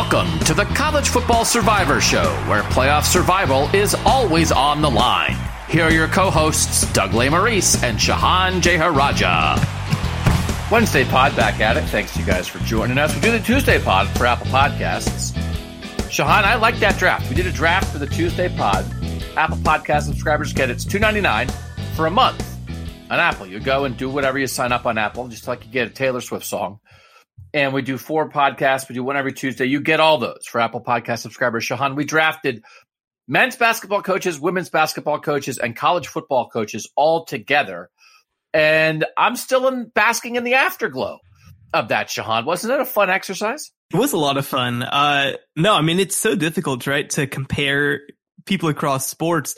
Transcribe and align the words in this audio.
Welcome 0.00 0.38
to 0.44 0.54
the 0.54 0.64
College 0.64 1.08
Football 1.08 1.44
Survivor 1.44 2.00
Show, 2.00 2.30
where 2.48 2.62
playoff 2.62 3.02
survival 3.02 3.64
is 3.74 3.96
always 4.06 4.52
on 4.52 4.80
the 4.80 4.88
line. 4.88 5.36
Here 5.68 5.82
are 5.82 5.90
your 5.90 6.06
co-hosts, 6.06 6.90
Doug 6.92 7.10
Lesmerises 7.10 7.82
and 7.82 7.98
Shehan 7.98 8.62
Jeyarajah. 8.62 10.70
Wednesday 10.70 11.04
pod 11.04 11.34
back 11.34 11.60
at 11.60 11.76
it. 11.76 11.82
Thanks 11.86 12.12
to 12.12 12.20
you 12.20 12.26
guys 12.26 12.46
for 12.46 12.60
joining 12.60 12.96
us. 12.96 13.12
We 13.12 13.20
do 13.20 13.32
the 13.32 13.40
Tuesday 13.40 13.82
pod 13.82 14.06
for 14.16 14.24
Apple 14.24 14.46
Podcasts. 14.46 15.32
Shehan, 16.08 16.44
I 16.44 16.54
like 16.54 16.76
that 16.76 16.96
draft. 16.96 17.28
We 17.28 17.34
did 17.34 17.48
a 17.48 17.52
draft 17.52 17.90
for 17.90 17.98
the 17.98 18.06
Tuesday 18.06 18.56
pod. 18.56 18.86
Apple 19.36 19.56
Podcast 19.56 20.02
subscribers 20.02 20.52
get 20.52 20.70
it's 20.70 20.84
two 20.84 21.00
ninety 21.00 21.20
nine 21.20 21.48
for 21.96 22.06
a 22.06 22.10
month 22.10 22.40
on 23.10 23.18
Apple. 23.18 23.48
You 23.48 23.58
go 23.58 23.84
and 23.84 23.96
do 23.96 24.08
whatever 24.08 24.38
you 24.38 24.46
sign 24.46 24.70
up 24.70 24.86
on 24.86 24.96
Apple, 24.96 25.26
just 25.26 25.48
like 25.48 25.66
you 25.66 25.72
get 25.72 25.88
a 25.88 25.90
Taylor 25.90 26.20
Swift 26.20 26.46
song 26.46 26.78
and 27.58 27.72
we 27.72 27.82
do 27.82 27.98
four 27.98 28.30
podcasts. 28.30 28.88
We 28.88 28.94
do 28.94 29.02
one 29.02 29.16
every 29.16 29.32
Tuesday. 29.32 29.64
You 29.64 29.80
get 29.80 29.98
all 29.98 30.18
those 30.18 30.46
for 30.46 30.60
Apple 30.60 30.80
Podcast 30.80 31.18
subscribers. 31.18 31.64
Shehan, 31.64 31.96
we 31.96 32.04
drafted 32.04 32.62
men's 33.26 33.56
basketball 33.56 34.02
coaches, 34.02 34.38
women's 34.38 34.70
basketball 34.70 35.18
coaches, 35.18 35.58
and 35.58 35.74
college 35.74 36.06
football 36.06 36.48
coaches 36.48 36.88
all 36.94 37.24
together. 37.24 37.90
And 38.54 39.04
I'm 39.16 39.34
still 39.34 39.66
in 39.66 39.90
basking 39.92 40.36
in 40.36 40.44
the 40.44 40.54
afterglow 40.54 41.18
of 41.74 41.88
that, 41.88 42.08
Shehan. 42.08 42.44
Wasn't 42.44 42.72
it 42.72 42.80
a 42.80 42.84
fun 42.84 43.10
exercise? 43.10 43.72
It 43.92 43.96
was 43.96 44.12
a 44.12 44.18
lot 44.18 44.36
of 44.36 44.46
fun. 44.46 44.84
Uh, 44.84 45.32
no, 45.56 45.74
I 45.74 45.82
mean, 45.82 45.98
it's 45.98 46.16
so 46.16 46.36
difficult, 46.36 46.86
right, 46.86 47.10
to 47.10 47.26
compare 47.26 48.02
people 48.46 48.68
across 48.68 49.08
sports. 49.08 49.56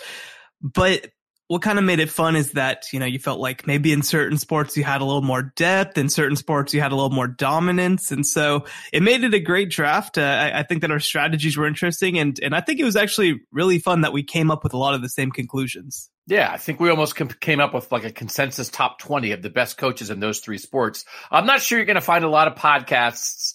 But 0.62 1.08
what 1.50 1.62
kind 1.62 1.80
of 1.80 1.84
made 1.84 1.98
it 1.98 2.08
fun 2.08 2.36
is 2.36 2.52
that, 2.52 2.86
you 2.92 3.00
know, 3.00 3.06
you 3.06 3.18
felt 3.18 3.40
like 3.40 3.66
maybe 3.66 3.90
in 3.90 4.02
certain 4.02 4.38
sports 4.38 4.76
you 4.76 4.84
had 4.84 5.00
a 5.00 5.04
little 5.04 5.20
more 5.20 5.52
depth, 5.56 5.98
in 5.98 6.08
certain 6.08 6.36
sports 6.36 6.72
you 6.72 6.80
had 6.80 6.92
a 6.92 6.94
little 6.94 7.10
more 7.10 7.26
dominance. 7.26 8.12
And 8.12 8.24
so 8.24 8.66
it 8.92 9.02
made 9.02 9.24
it 9.24 9.34
a 9.34 9.40
great 9.40 9.68
draft. 9.68 10.16
Uh, 10.16 10.20
I, 10.20 10.60
I, 10.60 10.62
think 10.62 10.82
that 10.82 10.92
our 10.92 11.00
strategies 11.00 11.56
were 11.56 11.66
interesting 11.66 12.20
and, 12.20 12.38
and 12.40 12.54
I 12.54 12.60
think 12.60 12.78
it 12.78 12.84
was 12.84 12.94
actually 12.94 13.40
really 13.50 13.80
fun 13.80 14.02
that 14.02 14.12
we 14.12 14.22
came 14.22 14.48
up 14.48 14.62
with 14.62 14.74
a 14.74 14.76
lot 14.76 14.94
of 14.94 15.02
the 15.02 15.08
same 15.08 15.32
conclusions. 15.32 16.08
Yeah, 16.28 16.52
I 16.52 16.56
think 16.56 16.78
we 16.78 16.88
almost 16.88 17.16
came 17.40 17.58
up 17.58 17.74
with 17.74 17.90
like 17.90 18.04
a 18.04 18.12
consensus 18.12 18.68
top 18.68 19.00
20 19.00 19.32
of 19.32 19.42
the 19.42 19.50
best 19.50 19.76
coaches 19.76 20.08
in 20.08 20.20
those 20.20 20.38
three 20.38 20.58
sports. 20.58 21.04
I'm 21.32 21.46
not 21.46 21.62
sure 21.62 21.78
you're 21.78 21.84
going 21.84 21.96
to 21.96 22.00
find 22.00 22.24
a 22.24 22.30
lot 22.30 22.46
of 22.46 22.54
podcasts 22.54 23.54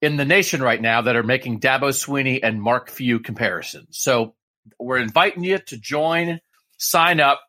in 0.00 0.16
the 0.16 0.24
nation 0.24 0.62
right 0.62 0.80
now 0.80 1.02
that 1.02 1.16
are 1.16 1.22
making 1.22 1.60
Dabo 1.60 1.90
Swinney 1.90 2.40
and 2.42 2.62
Mark 2.62 2.88
Few 2.88 3.20
comparisons. 3.20 3.98
So 3.98 4.36
we're 4.78 5.00
inviting 5.00 5.44
you 5.44 5.58
to 5.58 5.76
join 5.76 6.40
sign 6.80 7.20
up 7.20 7.40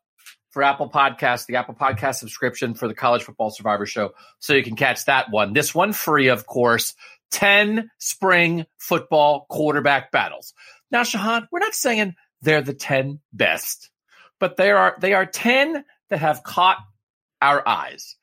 for 0.52 0.62
Apple 0.62 0.90
Podcast, 0.90 1.46
the 1.46 1.56
Apple 1.56 1.74
Podcast 1.74 2.16
subscription 2.16 2.74
for 2.74 2.88
the 2.88 2.94
College 2.94 3.24
Football 3.24 3.50
Survivor 3.50 3.86
Show, 3.86 4.12
so 4.40 4.54
you 4.54 4.64
can 4.64 4.76
catch 4.76 5.06
that 5.06 5.32
one. 5.32 5.54
This 5.54 5.74
one 5.74 5.94
free, 5.94 6.28
of 6.28 6.46
course. 6.46 6.94
10 7.32 7.90
spring 7.98 8.66
football 8.78 9.46
quarterback 9.50 10.12
battles. 10.12 10.54
Now, 10.92 11.04
Shehan, 11.04 11.48
we're 11.50 11.60
not 11.60 11.74
saying 11.74 12.16
they're 12.42 12.62
the 12.62 12.74
10 12.74 13.22
best, 13.32 13.90
but 14.38 14.58
they 14.58 14.72
are 14.72 14.98
they 15.00 15.14
are 15.14 15.26
10 15.26 15.86
that 16.10 16.20
have 16.20 16.44
caught 16.44 16.80
our 17.42 17.66
eyes. 17.66 18.18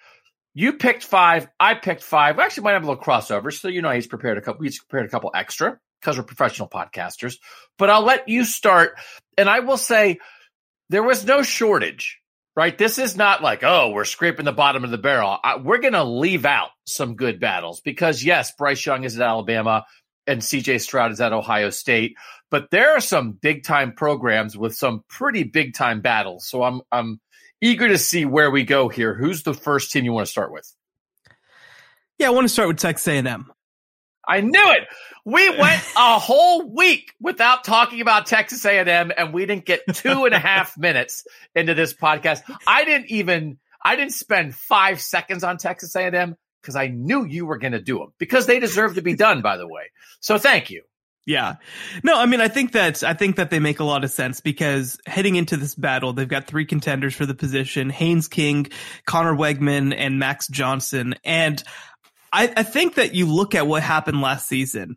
You 0.52 0.74
picked 0.74 1.04
five, 1.04 1.48
I 1.58 1.74
picked 1.74 2.02
five. 2.02 2.36
We 2.36 2.42
actually 2.42 2.64
might 2.64 2.72
have 2.72 2.82
a 2.82 2.86
little 2.86 3.02
crossover, 3.02 3.52
so 3.52 3.68
you 3.68 3.80
know 3.80 3.90
he's 3.90 4.06
prepared 4.06 4.36
a 4.36 4.42
couple. 4.42 4.64
He's 4.64 4.78
prepared 4.78 5.06
a 5.06 5.10
couple 5.10 5.30
extra 5.34 5.78
because 6.00 6.18
we're 6.18 6.24
professional 6.24 6.68
podcasters. 6.68 7.38
But 7.78 7.90
I'll 7.90 8.04
let 8.04 8.28
you 8.28 8.44
start, 8.44 8.98
and 9.38 9.48
I 9.48 9.60
will 9.60 9.76
say 9.76 10.18
there 10.90 11.02
was 11.02 11.24
no 11.24 11.42
shortage, 11.42 12.20
right? 12.56 12.76
This 12.76 12.98
is 12.98 13.16
not 13.16 13.42
like, 13.42 13.62
oh, 13.62 13.90
we're 13.90 14.04
scraping 14.04 14.44
the 14.44 14.52
bottom 14.52 14.84
of 14.84 14.90
the 14.90 14.98
barrel. 14.98 15.38
I, 15.42 15.56
we're 15.56 15.78
going 15.78 15.92
to 15.92 16.04
leave 16.04 16.44
out 16.44 16.70
some 16.84 17.16
good 17.16 17.40
battles 17.40 17.80
because, 17.80 18.24
yes, 18.24 18.52
Bryce 18.56 18.84
Young 18.84 19.04
is 19.04 19.18
at 19.18 19.26
Alabama 19.26 19.84
and 20.26 20.40
CJ 20.40 20.80
Stroud 20.80 21.12
is 21.12 21.20
at 21.20 21.32
Ohio 21.32 21.70
State, 21.70 22.16
but 22.50 22.70
there 22.70 22.96
are 22.96 23.00
some 23.00 23.32
big 23.32 23.64
time 23.64 23.92
programs 23.92 24.56
with 24.56 24.74
some 24.74 25.02
pretty 25.08 25.42
big 25.42 25.74
time 25.74 26.00
battles. 26.00 26.46
So 26.46 26.62
I'm, 26.62 26.82
I'm 26.92 27.20
eager 27.60 27.88
to 27.88 27.98
see 27.98 28.24
where 28.24 28.50
we 28.50 28.64
go 28.64 28.88
here. 28.88 29.14
Who's 29.14 29.42
the 29.42 29.54
first 29.54 29.90
team 29.90 30.04
you 30.04 30.12
want 30.12 30.26
to 30.26 30.30
start 30.30 30.52
with? 30.52 30.70
Yeah, 32.18 32.28
I 32.28 32.30
want 32.30 32.44
to 32.46 32.52
start 32.52 32.68
with 32.68 32.78
Texas 32.78 33.08
A&M. 33.08 33.50
I 34.28 34.42
knew 34.42 34.70
it. 34.72 34.86
We 35.24 35.48
went 35.50 35.82
a 35.96 36.18
whole 36.18 36.70
week 36.70 37.14
without 37.20 37.64
talking 37.64 38.00
about 38.00 38.26
Texas 38.26 38.64
A&M, 38.64 39.10
and 39.16 39.32
we 39.32 39.46
didn't 39.46 39.64
get 39.64 39.80
two 39.94 40.26
and 40.26 40.34
a 40.34 40.38
half 40.38 40.76
minutes 40.76 41.26
into 41.54 41.74
this 41.74 41.94
podcast. 41.94 42.42
I 42.66 42.84
didn't 42.84 43.10
even 43.10 43.58
I 43.82 43.96
didn't 43.96 44.12
spend 44.12 44.54
five 44.54 45.00
seconds 45.00 45.44
on 45.44 45.56
Texas 45.56 45.96
A&M 45.96 46.36
because 46.60 46.76
I 46.76 46.88
knew 46.88 47.24
you 47.24 47.46
were 47.46 47.58
going 47.58 47.72
to 47.72 47.80
do 47.80 47.98
them 47.98 48.12
because 48.18 48.46
they 48.46 48.60
deserve 48.60 48.96
to 48.96 49.02
be 49.02 49.14
done. 49.14 49.40
By 49.42 49.56
the 49.56 49.66
way, 49.66 49.90
so 50.20 50.38
thank 50.38 50.70
you. 50.70 50.82
Yeah. 51.28 51.56
No, 52.02 52.18
I 52.18 52.24
mean, 52.24 52.40
I 52.40 52.48
think 52.48 52.72
that, 52.72 53.04
I 53.04 53.12
think 53.12 53.36
that 53.36 53.50
they 53.50 53.58
make 53.58 53.80
a 53.80 53.84
lot 53.84 54.02
of 54.02 54.10
sense 54.10 54.40
because 54.40 54.98
heading 55.06 55.36
into 55.36 55.58
this 55.58 55.74
battle, 55.74 56.14
they've 56.14 56.26
got 56.26 56.46
three 56.46 56.64
contenders 56.64 57.14
for 57.14 57.26
the 57.26 57.34
position, 57.34 57.90
Haynes 57.90 58.28
King, 58.28 58.68
Conner 59.04 59.34
Weigman, 59.34 59.94
and 59.94 60.18
Max 60.18 60.48
Johnson. 60.48 61.16
And 61.24 61.62
I, 62.32 62.52
I 62.56 62.62
think 62.62 62.94
that 62.94 63.14
you 63.14 63.26
look 63.26 63.54
at 63.54 63.66
what 63.66 63.82
happened 63.82 64.20
last 64.20 64.48
season 64.48 64.96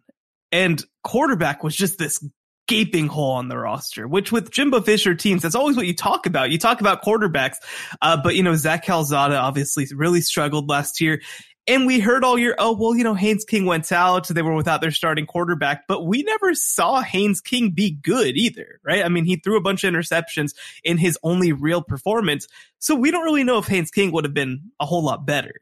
and 0.52 0.84
quarterback 1.04 1.64
was 1.64 1.76
just 1.76 1.98
this 1.98 2.24
gaping 2.68 3.08
hole 3.08 3.32
on 3.32 3.50
the 3.50 3.58
roster, 3.58 4.08
which 4.08 4.32
with 4.32 4.52
Jimbo 4.52 4.82
Fisher 4.82 5.16
teams, 5.16 5.42
that's 5.42 5.56
always 5.56 5.76
what 5.76 5.88
you 5.88 5.96
talk 5.96 6.26
about. 6.26 6.52
You 6.52 6.58
talk 6.58 6.82
about 6.82 7.04
quarterbacks. 7.04 7.58
Uh, 8.02 8.18
but 8.22 8.36
you 8.36 8.44
know, 8.44 8.56
Zach 8.56 8.86
Calzada 8.86 9.36
obviously 9.36 9.88
really 9.94 10.22
struggled 10.22 10.70
last 10.70 11.02
year. 11.02 11.22
And 11.68 11.86
we 11.86 12.00
heard 12.00 12.24
all 12.24 12.40
year, 12.40 12.56
oh, 12.58 12.76
well, 12.76 12.96
you 12.96 13.04
know, 13.04 13.14
Haynes 13.14 13.46
King 13.46 13.66
went 13.66 13.92
out. 13.92 14.28
They 14.28 14.42
were 14.42 14.56
without 14.56 14.82
their 14.82 14.92
starting 14.92 15.28
quarterback, 15.28 15.88
but 15.88 16.06
we 16.06 16.24
never 16.24 16.56
saw 16.56 17.02
Haynes 17.02 17.40
King 17.40 17.70
be 17.70 17.92
good 17.92 18.36
either, 18.36 18.80
right? 18.84 19.06
I 19.06 19.10
mean, 19.10 19.26
he 19.26 19.36
threw 19.36 19.58
a 19.58 19.62
bunch 19.62 19.84
of 19.84 19.94
interceptions 19.94 20.56
in 20.84 20.98
his 20.98 21.20
only 21.24 21.54
real 21.54 21.84
performance. 21.84 22.48
So 22.80 22.96
we 22.96 23.12
don't 23.12 23.24
really 23.24 23.44
know 23.44 23.60
if 23.60 23.68
Haynes 23.68 23.92
King 23.92 24.12
would 24.12 24.26
have 24.26 24.34
been 24.34 24.72
a 24.80 24.86
whole 24.86 25.04
lot 25.04 25.26
better. 25.26 25.62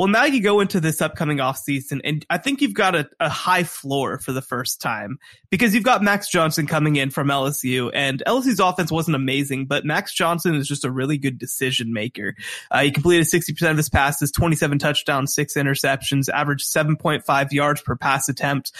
Well, 0.00 0.08
now 0.08 0.24
you 0.24 0.40
go 0.40 0.60
into 0.60 0.80
this 0.80 1.02
upcoming 1.02 1.40
off 1.40 1.58
season, 1.58 2.00
and 2.04 2.24
I 2.30 2.38
think 2.38 2.62
you've 2.62 2.72
got 2.72 2.94
a, 2.94 3.10
a, 3.20 3.28
high 3.28 3.64
floor 3.64 4.18
for 4.18 4.32
the 4.32 4.40
first 4.40 4.80
time 4.80 5.18
because 5.50 5.74
you've 5.74 5.84
got 5.84 6.02
Max 6.02 6.30
Johnson 6.30 6.66
coming 6.66 6.96
in 6.96 7.10
from 7.10 7.28
LSU, 7.28 7.90
and 7.92 8.22
LSU's 8.26 8.60
offense 8.60 8.90
wasn't 8.90 9.14
amazing, 9.14 9.66
but 9.66 9.84
Max 9.84 10.14
Johnson 10.14 10.54
is 10.54 10.66
just 10.66 10.86
a 10.86 10.90
really 10.90 11.18
good 11.18 11.38
decision 11.38 11.92
maker. 11.92 12.34
Uh, 12.70 12.84
he 12.84 12.90
completed 12.90 13.26
60% 13.26 13.70
of 13.70 13.76
his 13.76 13.90
passes, 13.90 14.32
27 14.32 14.78
touchdowns, 14.78 15.34
six 15.34 15.54
interceptions, 15.54 16.30
averaged 16.30 16.66
7.5 16.66 17.52
yards 17.52 17.82
per 17.82 17.94
pass 17.94 18.30
attempt. 18.30 18.72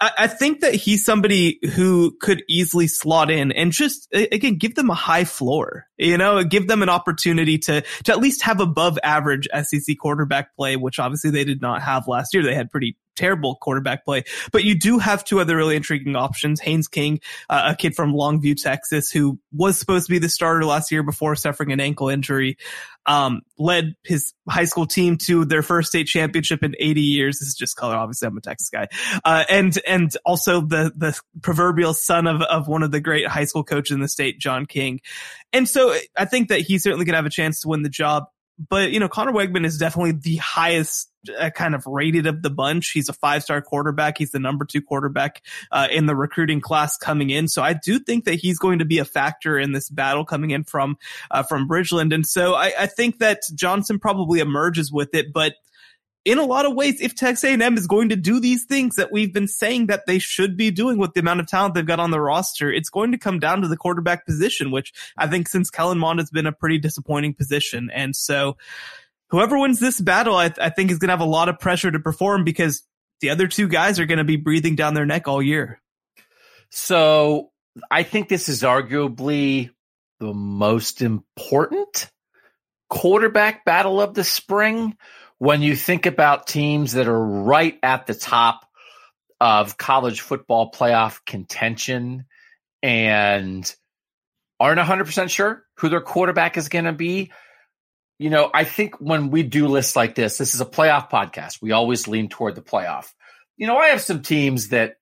I, 0.00 0.26
think 0.26 0.60
that 0.60 0.74
he's 0.74 1.04
somebody 1.04 1.58
who 1.74 2.16
could 2.20 2.42
easily 2.48 2.86
slot 2.86 3.30
in 3.30 3.50
and 3.52 3.72
just 3.72 4.08
again 4.12 4.56
give 4.56 4.74
them 4.74 4.90
a 4.90 4.94
high 4.94 5.24
floor. 5.24 5.86
You 5.96 6.18
know, 6.18 6.44
give 6.44 6.68
them 6.68 6.82
an 6.82 6.90
opportunity 6.90 7.56
to 7.58 7.82
to 8.04 8.12
at 8.12 8.18
least 8.18 8.42
have 8.42 8.60
above 8.60 8.98
average 9.02 9.48
SEC 9.62 9.96
quarterback 9.98 10.54
play, 10.54 10.76
which 10.76 10.98
obviously 10.98 11.30
they 11.30 11.44
did 11.44 11.62
not 11.62 11.82
have 11.82 12.08
last 12.08 12.34
year. 12.34 12.42
They 12.42 12.54
had 12.54 12.70
pretty 12.70 12.96
terrible 13.16 13.56
quarterback 13.56 14.04
play. 14.04 14.24
But 14.52 14.64
you 14.64 14.78
do 14.78 14.98
have 14.98 15.24
two 15.24 15.40
other 15.40 15.56
really 15.56 15.76
intriguing 15.76 16.16
options. 16.16 16.60
Haynes 16.60 16.88
King, 16.88 17.20
uh, 17.50 17.72
a 17.72 17.76
kid 17.76 17.94
from 17.94 18.12
Longview, 18.12 18.60
Texas, 18.60 19.10
who 19.10 19.38
was 19.52 19.78
supposed 19.78 20.06
to 20.06 20.12
be 20.12 20.18
the 20.18 20.28
starter 20.28 20.64
last 20.64 20.92
year 20.92 21.02
before 21.02 21.34
suffering 21.36 21.72
an 21.72 21.80
ankle 21.80 22.08
injury, 22.08 22.56
um, 23.06 23.42
led 23.58 23.94
his 24.04 24.32
high 24.48 24.64
school 24.64 24.86
team 24.86 25.16
to 25.16 25.44
their 25.44 25.62
first 25.62 25.88
state 25.88 26.06
championship 26.06 26.62
in 26.62 26.74
80 26.78 27.00
years. 27.00 27.38
This 27.38 27.48
is 27.48 27.54
just 27.54 27.76
color. 27.76 27.94
Obviously, 27.94 28.26
I'm 28.26 28.36
a 28.36 28.40
Texas 28.40 28.70
guy. 28.70 28.88
Uh, 29.24 29.44
and, 29.48 29.78
and 29.86 30.10
also 30.24 30.60
the, 30.60 30.92
the 30.96 31.18
proverbial 31.42 31.94
son 31.94 32.26
of, 32.26 32.42
of 32.42 32.68
one 32.68 32.82
of 32.82 32.90
the 32.90 33.00
great 33.00 33.26
high 33.26 33.44
school 33.44 33.64
coaches 33.64 33.94
in 33.94 34.00
the 34.00 34.08
state, 34.08 34.38
John 34.38 34.66
King. 34.66 35.00
And 35.52 35.68
so 35.68 35.94
I 36.16 36.24
think 36.24 36.48
that 36.48 36.60
he's 36.60 36.82
certainly 36.82 37.04
going 37.04 37.14
to 37.14 37.18
have 37.18 37.26
a 37.26 37.30
chance 37.30 37.60
to 37.60 37.68
win 37.68 37.82
the 37.82 37.88
job 37.88 38.24
but 38.58 38.90
you 38.90 39.00
know, 39.00 39.08
Conner 39.08 39.32
Weigman 39.32 39.66
is 39.66 39.78
definitely 39.78 40.12
the 40.12 40.36
highest 40.36 41.10
uh, 41.38 41.50
kind 41.50 41.74
of 41.74 41.86
rated 41.86 42.26
of 42.26 42.42
the 42.42 42.50
bunch. 42.50 42.90
He's 42.90 43.08
a 43.08 43.12
five 43.12 43.42
star 43.42 43.60
quarterback. 43.60 44.18
He's 44.18 44.30
the 44.30 44.38
number 44.38 44.64
two 44.64 44.80
quarterback 44.80 45.42
uh, 45.70 45.88
in 45.90 46.06
the 46.06 46.16
recruiting 46.16 46.60
class 46.60 46.96
coming 46.96 47.30
in. 47.30 47.48
So 47.48 47.62
I 47.62 47.74
do 47.74 47.98
think 47.98 48.24
that 48.24 48.34
he's 48.34 48.58
going 48.58 48.78
to 48.78 48.84
be 48.84 48.98
a 48.98 49.04
factor 49.04 49.58
in 49.58 49.72
this 49.72 49.88
battle 49.90 50.24
coming 50.24 50.50
in 50.50 50.64
from 50.64 50.96
uh, 51.30 51.42
from 51.42 51.68
Bridgeland. 51.68 52.14
And 52.14 52.26
so 52.26 52.54
I, 52.54 52.72
I 52.78 52.86
think 52.86 53.18
that 53.18 53.40
Johnson 53.54 53.98
probably 53.98 54.40
emerges 54.40 54.92
with 54.92 55.14
it, 55.14 55.32
but 55.32 55.54
in 56.26 56.38
a 56.38 56.44
lot 56.44 56.66
of 56.66 56.74
ways, 56.74 57.00
if 57.00 57.14
Texas 57.14 57.44
A&M 57.44 57.78
is 57.78 57.86
going 57.86 58.08
to 58.08 58.16
do 58.16 58.40
these 58.40 58.64
things 58.64 58.96
that 58.96 59.12
we've 59.12 59.32
been 59.32 59.46
saying 59.46 59.86
that 59.86 60.06
they 60.06 60.18
should 60.18 60.56
be 60.56 60.72
doing 60.72 60.98
with 60.98 61.14
the 61.14 61.20
amount 61.20 61.38
of 61.38 61.46
talent 61.46 61.74
they've 61.74 61.86
got 61.86 62.00
on 62.00 62.10
the 62.10 62.20
roster, 62.20 62.70
it's 62.70 62.88
going 62.88 63.12
to 63.12 63.18
come 63.18 63.38
down 63.38 63.62
to 63.62 63.68
the 63.68 63.76
quarterback 63.76 64.26
position, 64.26 64.72
which 64.72 64.92
I 65.16 65.28
think 65.28 65.48
since 65.48 65.70
Kellen 65.70 66.00
Mond 66.00 66.18
has 66.18 66.30
been 66.30 66.46
a 66.46 66.52
pretty 66.52 66.78
disappointing 66.78 67.34
position. 67.34 67.90
And 67.94 68.16
so 68.16 68.56
whoever 69.30 69.56
wins 69.56 69.78
this 69.78 70.00
battle, 70.00 70.34
I, 70.34 70.52
I 70.60 70.70
think 70.70 70.90
is 70.90 70.98
going 70.98 71.10
to 71.10 71.12
have 71.12 71.20
a 71.20 71.24
lot 71.24 71.48
of 71.48 71.60
pressure 71.60 71.92
to 71.92 72.00
perform 72.00 72.42
because 72.42 72.82
the 73.20 73.30
other 73.30 73.46
two 73.46 73.68
guys 73.68 74.00
are 74.00 74.06
going 74.06 74.18
to 74.18 74.24
be 74.24 74.36
breathing 74.36 74.74
down 74.74 74.94
their 74.94 75.06
neck 75.06 75.28
all 75.28 75.40
year. 75.40 75.80
So 76.70 77.52
I 77.88 78.02
think 78.02 78.28
this 78.28 78.48
is 78.48 78.62
arguably 78.62 79.70
the 80.18 80.34
most 80.34 81.02
important 81.02 82.10
quarterback 82.88 83.64
battle 83.64 84.00
of 84.00 84.14
the 84.14 84.24
spring 84.24 84.96
when 85.38 85.62
you 85.62 85.76
think 85.76 86.06
about 86.06 86.46
teams 86.46 86.92
that 86.92 87.08
are 87.08 87.24
right 87.24 87.78
at 87.82 88.06
the 88.06 88.14
top 88.14 88.66
of 89.40 89.76
college 89.76 90.20
football 90.20 90.70
playoff 90.70 91.24
contention 91.26 92.24
and 92.82 93.74
aren't 94.58 94.80
100% 94.80 95.28
sure 95.28 95.64
who 95.78 95.88
their 95.88 96.00
quarterback 96.00 96.56
is 96.56 96.68
going 96.68 96.86
to 96.86 96.92
be. 96.92 97.30
You 98.18 98.30
know, 98.30 98.50
I 98.52 98.64
think 98.64 98.98
when 98.98 99.30
we 99.30 99.42
do 99.42 99.68
lists 99.68 99.94
like 99.94 100.14
this, 100.14 100.38
this 100.38 100.54
is 100.54 100.62
a 100.62 100.66
playoff 100.66 101.10
podcast. 101.10 101.60
We 101.60 101.72
always 101.72 102.08
lean 102.08 102.30
toward 102.30 102.54
the 102.54 102.62
playoff. 102.62 103.08
You 103.58 103.66
know, 103.66 103.76
I 103.76 103.88
have 103.88 104.00
some 104.00 104.22
teams 104.22 104.68
that, 104.68 104.94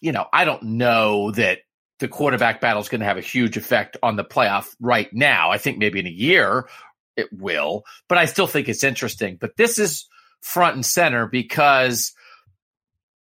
you 0.00 0.12
know, 0.12 0.26
I 0.32 0.44
don't 0.44 0.62
know 0.62 1.32
that 1.32 1.58
the 1.98 2.06
quarterback 2.06 2.60
battle 2.60 2.82
is 2.82 2.88
going 2.88 3.00
to 3.00 3.06
have 3.06 3.16
a 3.16 3.22
huge 3.22 3.56
effect 3.56 3.96
on 4.02 4.14
the 4.14 4.24
playoff 4.24 4.68
right 4.80 5.12
now. 5.12 5.50
I 5.50 5.58
think 5.58 5.78
maybe 5.78 5.98
in 5.98 6.06
a 6.06 6.10
year 6.10 6.68
it 7.16 7.28
will, 7.32 7.84
but 8.08 8.18
I 8.18 8.26
still 8.26 8.46
think 8.46 8.68
it's 8.68 8.84
interesting. 8.84 9.36
But 9.40 9.56
this 9.56 9.78
is 9.78 10.06
front 10.40 10.74
and 10.74 10.86
center 10.86 11.26
because 11.26 12.12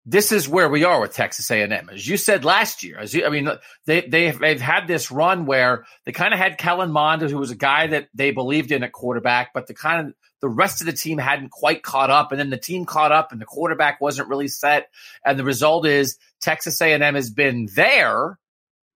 this 0.06 0.32
is 0.32 0.50
where 0.50 0.68
we 0.68 0.84
are 0.84 1.00
with 1.00 1.14
Texas 1.14 1.52
A&M. 1.52 1.90
As 1.92 2.08
you 2.08 2.18
said 2.18 2.44
last 2.44 2.84
year, 2.84 2.98
as 2.98 3.14
you, 3.14 3.26
I 3.26 3.30
mean, 3.30 3.50
they 3.86 4.02
they've, 4.02 4.38
they've 4.38 4.62
had 4.62 4.88
this 4.88 5.12
run 5.12 5.46
where 5.46 5.86
they 6.06 6.12
kind 6.12 6.34
of 6.34 6.40
had 6.40 6.58
Kellen 6.58 6.92
Mond, 6.92 7.22
who 7.22 7.38
was 7.38 7.52
a 7.52 7.56
guy 7.56 7.88
that 7.88 8.08
they 8.14 8.32
believed 8.32 8.72
in 8.72 8.84
at 8.84 8.92
quarterback, 8.92 9.54
but 9.54 9.68
the 9.68 9.76
kind 9.76 10.08
of 10.08 10.14
the 10.42 10.50
rest 10.50 10.82
of 10.82 10.88
the 10.88 10.94
team 10.94 11.20
hadn't 11.20 11.52
quite 11.52 11.84
caught 11.84 12.10
up, 12.10 12.32
and 12.32 12.40
then 12.40 12.50
the 12.50 12.58
team 12.58 12.86
caught 12.86 13.12
up, 13.12 13.32
and 13.32 13.40
the 13.40 13.46
quarterback 13.46 14.02
wasn't 14.02 14.28
really 14.28 14.48
set, 14.48 14.90
and 15.24 15.38
the 15.38 15.44
result 15.44 15.86
is 15.86 16.18
Texas 16.40 16.82
A&M 16.82 17.14
has 17.14 17.30
been 17.30 17.68
there 17.76 18.40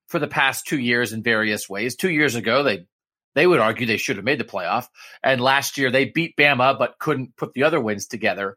for 0.08 0.18
the 0.18 0.28
past 0.28 0.66
two 0.66 0.80
years 0.80 1.14
in 1.14 1.22
various 1.22 1.70
ways. 1.70 1.96
Two 1.96 2.10
years 2.10 2.34
ago, 2.34 2.64
they 2.64 2.88
they 3.36 3.46
would 3.46 3.60
argue 3.60 3.86
they 3.86 3.98
should 3.98 4.16
have 4.16 4.26
made 4.26 4.40
the 4.40 4.46
playoff, 4.46 4.88
and 5.22 5.40
last 5.40 5.78
year 5.78 5.92
they 5.92 6.06
beat 6.06 6.36
Bama 6.36 6.80
but 6.80 6.98
couldn't 6.98 7.36
put 7.36 7.54
the 7.54 7.64
other 7.64 7.80
wins 7.80 8.08
together. 8.08 8.56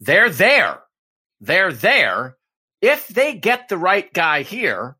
They're 0.00 0.30
there 0.30 0.80
they're 1.40 1.72
there. 1.72 2.36
If 2.80 3.08
they 3.08 3.34
get 3.34 3.68
the 3.68 3.78
right 3.78 4.12
guy 4.12 4.42
here, 4.42 4.96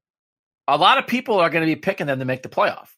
a 0.67 0.77
lot 0.77 0.99
of 0.99 1.07
people 1.07 1.39
are 1.39 1.51
going 1.51 1.67
to 1.67 1.75
be 1.75 1.81
picking 1.81 2.07
them 2.07 2.19
to 2.19 2.25
make 2.25 2.43
the 2.43 2.49
playoff 2.49 2.89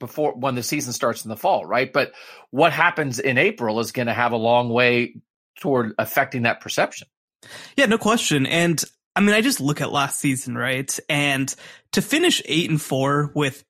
before 0.00 0.34
when 0.34 0.54
the 0.54 0.62
season 0.62 0.92
starts 0.92 1.24
in 1.24 1.28
the 1.28 1.36
fall, 1.36 1.66
right? 1.66 1.92
But 1.92 2.12
what 2.50 2.72
happens 2.72 3.18
in 3.18 3.36
April 3.36 3.80
is 3.80 3.92
going 3.92 4.06
to 4.06 4.14
have 4.14 4.32
a 4.32 4.36
long 4.36 4.68
way 4.68 5.16
toward 5.60 5.94
affecting 5.98 6.42
that 6.42 6.60
perception. 6.60 7.08
Yeah, 7.76 7.86
no 7.86 7.98
question. 7.98 8.46
And 8.46 8.82
I 9.16 9.20
mean, 9.20 9.34
I 9.34 9.40
just 9.40 9.60
look 9.60 9.80
at 9.80 9.92
last 9.92 10.20
season, 10.20 10.56
right? 10.56 10.96
And 11.08 11.52
to 11.92 12.02
finish 12.02 12.40
eight 12.44 12.70
and 12.70 12.80
four 12.80 13.32
with 13.34 13.64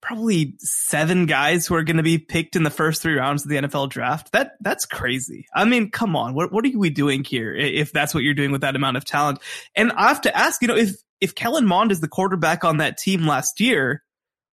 probably 0.00 0.54
seven 0.58 1.26
guys 1.26 1.66
who 1.66 1.74
are 1.74 1.84
going 1.84 1.96
to 1.96 2.02
be 2.02 2.18
picked 2.18 2.56
in 2.56 2.62
the 2.62 2.70
first 2.70 3.02
three 3.02 3.14
rounds 3.14 3.44
of 3.44 3.50
the 3.50 3.56
NFL 3.56 3.90
draft. 3.90 4.32
That 4.32 4.52
that's 4.60 4.86
crazy. 4.86 5.46
I 5.54 5.64
mean, 5.64 5.90
come 5.90 6.16
on, 6.16 6.34
what 6.34 6.52
what 6.52 6.64
are 6.64 6.78
we 6.78 6.90
doing 6.90 7.24
here? 7.24 7.54
If 7.54 7.92
that's 7.92 8.14
what 8.14 8.22
you're 8.22 8.34
doing 8.34 8.52
with 8.52 8.62
that 8.62 8.76
amount 8.76 8.96
of 8.96 9.04
talent, 9.04 9.40
and 9.74 9.92
I 9.92 10.08
have 10.08 10.22
to 10.22 10.36
ask, 10.36 10.62
you 10.62 10.68
know, 10.68 10.76
if 10.76 10.96
if 11.20 11.34
Kellen 11.34 11.66
Mond 11.66 11.92
is 11.92 12.00
the 12.00 12.08
quarterback 12.08 12.64
on 12.64 12.78
that 12.78 12.98
team 12.98 13.26
last 13.26 13.60
year, 13.60 14.02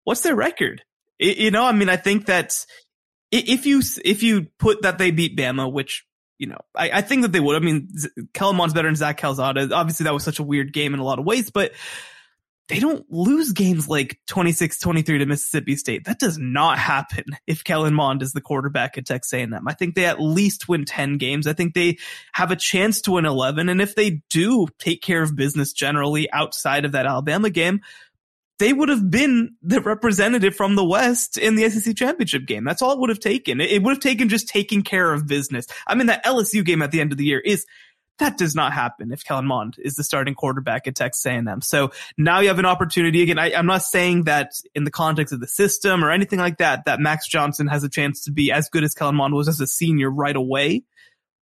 what's 0.03 0.21
their 0.21 0.35
record? 0.35 0.83
It, 1.19 1.37
you 1.37 1.51
know, 1.51 1.63
I 1.63 1.71
mean, 1.71 1.89
I 1.89 1.97
think 1.97 2.25
that 2.25 2.57
if 3.31 3.65
you 3.65 3.81
if 4.03 4.23
you 4.23 4.47
put 4.59 4.81
that 4.83 4.97
they 4.97 5.11
beat 5.11 5.37
Bama, 5.37 5.71
which 5.71 6.05
you 6.37 6.47
know, 6.47 6.59
I, 6.75 6.91
I 6.93 7.01
think 7.01 7.23
that 7.23 7.31
they 7.31 7.39
would. 7.39 7.55
I 7.55 7.65
mean, 7.65 7.89
Kellen 8.33 8.55
Mond's 8.55 8.73
better 8.73 8.87
than 8.87 8.95
Zach 8.95 9.17
Calzada. 9.17 9.69
Obviously, 9.73 10.03
that 10.03 10.13
was 10.13 10.23
such 10.23 10.39
a 10.39 10.43
weird 10.43 10.71
game 10.71 10.93
in 10.93 10.99
a 10.99 11.03
lot 11.03 11.19
of 11.19 11.25
ways, 11.25 11.49
but 11.49 11.71
they 12.67 12.79
don't 12.79 13.05
lose 13.09 13.53
games 13.53 13.87
like 13.87 14.19
26-23 14.29 15.05
to 15.05 15.25
Mississippi 15.25 15.75
State. 15.75 16.05
That 16.05 16.19
does 16.19 16.37
not 16.37 16.77
happen 16.77 17.23
if 17.47 17.63
Kellen 17.63 17.93
Mond 17.93 18.21
is 18.21 18.33
the 18.33 18.41
quarterback 18.41 18.97
at 18.97 19.05
Texas 19.05 19.33
A&M. 19.33 19.67
I 19.67 19.73
think 19.73 19.95
they 19.95 20.05
at 20.05 20.21
least 20.21 20.67
win 20.67 20.83
10 20.83 21.17
games. 21.17 21.47
I 21.47 21.53
think 21.53 21.73
they 21.73 21.97
have 22.33 22.51
a 22.51 22.57
chance 22.57 23.01
to 23.01 23.13
win 23.13 23.25
11. 23.25 23.69
And 23.69 23.81
if 23.81 23.95
they 23.95 24.21
do 24.29 24.67
take 24.79 25.01
care 25.01 25.21
of 25.21 25.35
business 25.35 25.71
generally 25.71 26.29
outside 26.31 26.83
of 26.83 26.91
that 26.91 27.05
Alabama 27.05 27.49
game, 27.49 27.81
they 28.59 28.73
would 28.73 28.89
have 28.89 29.09
been 29.09 29.55
the 29.61 29.79
representative 29.81 30.55
from 30.55 30.75
the 30.75 30.83
West 30.83 31.37
in 31.37 31.55
the 31.55 31.69
SEC 31.69 31.95
championship 31.95 32.45
game. 32.45 32.63
That's 32.63 32.81
all 32.81 32.91
it 32.91 32.99
would 32.99 33.09
have 33.09 33.19
taken. 33.19 33.61
It 33.61 33.83
would 33.83 33.91
have 33.91 33.99
taken 34.01 34.29
just 34.29 34.47
taking 34.47 34.81
care 34.81 35.13
of 35.13 35.27
business. 35.27 35.67
I 35.85 35.95
mean, 35.95 36.07
that 36.07 36.25
LSU 36.25 36.65
game 36.65 36.81
at 36.81 36.91
the 36.91 36.99
end 36.99 37.11
of 37.11 37.17
the 37.17 37.25
year 37.25 37.39
is 37.39 37.65
that 38.19 38.37
does 38.37 38.55
not 38.55 38.73
happen 38.73 39.11
if 39.11 39.23
Kellen 39.23 39.45
Mond 39.45 39.75
is 39.79 39.95
the 39.95 40.03
starting 40.03 40.35
quarterback 40.35 40.87
at 40.87 40.95
Texas 40.95 41.25
A&M. 41.25 41.61
So 41.61 41.91
now 42.17 42.39
you 42.39 42.47
have 42.47 42.59
an 42.59 42.65
opportunity 42.65 43.21
again. 43.21 43.37
I, 43.37 43.51
am 43.51 43.65
not 43.65 43.83
saying 43.83 44.23
that 44.23 44.53
in 44.73 44.83
the 44.83 44.91
context 44.91 45.33
of 45.33 45.39
the 45.39 45.47
system 45.47 46.03
or 46.03 46.11
anything 46.11 46.39
like 46.39 46.57
that, 46.57 46.85
that 46.85 46.99
Max 46.99 47.27
Johnson 47.27 47.67
has 47.67 47.83
a 47.83 47.89
chance 47.89 48.23
to 48.23 48.31
be 48.31 48.51
as 48.51 48.69
good 48.69 48.83
as 48.83 48.93
Kellen 48.93 49.15
Mond 49.15 49.33
was 49.33 49.47
as 49.47 49.61
a 49.61 49.67
senior 49.67 50.09
right 50.09 50.35
away, 50.35 50.83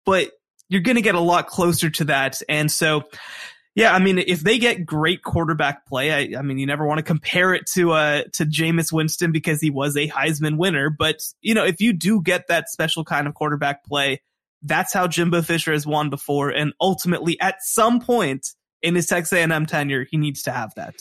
but 0.04 0.30
you're 0.68 0.80
going 0.80 0.96
to 0.96 1.02
get 1.02 1.14
a 1.14 1.20
lot 1.20 1.46
closer 1.46 1.90
to 1.90 2.04
that. 2.04 2.40
And 2.48 2.70
so, 2.70 3.02
yeah, 3.74 3.92
I 3.92 3.98
mean, 3.98 4.18
if 4.18 4.40
they 4.40 4.58
get 4.58 4.86
great 4.86 5.22
quarterback 5.22 5.86
play, 5.86 6.10
I, 6.10 6.38
I 6.38 6.42
mean, 6.42 6.58
you 6.58 6.66
never 6.66 6.86
want 6.86 6.98
to 6.98 7.04
compare 7.04 7.52
it 7.52 7.66
to, 7.74 7.92
uh, 7.92 8.22
to 8.34 8.46
Jameis 8.46 8.92
Winston 8.92 9.32
because 9.32 9.60
he 9.60 9.70
was 9.70 9.96
a 9.96 10.08
Heisman 10.08 10.56
winner. 10.56 10.88
But, 10.88 11.22
you 11.42 11.54
know, 11.54 11.64
if 11.64 11.80
you 11.80 11.92
do 11.92 12.22
get 12.22 12.48
that 12.48 12.70
special 12.70 13.04
kind 13.04 13.26
of 13.26 13.34
quarterback 13.34 13.84
play, 13.84 14.22
that's 14.62 14.92
how 14.92 15.06
Jimbo 15.06 15.42
Fisher 15.42 15.72
has 15.72 15.86
won 15.86 16.10
before. 16.10 16.50
And 16.50 16.72
ultimately, 16.80 17.40
at 17.40 17.56
some 17.62 18.00
point 18.00 18.48
in 18.80 18.94
his 18.94 19.06
Texas 19.06 19.32
A&M 19.32 19.66
tenure, 19.66 20.06
he 20.10 20.16
needs 20.16 20.42
to 20.42 20.52
have 20.52 20.74
that. 20.76 20.94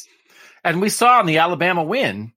And 0.63 0.81
we 0.81 0.89
saw 0.89 1.19
in 1.19 1.25
the 1.25 1.39
Alabama 1.39 1.83
win, 1.83 2.33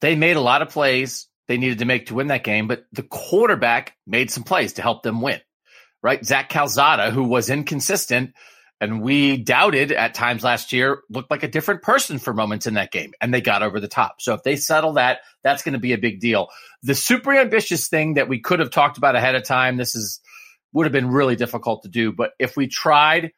they 0.00 0.14
made 0.14 0.36
a 0.36 0.40
lot 0.40 0.62
of 0.62 0.68
plays 0.68 1.28
they 1.48 1.56
needed 1.56 1.78
to 1.78 1.86
make 1.86 2.06
to 2.06 2.14
win 2.14 2.28
that 2.28 2.44
game, 2.44 2.68
but 2.68 2.84
the 2.92 3.02
quarterback 3.02 3.96
made 4.06 4.30
some 4.30 4.44
plays 4.44 4.74
to 4.74 4.82
help 4.82 5.02
them 5.02 5.22
win, 5.22 5.40
right? 6.02 6.24
Zach 6.24 6.50
Calzada, 6.50 7.10
who 7.10 7.24
was 7.24 7.48
inconsistent 7.48 8.34
and 8.80 9.02
we 9.02 9.38
doubted 9.38 9.90
at 9.90 10.14
times 10.14 10.44
last 10.44 10.72
year, 10.72 11.00
looked 11.10 11.30
like 11.30 11.42
a 11.42 11.48
different 11.48 11.82
person 11.82 12.18
for 12.18 12.32
moments 12.32 12.68
in 12.68 12.74
that 12.74 12.92
game, 12.92 13.12
and 13.20 13.34
they 13.34 13.40
got 13.40 13.64
over 13.64 13.80
the 13.80 13.88
top. 13.88 14.20
So 14.20 14.34
if 14.34 14.44
they 14.44 14.54
settle 14.54 14.92
that, 14.92 15.20
that's 15.42 15.64
going 15.64 15.72
to 15.72 15.80
be 15.80 15.94
a 15.94 15.98
big 15.98 16.20
deal. 16.20 16.48
The 16.82 16.94
super 16.94 17.32
ambitious 17.32 17.88
thing 17.88 18.14
that 18.14 18.28
we 18.28 18.38
could 18.38 18.60
have 18.60 18.70
talked 18.70 18.98
about 18.98 19.16
ahead 19.16 19.34
of 19.34 19.42
time, 19.42 19.78
this 19.78 19.96
is 19.96 20.20
would 20.72 20.84
have 20.84 20.92
been 20.92 21.10
really 21.10 21.36
difficult 21.36 21.82
to 21.82 21.88
do. 21.88 22.12
But 22.12 22.32
if 22.38 22.56
we 22.56 22.66
tried 22.66 23.32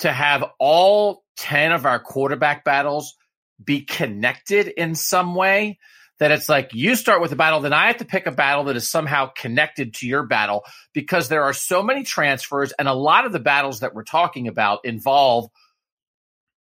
to 0.00 0.12
have 0.12 0.44
all 0.58 1.24
10 1.38 1.72
of 1.72 1.86
our 1.86 1.98
quarterback 1.98 2.64
battles 2.64 3.16
be 3.62 3.82
connected 3.82 4.68
in 4.68 4.94
some 4.94 5.34
way, 5.34 5.78
that 6.18 6.30
it's 6.32 6.48
like 6.48 6.74
you 6.74 6.96
start 6.96 7.20
with 7.20 7.32
a 7.32 7.36
battle, 7.36 7.60
then 7.60 7.72
I 7.72 7.86
have 7.88 7.98
to 7.98 8.04
pick 8.04 8.26
a 8.26 8.32
battle 8.32 8.64
that 8.64 8.76
is 8.76 8.90
somehow 8.90 9.26
connected 9.26 9.94
to 9.94 10.06
your 10.06 10.24
battle 10.24 10.64
because 10.92 11.28
there 11.28 11.44
are 11.44 11.52
so 11.52 11.82
many 11.82 12.02
transfers, 12.02 12.72
and 12.78 12.88
a 12.88 12.92
lot 12.94 13.24
of 13.24 13.32
the 13.32 13.38
battles 13.38 13.80
that 13.80 13.94
we're 13.94 14.04
talking 14.04 14.48
about 14.48 14.84
involve 14.84 15.48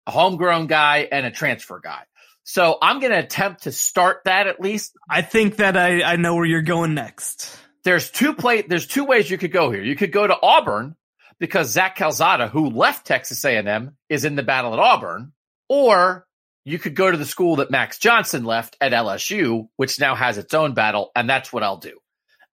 a 0.08 0.12
homegrown 0.12 0.68
guy 0.68 1.08
and 1.10 1.26
a 1.26 1.32
transfer 1.32 1.80
guy. 1.80 2.04
So 2.44 2.78
I'm 2.82 3.00
going 3.00 3.12
to 3.12 3.20
attempt 3.20 3.64
to 3.64 3.72
start 3.72 4.22
that 4.26 4.46
at 4.48 4.60
least. 4.60 4.94
I 5.10 5.22
think 5.24 5.56
that 5.58 5.78
I, 5.78 6.04
I 6.04 6.16
know 6.18 6.36
where 6.36 6.46
you're 6.46 6.62
going 6.62 6.94
next 6.94 7.58
there's 7.86 8.10
two 8.10 8.34
play 8.34 8.64
there's 8.64 8.88
two 8.88 9.06
ways 9.06 9.30
you 9.30 9.38
could 9.38 9.54
go 9.54 9.72
here. 9.72 9.84
You 9.84 9.96
could 9.96 10.12
go 10.12 10.28
to 10.28 10.38
Auburn 10.42 10.96
because 11.40 11.70
Zach 11.70 11.96
Calzada, 11.96 12.48
who 12.48 12.70
left 12.70 13.08
Texas 13.08 13.46
A&M, 13.46 13.96
is 14.10 14.26
in 14.26 14.36
the 14.36 14.44
battle 14.44 14.74
at 14.74 14.80
Auburn, 14.80 15.32
or 15.70 16.26
you 16.66 16.80
could 16.80 16.96
go 16.96 17.10
to 17.10 17.18
the 17.18 17.26
school 17.26 17.58
that 17.58 17.72
Max 17.72 18.00
Johnson 18.00 18.44
left 18.44 18.76
at 18.82 18.92
LSU, 18.92 19.70
which 19.76 20.00
now 20.00 20.16
has 20.16 20.38
its 20.38 20.54
own 20.54 20.74
battle, 20.74 21.12
and 21.16 21.30
that's 21.30 21.54
what 21.54 21.64
I'll 21.64 21.78
do. 21.78 22.00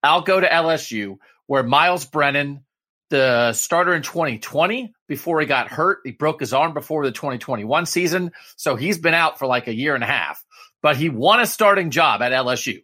I'll 0.02 0.20
go 0.20 0.38
to 0.38 0.46
LSU, 0.46 1.16
where 1.46 1.62
Miles 1.62 2.04
Brennan, 2.04 2.64
the 3.08 3.52
starter 3.54 3.94
in 3.94 4.02
2020, 4.02 4.92
before 5.08 5.40
he 5.40 5.46
got 5.46 5.68
hurt, 5.68 6.00
he 6.04 6.10
broke 6.10 6.40
his 6.40 6.52
arm 6.52 6.74
before 6.74 7.06
the 7.06 7.12
2021 7.12 7.86
season, 7.86 8.32
so 8.56 8.76
he's 8.76 8.98
been 8.98 9.14
out 9.14 9.38
for 9.38 9.46
like 9.46 9.68
a 9.68 9.74
year 9.74 9.94
and 9.94 10.04
a 10.04 10.08
half. 10.08 10.44
But 10.82 10.96
he 10.96 11.08
won 11.08 11.40
a 11.40 11.46
starting 11.46 11.90
job 11.90 12.20
at 12.20 12.32
LSU. 12.32 12.82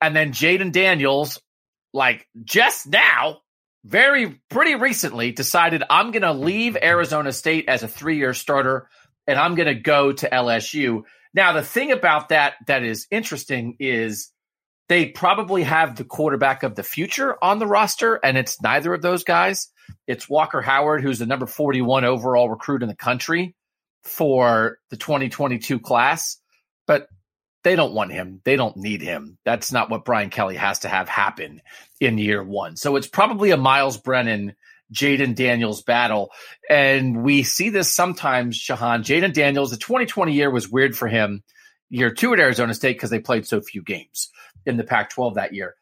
And 0.00 0.14
then 0.14 0.32
Jayden 0.32 0.70
Daniels 0.70 1.40
like 1.92 2.26
just 2.44 2.86
now, 2.86 3.38
very 3.84 4.40
pretty 4.50 4.74
recently, 4.74 5.32
decided 5.32 5.82
I'm 5.88 6.10
going 6.10 6.22
to 6.22 6.32
leave 6.32 6.76
Arizona 6.80 7.32
State 7.32 7.68
as 7.68 7.82
a 7.82 7.88
three 7.88 8.18
year 8.18 8.34
starter 8.34 8.88
and 9.28 9.38
I'm 9.38 9.54
going 9.54 9.68
to 9.68 9.74
go 9.74 10.12
to 10.12 10.28
LSU. 10.28 11.02
Now, 11.34 11.52
the 11.52 11.62
thing 11.62 11.92
about 11.92 12.30
that 12.30 12.54
that 12.66 12.82
is 12.82 13.06
interesting 13.10 13.76
is 13.78 14.32
they 14.88 15.06
probably 15.06 15.62
have 15.64 15.96
the 15.96 16.04
quarterback 16.04 16.62
of 16.62 16.74
the 16.74 16.82
future 16.82 17.36
on 17.44 17.58
the 17.58 17.66
roster, 17.66 18.14
and 18.24 18.38
it's 18.38 18.60
neither 18.62 18.94
of 18.94 19.02
those 19.02 19.22
guys. 19.22 19.68
It's 20.06 20.30
Walker 20.30 20.62
Howard, 20.62 21.02
who's 21.02 21.18
the 21.18 21.26
number 21.26 21.46
41 21.46 22.06
overall 22.06 22.48
recruit 22.48 22.82
in 22.82 22.88
the 22.88 22.96
country 22.96 23.54
for 24.02 24.78
the 24.88 24.96
2022 24.96 25.78
class. 25.78 26.38
But 26.86 27.06
they 27.64 27.76
don't 27.76 27.94
want 27.94 28.12
him. 28.12 28.40
They 28.44 28.56
don't 28.56 28.76
need 28.76 29.02
him. 29.02 29.38
That's 29.44 29.72
not 29.72 29.90
what 29.90 30.04
Brian 30.04 30.30
Kelly 30.30 30.56
has 30.56 30.80
to 30.80 30.88
have 30.88 31.08
happen 31.08 31.60
in 32.00 32.18
year 32.18 32.42
one. 32.42 32.76
So 32.76 32.96
it's 32.96 33.08
probably 33.08 33.50
a 33.50 33.56
Miles 33.56 33.96
Brennan, 33.96 34.54
Jayden 34.92 35.34
Daniels 35.34 35.82
battle. 35.82 36.30
And 36.70 37.22
we 37.22 37.42
see 37.42 37.70
this 37.70 37.92
sometimes, 37.92 38.58
Shehan. 38.58 39.00
Jayden 39.00 39.32
Daniels, 39.32 39.70
the 39.70 39.76
2020 39.76 40.32
year 40.32 40.50
was 40.50 40.68
weird 40.68 40.96
for 40.96 41.08
him. 41.08 41.42
Year 41.90 42.12
two 42.12 42.32
at 42.32 42.40
Arizona 42.40 42.74
State 42.74 42.96
because 42.96 43.10
they 43.10 43.18
played 43.18 43.46
so 43.46 43.60
few 43.60 43.82
games 43.82 44.30
in 44.66 44.76
the 44.76 44.84
Pac 44.84 45.10
12 45.10 45.34
that 45.34 45.54
year. 45.54 45.74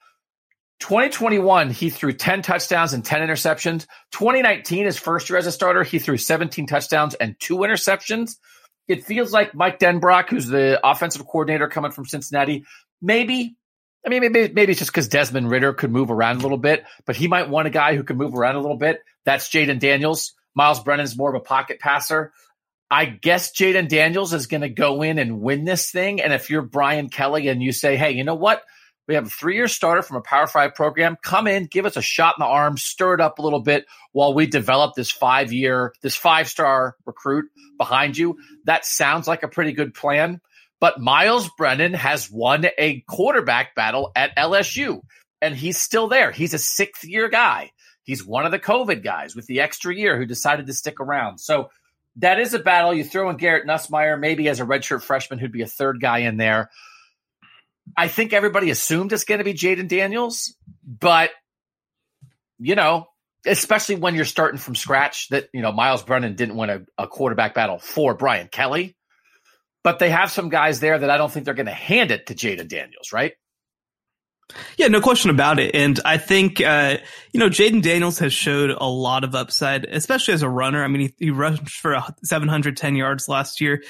2021, 0.81 1.71
he 1.71 1.91
threw 1.91 2.13
10 2.13 2.43
touchdowns 2.43 2.93
and 2.93 3.05
10 3.05 3.27
interceptions. 3.27 3.87
2019, 4.13 4.85
his 4.85 4.99
first 4.99 5.29
year 5.31 5.39
as 5.39 5.47
a 5.47 5.53
starter, 5.53 5.83
he 5.83 5.99
threw 5.99 6.19
17 6.19 6.67
touchdowns 6.67 7.15
and 7.15 7.35
two 7.41 7.59
interceptions. 7.59 8.37
It 8.89 9.05
feels 9.05 9.33
like 9.33 9.55
Mike 9.55 9.79
Denbrock, 9.79 10.29
who's 10.29 10.47
the 10.47 10.81
offensive 10.85 11.27
coordinator 11.27 11.69
coming 11.69 11.91
from 11.91 12.07
Cincinnati, 12.07 12.65
maybe, 13.03 13.57
I 14.05 14.09
mean, 14.09 14.21
maybe, 14.21 14.53
maybe 14.53 14.73
it's 14.73 14.79
just 14.79 14.93
because 14.93 15.09
Desmond 15.09 15.51
Ridder 15.51 15.73
could 15.73 15.91
move 15.91 16.11
around 16.11 16.39
a 16.39 16.43
little 16.43 16.59
bit, 16.59 16.85
but 17.05 17.17
he 17.17 17.27
might 17.27 17.49
want 17.49 17.67
a 17.67 17.71
guy 17.71 17.97
who 17.97 18.05
can 18.05 18.17
move 18.17 18.35
around 18.35 18.57
a 18.57 18.61
little 18.61 18.77
bit. 18.77 19.01
That's 19.25 19.49
Jayden 19.49 19.81
Daniels. 19.81 20.35
Miles 20.55 20.83
Brennan's 20.83 21.17
more 21.17 21.35
of 21.35 21.41
a 21.41 21.45
pocket 21.45 21.81
passer. 21.81 22.33
I 22.91 23.05
guess 23.05 23.53
Jayden 23.53 23.89
Daniels 23.89 24.33
is 24.33 24.47
going 24.47 24.61
to 24.61 24.69
go 24.69 25.03
in 25.03 25.19
and 25.19 25.41
win 25.41 25.65
this 25.65 25.91
thing. 25.91 26.21
And 26.21 26.33
if 26.33 26.51
you're 26.51 26.63
Brian 26.63 27.09
Kelly 27.09 27.49
and 27.49 27.63
you 27.63 27.73
say, 27.73 27.97
hey, 27.97 28.13
you 28.13 28.23
know 28.23 28.37
what? 28.37 28.63
We 29.09 29.15
have 29.15 29.27
a 29.27 29.31
three 29.31 29.55
year 29.55 29.69
starter 29.69 30.03
from 30.03 30.17
a 30.17 30.23
Power 30.23 30.47
Five 30.47 30.75
program. 30.75 31.17
Come 31.23 31.47
in, 31.47 31.67
give 31.67 31.87
us 31.87 31.97
a 31.97 32.03
shot 32.03 32.35
in 32.39 32.43
the 32.43 32.49
arm, 32.49 32.77
stir 32.77 33.15
it 33.15 33.21
up 33.21 33.39
a 33.39 33.43
little 33.43 33.61
bit 33.61 33.87
while 34.13 34.35
we 34.35 34.47
develop 34.47 34.95
this 34.95 35.11
five 35.11 35.53
year, 35.53 35.95
this 36.03 36.17
five 36.17 36.49
star 36.49 36.97
recruit 37.07 37.47
behind 37.79 38.19
you. 38.19 38.39
That 38.65 38.85
sounds 38.85 39.29
like 39.29 39.43
a 39.43 39.49
pretty 39.49 39.73
good 39.73 39.95
plan. 39.95 40.41
But 40.81 41.01
Miles 41.01 41.49
Brennan 41.57 41.95
has 41.95 42.31
won 42.31 42.67
a 42.79 43.01
quarterback 43.09 43.75
battle 43.75 44.13
at 44.15 44.37
LSU, 44.37 45.01
and 45.41 45.55
he's 45.55 45.79
still 45.79 46.09
there. 46.09 46.33
He's 46.33 46.53
a 46.53 46.59
sixth 46.59 47.05
year 47.05 47.29
guy. 47.29 47.71
He's 48.03 48.25
one 48.25 48.45
of 48.45 48.53
the 48.53 48.59
COVID 48.59 49.03
guys 49.03 49.35
with 49.35 49.47
the 49.47 49.61
extra 49.61 49.95
year 49.95 50.17
who 50.19 50.27
decided 50.27 50.67
to 50.67 50.75
stick 50.75 51.01
around. 51.01 51.39
So 51.39 51.71
that 52.17 52.39
is 52.39 52.55
a 52.55 52.59
battle. 52.59 52.95
You 52.95 53.05
throw 53.05 53.31
in 53.31 53.37
Garrett 53.37 53.67
Nussmeier, 53.67 54.19
maybe 54.19 54.49
as 54.49 54.61
a 54.61 54.65
redshirt 54.65 55.03
freshman 55.03 55.39
who'd 55.39 55.53
be 55.53 55.63
a 55.63 55.67
third 55.67 56.01
guy 56.01 56.19
in 56.19 56.37
there. 56.37 56.71
I 57.97 58.09
think 58.09 58.33
everybody 58.33 58.71
assumed 58.71 59.13
it's 59.13 59.25
going 59.25 59.39
to 59.39 59.45
be 59.45 59.55
Jayden 59.55 59.89
Daniels, 59.89 60.55
but 60.85 61.31
you 62.59 62.75
know, 62.75 63.09
especially 63.47 63.97
when 63.97 64.15
you're 64.15 64.25
starting 64.25 64.59
from 64.59 64.75
scratch, 64.75 65.29
that 65.29 65.49
you 65.53 65.63
know 65.63 65.73
Miles 65.73 66.03
Brennan 66.03 66.35
didn't 66.35 66.57
win 66.57 66.71
a, 66.71 66.83
a 66.99 67.07
quarterback 67.07 67.55
battle 67.55 67.79
for 67.79 68.15
Brian 68.15 68.49
Kelly, 68.49 68.97
but 69.85 69.99
they 69.99 70.11
have 70.11 70.31
some 70.31 70.49
guys 70.49 70.81
there 70.81 70.99
that 70.99 71.11
I 71.11 71.17
don't 71.17 71.31
think 71.31 71.45
they're 71.45 71.55
going 71.55 71.67
to 71.67 71.73
hand 71.73 72.11
it 72.11 72.27
to 72.27 72.35
Jayden 72.35 72.69
Daniels, 72.69 73.13
right? 73.13 73.33
Yeah, 74.77 74.89
no 74.89 75.01
question 75.01 75.31
about 75.31 75.59
it. 75.59 75.75
And 75.75 75.99
I 76.05 76.19
think, 76.19 76.61
uh, 76.61 76.99
you 77.33 77.41
know, 77.41 77.49
Jayden 77.49 77.83
Daniels 77.83 78.21
has 78.21 78.33
showed 78.33 78.71
a 78.71 78.87
lot 78.89 79.25
of 79.25 79.35
upside, 79.35 79.85
especially 79.85 80.35
as 80.35 80.43
a 80.43 80.49
runner. 80.49 80.85
I 80.85 80.89
mean, 80.89 81.01
he, 81.01 81.15
he 81.19 81.31
rushed 81.31 81.69
for 81.69 82.01
710 82.23 82.95
yards 82.97 83.29
last 83.29 83.61
year. 83.61 83.83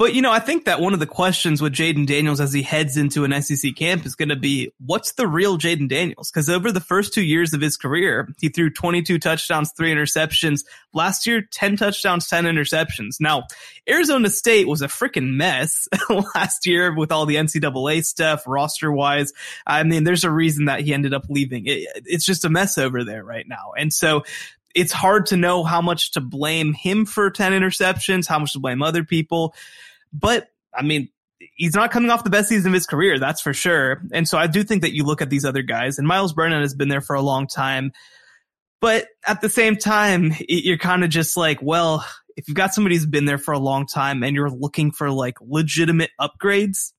But, 0.00 0.14
you 0.14 0.22
know, 0.22 0.32
I 0.32 0.38
think 0.38 0.64
that 0.64 0.80
one 0.80 0.94
of 0.94 0.98
the 0.98 1.06
questions 1.06 1.60
with 1.60 1.74
Jayden 1.74 2.06
Daniels 2.06 2.40
as 2.40 2.54
he 2.54 2.62
heads 2.62 2.96
into 2.96 3.24
an 3.24 3.42
SEC 3.42 3.76
camp 3.76 4.06
is 4.06 4.14
going 4.14 4.30
to 4.30 4.34
be, 4.34 4.72
what's 4.78 5.12
the 5.12 5.26
real 5.26 5.58
Jayden 5.58 5.90
Daniels? 5.90 6.30
Because 6.30 6.48
over 6.48 6.72
the 6.72 6.80
first 6.80 7.12
two 7.12 7.22
years 7.22 7.52
of 7.52 7.60
his 7.60 7.76
career, 7.76 8.26
he 8.40 8.48
threw 8.48 8.70
22 8.70 9.18
touchdowns, 9.18 9.72
three 9.76 9.92
interceptions. 9.92 10.64
Last 10.94 11.26
year, 11.26 11.42
10 11.42 11.76
touchdowns, 11.76 12.28
10 12.28 12.46
interceptions. 12.46 13.16
Now, 13.20 13.42
Arizona 13.86 14.30
State 14.30 14.66
was 14.66 14.80
a 14.80 14.88
freaking 14.88 15.34
mess 15.34 15.86
last 16.34 16.64
year 16.64 16.94
with 16.96 17.12
all 17.12 17.26
the 17.26 17.36
NCAA 17.36 18.02
stuff, 18.02 18.44
roster 18.46 18.90
wise. 18.90 19.34
I 19.66 19.82
mean, 19.82 20.04
there's 20.04 20.24
a 20.24 20.30
reason 20.30 20.64
that 20.64 20.80
he 20.80 20.94
ended 20.94 21.12
up 21.12 21.26
leaving. 21.28 21.66
It, 21.66 21.86
it's 22.06 22.24
just 22.24 22.46
a 22.46 22.48
mess 22.48 22.78
over 22.78 23.04
there 23.04 23.22
right 23.22 23.46
now. 23.46 23.74
And 23.76 23.92
so 23.92 24.24
it's 24.74 24.92
hard 24.92 25.26
to 25.26 25.36
know 25.36 25.62
how 25.62 25.82
much 25.82 26.12
to 26.12 26.22
blame 26.22 26.72
him 26.72 27.04
for 27.04 27.30
10 27.30 27.52
interceptions, 27.52 28.26
how 28.26 28.38
much 28.38 28.54
to 28.54 28.60
blame 28.60 28.82
other 28.82 29.04
people. 29.04 29.54
But 30.12 30.48
I 30.74 30.82
mean, 30.82 31.08
he's 31.56 31.74
not 31.74 31.90
coming 31.90 32.10
off 32.10 32.24
the 32.24 32.30
best 32.30 32.48
season 32.48 32.68
of 32.68 32.74
his 32.74 32.86
career, 32.86 33.18
that's 33.18 33.40
for 33.40 33.52
sure. 33.52 34.02
And 34.12 34.28
so 34.28 34.38
I 34.38 34.46
do 34.46 34.62
think 34.62 34.82
that 34.82 34.94
you 34.94 35.04
look 35.04 35.22
at 35.22 35.30
these 35.30 35.44
other 35.44 35.62
guys, 35.62 35.98
and 35.98 36.06
Miles 36.06 36.32
Brennan 36.32 36.62
has 36.62 36.74
been 36.74 36.88
there 36.88 37.00
for 37.00 37.16
a 37.16 37.22
long 37.22 37.46
time. 37.46 37.92
But 38.80 39.08
at 39.26 39.40
the 39.42 39.50
same 39.50 39.76
time, 39.76 40.32
you're 40.48 40.78
kind 40.78 41.04
of 41.04 41.10
just 41.10 41.36
like, 41.36 41.60
well, 41.60 42.04
if 42.36 42.48
you've 42.48 42.56
got 42.56 42.72
somebody 42.72 42.96
who's 42.96 43.06
been 43.06 43.26
there 43.26 43.38
for 43.38 43.52
a 43.52 43.58
long 43.58 43.86
time 43.86 44.22
and 44.22 44.34
you're 44.34 44.50
looking 44.50 44.90
for 44.90 45.10
like 45.10 45.36
legitimate 45.42 46.10
upgrades, 46.18 46.92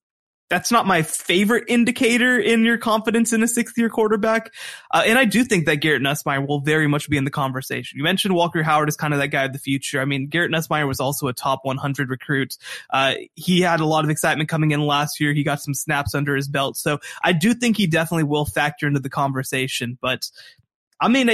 that's 0.51 0.69
not 0.69 0.85
my 0.85 1.01
favorite 1.01 1.63
indicator 1.69 2.37
in 2.37 2.65
your 2.65 2.77
confidence 2.77 3.31
in 3.31 3.41
a 3.41 3.47
sixth 3.47 3.77
year 3.77 3.87
quarterback. 3.87 4.53
Uh, 4.91 5.01
and 5.05 5.17
I 5.17 5.23
do 5.23 5.45
think 5.45 5.65
that 5.65 5.77
Garrett 5.77 6.01
Nussmeier 6.01 6.45
will 6.45 6.59
very 6.59 6.87
much 6.87 7.09
be 7.09 7.15
in 7.15 7.23
the 7.23 7.31
conversation. 7.31 7.97
You 7.97 8.03
mentioned 8.03 8.35
Walker 8.35 8.61
Howard 8.61 8.89
is 8.89 8.97
kind 8.97 9.13
of 9.13 9.21
that 9.21 9.29
guy 9.29 9.45
of 9.45 9.53
the 9.53 9.59
future. 9.59 10.01
I 10.01 10.05
mean, 10.05 10.27
Garrett 10.27 10.51
Nussmeier 10.51 10.85
was 10.85 10.99
also 10.99 11.29
a 11.29 11.33
top 11.33 11.61
100 11.63 12.09
recruit. 12.09 12.57
Uh, 12.89 13.13
he 13.35 13.61
had 13.61 13.79
a 13.79 13.85
lot 13.85 14.03
of 14.03 14.09
excitement 14.09 14.49
coming 14.49 14.71
in 14.71 14.81
last 14.81 15.21
year. 15.21 15.31
He 15.31 15.43
got 15.43 15.61
some 15.61 15.73
snaps 15.73 16.13
under 16.13 16.35
his 16.35 16.49
belt. 16.49 16.75
So 16.75 16.99
I 17.23 17.31
do 17.31 17.53
think 17.53 17.77
he 17.77 17.87
definitely 17.87 18.25
will 18.25 18.45
factor 18.45 18.87
into 18.87 18.99
the 18.99 19.09
conversation. 19.09 19.97
But 20.01 20.29
I 20.99 21.07
mean, 21.07 21.29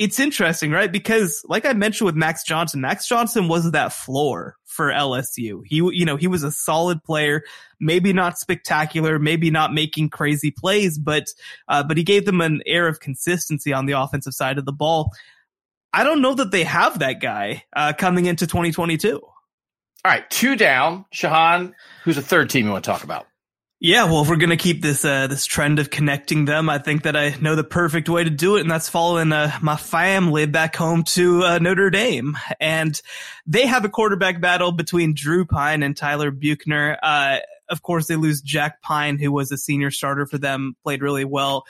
it's 0.00 0.18
interesting, 0.18 0.70
right? 0.70 0.90
Because 0.90 1.44
like 1.44 1.66
I 1.66 1.74
mentioned 1.74 2.06
with 2.06 2.14
Max 2.14 2.42
Johnson, 2.42 2.80
Max 2.80 3.06
Johnson 3.06 3.48
was 3.48 3.70
that 3.70 3.92
floor 3.92 4.56
for 4.64 4.86
LSU. 4.86 5.60
He, 5.66 5.76
you 5.76 6.06
know, 6.06 6.16
he 6.16 6.26
was 6.26 6.42
a 6.42 6.50
solid 6.50 7.04
player, 7.04 7.42
maybe 7.80 8.14
not 8.14 8.38
spectacular, 8.38 9.18
maybe 9.18 9.50
not 9.50 9.74
making 9.74 10.08
crazy 10.08 10.50
plays, 10.50 10.98
but, 10.98 11.26
uh, 11.68 11.82
but 11.82 11.98
he 11.98 12.02
gave 12.02 12.24
them 12.24 12.40
an 12.40 12.62
air 12.64 12.88
of 12.88 13.00
consistency 13.00 13.74
on 13.74 13.84
the 13.84 13.92
offensive 13.92 14.32
side 14.32 14.56
of 14.56 14.64
the 14.64 14.72
ball. 14.72 15.12
I 15.92 16.02
don't 16.02 16.22
know 16.22 16.32
that 16.32 16.50
they 16.50 16.64
have 16.64 17.00
that 17.00 17.20
guy, 17.20 17.64
uh, 17.76 17.92
coming 17.92 18.24
into 18.24 18.46
2022. 18.46 19.20
All 19.22 19.30
right. 20.02 20.28
Two 20.30 20.56
down. 20.56 21.04
Shehan, 21.12 21.74
who's 22.04 22.16
the 22.16 22.22
third 22.22 22.48
team 22.48 22.64
you 22.64 22.72
want 22.72 22.84
to 22.84 22.90
talk 22.90 23.04
about? 23.04 23.26
Yeah, 23.82 24.04
well, 24.04 24.20
if 24.20 24.28
we're 24.28 24.36
gonna 24.36 24.58
keep 24.58 24.82
this 24.82 25.06
uh, 25.06 25.26
this 25.26 25.46
trend 25.46 25.78
of 25.78 25.88
connecting 25.88 26.44
them, 26.44 26.68
I 26.68 26.76
think 26.76 27.04
that 27.04 27.16
I 27.16 27.34
know 27.40 27.56
the 27.56 27.64
perfect 27.64 28.10
way 28.10 28.22
to 28.22 28.28
do 28.28 28.56
it, 28.56 28.60
and 28.60 28.70
that's 28.70 28.90
following 28.90 29.32
uh, 29.32 29.58
my 29.62 29.78
family 29.78 30.44
back 30.44 30.76
home 30.76 31.02
to 31.14 31.44
uh, 31.44 31.58
Notre 31.60 31.88
Dame, 31.88 32.36
and 32.60 33.00
they 33.46 33.66
have 33.66 33.86
a 33.86 33.88
quarterback 33.88 34.38
battle 34.38 34.70
between 34.70 35.14
Drew 35.14 35.46
Pyne 35.46 35.82
and 35.82 35.96
Tyler 35.96 36.30
Buchner. 36.30 36.98
Uh, 37.02 37.38
of 37.70 37.80
course, 37.80 38.06
they 38.06 38.16
lose 38.16 38.42
Jack 38.42 38.82
Pine, 38.82 39.18
who 39.18 39.32
was 39.32 39.50
a 39.50 39.56
senior 39.56 39.90
starter 39.90 40.26
for 40.26 40.36
them, 40.36 40.76
played 40.82 41.00
really 41.00 41.24
well. 41.24 41.64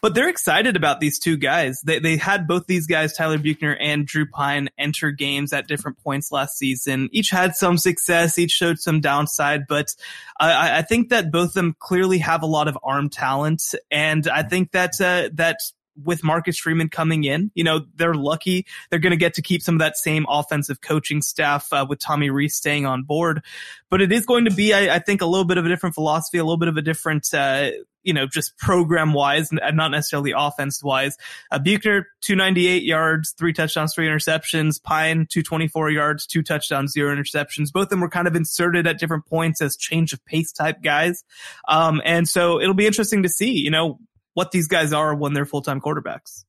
But 0.00 0.14
they're 0.14 0.28
excited 0.28 0.76
about 0.76 1.00
these 1.00 1.18
two 1.18 1.36
guys. 1.36 1.80
They 1.82 1.98
they 1.98 2.16
had 2.16 2.46
both 2.46 2.66
these 2.66 2.86
guys, 2.86 3.14
Tyler 3.14 3.38
Buchner 3.38 3.76
and 3.80 4.06
Drew 4.06 4.26
Pyne, 4.26 4.68
enter 4.78 5.10
games 5.10 5.52
at 5.52 5.66
different 5.66 5.98
points 6.02 6.30
last 6.32 6.56
season. 6.58 7.08
Each 7.12 7.30
had 7.30 7.56
some 7.56 7.78
success, 7.78 8.38
each 8.38 8.52
showed 8.52 8.78
some 8.78 9.00
downside, 9.00 9.66
but 9.68 9.94
I, 10.40 10.78
I 10.78 10.82
think 10.82 11.08
that 11.10 11.32
both 11.32 11.48
of 11.48 11.54
them 11.54 11.76
clearly 11.78 12.18
have 12.18 12.42
a 12.42 12.46
lot 12.46 12.68
of 12.68 12.78
arm 12.82 13.08
talent, 13.10 13.62
and 13.90 14.26
I 14.28 14.42
think 14.42 14.72
that 14.72 15.00
uh, 15.00 15.30
that 15.34 15.58
with 16.02 16.22
Marcus 16.24 16.58
Freeman 16.58 16.88
coming 16.88 17.24
in, 17.24 17.50
you 17.54 17.64
know, 17.64 17.80
they're 17.96 18.14
lucky. 18.14 18.66
They're 18.90 18.98
going 18.98 19.12
to 19.12 19.16
get 19.16 19.34
to 19.34 19.42
keep 19.42 19.62
some 19.62 19.76
of 19.76 19.80
that 19.80 19.96
same 19.96 20.26
offensive 20.28 20.80
coaching 20.80 21.22
staff 21.22 21.72
uh, 21.72 21.86
with 21.88 21.98
Tommy 21.98 22.30
Rees 22.30 22.54
staying 22.54 22.86
on 22.86 23.02
board. 23.02 23.44
But 23.90 24.02
it 24.02 24.12
is 24.12 24.26
going 24.26 24.44
to 24.44 24.50
be, 24.50 24.74
I, 24.74 24.96
I, 24.96 24.98
think, 24.98 25.20
a 25.20 25.26
little 25.26 25.44
bit 25.44 25.58
of 25.58 25.66
a 25.66 25.68
different 25.68 25.94
philosophy, 25.94 26.38
a 26.38 26.44
little 26.44 26.58
bit 26.58 26.68
of 26.68 26.76
a 26.76 26.82
different, 26.82 27.32
uh, 27.32 27.70
you 28.02 28.12
know, 28.12 28.26
just 28.26 28.56
program 28.58 29.12
wise, 29.12 29.50
and 29.50 29.76
not 29.76 29.90
necessarily 29.90 30.32
offense 30.36 30.82
wise. 30.82 31.16
Uh, 31.50 31.58
Buchner, 31.58 32.06
298 32.22 32.82
yards, 32.82 33.32
three 33.32 33.52
touchdowns, 33.52 33.94
three 33.94 34.06
interceptions. 34.06 34.82
Pyne, 34.82 35.26
224 35.26 35.90
yards, 35.90 36.26
two 36.26 36.42
touchdowns, 36.42 36.92
zero 36.92 37.14
interceptions. 37.14 37.72
Both 37.72 37.84
of 37.84 37.90
them 37.90 38.00
were 38.00 38.08
kind 38.08 38.28
of 38.28 38.36
inserted 38.36 38.86
at 38.86 38.98
different 38.98 39.26
points 39.26 39.60
as 39.60 39.76
change 39.76 40.12
of 40.12 40.24
pace 40.24 40.52
type 40.52 40.82
guys. 40.82 41.24
Um, 41.66 42.00
and 42.04 42.28
so 42.28 42.60
it'll 42.60 42.74
be 42.74 42.86
interesting 42.86 43.24
to 43.24 43.28
see, 43.28 43.50
you 43.50 43.70
know, 43.70 43.98
what 44.38 44.52
these 44.52 44.68
guys 44.68 44.92
are 44.92 45.16
when 45.16 45.32
they're 45.32 45.44
full 45.44 45.62
time 45.62 45.80
quarterbacks. 45.80 46.44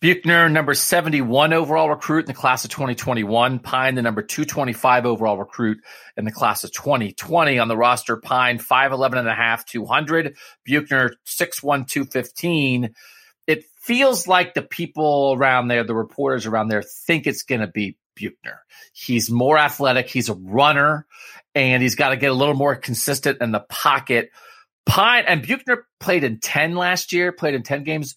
Buchner, 0.00 0.48
number 0.48 0.72
71 0.72 1.52
overall 1.52 1.90
recruit 1.90 2.20
in 2.20 2.26
the 2.28 2.32
class 2.32 2.64
of 2.64 2.70
2021. 2.70 3.58
Pyne, 3.58 3.94
the 3.94 4.00
number 4.00 4.22
225 4.22 5.04
overall 5.04 5.36
recruit 5.36 5.84
in 6.16 6.24
the 6.24 6.32
class 6.32 6.64
of 6.64 6.72
2020 6.72 7.58
on 7.58 7.68
the 7.68 7.76
roster. 7.76 8.16
Pyne, 8.16 8.58
5'11 8.58 9.18
and 9.18 9.28
a 9.28 9.34
half, 9.34 9.66
200. 9.66 10.34
Buchner, 10.64 11.12
6'1, 11.26 11.86
215. 11.86 12.94
It 13.46 13.64
feels 13.82 14.26
like 14.26 14.54
the 14.54 14.62
people 14.62 15.34
around 15.36 15.68
there, 15.68 15.84
the 15.84 15.94
reporters 15.94 16.46
around 16.46 16.68
there, 16.68 16.80
think 16.80 17.26
it's 17.26 17.42
going 17.42 17.60
to 17.60 17.66
be 17.66 17.98
Buchner. 18.18 18.64
He's 18.94 19.30
more 19.30 19.58
athletic. 19.58 20.08
He's 20.08 20.30
a 20.30 20.34
runner 20.34 21.06
and 21.54 21.82
he's 21.82 21.96
got 21.96 22.10
to 22.10 22.16
get 22.16 22.30
a 22.30 22.34
little 22.34 22.54
more 22.54 22.76
consistent 22.76 23.42
in 23.42 23.52
the 23.52 23.60
pocket. 23.68 24.30
Pyne 24.88 25.24
and 25.26 25.46
Buchner 25.46 25.86
played 26.00 26.24
in 26.24 26.40
10 26.40 26.74
last 26.74 27.12
year, 27.12 27.30
played 27.30 27.54
in 27.54 27.62
10 27.62 27.84
games. 27.84 28.16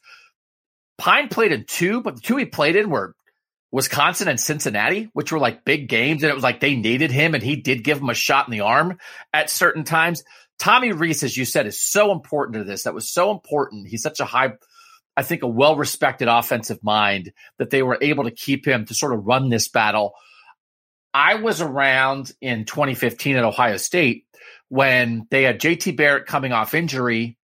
Pyne 0.98 1.28
played 1.28 1.52
in 1.52 1.66
two, 1.66 2.02
but 2.02 2.16
the 2.16 2.22
two 2.22 2.38
he 2.38 2.46
played 2.46 2.78
in 2.78 2.90
were 2.90 3.14
Wisconsin 3.72 4.30
and 4.30 4.40
Cincinnati, 4.40 5.10
which 5.14 5.32
were 5.32 5.40
like 5.40 5.66
big 5.66 5.90
games. 5.90 6.24
And 6.24 6.32
it 6.32 6.36
was 6.36 6.44
like 6.44 6.62
they 6.62 6.76
needed 6.76 7.12
him 7.12 7.36
and 7.36 7.44
he 7.44 7.58
did 7.58 7.84
give 7.84 8.00
them 8.00 8.10
a 8.10 8.14
shot 8.14 8.48
in 8.48 8.52
the 8.54 8.62
arm 8.62 8.98
at 9.34 9.50
certain 9.50 9.84
times. 9.84 10.24
Tommy 10.60 10.94
Rees, 10.94 11.24
as 11.24 11.36
you 11.36 11.44
said, 11.44 11.68
is 11.68 11.80
so 11.80 12.12
important 12.12 12.56
to 12.56 12.64
this. 12.64 12.84
That 12.84 12.94
was 12.94 13.10
so 13.10 13.32
important. 13.32 13.88
He's 13.88 14.04
such 14.04 14.20
a 14.22 14.26
high, 14.26 14.54
I 15.18 15.24
think, 15.24 15.44
a 15.44 15.48
well 15.48 15.76
respected 15.76 16.30
offensive 16.30 16.82
mind 16.84 17.34
that 17.58 17.70
they 17.70 17.84
were 17.84 17.98
able 18.02 18.24
to 18.24 18.32
keep 18.32 18.66
him 18.66 18.86
to 18.86 18.94
sort 18.94 19.14
of 19.14 19.26
run 19.26 19.50
this 19.50 19.68
battle. 19.68 20.14
I 21.14 21.36
was 21.36 21.60
around 21.60 22.32
in 22.40 22.64
2015 22.64 23.36
at 23.36 23.44
Ohio 23.44 23.76
State 23.76 24.26
when 24.72 25.28
they 25.30 25.44
had 25.44 25.60
JT 25.60 25.98
Barrett 25.98 26.28
coming 26.28 26.54
off 26.54 26.74
injury. 26.74 27.38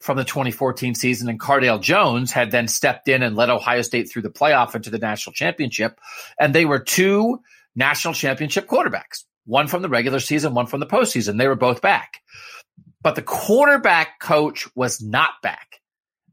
from 0.00 0.16
the 0.16 0.24
2014 0.24 0.96
season, 0.96 1.28
and 1.28 1.38
Cardale 1.38 1.80
Jones 1.80 2.32
had 2.32 2.50
then 2.50 2.66
stepped 2.66 3.08
in 3.08 3.22
and 3.22 3.36
led 3.36 3.50
Ohio 3.50 3.82
State 3.82 4.10
through 4.10 4.22
the 4.22 4.30
playoff 4.30 4.74
into 4.74 4.90
the 4.90 4.98
national 4.98 5.32
championship. 5.32 6.00
And 6.40 6.52
they 6.52 6.64
were 6.64 6.80
two 6.80 7.40
national 7.76 8.14
championship 8.14 8.66
quarterbacks, 8.66 9.24
one 9.44 9.68
from 9.68 9.82
the 9.82 9.88
regular 9.88 10.18
season, 10.18 10.54
one 10.54 10.66
from 10.66 10.80
the 10.80 10.86
postseason. 10.86 11.38
They 11.38 11.46
were 11.46 11.54
both 11.54 11.82
back. 11.82 12.20
But 13.00 13.14
the 13.14 13.22
quarterback 13.22 14.18
coach 14.18 14.66
was 14.74 15.00
not 15.00 15.30
back 15.42 15.80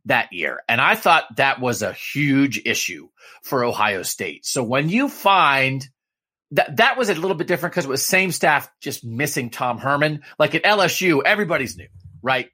that 0.06 0.34
year. 0.34 0.64
And 0.68 0.82
I 0.82 0.96
thought 0.96 1.36
that 1.36 1.60
was 1.60 1.84
a 1.84 1.94
huge 1.94 2.62
issue 2.66 3.10
for 3.44 3.64
Ohio 3.64 4.02
State. 4.02 4.46
So 4.46 4.64
when 4.64 4.90
you 4.90 5.10
find 5.10 5.88
that 6.52 6.78
that 6.78 6.98
was 6.98 7.10
a 7.10 7.16
little 7.16 7.36
bit 7.36 7.48
different 7.48 7.74
because 7.74 7.86
it 7.86 7.90
was 7.90 8.06
same 8.06 8.32
staff 8.32 8.72
just 8.82 9.04
missing 9.04 9.50
Tom 9.50 9.78
Herman. 9.78 10.22
Like 10.38 10.56
at 10.56 10.64
LSU, 10.64 11.22
everybody's 11.24 11.78
new, 11.78 11.88
right? 12.22 12.50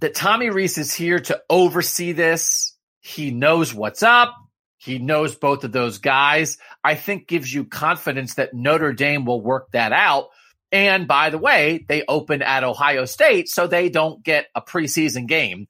That 0.00 0.14
Tommy 0.14 0.50
Rees 0.50 0.78
is 0.78 0.94
here 0.94 1.18
to 1.18 1.42
oversee 1.50 2.12
this. 2.12 2.76
He 3.00 3.30
knows 3.30 3.74
what's 3.74 4.02
up. 4.02 4.34
He 4.78 4.98
knows 4.98 5.34
both 5.34 5.64
of 5.64 5.72
those 5.72 5.98
guys. 5.98 6.56
I 6.84 6.94
think 6.94 7.26
gives 7.26 7.52
you 7.52 7.64
confidence 7.64 8.34
that 8.34 8.54
Notre 8.54 8.92
Dame 8.92 9.24
will 9.24 9.40
work 9.40 9.72
that 9.72 9.92
out. 9.92 10.28
And 10.70 11.08
by 11.08 11.30
the 11.30 11.38
way, 11.38 11.84
they 11.88 12.04
open 12.06 12.42
at 12.42 12.62
Ohio 12.62 13.04
State, 13.06 13.48
so 13.48 13.66
they 13.66 13.88
don't 13.88 14.22
get 14.22 14.46
a 14.54 14.60
preseason 14.60 15.26
game 15.26 15.66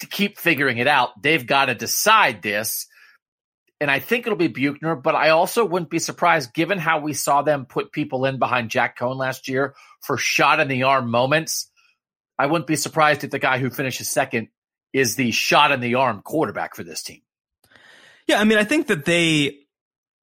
to 0.00 0.06
keep 0.06 0.38
figuring 0.38 0.78
it 0.78 0.86
out. 0.86 1.10
They've 1.22 1.46
got 1.46 1.66
to 1.66 1.74
decide 1.74 2.42
this 2.42 2.86
and 3.80 3.90
I 3.90 4.00
think 4.00 4.26
it'll 4.26 4.38
be 4.38 4.48
Buchner, 4.48 4.96
but 4.96 5.14
I 5.14 5.30
also 5.30 5.64
wouldn't 5.64 5.90
be 5.90 5.98
surprised 5.98 6.54
given 6.54 6.78
how 6.78 7.00
we 7.00 7.12
saw 7.12 7.42
them 7.42 7.66
put 7.66 7.92
people 7.92 8.24
in 8.24 8.38
behind 8.38 8.70
Jack 8.70 8.98
Coan 8.98 9.16
last 9.16 9.48
year 9.48 9.74
for 10.00 10.16
shot 10.16 10.60
in 10.60 10.68
the 10.68 10.84
arm 10.84 11.10
moments. 11.10 11.70
I 12.38 12.46
wouldn't 12.46 12.66
be 12.66 12.76
surprised 12.76 13.24
if 13.24 13.30
the 13.30 13.38
guy 13.38 13.58
who 13.58 13.70
finishes 13.70 14.08
second 14.08 14.48
is 14.92 15.16
the 15.16 15.30
shot 15.30 15.72
in 15.72 15.80
the 15.80 15.96
arm 15.96 16.22
quarterback 16.22 16.74
for 16.74 16.84
this 16.84 17.02
team. 17.02 17.20
Yeah, 18.26 18.40
I 18.40 18.44
mean, 18.44 18.58
I 18.58 18.64
think 18.64 18.86
that 18.88 19.04
they 19.04 19.58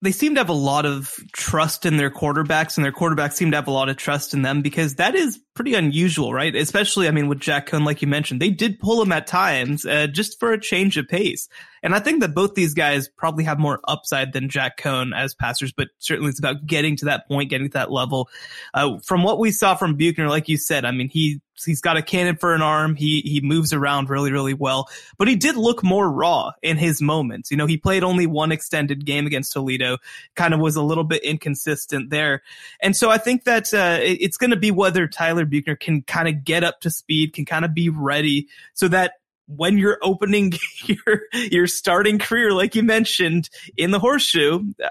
they 0.01 0.11
seem 0.11 0.35
to 0.35 0.41
have 0.41 0.49
a 0.49 0.53
lot 0.53 0.85
of 0.85 1.17
trust 1.31 1.85
in 1.85 1.95
their 1.95 2.11
quarterbacks 2.11 2.75
and 2.75 2.83
their 2.83 2.91
quarterbacks 2.91 3.33
seem 3.33 3.51
to 3.51 3.57
have 3.57 3.69
a 3.69 3.71
lot 3.71 3.87
of 3.87 3.95
trust 3.95 4.33
in 4.33 4.41
them 4.41 4.61
because 4.61 4.95
that 4.95 5.15
is 5.15 5.39
pretty 5.55 5.75
unusual, 5.75 6.33
right? 6.33 6.53
Especially, 6.53 7.07
I 7.07 7.11
mean, 7.11 7.29
with 7.29 7.39
Jack 7.39 7.69
Coan, 7.69 7.85
like 7.85 8.01
you 8.01 8.07
mentioned, 8.09 8.41
they 8.41 8.49
did 8.49 8.79
pull 8.79 9.01
him 9.01 9.13
at 9.13 9.27
times, 9.27 9.85
uh, 9.85 10.07
just 10.07 10.41
for 10.41 10.51
a 10.51 10.59
change 10.59 10.97
of 10.97 11.07
pace. 11.07 11.47
And 11.83 11.93
I 11.93 11.99
think 11.99 12.21
that 12.21 12.33
both 12.33 12.55
these 12.55 12.73
guys 12.73 13.09
probably 13.09 13.43
have 13.43 13.59
more 13.59 13.81
upside 13.83 14.31
than 14.31 14.49
Jack 14.49 14.77
Coan 14.77 15.15
as 15.15 15.35
passers, 15.35 15.73
but 15.73 15.89
certainly 15.99 16.29
it's 16.29 16.39
about 16.39 16.65
getting 16.65 16.95
to 16.97 17.05
that 17.05 17.27
point, 17.27 17.49
getting 17.49 17.67
to 17.67 17.73
that 17.73 17.91
level. 17.91 18.29
Uh, 18.73 18.97
from 18.99 19.21
what 19.21 19.37
we 19.37 19.51
saw 19.51 19.75
from 19.75 19.95
Buchner, 19.95 20.29
like 20.29 20.47
you 20.47 20.55
said, 20.55 20.85
I 20.85 20.91
mean, 20.91 21.09
he, 21.09 21.41
he's 21.65 21.81
got 21.81 21.97
a 21.97 22.01
cannon 22.01 22.37
for 22.37 22.55
an 22.55 22.61
arm. 22.61 22.95
He, 22.95 23.21
he 23.25 23.41
moves 23.41 23.73
around 23.73 24.09
really, 24.09 24.31
really 24.31 24.53
well, 24.53 24.89
but 25.17 25.27
he 25.27 25.35
did 25.35 25.57
look 25.57 25.83
more 25.83 26.09
raw 26.09 26.51
in 26.61 26.77
his 26.77 27.01
moments. 27.01 27.51
You 27.51 27.57
know, 27.57 27.65
he 27.65 27.77
played 27.77 28.03
only 28.03 28.27
one 28.27 28.53
extended 28.53 29.05
game 29.05 29.27
against 29.27 29.51
Toledo, 29.51 29.97
kind 30.35 30.53
of 30.53 30.61
was 30.61 30.77
a 30.77 30.81
little 30.81 31.03
bit 31.03 31.21
inconsistent 31.23 32.09
there. 32.09 32.43
And 32.81 32.95
so 32.95 33.09
I 33.09 33.17
think 33.17 33.43
that, 33.43 33.73
uh, 33.73 33.97
it's 34.01 34.37
going 34.37 34.51
to 34.51 34.57
be 34.57 34.71
whether 34.71 35.05
Tyler 35.05 35.45
Buchner 35.45 35.75
can 35.75 36.01
kind 36.03 36.29
of 36.29 36.45
get 36.45 36.63
up 36.63 36.79
to 36.81 36.89
speed, 36.89 37.33
can 37.33 37.43
kind 37.43 37.65
of 37.65 37.73
be 37.73 37.89
ready 37.89 38.47
so 38.73 38.87
that 38.87 39.15
when 39.47 39.77
you're 39.77 39.99
opening 40.01 40.53
your 40.85 41.21
your 41.33 41.67
starting 41.67 42.19
career, 42.19 42.51
like 42.51 42.75
you 42.75 42.83
mentioned 42.83 43.49
in 43.77 43.91
the 43.91 43.99
horseshoe, 43.99 44.63
uh, 44.83 44.89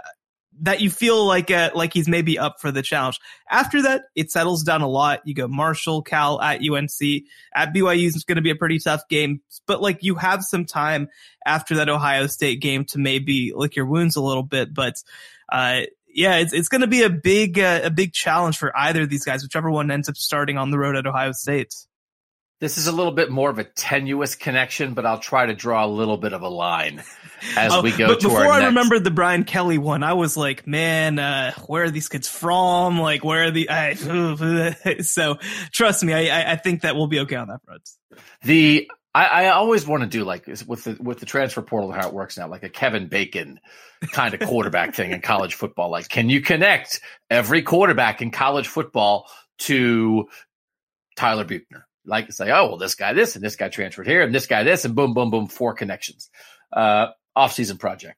that 0.60 0.80
you 0.80 0.90
feel 0.90 1.24
like 1.24 1.50
uh, 1.50 1.70
like 1.74 1.92
he's 1.92 2.08
maybe 2.08 2.38
up 2.38 2.56
for 2.60 2.70
the 2.70 2.82
challenge. 2.82 3.18
After 3.50 3.82
that, 3.82 4.02
it 4.14 4.30
settles 4.30 4.62
down 4.62 4.82
a 4.82 4.88
lot. 4.88 5.20
You 5.24 5.34
go 5.34 5.48
Marshall, 5.48 6.02
Cal 6.02 6.40
at 6.40 6.60
UNC, 6.60 7.24
at 7.54 7.74
BYU 7.74 8.06
is 8.06 8.24
going 8.24 8.36
to 8.36 8.42
be 8.42 8.50
a 8.50 8.56
pretty 8.56 8.78
tough 8.78 9.08
game, 9.08 9.40
but 9.66 9.80
like 9.80 10.02
you 10.02 10.14
have 10.16 10.42
some 10.42 10.64
time 10.64 11.08
after 11.44 11.76
that 11.76 11.88
Ohio 11.88 12.26
State 12.26 12.60
game 12.60 12.84
to 12.86 12.98
maybe 12.98 13.52
lick 13.54 13.76
your 13.76 13.86
wounds 13.86 14.16
a 14.16 14.22
little 14.22 14.42
bit. 14.42 14.72
But 14.72 14.94
uh, 15.50 15.82
yeah, 16.08 16.36
it's 16.36 16.52
it's 16.52 16.68
going 16.68 16.82
to 16.82 16.86
be 16.86 17.02
a 17.02 17.10
big 17.10 17.58
uh, 17.58 17.80
a 17.84 17.90
big 17.90 18.12
challenge 18.12 18.58
for 18.58 18.76
either 18.76 19.02
of 19.02 19.08
these 19.08 19.24
guys, 19.24 19.42
whichever 19.42 19.70
one 19.70 19.90
ends 19.90 20.08
up 20.08 20.16
starting 20.16 20.58
on 20.58 20.70
the 20.70 20.78
road 20.78 20.96
at 20.96 21.06
Ohio 21.06 21.32
State. 21.32 21.74
This 22.62 22.78
is 22.78 22.86
a 22.86 22.92
little 22.92 23.10
bit 23.10 23.28
more 23.28 23.50
of 23.50 23.58
a 23.58 23.64
tenuous 23.64 24.36
connection, 24.36 24.94
but 24.94 25.04
I'll 25.04 25.18
try 25.18 25.46
to 25.46 25.52
draw 25.52 25.84
a 25.84 25.88
little 25.88 26.16
bit 26.16 26.32
of 26.32 26.42
a 26.42 26.48
line 26.48 27.02
as 27.56 27.72
oh, 27.72 27.82
we 27.82 27.90
go 27.90 28.06
but 28.06 28.20
before 28.20 28.46
I 28.46 28.60
next... 28.60 28.66
remembered 28.66 29.02
the 29.02 29.10
Brian 29.10 29.42
Kelly 29.42 29.78
one, 29.78 30.04
I 30.04 30.12
was 30.12 30.36
like, 30.36 30.64
man, 30.64 31.18
uh, 31.18 31.50
where 31.66 31.82
are 31.82 31.90
these 31.90 32.08
kids 32.08 32.28
from? 32.28 33.00
Like, 33.00 33.24
where 33.24 33.46
are 33.46 33.50
the? 33.50 33.68
I, 33.68 33.94
so 35.02 35.38
trust 35.72 36.04
me, 36.04 36.14
I, 36.14 36.52
I 36.52 36.54
think 36.54 36.82
that 36.82 36.94
we'll 36.94 37.08
be 37.08 37.18
okay 37.18 37.34
on 37.34 37.48
that 37.48 37.64
front. 37.64 37.82
The 38.44 38.88
I, 39.12 39.24
I 39.24 39.48
always 39.48 39.84
want 39.84 40.04
to 40.04 40.08
do 40.08 40.22
like 40.22 40.46
with 40.46 40.84
the 40.84 40.96
with 41.00 41.18
the 41.18 41.26
transfer 41.26 41.62
portal 41.62 41.90
how 41.90 42.06
it 42.06 42.14
works 42.14 42.38
now, 42.38 42.46
like 42.46 42.62
a 42.62 42.68
Kevin 42.68 43.08
Bacon 43.08 43.58
kind 44.12 44.34
of 44.34 44.48
quarterback 44.48 44.94
thing 44.94 45.10
in 45.10 45.20
college 45.20 45.54
football. 45.54 45.90
Like, 45.90 46.08
can 46.08 46.28
you 46.28 46.40
connect 46.40 47.00
every 47.28 47.62
quarterback 47.62 48.22
in 48.22 48.30
college 48.30 48.68
football 48.68 49.28
to 49.58 50.28
Tyler 51.16 51.42
Buchner? 51.42 51.88
Like 52.04 52.26
to 52.26 52.32
say, 52.32 52.50
oh, 52.50 52.68
well, 52.68 52.78
this 52.78 52.94
guy 52.94 53.12
this 53.12 53.36
and 53.36 53.44
this 53.44 53.56
guy 53.56 53.68
transferred 53.68 54.06
here 54.06 54.22
and 54.22 54.34
this 54.34 54.46
guy 54.46 54.62
this 54.62 54.84
and 54.84 54.94
boom, 54.94 55.14
boom, 55.14 55.30
boom, 55.30 55.46
four 55.46 55.74
connections. 55.74 56.30
Uh, 56.72 57.08
off-season 57.34 57.78
project. 57.78 58.16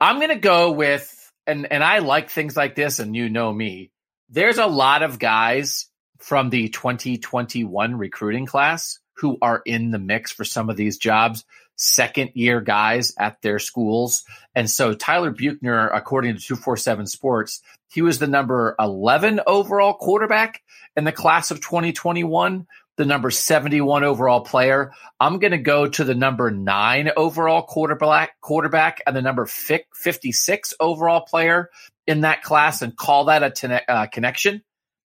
I'm 0.00 0.16
going 0.16 0.30
to 0.30 0.36
go 0.36 0.72
with, 0.72 1.32
and 1.46 1.70
and 1.70 1.82
I 1.82 2.00
like 2.00 2.30
things 2.30 2.56
like 2.56 2.74
this, 2.74 2.98
and 2.98 3.14
you 3.14 3.28
know 3.28 3.52
me. 3.52 3.90
There's 4.30 4.58
a 4.58 4.66
lot 4.66 5.02
of 5.02 5.18
guys 5.18 5.86
from 6.18 6.50
the 6.50 6.68
2021 6.68 7.96
recruiting 7.96 8.46
class 8.46 8.98
who 9.16 9.38
are 9.40 9.62
in 9.64 9.90
the 9.90 9.98
mix 9.98 10.32
for 10.32 10.44
some 10.44 10.70
of 10.70 10.76
these 10.76 10.98
jobs, 10.98 11.44
second 11.76 12.30
year 12.34 12.60
guys 12.60 13.14
at 13.18 13.40
their 13.42 13.58
schools. 13.58 14.24
And 14.54 14.70
so 14.70 14.94
Tyler 14.94 15.30
Buchner, 15.30 15.88
according 15.88 16.34
to 16.34 16.40
247 16.40 17.06
Sports, 17.06 17.62
he 17.88 18.02
was 18.02 18.18
the 18.18 18.26
number 18.26 18.74
11 18.78 19.40
overall 19.46 19.94
quarterback 19.94 20.62
in 20.96 21.04
the 21.04 21.12
class 21.12 21.50
of 21.50 21.60
2021, 21.60 22.66
the 22.96 23.04
number 23.04 23.30
71 23.30 24.04
overall 24.04 24.40
player. 24.40 24.92
I'm 25.18 25.38
going 25.38 25.52
to 25.52 25.58
go 25.58 25.88
to 25.88 26.04
the 26.04 26.14
number 26.14 26.50
nine 26.50 27.10
overall 27.16 27.62
quarterback, 27.62 28.40
quarterback 28.40 29.02
and 29.06 29.16
the 29.16 29.22
number 29.22 29.46
56 29.46 30.74
overall 30.78 31.22
player 31.22 31.70
in 32.06 32.22
that 32.22 32.42
class 32.42 32.82
and 32.82 32.96
call 32.96 33.26
that 33.26 33.42
a 33.42 33.50
ten- 33.50 33.80
uh, 33.88 34.06
connection. 34.06 34.62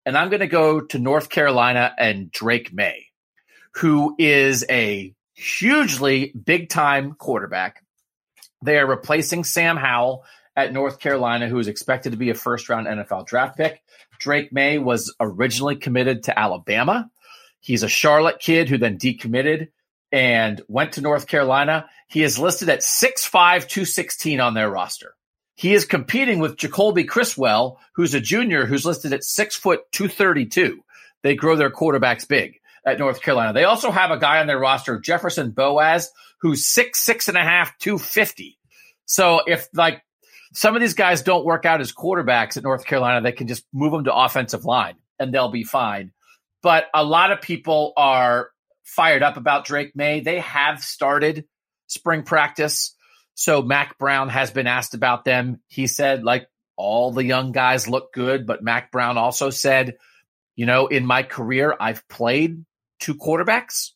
And 0.05 0.17
I'm 0.17 0.29
going 0.29 0.39
to 0.39 0.47
go 0.47 0.81
to 0.81 0.99
North 0.99 1.29
Carolina 1.29 1.93
and 1.97 2.31
Drake 2.31 2.73
Maye, 2.73 3.07
who 3.75 4.15
is 4.17 4.65
a 4.69 5.13
hugely 5.39 6.33
big 6.33 6.69
time 6.69 7.13
quarterback. 7.13 7.83
They 8.61 8.77
are 8.77 8.85
replacing 8.85 9.45
Sam 9.45 9.77
Howell 9.77 10.25
at 10.55 10.73
North 10.73 10.99
Carolina, 10.99 11.47
who 11.47 11.59
is 11.59 11.69
expected 11.69 12.11
to 12.11 12.17
be 12.17 12.29
a 12.29 12.35
first 12.35 12.67
round 12.67 12.87
NFL 12.87 13.25
draft 13.25 13.57
pick. 13.57 13.81
Drake 14.19 14.51
Maye 14.51 14.79
was 14.79 15.15
originally 15.19 15.77
committed 15.77 16.23
to 16.23 16.37
Alabama. 16.37 17.09
He's 17.61 17.83
a 17.83 17.89
Charlotte 17.89 18.39
kid 18.39 18.67
who 18.67 18.77
then 18.77 18.97
decommitted 18.97 19.69
and 20.11 20.61
went 20.67 20.93
to 20.93 21.01
North 21.01 21.27
Carolina. 21.27 21.85
He 22.07 22.23
is 22.23 22.39
listed 22.39 22.67
at 22.67 22.79
6'5, 22.79 23.31
216 23.31 24.41
on 24.41 24.53
their 24.53 24.69
roster. 24.69 25.15
He 25.55 25.73
is 25.73 25.85
competing 25.85 26.39
with 26.39 26.57
Jacoby 26.57 27.05
Criswell, 27.05 27.79
who's 27.93 28.13
a 28.13 28.19
junior 28.19 28.65
who's 28.65 28.85
listed 28.85 29.13
at 29.13 29.23
6 29.23 29.55
foot 29.55 29.81
232. 29.93 30.83
They 31.21 31.35
grow 31.35 31.55
their 31.55 31.71
quarterbacks 31.71 32.27
big 32.27 32.58
at 32.89 32.99
North 32.99 33.21
Carolina. 33.21 33.53
They 33.53 33.63
also 33.63 33.91
have 33.91 34.11
a 34.11 34.17
guy 34.17 34.39
on 34.39 34.47
their 34.47 34.59
roster, 34.59 34.99
Jefferson 34.99 35.51
Boaz, 35.51 36.11
who's 36.41 36.65
six, 36.65 36.99
six 36.99 37.27
and 37.27 37.37
a 37.37 37.43
half, 37.43 37.77
250. 37.79 38.57
So 39.05 39.41
if 39.45 39.67
like 39.73 40.03
some 40.53 40.75
of 40.75 40.81
these 40.81 40.93
guys 40.93 41.21
don't 41.21 41.45
work 41.45 41.65
out 41.65 41.81
as 41.81 41.93
quarterbacks 41.93 42.57
at 42.57 42.63
North 42.63 42.85
Carolina. 42.85 43.21
They 43.21 43.31
can 43.31 43.47
just 43.47 43.65
move 43.73 43.91
them 43.91 44.05
to 44.05 44.15
offensive 44.15 44.65
line 44.65 44.95
and 45.19 45.33
they'll 45.33 45.51
be 45.51 45.63
fine. 45.63 46.11
But 46.61 46.87
a 46.93 47.03
lot 47.03 47.31
of 47.31 47.41
people 47.41 47.93
are 47.95 48.49
fired 48.83 49.23
up 49.23 49.37
about 49.37 49.65
Drake 49.65 49.95
Maye. 49.95 50.21
They 50.21 50.39
have 50.39 50.81
started 50.81 51.45
spring 51.87 52.23
practice. 52.23 52.95
So 53.35 53.61
Mack 53.61 53.97
Brown 53.97 54.29
has 54.29 54.51
been 54.51 54.67
asked 54.67 54.93
about 54.93 55.23
them. 55.23 55.61
He 55.67 55.87
said, 55.87 56.23
like, 56.23 56.47
all 56.75 57.11
the 57.11 57.23
young 57.23 57.51
guys 57.51 57.87
look 57.87 58.11
good. 58.13 58.45
But 58.45 58.63
Mack 58.63 58.91
Brown 58.91 59.17
also 59.17 59.49
said, 59.49 59.97
you 60.55 60.65
know, 60.65 60.87
in 60.87 61.05
my 61.05 61.23
career, 61.23 61.75
I've 61.79 62.07
played 62.09 62.65
two 62.99 63.15
quarterbacks. 63.15 63.91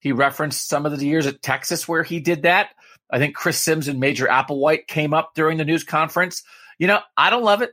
He 0.00 0.12
referenced 0.12 0.68
some 0.68 0.84
of 0.84 0.98
the 0.98 1.06
years 1.06 1.26
at 1.26 1.42
Texas 1.42 1.86
where 1.86 2.02
he 2.02 2.20
did 2.20 2.42
that. 2.42 2.70
I 3.10 3.18
think 3.18 3.36
Chris 3.36 3.60
Sims 3.60 3.88
and 3.88 4.00
Major 4.00 4.26
Applewhite 4.26 4.86
came 4.86 5.14
up 5.14 5.32
during 5.34 5.58
the 5.58 5.64
news 5.64 5.84
conference. 5.84 6.42
You 6.78 6.86
know, 6.86 7.00
I 7.16 7.30
don't 7.30 7.44
love 7.44 7.62
it. 7.62 7.70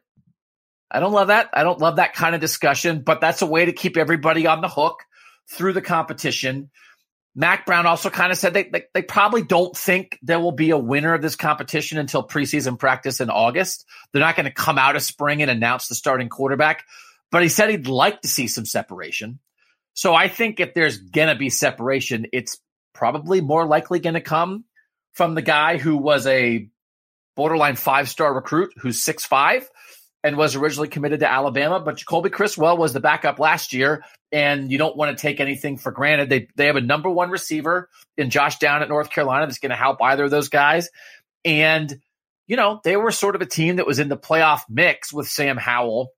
I 0.92 1.00
don't 1.00 1.14
love 1.14 1.28
that. 1.28 1.50
I 1.54 1.64
don't 1.64 1.80
love 1.80 1.96
that 1.96 2.14
kind 2.14 2.36
of 2.36 2.42
discussion, 2.42 3.02
but 3.02 3.22
that's 3.22 3.42
a 3.42 3.48
way 3.48 3.66
to 3.66 3.74
keep 3.74 3.98
everybody 3.98 4.48
on 4.48 4.62
the 4.62 4.68
hook 4.68 5.04
through 5.50 5.74
the 5.74 5.82
competition. 5.82 6.70
Mack 7.36 7.66
Brown 7.66 7.86
also 7.86 8.10
kind 8.10 8.32
of 8.32 8.38
said 8.38 8.54
they, 8.54 8.64
they, 8.64 8.84
they 8.94 9.02
probably 9.02 9.44
don't 9.44 9.76
think 9.76 10.18
there 10.22 10.40
will 10.40 10.52
be 10.52 10.72
a 10.72 10.78
winner 10.78 11.14
of 11.14 11.22
this 11.22 11.36
competition 11.36 11.98
until 11.98 12.28
preseason 12.28 12.78
practice 12.78 13.22
in 13.22 13.30
August. 13.30 13.86
They're 14.12 14.20
not 14.20 14.36
going 14.36 14.46
to 14.46 14.52
come 14.52 14.78
out 14.78 14.96
of 14.96 15.04
spring 15.04 15.42
and 15.42 15.50
announce 15.50 15.88
the 15.88 15.96
starting 15.96 16.28
quarterback, 16.28 16.84
but 17.32 17.44
he 17.44 17.50
said 17.50 17.70
he'd 17.70 17.88
like 17.88 18.22
to 18.22 18.28
see 18.28 18.48
some 18.48 18.66
separation. 18.66 19.40
So 19.94 20.14
I 20.14 20.28
think 20.28 20.60
if 20.60 20.74
there's 20.74 20.98
gonna 20.98 21.36
be 21.36 21.50
separation, 21.50 22.28
it's 22.32 22.60
probably 22.94 23.42
more 23.42 23.66
likely 23.66 24.00
gonna 24.00 24.22
come 24.22 24.66
from 25.14 25.36
the 25.36 25.42
guy 25.42 25.78
who 25.78 25.98
was 25.98 26.26
a 26.28 26.70
borderline 27.36 27.76
five 27.76 28.10
star 28.10 28.34
recruit 28.34 28.74
who's 28.78 29.02
six 29.02 29.26
five 29.26 29.70
and 30.24 30.36
was 30.36 30.56
originally 30.56 30.90
committed 30.90 31.22
to 31.22 31.32
Alabama, 31.32 31.80
but 31.80 31.96
Jacoby 31.96 32.30
Criswell 32.30 32.78
was 32.78 32.94
the 32.94 33.00
backup 33.00 33.40
last 33.40 33.72
year, 33.72 34.04
and 34.32 34.72
you 34.72 34.78
don't 34.78 34.98
want 34.98 35.18
to 35.18 35.22
take 35.22 35.40
anything 35.40 35.78
for 35.78 35.92
granted. 35.92 36.30
They 36.30 36.48
they 36.56 36.66
have 36.66 36.76
a 36.76 36.82
number 36.82 37.10
one 37.10 37.30
receiver 37.30 37.90
in 38.18 38.30
Josh 38.30 38.60
Down 38.60 38.82
at 38.82 38.90
North 38.90 39.10
Carolina 39.10 39.46
that's 39.46 39.60
going 39.60 39.70
to 39.70 39.76
help 39.76 40.02
either 40.02 40.26
of 40.26 40.32
those 40.32 40.50
guys, 40.50 40.90
and 41.46 42.02
you 42.48 42.58
know 42.58 42.82
they 42.84 42.98
were 42.98 43.12
sort 43.12 43.36
of 43.36 43.42
a 43.42 43.46
team 43.46 43.78
that 43.78 43.88
was 43.88 44.00
in 44.00 44.10
the 44.10 44.18
playoff 44.18 44.62
mix 44.70 45.14
with 45.14 45.28
Sam 45.28 45.58
Howell 45.58 46.12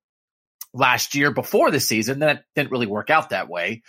last 0.73 1.15
year 1.15 1.31
before 1.31 1.71
the 1.71 1.79
season. 1.79 2.19
That 2.19 2.43
didn't 2.55 2.71
really 2.71 2.87
work 2.87 3.09
out 3.09 3.29
that 3.29 3.49
way. 3.49 3.83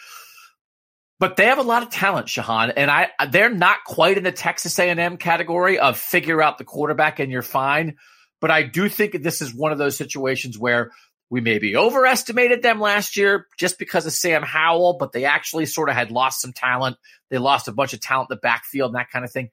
But 1.18 1.36
they 1.36 1.46
have 1.46 1.58
a 1.58 1.62
lot 1.62 1.84
of 1.84 1.90
talent, 1.90 2.26
Shehan, 2.26 2.72
and 2.76 2.90
I 2.90 3.10
they're 3.30 3.48
not 3.48 3.84
quite 3.84 4.18
in 4.18 4.24
the 4.24 4.32
Texas 4.32 4.78
A&M 4.78 5.16
category 5.18 5.78
of 5.78 5.96
figure 5.96 6.42
out 6.42 6.58
the 6.58 6.64
quarterback 6.64 7.20
and 7.20 7.30
you're 7.30 7.42
fine 7.42 7.96
but 8.42 8.50
I 8.50 8.64
do 8.64 8.88
think 8.88 9.22
this 9.22 9.40
is 9.40 9.54
one 9.54 9.70
of 9.70 9.78
those 9.78 9.96
situations 9.96 10.58
where 10.58 10.90
we 11.30 11.40
maybe 11.40 11.76
overestimated 11.76 12.60
them 12.60 12.80
last 12.80 13.16
year 13.16 13.46
just 13.56 13.78
because 13.78 14.04
of 14.04 14.12
Sam 14.12 14.42
Howell, 14.42 14.98
but 14.98 15.12
they 15.12 15.24
actually 15.24 15.64
sort 15.66 15.88
of 15.88 15.94
had 15.94 16.10
lost 16.10 16.40
some 16.40 16.52
talent. 16.52 16.96
They 17.30 17.38
lost 17.38 17.68
a 17.68 17.72
bunch 17.72 17.92
of 17.94 18.00
talent 18.00 18.30
in 18.30 18.34
the 18.34 18.40
backfield 18.40 18.90
and 18.90 18.96
that 18.96 19.10
kind 19.10 19.24
of 19.24 19.30
thing. 19.30 19.50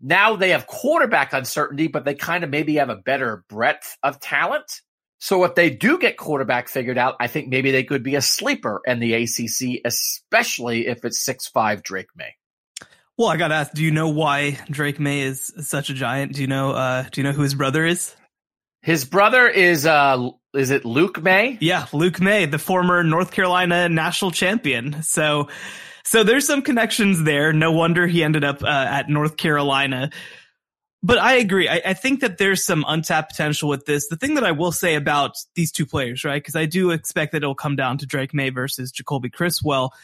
Now 0.00 0.36
they 0.36 0.50
have 0.50 0.68
quarterback 0.68 1.32
uncertainty, 1.32 1.88
but 1.88 2.04
they 2.04 2.14
kind 2.14 2.44
of 2.44 2.50
maybe 2.50 2.76
have 2.76 2.90
a 2.90 2.96
better 2.96 3.44
breadth 3.48 3.98
of 4.04 4.20
talent. 4.20 4.82
So 5.20 5.44
if 5.44 5.54
they 5.54 5.68
do 5.68 5.98
get 5.98 6.16
quarterback 6.16 6.68
figured 6.68 6.96
out, 6.96 7.16
I 7.20 7.26
think 7.26 7.48
maybe 7.48 7.70
they 7.70 7.84
could 7.84 8.02
be 8.02 8.14
a 8.14 8.22
sleeper 8.22 8.80
in 8.86 9.00
the 9.00 9.12
ACC, 9.12 9.82
especially 9.84 10.86
if 10.86 11.04
it's 11.04 11.22
six 11.22 11.46
five 11.46 11.82
Drake 11.82 12.08
Maye. 12.16 12.34
Well, 13.18 13.28
I 13.28 13.36
gotta 13.36 13.54
ask, 13.54 13.72
do 13.72 13.84
you 13.84 13.90
know 13.90 14.08
why 14.08 14.58
Drake 14.70 14.98
Maye 14.98 15.20
is 15.20 15.52
such 15.60 15.90
a 15.90 15.94
giant? 15.94 16.32
Do 16.32 16.40
you 16.40 16.46
know 16.46 16.70
uh 16.70 17.04
do 17.12 17.20
you 17.20 17.26
know 17.26 17.32
who 17.32 17.42
his 17.42 17.54
brother 17.54 17.84
is? 17.84 18.16
His 18.80 19.04
brother 19.04 19.46
is 19.46 19.84
uh 19.84 20.30
is 20.54 20.70
it 20.70 20.86
Luke 20.86 21.22
Maye? 21.22 21.58
Yeah, 21.60 21.86
Luke 21.92 22.18
Maye, 22.18 22.46
the 22.46 22.58
former 22.58 23.04
North 23.04 23.30
Carolina 23.30 23.90
national 23.90 24.30
champion. 24.30 25.02
So 25.02 25.48
so 26.02 26.24
there's 26.24 26.46
some 26.46 26.62
connections 26.62 27.22
there. 27.24 27.52
No 27.52 27.72
wonder 27.72 28.06
he 28.06 28.24
ended 28.24 28.42
up 28.42 28.62
uh, 28.62 28.66
at 28.68 29.10
North 29.10 29.36
Carolina. 29.36 30.10
But 31.02 31.18
I 31.18 31.36
agree. 31.36 31.68
I, 31.68 31.80
I, 31.86 31.94
think 31.94 32.20
that 32.20 32.36
there's 32.36 32.64
some 32.64 32.84
untapped 32.86 33.30
potential 33.30 33.70
with 33.70 33.86
this. 33.86 34.08
The 34.08 34.16
thing 34.16 34.34
that 34.34 34.44
I 34.44 34.52
will 34.52 34.72
say 34.72 34.96
about 34.96 35.36
these 35.54 35.72
two 35.72 35.86
players, 35.86 36.24
right? 36.24 36.42
Because 36.42 36.56
I 36.56 36.66
do 36.66 36.90
expect 36.90 37.32
that 37.32 37.38
it'll 37.38 37.54
come 37.54 37.74
down 37.74 37.96
to 37.98 38.06
Drake 38.06 38.34
Maye 38.34 38.50
versus 38.50 38.92
Jacoby 38.92 39.30
Criswell 39.30 39.94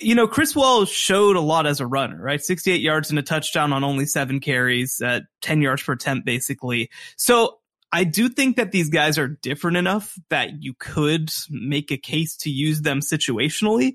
you 0.00 0.14
know, 0.14 0.26
Criswell 0.26 0.86
showed 0.86 1.36
a 1.36 1.40
lot 1.40 1.66
as 1.66 1.80
a 1.80 1.86
runner, 1.86 2.20
right? 2.20 2.42
68 2.42 2.80
yards 2.80 3.10
and 3.10 3.18
a 3.18 3.22
touchdown 3.22 3.72
on 3.72 3.84
only 3.84 4.06
seven 4.06 4.40
carries, 4.40 5.00
at 5.00 5.24
10 5.42 5.62
yards 5.62 5.82
per 5.82 5.92
attempt, 5.92 6.26
basically. 6.26 6.90
So 7.16 7.58
I 7.92 8.02
do 8.02 8.28
think 8.28 8.56
that 8.56 8.72
these 8.72 8.90
guys 8.90 9.18
are 9.18 9.28
different 9.28 9.76
enough 9.76 10.18
that 10.28 10.62
you 10.62 10.74
could 10.74 11.30
make 11.48 11.92
a 11.92 11.96
case 11.96 12.36
to 12.38 12.50
use 12.50 12.82
them 12.82 13.00
situationally. 13.00 13.94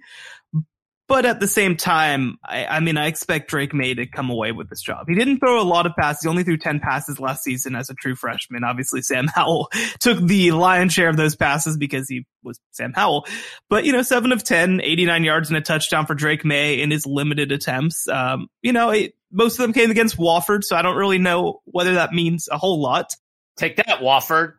But 1.09 1.25
at 1.25 1.39
the 1.39 1.47
same 1.47 1.75
time, 1.75 2.37
I, 2.45 2.67
I, 2.67 2.79
mean, 2.81 2.95
I 2.95 3.07
expect 3.07 3.49
Drake 3.49 3.73
Maye 3.73 3.95
to 3.95 4.05
come 4.05 4.29
away 4.29 4.51
with 4.51 4.69
this 4.69 4.79
job. 4.79 5.07
He 5.09 5.15
didn't 5.15 5.39
throw 5.39 5.59
a 5.59 5.63
lot 5.63 5.87
of 5.87 5.93
passes. 5.99 6.21
He 6.21 6.29
only 6.29 6.43
threw 6.43 6.55
10 6.55 6.79
passes 6.81 7.19
last 7.19 7.43
season 7.43 7.75
as 7.75 7.89
a 7.89 7.95
true 7.95 8.15
freshman. 8.15 8.63
Obviously, 8.63 9.01
Sam 9.01 9.25
Howell 9.35 9.71
took 9.99 10.19
the 10.19 10.51
lion's 10.51 10.93
share 10.93 11.09
of 11.09 11.17
those 11.17 11.35
passes 11.35 11.77
because 11.77 12.07
he 12.07 12.27
was 12.43 12.59
Sam 12.69 12.93
Howell. 12.93 13.25
But, 13.71 13.85
you 13.85 13.91
know, 13.91 14.03
7 14.03 14.31
of 14.31 14.43
10, 14.43 14.81
89 14.81 15.23
yards 15.23 15.49
and 15.49 15.57
a 15.57 15.61
touchdown 15.61 16.05
for 16.05 16.13
Drake 16.13 16.45
Maye 16.45 16.79
in 16.79 16.91
his 16.91 17.07
limited 17.07 17.51
attempts. 17.51 18.07
Um, 18.07 18.47
you 18.61 18.71
know, 18.71 18.91
it, 18.91 19.15
most 19.31 19.53
of 19.53 19.63
them 19.63 19.73
came 19.73 19.89
against 19.89 20.17
Wofford, 20.17 20.63
so 20.63 20.75
I 20.75 20.83
don't 20.83 20.95
really 20.95 21.17
know 21.17 21.61
whether 21.65 21.95
that 21.95 22.13
means 22.13 22.47
a 22.51 22.57
whole 22.59 22.79
lot. 22.79 23.15
Take 23.59 23.75
that, 23.75 23.99
Wofford. 23.99 24.53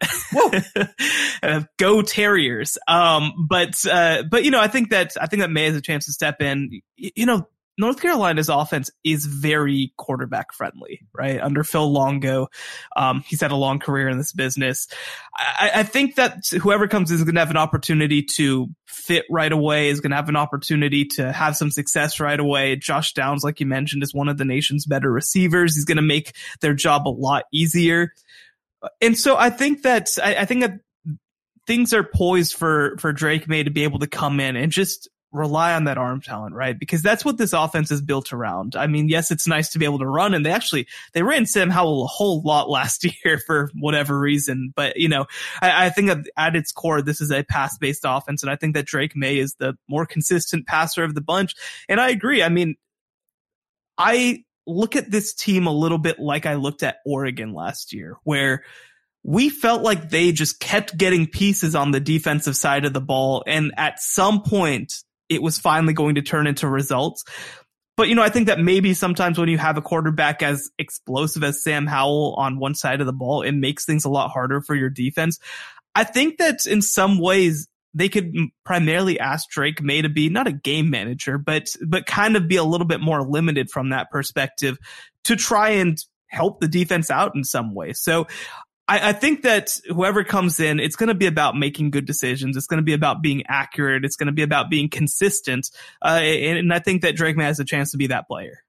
uh, 1.42 1.62
go 1.78 2.02
Terriers. 2.02 2.76
Um, 2.86 3.46
but, 3.48 3.74
uh, 3.90 4.24
but, 4.30 4.44
you 4.44 4.50
know, 4.50 4.60
I 4.60 4.68
think 4.68 4.90
that, 4.90 5.16
I 5.18 5.26
think 5.26 5.40
that 5.40 5.50
Maye 5.50 5.64
has 5.64 5.76
a 5.76 5.80
chance 5.80 6.04
to 6.04 6.12
step 6.12 6.42
in. 6.42 6.82
You 6.96 7.24
know, 7.24 7.48
North 7.78 7.98
Carolina's 8.02 8.50
offense 8.50 8.90
is 9.04 9.24
very 9.24 9.94
quarterback 9.96 10.52
friendly, 10.52 11.00
right? 11.14 11.40
Under 11.40 11.64
Phil 11.64 11.90
Longo. 11.90 12.48
Um, 12.94 13.24
he's 13.26 13.40
had 13.40 13.52
a 13.52 13.56
long 13.56 13.78
career 13.78 14.10
in 14.10 14.18
this 14.18 14.32
business. 14.32 14.86
I, 15.34 15.70
I 15.76 15.82
think 15.84 16.16
that 16.16 16.42
whoever 16.60 16.88
comes 16.88 17.10
is 17.10 17.24
going 17.24 17.36
to 17.36 17.40
have 17.40 17.50
an 17.50 17.56
opportunity 17.56 18.22
to 18.36 18.68
fit 18.86 19.24
right 19.30 19.50
away, 19.50 19.88
is 19.88 20.00
going 20.00 20.10
to 20.10 20.16
have 20.16 20.28
an 20.28 20.36
opportunity 20.36 21.06
to 21.06 21.32
have 21.32 21.56
some 21.56 21.70
success 21.70 22.20
right 22.20 22.38
away. 22.38 22.76
Josh 22.76 23.14
Downs, 23.14 23.42
like 23.42 23.60
you 23.60 23.66
mentioned, 23.66 24.02
is 24.02 24.12
one 24.12 24.28
of 24.28 24.36
the 24.36 24.44
nation's 24.44 24.84
better 24.84 25.10
receivers. 25.10 25.74
He's 25.74 25.86
going 25.86 25.96
to 25.96 26.02
make 26.02 26.36
their 26.60 26.74
job 26.74 27.08
a 27.08 27.08
lot 27.08 27.44
easier 27.50 28.12
and 29.01 29.16
so 29.16 29.37
I 29.37 29.51
think 29.51 29.83
that 29.83 30.11
I, 30.23 30.37
I, 30.37 30.45
think 30.45 30.62
that 30.62 30.81
things 31.66 31.93
are 31.93 32.05
poised 32.05 32.55
for 32.55 32.97
for 32.99 33.12
Drake 33.12 33.49
Maye 33.49 33.62
to 33.62 33.71
be 33.71 33.85
able 33.85 33.99
to 34.01 34.07
come 34.07 34.40
in 34.40 34.57
and 34.57 34.73
just 34.73 35.09
rely 35.33 35.75
on 35.75 35.85
that 35.85 35.99
arm 35.99 36.21
talent, 36.21 36.55
right? 36.55 36.77
Because 36.79 37.03
that's 37.03 37.25
what 37.25 37.38
this 37.38 37.53
offense 37.53 37.90
is 37.90 38.03
built 38.03 38.33
around. 38.33 38.75
I 38.75 38.87
mean, 38.88 39.09
yes, 39.09 39.31
it's 39.31 39.47
nice 39.47 39.71
to 39.71 39.79
be 39.79 39.85
able 39.85 40.01
to 40.01 40.07
run, 40.07 40.35
and 40.35 40.45
they 40.45 40.51
actually 40.51 40.87
they 41.12 41.23
ran 41.23 41.47
Sam 41.47 41.71
Howell 41.71 42.05
a 42.05 42.09
whole 42.09 42.43
lot 42.43 42.69
last 42.71 43.05
year 43.05 43.38
for 43.47 43.71
whatever 43.79 44.19
reason. 44.19 44.73
But 44.75 44.97
you 44.97 45.09
know, 45.09 45.27
I, 45.62 45.87
I 45.87 45.90
think 45.90 46.27
at 46.37 46.57
its 46.57 46.73
core, 46.73 47.03
this 47.03 47.21
is 47.21 47.31
a 47.31 47.45
pass 47.45 47.79
based 47.79 48.03
offense, 48.05 48.43
and 48.43 48.51
I 48.51 48.57
think 48.57 48.75
that 48.75 48.87
Drake 48.87 49.14
Maye 49.14 49.38
is 49.38 49.55
the 49.55 49.77
more 49.88 50.07
consistent 50.07 50.66
passer 50.66 51.05
of 51.05 51.14
the 51.14 51.21
bunch. 51.21 51.55
And 51.88 52.01
I 52.01 52.11
agree. 52.11 52.43
I 52.43 52.49
mean, 52.49 52.77
I 53.99 54.45
look 54.70 54.96
at 54.96 55.11
this 55.11 55.35
team 55.35 55.66
a 55.66 55.72
little 55.72 55.98
bit 55.98 56.18
like 56.18 56.46
I 56.46 56.54
looked 56.54 56.83
at 56.83 56.98
Oregon 57.04 57.52
last 57.52 57.92
year, 57.92 58.16
where 58.24 58.64
we 59.22 59.50
felt 59.50 59.83
like 59.83 60.09
they 60.09 60.33
just 60.33 60.61
kept 60.61 60.96
getting 60.96 61.26
pieces 61.26 61.74
on 61.74 61.90
the 61.90 62.00
defensive 62.00 62.56
side 62.56 62.85
of 62.85 62.92
the 62.92 63.00
ball. 63.00 63.44
And 63.46 63.72
at 63.76 64.00
some 64.00 64.42
point, 64.42 64.94
it 65.28 65.42
was 65.42 65.59
finally 65.59 65.92
going 65.92 66.14
to 66.14 66.22
turn 66.22 66.46
into 66.46 66.68
results. 66.68 67.24
But, 67.96 68.09
you 68.09 68.14
know, 68.14 68.22
I 68.22 68.30
think 68.30 68.46
that 68.46 68.59
maybe 68.59 68.94
sometimes 68.94 69.38
when 69.38 69.50
you 69.50 69.59
have 69.59 69.76
a 69.76 69.83
quarterback 69.83 70.42
as 70.42 70.70
explosive 70.78 71.44
as 71.44 71.62
Sam 71.62 71.87
Howell 71.87 72.35
on 72.38 72.59
one 72.59 72.74
side 72.74 73.00
of 73.00 73.06
the 73.06 73.12
ball, 73.12 73.42
it 73.42 73.52
makes 73.52 73.85
things 73.85 74.06
a 74.06 74.09
lot 74.09 74.30
harder 74.30 74.62
for 74.62 74.74
your 74.74 74.88
defense. 74.88 75.38
I 75.94 76.04
think 76.04 76.38
that 76.38 76.66
in 76.66 76.80
some 76.80 77.18
ways, 77.18 77.68
they 77.94 78.09
could 78.09 78.35
primarily 78.64 79.18
ask 79.18 79.48
Drake 79.50 79.83
Maye 79.83 80.03
to 80.03 80.09
be 80.09 80.29
not 80.29 80.46
a 80.46 80.53
game 80.53 80.90
manager, 80.90 81.38
but 81.38 81.74
but 81.87 82.07
kind 82.07 82.37
of 82.37 82.48
be 82.48 82.57
a 82.57 82.64
little 82.64 82.87
bit 82.87 83.00
more 83.00 83.22
limited 83.22 83.70
from 83.70 83.90
that 83.90 84.11
perspective 84.11 84.79
to 85.24 85.37
try 85.37 85.70
and 85.70 85.98
help 86.29 86.61
the 86.61 86.68
defense 86.68 87.11
out 87.11 87.35
in 87.35 87.44
some 87.44 87.74
way. 87.74 87.92
So 87.92 88.26
I, 88.87 89.11
I 89.11 89.12
think 89.12 89.42
that 89.42 89.76
whoever 89.88 90.24
comes 90.24 90.61
in, 90.61 90.81
it's 90.81 90.96
going 90.96 91.09
to 91.09 91.14
be 91.14 91.26
about 91.26 91.57
making 91.57 91.90
good 91.90 92.07
decisions. 92.07 92.57
It's 92.57 92.66
going 92.66 92.79
to 92.79 92.85
be 92.85 92.92
about 92.92 93.22
being 93.22 93.44
accurate. 93.48 94.05
It's 94.05 94.16
going 94.16 94.29
to 94.29 94.33
be 94.33 94.42
about 94.42 94.70
being 94.70 94.88
consistent. 94.88 95.68
Uh, 96.03 96.20
and, 96.22 96.59
and 96.59 96.72
I 96.72 96.79
think 96.79 97.03
that 97.03 97.16
Drake 97.16 97.37
Maye 97.37 97.44
has 97.44 97.61
a 97.61 97.64
chance 97.64 97.92
to 97.92 97.98
be 97.98 98.09
that 98.09 98.29
player 98.29 98.62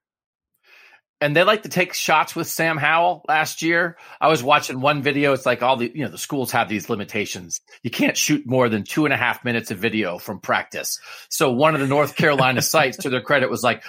and 1.22 1.36
they 1.36 1.44
like 1.44 1.64
to 1.64 1.70
take 1.70 1.94
shots 1.94 2.36
with 2.36 2.48
Sam 2.48 2.78
Howell 2.78 3.24
last 3.28 3.62
year. 3.62 3.96
I 4.20 4.28
was 4.28 4.42
watching 4.42 4.82
one 4.82 5.04
video. 5.04 5.34
It's 5.34 5.46
like 5.46 5.62
all 5.62 5.78
the, 5.78 5.92
you 5.94 6.04
know, 6.04 6.10
the 6.10 6.18
schools 6.18 6.52
have 6.52 6.68
these 6.68 6.90
limitations. 6.90 7.62
You 7.84 7.92
can't 7.92 8.18
shoot 8.18 8.48
more 8.48 8.68
than 8.68 8.84
two 8.84 9.06
and 9.06 9.14
a 9.14 9.18
half 9.18 9.46
minutes 9.46 9.70
of 9.70 9.78
video 9.78 10.18
from 10.18 10.40
practice. 10.40 11.00
So 11.30 11.52
one 11.52 11.76
of 11.76 11.80
the 11.80 11.88
North 11.88 12.16
Carolina 12.16 12.62
sites, 12.64 12.98
to 12.98 13.10
their 13.10 13.22
credit, 13.22 13.52
was 13.52 13.64
like, 13.64 13.84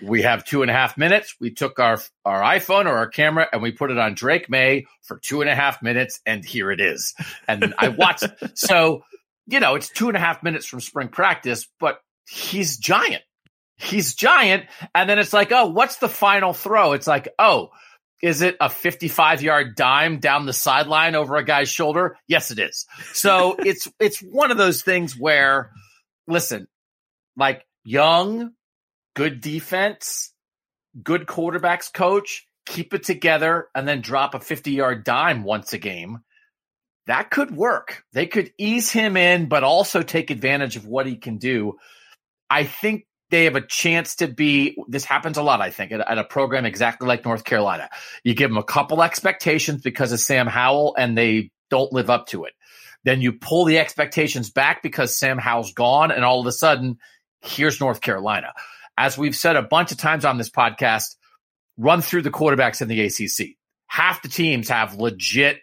we 0.00 0.22
have 0.22 0.44
two 0.44 0.62
and 0.62 0.70
a 0.70 0.74
half 0.74 0.96
minutes. 0.96 1.34
We 1.40 1.50
took 1.50 1.78
our, 1.78 1.98
our 2.24 2.40
iPhone 2.40 2.86
or 2.86 2.96
our 2.96 3.08
camera 3.08 3.46
and 3.52 3.60
we 3.60 3.72
put 3.72 3.90
it 3.90 3.98
on 3.98 4.14
Drake 4.14 4.48
Maye 4.48 4.86
for 5.02 5.18
two 5.18 5.42
and 5.42 5.50
a 5.50 5.54
half 5.54 5.82
minutes. 5.82 6.20
And 6.24 6.44
here 6.44 6.70
it 6.70 6.80
is. 6.80 7.14
And 7.46 7.74
I 7.76 7.88
watched. 7.88 8.24
so, 8.54 9.04
you 9.46 9.60
know, 9.60 9.74
it's 9.74 9.90
two 9.90 10.08
and 10.08 10.16
a 10.16 10.20
half 10.20 10.42
minutes 10.42 10.64
from 10.64 10.80
spring 10.80 11.08
practice, 11.08 11.68
but 11.78 12.00
he's 12.26 12.78
giant 12.78 13.22
he's 13.78 14.14
giant. 14.14 14.66
And 14.94 15.08
then 15.08 15.18
it's 15.18 15.32
like, 15.32 15.52
oh, 15.52 15.68
what's 15.68 15.96
the 15.96 16.08
final 16.08 16.52
throw? 16.52 16.92
It's 16.92 17.06
like, 17.06 17.28
oh, 17.38 17.70
is 18.20 18.42
it 18.42 18.56
a 18.60 18.68
55 18.68 19.42
yard 19.42 19.76
dime 19.76 20.18
down 20.18 20.44
the 20.44 20.52
sideline 20.52 21.14
over 21.14 21.36
a 21.36 21.44
guy's 21.44 21.68
shoulder? 21.68 22.16
Yes, 22.26 22.50
it 22.50 22.58
is. 22.58 22.86
So 23.12 23.54
it's, 23.58 23.88
it's 24.00 24.20
one 24.20 24.50
of 24.50 24.58
those 24.58 24.82
things 24.82 25.16
where, 25.16 25.70
listen, 26.26 26.66
like 27.36 27.64
young, 27.84 28.50
good 29.14 29.40
defense, 29.40 30.32
good 31.02 31.26
quarterbacks 31.26 31.92
coach, 31.92 32.46
keep 32.66 32.92
it 32.92 33.04
together 33.04 33.68
and 33.74 33.86
then 33.86 34.00
drop 34.00 34.34
a 34.34 34.40
50 34.40 34.72
yard 34.72 35.04
dime 35.04 35.44
once 35.44 35.72
a 35.72 35.78
game. 35.78 36.18
That 37.06 37.30
could 37.30 37.50
work. 37.50 38.02
They 38.12 38.26
could 38.26 38.52
ease 38.58 38.90
him 38.90 39.16
in, 39.16 39.48
but 39.48 39.64
also 39.64 40.02
take 40.02 40.30
advantage 40.30 40.76
of 40.76 40.84
what 40.84 41.06
he 41.06 41.16
can 41.16 41.38
do. 41.38 41.78
I 42.50 42.64
think 42.64 43.06
they 43.30 43.44
have 43.44 43.56
a 43.56 43.60
chance 43.60 44.16
to 44.16 44.28
be 44.28 44.76
this 44.88 45.04
happens 45.04 45.36
a 45.36 45.42
lot 45.42 45.60
i 45.60 45.70
think 45.70 45.92
at, 45.92 46.00
at, 46.00 46.18
a 46.18 46.24
program 46.24 46.64
exactly 46.64 47.06
like 47.06 47.24
north 47.24 47.44
carolina 47.44 47.88
you 48.24 48.34
give 48.34 48.50
them 48.50 48.58
a 48.58 48.64
couple 48.64 49.02
expectations 49.02 49.82
because 49.82 50.12
of 50.12 50.20
sam 50.20 50.46
howell 50.46 50.94
and 50.96 51.16
they 51.16 51.50
don't 51.70 51.92
live 51.92 52.10
up 52.10 52.26
to 52.26 52.44
it 52.44 52.54
Then 53.04 53.20
you 53.20 53.32
pull 53.32 53.64
the 53.64 53.78
expectations 53.78 54.50
back 54.50 54.82
because 54.82 55.16
Sam 55.16 55.38
Howell's 55.38 55.72
gone, 55.72 56.10
and 56.10 56.24
all 56.24 56.40
of 56.40 56.46
a 56.46 56.52
sudden, 56.52 56.98
here's 57.40 57.80
North 57.80 58.00
Carolina. 58.00 58.52
As 58.96 59.16
we've 59.16 59.36
said 59.36 59.56
a 59.56 59.62
bunch 59.62 59.92
of 59.92 59.98
times 59.98 60.24
on 60.24 60.38
this 60.38 60.50
podcast, 60.50 61.16
run 61.76 62.02
through 62.02 62.22
the 62.22 62.30
quarterbacks 62.30 62.82
in 62.82 62.88
the 62.88 63.00
ACC. 63.02 63.56
Half 63.86 64.22
the 64.22 64.28
teams 64.28 64.68
have 64.68 64.96
legit 64.96 65.60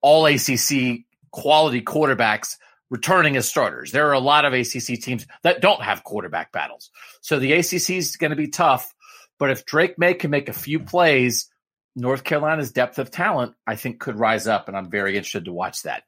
all 0.00 0.26
ACC 0.26 1.00
quality 1.32 1.82
quarterbacks 1.82 2.56
returning 2.90 3.36
as 3.36 3.48
starters. 3.48 3.92
There 3.92 4.08
are 4.08 4.12
a 4.12 4.20
lot 4.20 4.44
of 4.44 4.52
ACC 4.52 5.00
teams 5.00 5.26
that 5.42 5.60
don't 5.60 5.82
have 5.82 6.04
quarterback 6.04 6.52
battles. 6.52 6.90
So 7.22 7.38
the 7.38 7.52
ACC 7.52 7.90
is 7.90 8.16
going 8.16 8.30
to 8.30 8.36
be 8.36 8.48
tough. 8.48 8.94
But 9.38 9.50
if 9.50 9.66
Drake 9.66 9.98
Maye 9.98 10.14
can 10.14 10.30
make 10.30 10.48
a 10.48 10.52
few 10.52 10.80
plays, 10.80 11.48
North 11.96 12.24
Carolina's 12.24 12.72
depth 12.72 12.98
of 12.98 13.10
talent, 13.10 13.54
I 13.66 13.76
think, 13.76 14.00
could 14.00 14.18
rise 14.18 14.46
up. 14.46 14.68
And 14.68 14.76
I'm 14.76 14.90
very 14.90 15.16
interested 15.16 15.46
to 15.46 15.52
watch 15.52 15.82
that. 15.82 16.04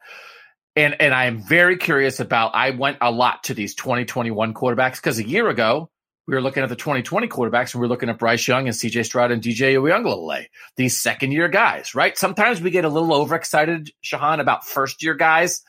And, 0.75 1.01
and 1.01 1.15
I 1.15 1.25
am 1.25 1.43
very 1.43 1.79
curious 1.79 2.21
about, 2.21 2.55
I 2.55 2.71
went 2.71 2.99
a 3.01 3.11
lot 3.11 3.45
to 3.45 3.55
these 3.55 3.75
2021 3.75 4.53
quarterbacks 4.53 4.97
because 4.97 5.19
a 5.19 5.27
year 5.27 5.49
ago, 5.49 5.91
we 6.27 6.35
were 6.35 6.43
looking 6.43 6.63
at 6.63 6.69
the 6.69 6.77
2020 6.77 7.29
quarterbacks 7.29 7.73
and 7.73 7.81
we 7.81 7.87
are 7.87 7.89
looking 7.89 8.09
at 8.09 8.19
Bryce 8.19 8.47
Young 8.47 8.67
and 8.67 8.77
CJ 8.77 9.05
Stroud 9.05 9.31
and 9.31 9.41
DJ 9.41 9.75
Uiagalelei, 9.77 10.47
these 10.77 11.01
second 11.01 11.33
year 11.33 11.49
guys, 11.49 11.95
right? 11.95 12.19
Sometimes 12.19 12.61
we 12.61 12.71
get 12.71 12.85
a 12.85 12.89
little 12.89 13.15
overexcited, 13.15 13.91
Shehan, 14.05 14.41
about 14.41 14.67
first 14.67 15.03
year 15.03 15.15
guys. 15.15 15.63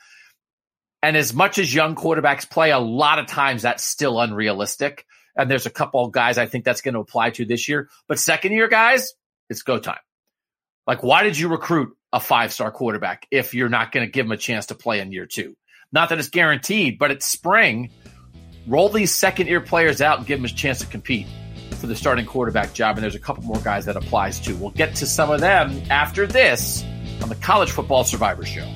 And 1.02 1.16
as 1.16 1.32
much 1.32 1.58
as 1.58 1.72
young 1.72 1.94
quarterbacks 1.94 2.48
play, 2.48 2.70
a 2.70 2.78
lot 2.78 3.18
of 3.18 3.26
times 3.26 3.62
that's 3.62 3.84
still 3.84 4.20
unrealistic. 4.20 5.04
And 5.36 5.50
there's 5.50 5.66
a 5.66 5.70
couple 5.70 6.04
of 6.04 6.12
guys 6.12 6.38
I 6.38 6.46
think 6.46 6.64
that's 6.64 6.80
going 6.80 6.94
to 6.94 7.00
apply 7.00 7.30
to 7.30 7.44
this 7.44 7.68
year. 7.68 7.88
But 8.08 8.18
second 8.18 8.52
year 8.52 8.68
guys, 8.68 9.14
it's 9.48 9.62
go 9.62 9.78
time. 9.78 10.00
Like, 10.86 11.02
why 11.02 11.22
did 11.22 11.38
you 11.38 11.48
recruit 11.48 11.96
a 12.12 12.18
five 12.18 12.52
star 12.52 12.72
quarterback 12.72 13.26
if 13.30 13.54
you're 13.54 13.68
not 13.68 13.92
going 13.92 14.06
to 14.06 14.10
give 14.10 14.26
him 14.26 14.32
a 14.32 14.36
chance 14.36 14.66
to 14.66 14.74
play 14.74 15.00
in 15.00 15.12
year 15.12 15.26
two? 15.26 15.56
Not 15.92 16.08
that 16.08 16.18
it's 16.18 16.28
guaranteed, 16.28 16.98
but 16.98 17.10
it's 17.10 17.26
spring 17.26 17.90
roll 18.68 18.88
these 18.88 19.14
second 19.14 19.46
year 19.46 19.60
players 19.60 20.00
out 20.00 20.18
and 20.18 20.26
give 20.26 20.38
them 20.38 20.44
a 20.44 20.48
chance 20.48 20.78
to 20.80 20.86
compete 20.86 21.26
for 21.80 21.86
the 21.86 21.96
starting 21.96 22.26
quarterback 22.26 22.72
job. 22.74 22.96
And 22.96 23.02
there's 23.02 23.14
a 23.14 23.20
couple 23.20 23.42
more 23.44 23.60
guys 23.60 23.86
that 23.86 23.96
applies 23.96 24.38
to. 24.40 24.54
We'll 24.56 24.70
get 24.70 24.94
to 24.96 25.06
some 25.06 25.30
of 25.30 25.40
them 25.40 25.82
after 25.90 26.26
this 26.26 26.84
on 27.22 27.28
the 27.28 27.34
College 27.36 27.70
Football 27.70 28.04
Survivor 28.04 28.44
Show. 28.44 28.68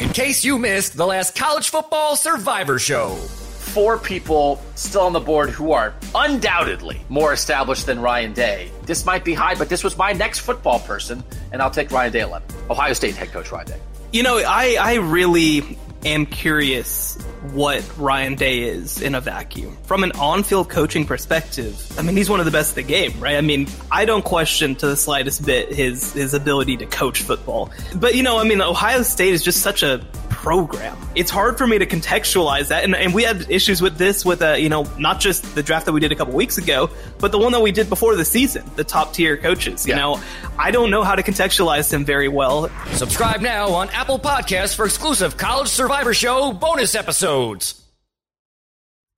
In 0.00 0.08
case 0.08 0.42
you 0.42 0.58
missed 0.58 0.96
the 0.96 1.06
last 1.06 1.36
College 1.36 1.68
Football 1.68 2.16
Survivor 2.16 2.78
Show. 2.78 3.16
Four 3.16 3.98
people 3.98 4.58
still 4.74 5.02
on 5.02 5.12
the 5.12 5.20
board 5.20 5.50
who 5.50 5.72
are 5.72 5.92
undoubtedly 6.14 7.02
more 7.10 7.34
established 7.34 7.84
than 7.84 8.00
Ryan 8.00 8.32
Day. 8.32 8.70
This 8.86 9.04
might 9.04 9.26
be 9.26 9.34
high, 9.34 9.56
but 9.56 9.68
this 9.68 9.84
was 9.84 9.98
my 9.98 10.14
next 10.14 10.38
football 10.38 10.80
person, 10.80 11.22
and 11.52 11.60
I'll 11.60 11.70
take 11.70 11.90
Ryan 11.90 12.12
Day 12.12 12.20
11. 12.20 12.48
Ohio 12.70 12.94
State 12.94 13.14
head 13.14 13.30
coach 13.30 13.52
Ryan 13.52 13.66
Day. 13.66 13.80
You 14.10 14.22
know, 14.22 14.38
I, 14.38 14.78
I 14.80 14.94
really 14.94 15.76
am 16.04 16.26
curious 16.26 17.16
what 17.52 17.84
Ryan 17.98 18.34
Day 18.34 18.62
is 18.62 19.00
in 19.00 19.14
a 19.14 19.20
vacuum. 19.20 19.76
From 19.84 20.04
an 20.04 20.12
on-field 20.12 20.68
coaching 20.68 21.04
perspective, 21.04 21.80
I 21.98 22.02
mean, 22.02 22.16
he's 22.16 22.30
one 22.30 22.40
of 22.40 22.46
the 22.46 22.52
best 22.52 22.76
in 22.76 22.86
the 22.86 22.88
game, 22.88 23.18
right? 23.20 23.36
I 23.36 23.40
mean, 23.40 23.66
I 23.90 24.04
don't 24.04 24.24
question 24.24 24.74
to 24.76 24.86
the 24.86 24.96
slightest 24.96 25.44
bit 25.44 25.72
his 25.72 26.12
his 26.12 26.34
ability 26.34 26.78
to 26.78 26.86
coach 26.86 27.22
football. 27.22 27.70
But 27.94 28.14
you 28.14 28.22
know, 28.22 28.38
I 28.38 28.44
mean, 28.44 28.60
Ohio 28.60 29.02
State 29.02 29.34
is 29.34 29.42
just 29.42 29.62
such 29.62 29.82
a 29.82 30.04
program. 30.40 30.96
It's 31.14 31.30
hard 31.30 31.58
for 31.58 31.66
me 31.66 31.78
to 31.78 31.84
contextualize 31.84 32.68
that, 32.68 32.82
and, 32.82 32.94
and 32.94 33.12
we 33.12 33.24
had 33.24 33.50
issues 33.50 33.82
with 33.82 33.98
this 33.98 34.24
with 34.24 34.40
uh, 34.40 34.52
you 34.52 34.70
know 34.70 34.84
not 34.98 35.20
just 35.20 35.54
the 35.54 35.62
draft 35.62 35.84
that 35.84 35.92
we 35.92 36.00
did 36.00 36.12
a 36.12 36.16
couple 36.16 36.32
weeks 36.32 36.56
ago, 36.56 36.88
but 37.18 37.30
the 37.30 37.38
one 37.38 37.52
that 37.52 37.60
we 37.60 37.72
did 37.72 37.90
before 37.90 38.16
the 38.16 38.24
season, 38.24 38.64
the 38.74 38.84
top 38.84 39.12
tier 39.12 39.36
coaches. 39.36 39.86
You 39.86 39.92
yeah. 39.92 40.00
know, 40.00 40.18
I 40.58 40.70
don't 40.70 40.90
know 40.90 41.02
how 41.02 41.14
to 41.14 41.22
contextualize 41.22 41.90
them 41.90 42.06
very 42.06 42.28
well. 42.28 42.70
Subscribe 42.92 43.42
now 43.42 43.74
on 43.74 43.90
Apple 43.90 44.18
Podcasts 44.18 44.74
for 44.74 44.86
exclusive 44.86 45.36
College 45.36 45.68
Survivor 45.68 46.14
Show 46.14 46.54
bonus 46.54 46.94
episodes. 46.94 47.74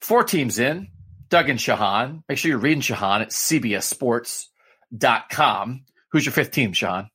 Four 0.00 0.24
teams 0.24 0.58
in. 0.58 0.88
Doug 1.28 1.48
and 1.48 1.60
Shehan. 1.60 2.24
Make 2.28 2.38
sure 2.38 2.48
you're 2.48 2.58
reading 2.58 2.82
Shehan 2.82 3.20
at 3.20 3.30
CBSSports.com. 3.30 5.84
Who's 6.10 6.26
your 6.26 6.32
fifth 6.32 6.50
team, 6.50 6.72
Shehan? 6.72 7.06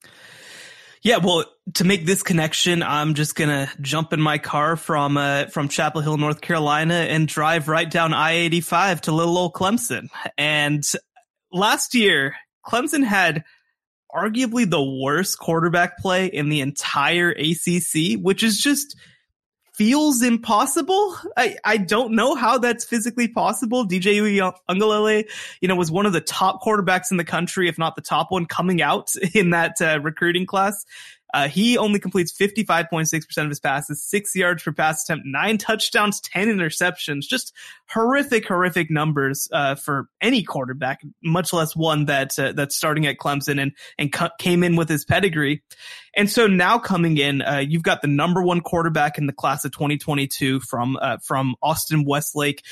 Yeah, 1.03 1.17
well, 1.17 1.45
to 1.75 1.83
make 1.83 2.05
this 2.05 2.23
connection, 2.23 2.81
I'm 2.81 3.13
just 3.13 3.35
gonna 3.35 3.69
jump 3.81 4.13
in 4.13 4.21
my 4.21 4.37
car 4.37 4.75
from 4.75 5.17
uh, 5.17 5.45
from 5.47 5.67
Chapel 5.67 6.01
Hill, 6.01 6.17
North 6.17 6.41
Carolina, 6.41 6.93
and 6.95 7.27
drive 7.27 7.67
right 7.67 7.89
down 7.89 8.13
I-85 8.13 9.01
to 9.01 9.11
little 9.11 9.37
old 9.37 9.53
Clemson. 9.53 10.09
And 10.37 10.83
last 11.51 11.93
year, 11.93 12.35
Clemson 12.65 13.03
had 13.03 13.43
arguably 14.13 14.69
the 14.69 14.83
worst 14.83 15.37
quarterback 15.37 15.97
play 15.99 16.27
in 16.27 16.49
the 16.49 16.61
entire 16.61 17.29
ACC, 17.29 18.19
which 18.19 18.43
is 18.43 18.59
just 18.59 18.97
feels 19.77 20.23
impossible. 20.23 21.15
I, 21.37 21.57
I 21.63 21.77
don't 21.77 22.13
know 22.13 22.33
how 22.33 22.57
that's 22.57 22.83
physically 22.83 23.27
possible. 23.27 23.87
DJ 23.87 24.15
Uiagalelei, 24.15 25.29
you 25.61 25.67
know, 25.67 25.75
was 25.75 25.91
one 25.91 26.07
of 26.07 26.13
the 26.13 26.21
top 26.21 26.63
quarterbacks 26.63 27.11
in 27.11 27.17
the 27.17 27.23
country, 27.23 27.69
if 27.69 27.77
not 27.77 27.95
the 27.95 28.01
top 28.01 28.31
one 28.31 28.47
coming 28.47 28.81
out 28.81 29.13
in 29.33 29.51
that 29.51 29.79
uh, 29.79 29.99
recruiting 30.01 30.47
class. 30.47 30.83
Uh, 31.33 31.47
he 31.47 31.77
only 31.77 31.99
completes 31.99 32.31
55.6% 32.31 33.43
of 33.43 33.49
his 33.49 33.59
passes, 33.59 34.03
six 34.03 34.35
yards 34.35 34.63
per 34.63 34.71
pass 34.71 35.03
attempt, 35.03 35.25
nine 35.25 35.57
touchdowns, 35.57 36.21
10 36.21 36.47
interceptions. 36.47 37.21
Just 37.21 37.53
horrific, 37.89 38.47
horrific 38.47 38.89
numbers, 38.89 39.47
uh, 39.51 39.75
for 39.75 40.07
any 40.21 40.43
quarterback, 40.43 41.01
much 41.23 41.53
less 41.53 41.75
one 41.75 42.05
that, 42.05 42.37
uh, 42.39 42.53
that's 42.53 42.75
starting 42.75 43.05
at 43.05 43.17
Clemson 43.17 43.61
and, 43.61 43.73
and 43.97 44.11
cu- 44.11 44.29
came 44.39 44.63
in 44.63 44.75
with 44.75 44.89
his 44.89 45.05
pedigree. 45.05 45.63
And 46.15 46.29
so 46.29 46.47
now 46.47 46.79
coming 46.79 47.17
in, 47.17 47.41
uh, 47.41 47.57
you've 47.57 47.83
got 47.83 48.01
the 48.01 48.07
number 48.07 48.41
one 48.41 48.61
quarterback 48.61 49.17
in 49.17 49.27
the 49.27 49.33
class 49.33 49.65
of 49.65 49.71
2022 49.71 50.61
from, 50.61 50.97
uh, 51.01 51.17
from 51.23 51.55
Austin 51.61 52.05
Westlake. 52.05 52.63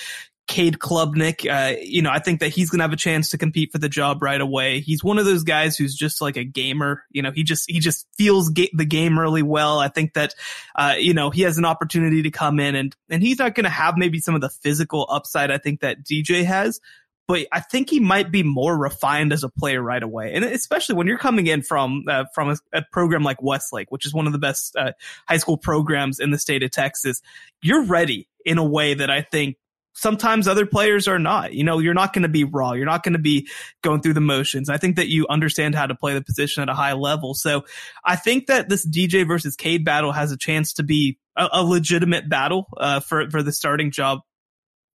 Cade 0.48 0.78
Klubnik, 0.78 1.50
uh, 1.50 1.76
you 1.82 2.04
know, 2.04 2.12
I 2.12 2.20
think 2.20 2.40
that 2.42 2.50
he's 2.50 2.70
going 2.70 2.78
to 2.78 2.84
have 2.84 2.94
a 2.94 2.98
chance 2.98 3.30
to 3.30 3.38
compete 3.38 3.72
for 3.72 3.80
the 3.80 3.90
job 3.90 4.22
right 4.22 4.40
away. 4.40 4.80
He's 4.80 5.04
one 5.04 5.18
of 5.18 5.26
those 5.26 5.44
guys 5.44 5.76
who's 5.76 5.96
just 5.96 6.22
like 6.22 6.38
a 6.38 6.44
gamer. 6.44 7.04
You 7.10 7.24
know, 7.24 7.32
he 7.32 7.44
just, 7.44 7.70
he 7.70 7.80
just 7.80 8.08
feels 8.16 8.50
ga- 8.50 8.70
the 8.74 8.86
game 8.86 9.18
really 9.18 9.42
well. 9.42 9.80
I 9.80 9.88
think 9.88 10.14
that, 10.14 10.36
uh, 10.76 10.96
you 11.00 11.16
know, 11.16 11.32
he 11.32 11.42
has 11.44 11.58
an 11.58 11.66
opportunity 11.66 12.22
to 12.24 12.32
come 12.32 12.60
in 12.60 12.76
and, 12.76 12.96
and 13.10 13.24
he's 13.24 13.40
not 13.40 13.56
going 13.56 13.64
to 13.64 13.72
have 13.72 13.98
maybe 13.98 14.20
some 14.20 14.36
of 14.36 14.42
the 14.42 14.50
physical 14.50 15.08
upside 15.10 15.50
I 15.50 15.58
think 15.58 15.80
that 15.80 16.04
DJ 16.04 16.46
has, 16.46 16.80
but 17.28 17.48
I 17.52 17.60
think 17.60 17.90
he 17.90 18.00
might 18.00 18.32
be 18.32 18.44
more 18.44 18.78
refined 18.78 19.34
as 19.34 19.44
a 19.44 19.50
player 19.50 19.82
right 19.82 20.04
away. 20.04 20.32
And 20.36 20.46
especially 20.46 20.94
when 20.94 21.08
you're 21.08 21.18
coming 21.18 21.48
in 21.48 21.64
from, 21.64 22.04
uh, 22.08 22.26
from 22.36 22.52
a, 22.52 22.58
a, 22.72 22.82
program 22.92 23.24
like 23.24 23.42
Westlake, 23.42 23.92
which 23.92 24.06
is 24.06 24.14
one 24.14 24.28
of 24.28 24.32
the 24.32 24.38
best, 24.38 24.76
uh, 24.76 24.92
high 25.28 25.38
school 25.38 25.58
programs 25.58 26.20
in 26.20 26.30
the 26.30 26.38
state 26.38 26.62
of 26.62 26.70
Texas, 26.70 27.24
you're 27.64 27.84
ready 27.84 28.30
in 28.46 28.60
a 28.60 28.64
way 28.64 28.94
that 28.94 29.10
I 29.10 29.24
think 29.24 29.56
sometimes 29.96 30.48
other 30.48 30.66
players 30.66 31.08
are 31.08 31.18
not. 31.18 31.54
You 31.54 31.64
know, 31.64 31.80
you're 31.80 31.94
not 31.94 32.14
going 32.14 32.24
to 32.24 32.30
be 32.30 32.44
raw. 32.44 32.74
You're 32.74 32.86
not 32.86 33.04
going 33.04 33.14
to 33.14 33.20
be 33.20 33.48
going 33.82 34.02
through 34.02 34.14
the 34.14 34.22
motions. 34.22 34.70
I 34.70 34.78
think 34.78 34.98
that 34.98 35.08
you 35.08 35.26
understand 35.30 35.74
how 35.74 35.88
to 35.88 35.96
play 35.96 36.14
the 36.14 36.22
position 36.22 36.62
at 36.62 36.70
a 36.70 36.74
high 36.74 36.94
level. 36.94 37.34
So 37.34 37.66
I 38.04 38.16
think 38.16 38.48
that 38.48 38.70
this 38.70 38.86
DJ 38.86 39.28
versus 39.28 39.56
Cade 39.56 39.84
battle 39.84 40.12
has 40.12 40.32
a 40.32 40.38
chance 40.38 40.74
to 40.74 40.84
be 40.84 41.18
a, 41.36 41.48
a 41.54 41.64
legitimate 41.64 42.30
battle 42.30 42.68
uh, 42.78 43.00
for 43.00 43.30
for 43.30 43.42
the 43.42 43.52
starting 43.52 43.90
job. 43.90 44.20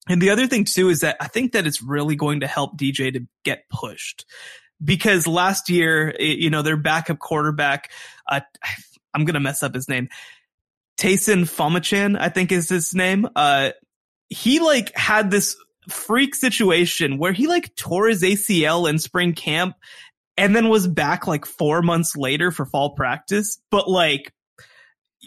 And 0.08 0.20
the 0.20 0.30
other 0.30 0.46
thing 0.46 0.64
too 0.64 0.88
is 0.88 1.00
that 1.00 1.16
I 1.20 1.28
think 1.28 1.52
that 1.52 1.66
it's 1.66 1.82
really 1.82 2.16
going 2.16 2.40
to 2.40 2.46
help 2.46 2.78
DJ 2.78 3.12
to 3.12 3.26
get 3.44 3.68
pushed 3.70 4.26
because 4.82 5.26
last 5.26 5.68
year, 5.70 6.14
you 6.18 6.50
know, 6.50 6.62
their 6.62 6.76
backup 6.76 7.18
quarterback, 7.18 7.90
uh, 8.26 8.40
I'm 9.14 9.24
going 9.24 9.34
to 9.34 9.40
mess 9.40 9.62
up 9.62 9.74
his 9.74 9.88
name. 9.88 10.08
Taisun 10.96 11.42
Phommachanh, 11.42 12.18
I 12.18 12.28
think 12.28 12.52
is 12.52 12.68
his 12.68 12.94
name. 12.94 13.26
Uh, 13.34 13.70
he 14.30 14.60
like 14.60 14.96
had 14.96 15.30
this 15.30 15.56
freak 15.88 16.34
situation 16.34 17.18
where 17.18 17.32
he 17.32 17.46
like 17.46 17.74
tore 17.74 18.08
his 18.08 18.22
ACL 18.22 18.88
in 18.88 18.98
spring 18.98 19.34
camp 19.34 19.74
and 20.36 20.56
then 20.56 20.68
was 20.68 20.86
back 20.86 21.26
like 21.26 21.44
four 21.44 21.82
months 21.82 22.16
later 22.16 22.50
for 22.50 22.64
fall 22.64 22.94
practice. 22.94 23.60
But 23.70 23.88
like 23.90 24.32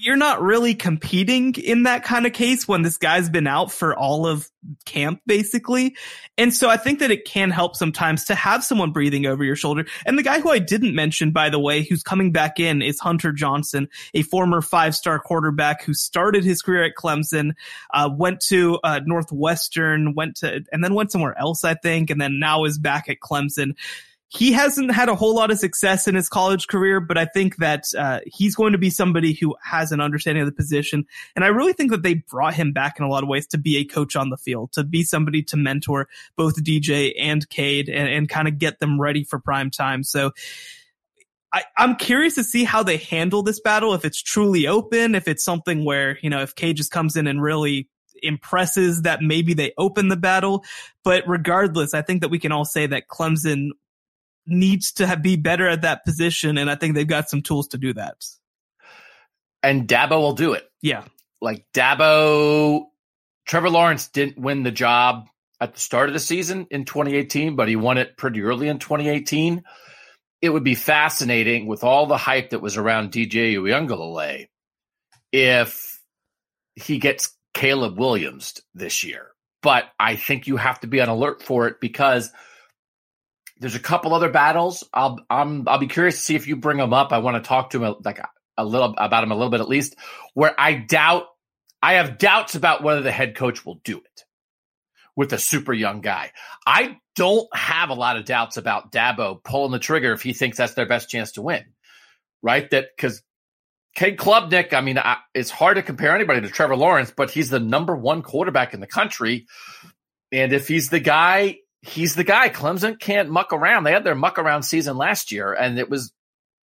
you're 0.04 0.18
not 0.18 0.42
really 0.42 0.76
competing 0.76 1.56
in 1.56 1.84
that 1.84 2.04
kind 2.04 2.28
of 2.28 2.34
case 2.34 2.68
when 2.68 2.82
this 2.82 2.98
guy's 2.98 3.30
been 3.30 3.48
out 3.48 3.72
for 3.72 3.98
all 3.98 4.28
of 4.28 4.50
camp 4.86 5.22
basically. 5.26 5.96
And 6.38 6.54
so 6.54 6.70
I 6.70 6.76
think 6.76 7.00
that 7.00 7.10
it 7.10 7.24
can 7.24 7.52
help 7.52 7.78
sometimes 7.78 8.26
to 8.26 8.36
have 8.36 8.66
someone 8.66 8.92
breathing 8.92 9.26
over 9.26 9.46
your 9.46 9.56
shoulder. 9.56 9.86
And 10.06 10.20
the 10.20 10.24
guy 10.24 10.42
who 10.42 10.52
I 10.52 10.60
didn't 10.60 10.94
mention, 10.94 11.32
by 11.32 11.50
the 11.50 11.60
way, 11.60 11.84
who's 11.84 12.04
coming 12.04 12.34
back 12.34 12.60
in 12.60 12.82
is 12.82 13.00
Hunter 13.00 13.32
Johnson, 13.32 13.88
a 14.14 14.24
former 14.24 14.62
five 14.62 14.94
star 14.94 15.20
quarterback 15.20 15.84
who 15.84 15.94
started 15.94 16.44
his 16.44 16.62
career 16.62 16.84
at 16.84 16.96
Clemson, 16.96 17.52
uh, 17.94 18.10
went 18.14 18.42
to 18.48 18.80
uh, 18.84 19.00
Northwestern, 19.06 20.16
went 20.16 20.36
to, 20.38 20.66
and 20.74 20.84
then 20.84 20.96
went 20.96 21.14
somewhere 21.14 21.38
else, 21.40 21.64
I 21.64 21.76
think, 21.76 22.10
and 22.10 22.20
then 22.20 22.40
now 22.40 22.66
is 22.66 22.78
back 22.78 23.08
at 23.08 23.22
Clemson 23.22 23.76
he 24.36 24.52
hasn't 24.52 24.92
had 24.92 25.10
a 25.10 25.16
whole 25.16 25.36
lot 25.36 25.52
of 25.52 25.60
success 25.60 26.08
in 26.08 26.16
his 26.16 26.28
college 26.28 26.68
career, 26.68 27.00
but 27.00 27.20
I 27.20 27.26
think 27.26 27.58
that 27.58 27.86
uh, 27.96 28.20
he's 28.26 28.56
going 28.56 28.72
to 28.72 28.80
be 28.80 28.90
somebody 28.90 29.34
who 29.34 29.56
has 29.64 29.92
an 29.92 30.02
understanding 30.02 30.42
of 30.42 30.48
the 30.48 30.56
position. 30.56 31.06
And 31.36 31.46
I 31.46 31.50
really 31.50 31.74
think 31.74 31.92
that 31.92 32.02
they 32.02 32.16
brought 32.16 32.56
him 32.56 32.74
back 32.74 32.98
in 32.98 33.06
a 33.06 33.10
lot 33.10 33.22
of 33.22 33.30
ways 33.30 33.46
to 33.48 33.60
be 33.60 33.78
a 33.78 33.86
coach 33.86 34.16
on 34.16 34.32
the 34.32 34.38
field, 34.38 34.72
to 34.72 34.84
be 34.84 35.04
somebody 35.04 35.44
to 35.44 35.58
mentor 35.58 36.08
both 36.36 36.64
DJ 36.64 37.14
and 37.20 37.48
Cade 37.50 37.90
and, 37.90 38.10
and 38.10 38.28
kind 38.28 38.48
of 38.48 38.58
get 38.58 38.80
them 38.80 39.00
ready 39.00 39.24
for 39.24 39.38
prime 39.38 39.70
time. 39.70 40.04
So 40.04 40.32
I, 41.52 41.64
I'm 41.78 41.96
curious 41.96 42.34
to 42.36 42.44
see 42.44 42.64
how 42.64 42.82
they 42.82 42.98
handle 42.98 43.44
this 43.44 43.60
battle. 43.60 43.94
If 43.94 44.04
it's 44.04 44.22
truly 44.22 44.66
open, 44.66 45.14
if 45.14 45.28
it's 45.28 45.44
something 45.44 45.86
where, 45.86 46.18
you 46.24 46.32
know, 46.32 46.42
if 46.42 46.56
Cade 46.56 46.78
just 46.78 46.92
comes 46.92 47.16
in 47.16 47.28
and 47.28 47.40
really 47.40 47.88
impresses 48.24 49.04
that 49.04 49.22
maybe 49.22 49.54
they 49.54 49.74
open 49.78 50.08
the 50.08 50.18
battle. 50.18 50.64
But 51.04 51.24
regardless, 51.28 51.94
I 51.94 52.02
think 52.02 52.22
that 52.22 52.30
we 52.30 52.40
can 52.40 52.52
all 52.52 52.66
say 52.66 52.88
that 52.88 53.10
Clemson 53.10 53.70
needs 54.46 54.94
to 54.94 55.08
have, 55.08 55.22
be 55.22 55.36
better 55.36 55.68
at 55.68 55.82
that 55.82 56.06
position. 56.06 56.58
And 56.58 56.70
I 56.70 56.76
think 56.76 56.96
they've 56.96 57.08
got 57.08 57.30
some 57.30 57.42
tools 57.42 57.70
to 57.70 57.78
do 57.78 57.94
that. 57.94 58.16
And 59.62 59.88
Dabo 59.88 60.20
will 60.20 60.34
do 60.34 60.54
it. 60.54 60.70
Yeah. 60.82 61.06
Like 61.42 61.66
Dabo, 61.74 62.86
Trevor 63.46 63.70
Lawrence 63.70 64.10
didn't 64.10 64.38
win 64.38 64.64
the 64.64 64.72
job 64.72 65.28
at 65.60 65.74
the 65.74 65.80
start 65.80 66.10
of 66.10 66.14
the 66.14 66.20
season 66.20 66.68
in 66.72 66.86
2018, 66.86 67.56
but 67.56 67.70
he 67.70 67.76
won 67.76 67.98
it 67.98 68.18
pretty 68.18 68.42
early 68.42 68.68
in 68.68 68.80
2018. 68.80 69.64
It 70.42 70.50
would 70.50 70.64
be 70.64 70.76
fascinating 70.76 71.68
with 71.68 71.86
all 71.86 72.06
the 72.06 72.18
hype 72.18 72.50
that 72.50 72.62
was 72.62 72.76
around 72.76 73.12
DJ 73.12 73.56
Uiagalelei 73.56 74.48
if 75.32 76.02
he 76.76 76.98
gets 76.98 77.34
Caleb 77.54 77.98
Williams 77.98 78.62
this 78.74 79.04
year. 79.04 79.28
But 79.62 79.86
I 79.98 80.18
think 80.18 80.48
you 80.48 80.58
have 80.58 80.82
to 80.82 80.88
be 80.88 81.00
on 81.00 81.08
alert 81.08 81.42
for 81.42 81.68
it 81.68 81.80
because 81.80 82.30
there's 83.58 83.76
a 83.76 83.80
couple 83.80 84.14
other 84.14 84.30
battles. 84.30 84.88
I'll 84.94 85.20
I'm 85.30 85.68
I'll 85.68 85.80
be 85.80 85.88
curious 85.88 86.16
to 86.16 86.22
see 86.22 86.36
if 86.36 86.48
you 86.48 86.56
bring 86.56 86.78
them 86.78 86.94
up. 86.94 87.12
I 87.12 87.20
want 87.20 87.42
to 87.42 87.48
talk 87.48 87.72
to 87.72 87.84
him 87.84 87.96
like 88.04 88.20
a 88.58 88.66
little 88.66 88.94
about 88.98 89.24
him 89.24 89.32
a 89.32 89.36
little 89.36 89.52
bit 89.52 89.62
at 89.62 89.70
least. 89.70 89.96
Where 90.34 90.54
I 90.60 90.74
doubt 90.74 91.26
I 91.82 91.94
have 91.94 92.18
doubts 92.18 92.56
about 92.56 92.84
whether 92.84 93.02
the 93.02 93.12
head 93.12 93.36
coach 93.36 93.66
will 93.66 93.80
do 93.84 93.98
it 93.98 94.24
with 95.16 95.34
a 95.34 95.38
super 95.38 95.74
young 95.74 96.02
guy. 96.02 96.32
I 96.66 96.98
don't 97.16 97.48
have 97.56 97.90
a 97.90 97.94
lot 97.94 98.18
of 98.18 98.26
doubts 98.26 98.58
about 98.58 98.92
Dabo 98.92 99.44
pulling 99.44 99.72
the 99.72 99.80
trigger 99.80 100.14
if 100.14 100.24
he 100.24 100.34
thinks 100.34 100.58
that's 100.58 100.74
their 100.74 100.88
best 100.88 101.10
chance 101.10 101.34
to 101.34 101.42
win. 101.42 101.64
Right? 102.42 102.70
That 102.72 102.88
because 102.96 103.22
Cade 103.96 104.18
Klubnik, 104.18 104.74
I 104.74 104.82
mean, 104.82 104.98
I, 104.98 105.18
it's 105.34 105.52
hard 105.52 105.76
to 105.76 105.84
compare 105.84 106.16
anybody 106.16 106.42
to 106.42 106.50
Trevor 106.50 106.76
Lawrence, 106.76 107.14
but 107.16 107.30
he's 107.30 107.50
the 107.50 107.60
number 107.60 107.96
one 107.96 108.24
quarterback 108.24 108.74
in 108.74 108.80
the 108.80 108.88
country. 108.88 109.46
And 110.32 110.52
if 110.52 110.68
he's 110.68 110.90
the 110.90 111.00
guy, 111.00 111.58
he's 111.84 112.16
the 112.16 112.24
guy. 112.24 112.50
Clemson 112.50 113.00
can't 113.00 113.30
muck 113.30 113.54
around. 113.54 113.84
They 113.84 113.92
had 113.92 114.04
their 114.04 114.16
muck 114.16 114.40
around 114.40 114.64
season 114.64 114.98
last 114.98 115.32
year, 115.32 115.54
and 115.54 115.78
it 115.78 115.90
was 115.90 116.12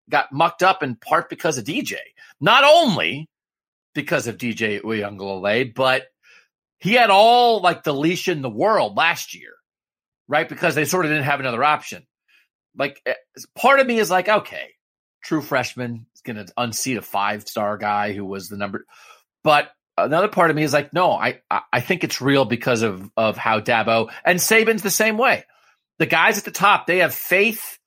got 0.09 0.33
mucked 0.33 0.63
up 0.63 0.83
in 0.83 0.97
part 0.97 1.29
because 1.29 1.59
of 1.59 1.65
DJ. 1.65 1.97
Not 2.41 2.65
only 2.65 3.29
because 3.95 4.27
of 4.27 4.39
DJ 4.39 4.81
Uiagalelei, 4.81 5.75
but 5.75 6.05
he 6.79 6.95
had 6.95 7.11
all 7.11 7.61
like 7.61 7.85
the 7.85 7.95
leash 7.95 8.29
in 8.29 8.43
the 8.43 8.51
world 8.51 8.97
last 8.97 9.35
year, 9.35 9.53
right? 10.27 10.49
Because 10.49 10.75
they 10.75 10.87
sort 10.87 11.05
of 11.05 11.11
didn't 11.11 11.25
have 11.25 11.41
another 11.41 11.63
option. 11.63 12.07
Like 12.77 13.01
eh, 13.05 13.15
part 13.55 13.81
of 13.81 13.87
me 13.87 13.99
is 13.99 14.11
like, 14.11 14.29
okay, 14.29 14.71
true 15.23 15.43
freshman 15.43 16.07
is 16.15 16.23
going 16.23 16.37
to 16.37 16.53
unseat 16.57 16.97
a 16.97 17.03
five 17.03 17.47
star 17.47 17.77
guy 17.77 18.15
who 18.15 18.25
was 18.25 18.49
the 18.49 18.57
number. 18.57 18.87
But 19.45 19.71
another 20.05 20.29
part 20.29 20.51
of 20.51 20.57
me 20.57 20.63
is 20.63 20.73
like, 20.73 20.93
no, 20.93 21.13
I 21.13 21.41
I 21.73 21.81
think 21.81 22.05
it's 22.05 22.21
real 22.21 22.45
because 22.45 22.83
of 22.83 23.11
of 23.17 23.37
how 23.37 23.61
Dabo 23.61 24.11
and 24.25 24.39
Saban's 24.39 24.83
the 24.83 24.91
same 24.91 25.17
way. 25.17 25.45
The 25.99 26.07
guys 26.07 26.39
at 26.39 26.45
the 26.45 26.51
top, 26.51 26.87
they 26.87 26.99
have 26.99 27.15
faith, 27.15 27.79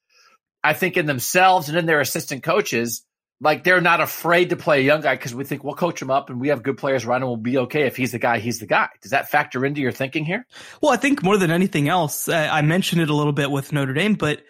I 0.63 0.73
think, 0.73 0.97
in 0.97 1.05
themselves 1.05 1.69
and 1.69 1.77
in 1.77 1.85
their 1.85 1.99
assistant 1.99 2.43
coaches. 2.43 3.03
Like 3.41 3.63
they're 3.63 3.81
not 3.81 3.99
afraid 3.99 4.51
to 4.51 4.55
play 4.55 4.79
a 4.79 4.83
young 4.83 5.01
guy 5.01 5.15
because 5.15 5.35
we 5.35 5.43
think 5.43 5.63
we'll 5.63 5.73
coach 5.73 6.01
him 6.01 6.09
up 6.09 6.29
and 6.29 6.39
we 6.39 6.47
have 6.47 6.63
good 6.63 6.77
players 6.77 7.03
around 7.03 7.23
and 7.23 7.27
we'll 7.27 7.37
be 7.37 7.57
okay. 7.57 7.83
If 7.83 7.97
he's 7.97 8.13
the 8.13 8.19
guy, 8.19 8.39
he's 8.39 8.59
the 8.59 8.67
guy. 8.67 8.87
Does 9.01 9.11
that 9.11 9.29
factor 9.29 9.65
into 9.65 9.81
your 9.81 9.91
thinking 9.91 10.23
here? 10.23 10.45
Well, 10.81 10.93
I 10.93 10.97
think 10.97 11.23
more 11.23 11.37
than 11.37 11.51
anything 11.51 11.89
else, 11.89 12.29
I 12.29 12.61
mentioned 12.61 13.01
it 13.01 13.09
a 13.09 13.15
little 13.15 13.33
bit 13.33 13.51
with 13.51 13.73
Notre 13.73 13.93
Dame, 13.93 14.13
but 14.13 14.43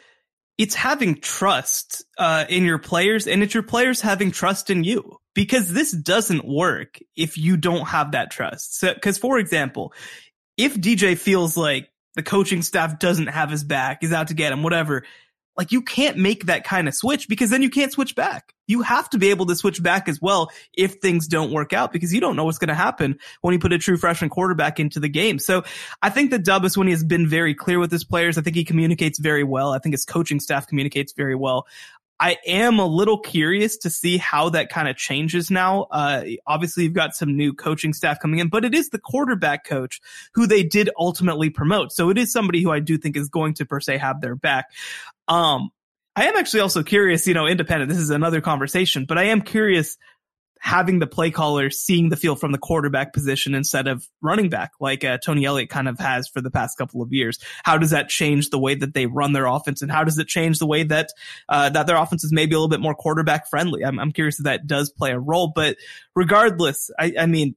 it's 0.60 0.76
having 0.76 1.16
trust 1.16 2.06
uh, 2.20 2.46
in 2.50 2.66
your 2.66 2.78
players 2.78 3.26
and 3.26 3.42
it's 3.42 3.54
your 3.56 3.64
players 3.64 4.02
having 4.02 4.32
trust 4.32 4.70
in 4.70 4.84
you 4.84 5.18
because 5.34 5.72
this 5.72 5.92
doesn't 5.92 6.46
work 6.46 7.00
if 7.16 7.38
you 7.38 7.58
don't 7.58 7.88
have 7.88 8.12
that 8.12 8.32
trust. 8.32 8.80
So, 8.80 8.94
cause 8.96 9.18
for 9.18 9.40
example, 9.40 9.94
if 10.58 10.76
DJ 10.76 11.18
feels 11.18 11.58
like 11.58 11.90
the 12.16 12.24
coaching 12.24 12.62
staff 12.62 13.00
doesn't 13.00 13.28
have 13.28 13.50
his 13.50 13.64
back, 13.64 14.04
is 14.04 14.14
out 14.14 14.28
to 14.28 14.34
get 14.34 14.52
him, 14.52 14.64
whatever, 14.64 15.04
like 15.58 15.72
you 15.72 15.82
can't 15.82 16.18
make 16.18 16.46
that 16.46 16.64
kind 16.64 16.88
of 16.88 16.96
switch 16.96 17.28
because 17.28 17.50
then 17.50 17.62
you 17.62 17.70
can't 17.70 17.92
switch 17.92 18.16
back. 18.16 18.54
You 18.66 18.82
have 18.82 19.10
to 19.12 19.18
be 19.18 19.30
able 19.30 19.46
to 19.48 19.56
switch 19.56 19.84
back 19.84 20.08
as 20.08 20.22
well 20.22 20.50
if 20.76 20.96
things 20.96 21.28
don't 21.28 21.52
work 21.52 21.74
out 21.74 21.92
because 21.92 22.14
you 22.14 22.22
don't 22.22 22.36
know 22.36 22.46
what's 22.46 22.58
going 22.58 22.70
to 22.70 22.74
happen 22.74 23.20
when 23.42 23.54
you 23.54 23.60
put 23.60 23.74
a 23.74 23.78
true 23.78 23.98
freshman 23.98 24.30
quarterback 24.30 24.80
into 24.80 25.00
the 25.00 25.10
game. 25.10 25.38
So 25.38 25.64
I 26.02 26.10
think 26.10 26.32
that 26.32 26.44
Dubas, 26.44 26.76
when 26.76 26.88
he 26.88 26.94
has 26.94 27.04
been 27.04 27.28
very 27.28 27.54
clear 27.54 27.80
with 27.80 27.92
his 27.92 28.04
players. 28.04 28.38
I 28.38 28.42
think 28.42 28.56
he 28.56 28.64
communicates 28.64 29.20
very 29.20 29.44
well. 29.44 29.74
I 29.74 29.80
think 29.80 29.94
his 29.94 30.06
coaching 30.06 30.40
staff 30.40 30.66
communicates 30.66 31.14
very 31.14 31.36
well. 31.36 31.68
I 32.24 32.38
am 32.48 32.80
a 32.80 32.86
little 32.86 33.20
curious 33.20 33.76
to 33.80 33.90
see 33.90 34.18
how 34.18 34.48
that 34.52 34.70
kind 34.70 34.88
of 34.88 34.96
changes 34.96 35.52
now. 35.52 35.88
Uh, 35.92 36.24
obviously, 36.48 36.86
you've 36.86 36.94
got 36.94 37.18
some 37.18 37.36
new 37.36 37.52
coaching 37.52 37.92
staff 37.92 38.22
coming 38.22 38.40
in, 38.40 38.48
but 38.48 38.64
it 38.64 38.74
is 38.74 38.92
the 38.92 38.98
quarterback 38.98 39.66
coach 39.66 40.00
who 40.34 40.48
they 40.48 40.64
did 40.64 40.90
ultimately 40.98 41.50
promote. 41.50 41.92
So 41.92 42.10
it 42.10 42.18
is 42.18 42.32
somebody 42.32 42.64
who 42.64 42.72
I 42.72 42.80
do 42.80 42.98
think 42.98 43.18
is 43.18 43.28
going 43.28 43.56
to 43.56 43.66
per 43.66 43.82
se 43.82 43.98
have 43.98 44.22
their 44.22 44.38
back. 44.38 44.72
Um, 45.28 45.72
I 46.16 46.28
am 46.28 46.38
actually 46.38 46.62
also 46.62 46.82
curious, 46.82 47.28
you 47.28 47.34
know, 47.34 47.46
independent. 47.46 47.90
This 47.90 48.00
is 48.00 48.10
another 48.10 48.40
conversation, 48.40 49.04
but 49.04 49.18
I 49.18 49.24
am 49.24 49.42
curious 49.42 49.98
having 50.64 51.00
the 51.00 51.08
play 51.08 51.30
caller 51.30 51.70
seeing 51.70 52.08
the 52.08 52.16
field 52.16 52.40
from 52.40 52.54
the 52.54 52.58
quarterback 52.58 53.12
position 53.12 53.54
instead 53.54 53.86
of 53.86 54.08
running 54.22 54.48
back, 54.48 54.72
like 54.80 55.04
uh, 55.04 55.18
Tony 55.18 55.44
Elliott 55.44 55.70
kind 55.70 55.90
of 55.90 56.00
has 56.00 56.30
for 56.30 56.40
the 56.40 56.50
past 56.50 56.78
couple 56.78 57.02
of 57.02 57.12
years. 57.12 57.38
How 57.64 57.78
does 57.78 57.90
that 57.90 58.08
change 58.08 58.50
the 58.50 58.58
way 58.58 58.74
that 58.74 58.94
they 58.94 59.06
run 59.06 59.34
their 59.34 59.46
offense, 59.46 59.82
and 59.82 59.92
how 59.92 60.06
does 60.06 60.18
it 60.18 60.28
change 60.28 60.60
the 60.60 60.66
way 60.66 60.84
that 60.84 61.10
uh, 61.50 61.70
that 61.72 61.86
their 61.86 61.98
offense 61.98 62.24
is 62.24 62.32
maybe 62.32 62.56
a 62.56 62.58
little 62.58 62.70
bit 62.70 62.80
more 62.80 62.96
quarterback 62.96 63.50
friendly? 63.50 63.84
I'm, 63.84 64.00
I'm 64.00 64.14
curious 64.14 64.40
if 64.40 64.46
that 64.46 64.66
does 64.66 64.90
play 64.90 65.12
a 65.12 65.20
role. 65.20 65.52
But 65.54 65.76
regardless, 66.16 66.90
I, 66.98 67.14
I 67.20 67.26
mean, 67.26 67.56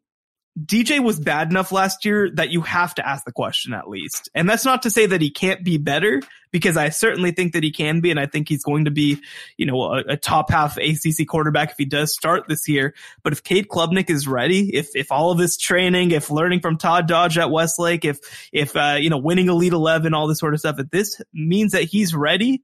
DJ 0.59 1.05
was 1.05 1.21
bad 1.21 1.51
enough 1.51 1.71
last 1.71 2.07
year 2.07 2.31
that 2.35 2.49
you 2.49 2.63
have 2.63 2.95
to 2.95 3.07
ask 3.07 3.27
the 3.27 3.33
question 3.33 3.75
at 3.75 3.89
least. 3.89 4.31
And 4.35 4.49
that's 4.49 4.65
not 4.65 4.83
to 4.83 4.91
say 4.91 5.05
that 5.05 5.21
he 5.21 5.31
can't 5.31 5.63
be 5.63 5.77
better 5.77 6.23
because 6.51 6.79
I 6.79 6.89
certainly 6.89 7.33
think 7.33 7.53
that 7.53 7.63
he 7.63 7.71
can 7.71 8.01
be. 8.01 8.11
And 8.11 8.19
I 8.19 8.25
think 8.25 8.49
he's 8.49 8.63
going 8.63 8.87
to 8.87 8.91
be, 8.91 9.21
you 9.59 9.67
know, 9.67 9.83
a, 9.83 9.99
a 10.09 10.17
top 10.17 10.51
half 10.51 10.79
ACC 10.79 11.27
quarterback 11.29 11.73
if 11.73 11.77
he 11.77 11.85
does 11.85 12.15
start 12.15 12.49
this 12.49 12.67
year. 12.69 12.95
But 13.23 13.35
if 13.35 13.43
Cade 13.43 13.69
Klubnik 13.69 14.09
is 14.09 14.27
ready, 14.27 14.75
if, 14.75 14.89
if 14.95 15.13
all 15.13 15.31
of 15.31 15.37
this 15.37 15.59
training, 15.59 16.13
if 16.13 16.31
learning 16.31 16.61
from 16.61 16.79
Todd 16.79 17.07
Dodge 17.07 17.37
at 17.37 17.51
Westlake, 17.51 18.07
if, 18.07 18.19
if, 18.51 18.75
uh, 18.75 18.97
you 18.99 19.11
know, 19.11 19.19
winning 19.19 19.49
Elite 19.49 19.75
11, 19.75 20.15
all 20.15 20.27
this 20.27 20.39
sort 20.39 20.55
of 20.55 20.61
stuff, 20.61 20.79
if 20.79 20.89
this 20.89 21.21
means 21.35 21.73
that 21.73 21.83
he's 21.83 22.15
ready, 22.15 22.63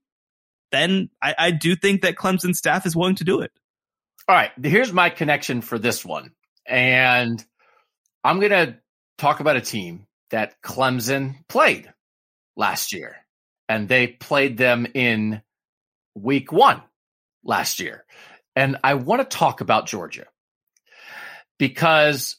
then 0.70 1.10
I, 1.20 1.34
I 1.38 1.50
do 1.50 1.76
think 1.76 2.00
that 2.02 2.16
Clemson 2.16 2.54
staff 2.54 2.86
is 2.86 2.96
willing 2.96 3.16
to 3.16 3.24
do 3.24 3.42
it. 3.42 3.52
All 4.28 4.34
right. 4.34 4.50
Here's 4.62 4.94
my 4.94 5.10
connection 5.10 5.60
for 5.60 5.78
this 5.78 6.04
one. 6.04 6.30
And 6.66 7.44
I'm 8.24 8.38
going 8.38 8.50
to 8.50 8.78
talk 9.18 9.40
about 9.40 9.56
a 9.56 9.60
team 9.60 10.06
that 10.30 10.60
Clemson 10.62 11.36
played 11.48 11.92
last 12.56 12.92
year, 12.92 13.16
and 13.68 13.88
they 13.88 14.06
played 14.06 14.56
them 14.56 14.86
in 14.94 15.42
week 16.14 16.52
one 16.52 16.82
last 17.44 17.80
year. 17.80 18.04
And 18.54 18.78
I 18.84 18.94
want 18.94 19.28
to 19.28 19.36
talk 19.36 19.60
about 19.60 19.86
Georgia 19.86 20.26
because 21.58 22.36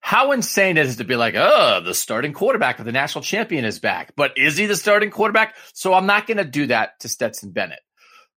how 0.00 0.32
insane 0.32 0.76
is 0.76 0.94
it 0.94 0.98
to 0.98 1.04
be 1.04 1.16
like, 1.16 1.34
oh, 1.36 1.80
the 1.80 1.94
starting 1.94 2.32
quarterback 2.32 2.78
of 2.78 2.84
the 2.84 2.92
national 2.92 3.22
champion 3.22 3.64
is 3.64 3.78
back, 3.78 4.12
but 4.16 4.36
is 4.36 4.56
he 4.56 4.66
the 4.66 4.76
starting 4.76 5.10
quarterback? 5.10 5.56
So 5.72 5.94
I'm 5.94 6.06
not 6.06 6.26
going 6.26 6.36
to 6.36 6.44
do 6.44 6.66
that 6.66 7.00
to 7.00 7.08
Stetson 7.08 7.52
Bennett. 7.52 7.80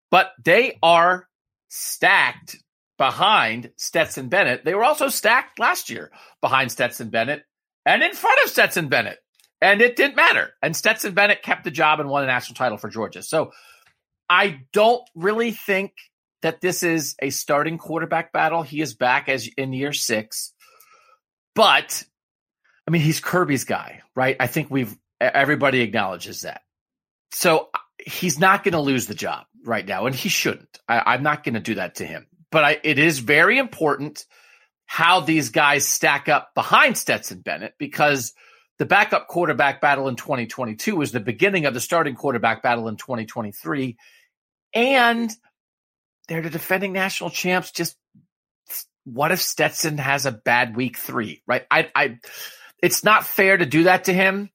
But 0.10 0.32
they 0.44 0.78
are 0.82 1.28
stacked 1.68 2.56
behind 2.98 3.72
Stetson 3.78 4.30
Bennett. 4.30 4.66
They 4.66 4.74
were 4.74 4.84
also 4.84 5.08
stacked 5.10 5.60
last 5.60 5.90
year 5.90 6.12
behind 6.42 6.72
Stetson 6.72 7.10
Bennett 7.10 7.44
and 7.86 8.04
in 8.04 8.14
front 8.14 8.40
of 8.44 8.50
Stetson 8.50 8.90
Bennett. 8.90 9.20
And 9.62 9.82
it 9.82 9.96
didn't 9.96 10.16
matter. 10.16 10.52
And 10.62 10.76
Stetson 10.76 11.14
Bennett 11.14 11.42
kept 11.42 11.64
the 11.64 11.72
job 11.72 12.00
and 12.00 12.10
won 12.10 12.24
a 12.24 12.28
national 12.28 12.56
title 12.56 12.78
for 12.78 12.90
Georgia. 12.90 13.24
So 13.24 13.52
I 14.30 14.62
don't 14.74 15.02
really 15.16 15.52
think 15.52 15.94
that 16.42 16.62
this 16.62 16.84
is 16.84 17.16
a 17.22 17.30
starting 17.32 17.78
quarterback 17.78 18.32
battle. 18.32 18.62
He 18.62 18.82
is 18.82 18.94
back 18.94 19.30
as 19.30 19.48
in 19.58 19.74
year 19.74 19.94
six. 19.94 20.54
But 21.56 22.04
I 22.88 22.92
mean, 22.92 23.02
he's 23.02 23.20
Kirby's 23.20 23.64
guy, 23.64 24.02
right? 24.16 24.36
I 24.40 24.48
think 24.48 24.70
we've 24.70 24.96
everybody 25.20 25.82
acknowledges 25.82 26.42
that. 26.42 26.62
So 27.32 27.70
uh, 27.74 27.80
he's 28.06 28.38
not 28.38 28.64
going 28.64 28.74
to 28.74 28.80
lose 28.80 29.08
the 29.08 29.16
job 29.16 29.46
right 29.66 29.86
now, 29.86 30.06
and 30.06 30.16
he 30.16 30.30
shouldn't. 30.30 30.80
I, 30.88 31.16
am 31.16 31.24
not 31.24 31.44
going 31.44 31.56
to 31.56 31.60
do 31.60 31.76
that 31.76 31.96
to 31.96 32.06
him 32.06 32.28
but 32.52 32.64
I, 32.64 32.80
it 32.84 33.00
is 33.00 33.20
very 33.20 33.58
important 33.58 34.26
how 34.86 35.20
these 35.20 35.50
guys 35.50 35.86
stack 35.86 36.30
up 36.30 36.54
behind 36.56 36.98
Stetson 36.98 37.42
Bennett 37.42 37.74
because 37.78 38.34
the 38.80 38.86
backup 38.86 39.28
quarterback 39.28 39.82
battle 39.82 40.08
in 40.08 40.16
2022 40.16 40.96
was 40.96 41.12
the 41.12 41.20
beginning 41.20 41.66
of 41.66 41.74
the 41.74 41.82
starting 41.82 42.16
quarterback 42.16 42.64
battle 42.64 42.88
in 42.88 42.96
2023. 42.96 43.98
And 44.74 45.32
they're 46.28 46.42
the 46.42 46.50
defending 46.50 46.94
national 46.94 47.32
champs. 47.32 47.72
Just 47.72 47.98
what 49.04 49.32
if 49.32 49.42
Stetson 49.42 49.98
has 49.98 50.26
a 50.26 50.32
bad 50.32 50.76
week 50.76 50.98
three, 50.98 51.42
right? 51.48 51.66
I, 51.72 51.90
I, 51.96 52.20
it's 52.82 53.04
not 53.04 53.26
fair 53.26 53.58
to 53.58 53.66
do 53.66 53.84
that 53.84 54.06
to 54.06 54.14
him. 54.14 54.50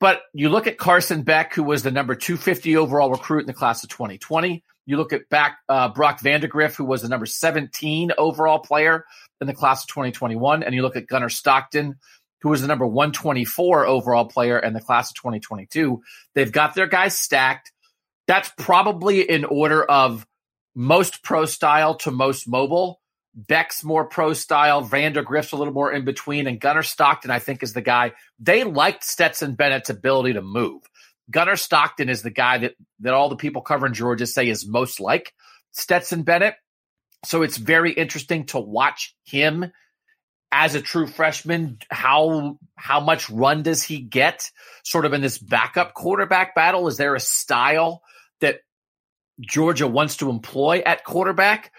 But 0.00 0.22
you 0.32 0.48
look 0.48 0.66
at 0.66 0.78
Carson 0.78 1.22
Beck, 1.22 1.54
who 1.54 1.62
was 1.62 1.82
the 1.82 1.90
number 1.90 2.14
250 2.14 2.76
overall 2.76 3.10
recruit 3.10 3.40
in 3.40 3.46
the 3.46 3.52
class 3.52 3.84
of 3.84 3.90
2020. 3.90 4.64
You 4.90 4.96
look 4.96 5.12
at 5.12 5.28
back 5.28 5.58
uh, 5.68 5.88
Brock 5.90 6.20
Vandagriff, 6.20 6.74
who 6.74 6.84
was 6.84 7.02
the 7.02 7.08
number 7.08 7.24
17 7.24 8.10
overall 8.18 8.58
player 8.58 9.04
in 9.40 9.46
the 9.46 9.54
class 9.54 9.84
of 9.84 9.88
2021, 9.88 10.64
and 10.64 10.74
you 10.74 10.82
look 10.82 10.96
at 10.96 11.06
Gunnar 11.06 11.28
Stockton, 11.28 11.94
who 12.42 12.48
was 12.48 12.60
the 12.60 12.66
number 12.66 12.84
124 12.84 13.86
overall 13.86 14.24
player 14.24 14.58
in 14.58 14.72
the 14.72 14.80
class 14.80 15.10
of 15.10 15.14
2022. 15.14 16.02
They've 16.34 16.50
got 16.50 16.74
their 16.74 16.88
guys 16.88 17.16
stacked. 17.16 17.70
That's 18.26 18.50
probably 18.58 19.20
in 19.20 19.44
order 19.44 19.84
of 19.84 20.26
most 20.74 21.22
pro 21.22 21.44
style 21.44 21.94
to 21.98 22.10
most 22.10 22.48
mobile. 22.48 23.00
Beck's 23.32 23.84
more 23.84 24.06
pro 24.06 24.32
style, 24.32 24.82
Vandagriff's 24.82 25.52
a 25.52 25.56
little 25.56 25.72
more 25.72 25.92
in 25.92 26.04
between, 26.04 26.48
and 26.48 26.60
Gunnar 26.60 26.82
Stockton, 26.82 27.30
I 27.30 27.38
think, 27.38 27.62
is 27.62 27.74
the 27.74 27.80
guy. 27.80 28.10
They 28.40 28.64
liked 28.64 29.04
Stetson 29.04 29.54
Bennett's 29.54 29.88
ability 29.88 30.32
to 30.32 30.42
move. 30.42 30.82
Gunnar 31.30 31.56
Stockton 31.56 32.08
is 32.08 32.22
the 32.22 32.30
guy 32.30 32.58
that 32.58 32.74
that 33.00 33.14
all 33.14 33.28
the 33.28 33.36
people 33.36 33.62
covering 33.62 33.94
Georgia 33.94 34.26
say 34.26 34.48
is 34.48 34.66
most 34.66 35.00
like 35.00 35.32
Stetson 35.72 36.22
Bennett. 36.22 36.54
So 37.24 37.42
it's 37.42 37.56
very 37.56 37.92
interesting 37.92 38.46
to 38.46 38.58
watch 38.58 39.14
him 39.24 39.70
as 40.52 40.74
a 40.74 40.82
true 40.82 41.06
freshman. 41.06 41.78
How 41.90 42.58
how 42.76 43.00
much 43.00 43.30
run 43.30 43.62
does 43.62 43.82
he 43.82 44.00
get? 44.00 44.50
Sort 44.84 45.04
of 45.04 45.12
in 45.12 45.20
this 45.20 45.38
backup 45.38 45.94
quarterback 45.94 46.54
battle. 46.54 46.88
Is 46.88 46.96
there 46.96 47.14
a 47.14 47.20
style 47.20 48.02
that 48.40 48.60
Georgia 49.40 49.86
wants 49.86 50.18
to 50.18 50.30
employ 50.30 50.82
at 50.84 51.04
quarterback? 51.04 51.72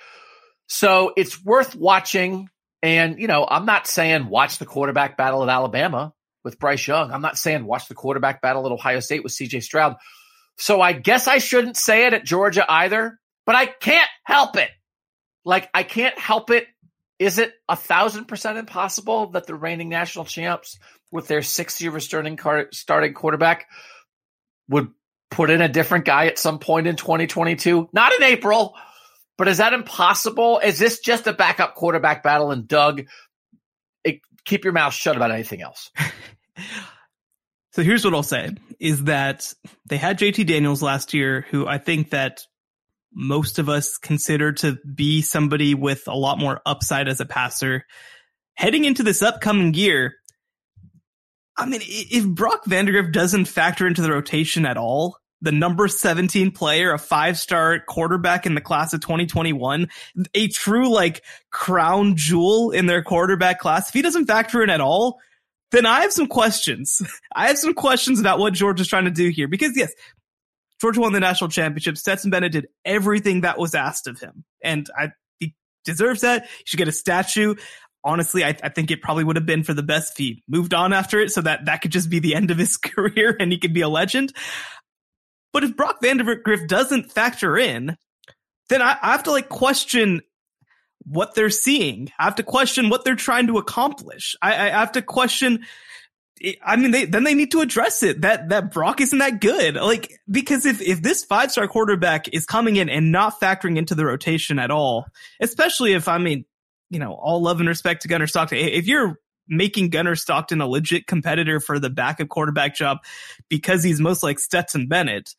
So 0.67 1.13
it's 1.17 1.43
worth 1.43 1.75
watching. 1.75 2.49
And, 2.83 3.19
you 3.19 3.27
know, 3.27 3.45
I'm 3.47 3.65
not 3.65 3.85
saying 3.85 4.27
watch 4.27 4.57
the 4.57 4.65
quarterback 4.65 5.15
battle 5.15 5.43
at 5.43 5.49
Alabama 5.49 6.13
with 6.43 6.59
Bryce 6.59 6.87
Young. 6.87 7.11
I'm 7.11 7.21
not 7.21 7.37
saying 7.37 7.65
watch 7.65 7.87
the 7.87 7.95
quarterback 7.95 8.41
battle 8.41 8.65
at 8.65 8.71
Ohio 8.71 8.99
State 8.99 9.23
with 9.23 9.33
CJ 9.33 9.63
Stroud. 9.63 9.95
So 10.57 10.81
I 10.81 10.93
guess 10.93 11.27
I 11.27 11.37
shouldn't 11.37 11.77
say 11.77 12.05
it 12.05 12.13
at 12.13 12.25
Georgia 12.25 12.65
either, 12.69 13.19
but 13.45 13.55
I 13.55 13.65
can't 13.65 14.09
help 14.23 14.57
it. 14.57 14.69
Like, 15.43 15.69
I 15.73 15.83
can't 15.83 16.17
help 16.17 16.51
it. 16.51 16.67
Is 17.19 17.37
it 17.37 17.53
a 17.69 17.75
thousand 17.75 18.25
percent 18.25 18.57
impossible 18.57 19.27
that 19.31 19.47
the 19.47 19.55
reigning 19.55 19.89
national 19.89 20.25
champs 20.25 20.79
with 21.11 21.27
their 21.27 21.41
six 21.41 21.81
year 21.81 21.99
starting, 21.99 22.39
starting 22.71 23.13
quarterback 23.13 23.67
would 24.69 24.89
put 25.29 25.49
in 25.49 25.61
a 25.61 25.69
different 25.69 26.05
guy 26.05 26.27
at 26.27 26.39
some 26.39 26.59
point 26.59 26.87
in 26.87 26.95
2022? 26.95 27.89
Not 27.93 28.13
in 28.13 28.23
April 28.23 28.75
but 29.41 29.47
is 29.47 29.57
that 29.57 29.73
impossible? 29.73 30.59
Is 30.59 30.77
this 30.77 30.99
just 30.99 31.25
a 31.25 31.33
backup 31.33 31.73
quarterback 31.73 32.21
battle? 32.21 32.51
And 32.51 32.67
Doug, 32.67 33.07
keep 34.45 34.63
your 34.63 34.73
mouth 34.73 34.93
shut 34.93 35.15
about 35.15 35.31
anything 35.31 35.61
else. 35.61 35.91
so 37.71 37.83
here's 37.83 38.03
what 38.03 38.13
I'll 38.13 38.23
say 38.23 38.49
is 38.79 39.05
that 39.05 39.53
they 39.87 39.97
had 39.97 40.19
JT 40.19 40.47
Daniels 40.47 40.81
last 40.81 41.13
year, 41.13 41.45
who 41.49 41.67
I 41.67 41.77
think 41.77 42.09
that 42.11 42.41
most 43.13 43.59
of 43.59 43.69
us 43.69 43.97
consider 43.97 44.53
to 44.53 44.77
be 44.95 45.21
somebody 45.21 45.75
with 45.75 46.07
a 46.07 46.15
lot 46.15 46.39
more 46.39 46.61
upside 46.65 47.07
as 47.07 47.19
a 47.19 47.25
passer. 47.25 47.85
Heading 48.55 48.85
into 48.85 49.03
this 49.03 49.21
upcoming 49.21 49.73
year, 49.73 50.15
I 51.57 51.65
mean, 51.65 51.81
if 51.83 52.25
Brock 52.27 52.65
Vandagriff 52.65 53.11
doesn't 53.11 53.45
factor 53.45 53.85
into 53.85 54.01
the 54.01 54.11
rotation 54.11 54.65
at 54.65 54.77
all, 54.77 55.17
the 55.41 55.51
number 55.51 55.87
17 55.87 56.51
player, 56.51 56.93
a 56.93 56.99
five 56.99 57.37
star 57.37 57.79
quarterback 57.79 58.45
in 58.45 58.55
the 58.55 58.61
class 58.61 58.93
of 58.93 59.01
2021, 59.01 59.89
a 60.33 60.47
true 60.49 60.89
like 60.93 61.23
crown 61.49 62.15
jewel 62.15 62.71
in 62.71 62.85
their 62.85 63.03
quarterback 63.03 63.59
class. 63.59 63.89
If 63.89 63.93
he 63.93 64.01
doesn't 64.01 64.27
factor 64.27 64.63
in 64.63 64.69
at 64.69 64.81
all, 64.81 65.19
then 65.71 65.85
I 65.85 66.01
have 66.01 66.13
some 66.13 66.27
questions. 66.27 67.01
I 67.35 67.47
have 67.47 67.57
some 67.57 67.73
questions 67.73 68.19
about 68.19 68.39
what 68.39 68.53
Georgia's 68.53 68.87
trying 68.87 69.05
to 69.05 69.11
do 69.11 69.29
here 69.29 69.47
because 69.47 69.75
yes, 69.75 69.91
Georgia 70.79 71.01
won 71.01 71.13
the 71.13 71.19
national 71.19 71.49
championship. 71.49 71.97
Stetson 71.97 72.29
Bennett 72.29 72.51
did 72.51 72.67
everything 72.85 73.41
that 73.41 73.57
was 73.57 73.73
asked 73.73 74.07
of 74.07 74.19
him. 74.19 74.43
And 74.63 74.89
I, 74.97 75.09
he 75.39 75.55
deserves 75.85 76.21
that. 76.21 76.45
He 76.45 76.63
should 76.65 76.77
get 76.77 76.87
a 76.87 76.93
statue 76.93 77.55
honestly, 78.03 78.43
I, 78.43 78.55
I, 78.63 78.69
think 78.69 78.91
it 78.91 79.01
probably 79.01 79.23
would 79.23 79.35
have 79.35 79.45
been 79.45 79.63
for 79.63 79.73
the 79.73 79.83
best 79.83 80.13
if 80.13 80.17
he 80.17 80.43
moved 80.47 80.73
on 80.73 80.93
after 80.93 81.19
it 81.19 81.31
so 81.31 81.41
that 81.41 81.65
that 81.65 81.81
could 81.81 81.91
just 81.91 82.09
be 82.09 82.19
the 82.19 82.35
end 82.35 82.51
of 82.51 82.57
his 82.57 82.77
career 82.77 83.35
and 83.39 83.51
he 83.51 83.59
could 83.59 83.73
be 83.73 83.81
a 83.81 83.89
legend. 83.89 84.33
But 85.53 85.63
if 85.63 85.75
Brock 85.75 86.01
Vandagriff 86.01 86.67
doesn't 86.67 87.11
factor 87.11 87.57
in, 87.57 87.97
then 88.69 88.81
I, 88.81 88.97
I 89.01 89.11
have 89.11 89.23
to 89.23 89.31
like 89.31 89.49
question 89.49 90.21
what 91.03 91.35
they're 91.35 91.49
seeing. 91.49 92.09
I 92.19 92.23
have 92.25 92.35
to 92.35 92.43
question 92.43 92.89
what 92.89 93.03
they're 93.03 93.15
trying 93.15 93.47
to 93.47 93.57
accomplish. 93.57 94.35
I, 94.41 94.53
I 94.53 94.69
have 94.69 94.93
to 94.93 95.01
question. 95.01 95.65
I 96.63 96.75
mean, 96.75 96.91
they, 96.91 97.05
then 97.05 97.23
they 97.23 97.35
need 97.35 97.51
to 97.51 97.61
address 97.61 98.01
it 98.01 98.21
that, 98.21 98.49
that 98.49 98.71
Brock 98.71 99.01
isn't 99.01 99.19
that 99.19 99.41
good. 99.41 99.75
Like, 99.75 100.11
because 100.29 100.65
if, 100.65 100.81
if 100.81 101.01
this 101.01 101.23
five 101.23 101.51
star 101.51 101.67
quarterback 101.67 102.29
is 102.29 102.45
coming 102.45 102.77
in 102.77 102.89
and 102.89 103.11
not 103.11 103.39
factoring 103.39 103.77
into 103.77 103.93
the 103.93 104.05
rotation 104.05 104.57
at 104.57 104.71
all, 104.71 105.05
especially 105.39 105.93
if, 105.93 106.07
I 106.07 106.17
mean, 106.17 106.45
you 106.89 106.99
know, 106.99 107.13
all 107.13 107.41
love 107.41 107.59
and 107.59 107.69
respect 107.69 108.01
to 108.03 108.07
Gunnar 108.07 108.27
Stockton. 108.27 108.57
If 108.57 108.87
you're 108.87 109.19
making 109.47 109.89
Gunnar 109.89 110.15
Stockton 110.15 110.61
a 110.61 110.67
legit 110.67 111.07
competitor 111.07 111.59
for 111.59 111.77
the 111.77 111.89
backup 111.89 112.29
quarterback 112.29 112.75
job 112.75 112.99
because 113.49 113.83
he's 113.83 113.99
most 113.99 114.23
like 114.23 114.39
Stetson 114.39 114.87
Bennett, 114.87 115.35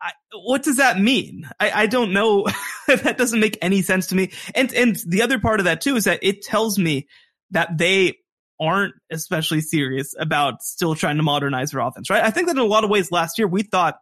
I, 0.00 0.12
what 0.34 0.62
does 0.62 0.76
that 0.76 1.00
mean? 1.00 1.48
I, 1.58 1.82
I 1.82 1.86
don't 1.86 2.12
know. 2.12 2.46
that 2.86 3.16
doesn't 3.18 3.40
make 3.40 3.58
any 3.62 3.82
sense 3.82 4.08
to 4.08 4.14
me. 4.14 4.32
And 4.54 4.72
and 4.74 4.96
the 5.06 5.22
other 5.22 5.38
part 5.38 5.60
of 5.60 5.64
that 5.64 5.80
too 5.80 5.96
is 5.96 6.04
that 6.04 6.20
it 6.22 6.42
tells 6.42 6.78
me 6.78 7.08
that 7.50 7.78
they 7.78 8.18
aren't 8.60 8.94
especially 9.10 9.60
serious 9.60 10.14
about 10.18 10.62
still 10.62 10.94
trying 10.94 11.16
to 11.16 11.22
modernize 11.22 11.70
their 11.70 11.80
offense, 11.80 12.10
right? 12.10 12.24
I 12.24 12.30
think 12.30 12.46
that 12.46 12.56
in 12.56 12.62
a 12.62 12.64
lot 12.64 12.84
of 12.84 12.90
ways 12.90 13.12
last 13.12 13.38
year 13.38 13.46
we 13.46 13.62
thought 13.62 13.96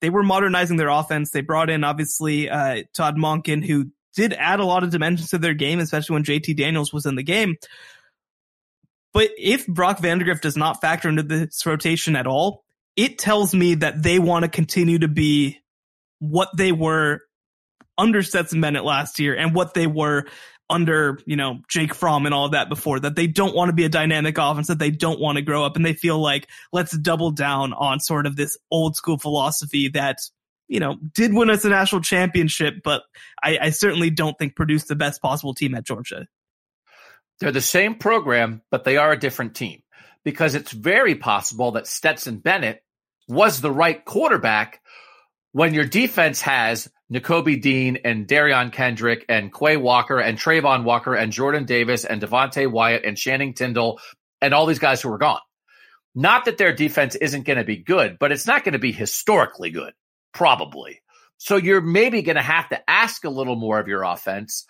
they 0.00 0.10
were 0.10 0.22
modernizing 0.22 0.76
their 0.76 0.88
offense. 0.88 1.30
They 1.30 1.40
brought 1.40 1.70
in 1.70 1.84
obviously 1.84 2.48
uh, 2.48 2.84
Todd 2.94 3.16
Monken, 3.16 3.64
who 3.64 3.90
did 4.14 4.32
add 4.32 4.60
a 4.60 4.64
lot 4.64 4.82
of 4.82 4.90
dimensions 4.90 5.30
to 5.30 5.38
their 5.38 5.54
game, 5.54 5.78
especially 5.78 6.14
when 6.14 6.24
JT 6.24 6.56
Daniels 6.56 6.92
was 6.92 7.06
in 7.06 7.16
the 7.16 7.22
game. 7.22 7.56
But 9.12 9.30
if 9.36 9.66
Brock 9.66 9.98
Vandagriff 9.98 10.40
does 10.40 10.56
not 10.56 10.80
factor 10.80 11.08
into 11.08 11.22
this 11.22 11.64
rotation 11.66 12.16
at 12.16 12.26
all, 12.26 12.64
it 12.98 13.16
tells 13.16 13.54
me 13.54 13.76
that 13.76 14.02
they 14.02 14.18
want 14.18 14.42
to 14.42 14.50
continue 14.50 14.98
to 14.98 15.06
be 15.06 15.60
what 16.18 16.48
they 16.56 16.72
were 16.72 17.20
under 17.96 18.24
Stetson 18.24 18.60
Bennett 18.60 18.84
last 18.84 19.20
year 19.20 19.36
and 19.36 19.54
what 19.54 19.72
they 19.72 19.86
were 19.86 20.26
under, 20.68 21.20
you 21.24 21.36
know, 21.36 21.60
Jake 21.68 21.94
Fromm 21.94 22.26
and 22.26 22.34
all 22.34 22.46
of 22.46 22.52
that 22.52 22.68
before, 22.68 22.98
that 22.98 23.14
they 23.14 23.28
don't 23.28 23.54
want 23.54 23.68
to 23.68 23.72
be 23.72 23.84
a 23.84 23.88
dynamic 23.88 24.36
offense, 24.36 24.66
that 24.66 24.80
they 24.80 24.90
don't 24.90 25.20
want 25.20 25.36
to 25.36 25.42
grow 25.42 25.64
up. 25.64 25.76
And 25.76 25.86
they 25.86 25.92
feel 25.92 26.18
like, 26.18 26.48
let's 26.72 26.90
double 26.98 27.30
down 27.30 27.72
on 27.72 28.00
sort 28.00 28.26
of 28.26 28.34
this 28.34 28.58
old 28.68 28.96
school 28.96 29.16
philosophy 29.16 29.90
that, 29.90 30.18
you 30.66 30.80
know, 30.80 30.96
did 31.14 31.32
win 31.32 31.50
us 31.50 31.64
a 31.64 31.68
national 31.68 32.00
championship, 32.00 32.80
but 32.82 33.02
I, 33.40 33.58
I 33.62 33.70
certainly 33.70 34.10
don't 34.10 34.36
think 34.36 34.56
produced 34.56 34.88
the 34.88 34.96
best 34.96 35.22
possible 35.22 35.54
team 35.54 35.76
at 35.76 35.86
Georgia. 35.86 36.26
They're 37.38 37.52
the 37.52 37.60
same 37.60 37.94
program, 37.94 38.62
but 38.72 38.82
they 38.82 38.96
are 38.96 39.12
a 39.12 39.18
different 39.18 39.54
team 39.54 39.82
because 40.24 40.56
it's 40.56 40.72
very 40.72 41.14
possible 41.14 41.70
that 41.72 41.86
Stetson 41.86 42.38
Bennett 42.38 42.82
was 43.28 43.60
the 43.60 43.70
right 43.70 44.04
quarterback 44.04 44.80
when 45.52 45.74
your 45.74 45.84
defense 45.84 46.40
has 46.42 46.88
Nakobe 47.12 47.60
Dean 47.60 47.98
and 48.04 48.26
Derion 48.26 48.72
Kendrick 48.72 49.24
and 49.28 49.52
Quay 49.52 49.76
Walker 49.76 50.18
and 50.18 50.38
Travon 50.38 50.84
Walker 50.84 51.14
and 51.14 51.32
Jordan 51.32 51.64
Davis 51.64 52.04
and 52.04 52.20
Devonte 52.20 52.70
Wyatt 52.70 53.04
and 53.04 53.16
Channing 53.16 53.54
Tindall 53.54 54.00
and 54.40 54.52
all 54.52 54.66
these 54.66 54.78
guys 54.78 55.00
who 55.00 55.12
are 55.12 55.18
gone. 55.18 55.40
Not 56.14 56.46
that 56.46 56.58
their 56.58 56.74
defense 56.74 57.14
isn't 57.14 57.44
going 57.44 57.58
to 57.58 57.64
be 57.64 57.76
good, 57.76 58.18
but 58.18 58.32
it's 58.32 58.46
not 58.46 58.64
going 58.64 58.72
to 58.72 58.78
be 58.78 58.92
historically 58.92 59.70
good, 59.70 59.92
probably. 60.32 61.00
So 61.38 61.56
you're 61.56 61.80
maybe 61.80 62.22
going 62.22 62.36
to 62.36 62.42
have 62.42 62.68
to 62.70 62.90
ask 62.90 63.24
a 63.24 63.30
little 63.30 63.56
more 63.56 63.78
of 63.78 63.88
your 63.88 64.02
offense. 64.02 64.66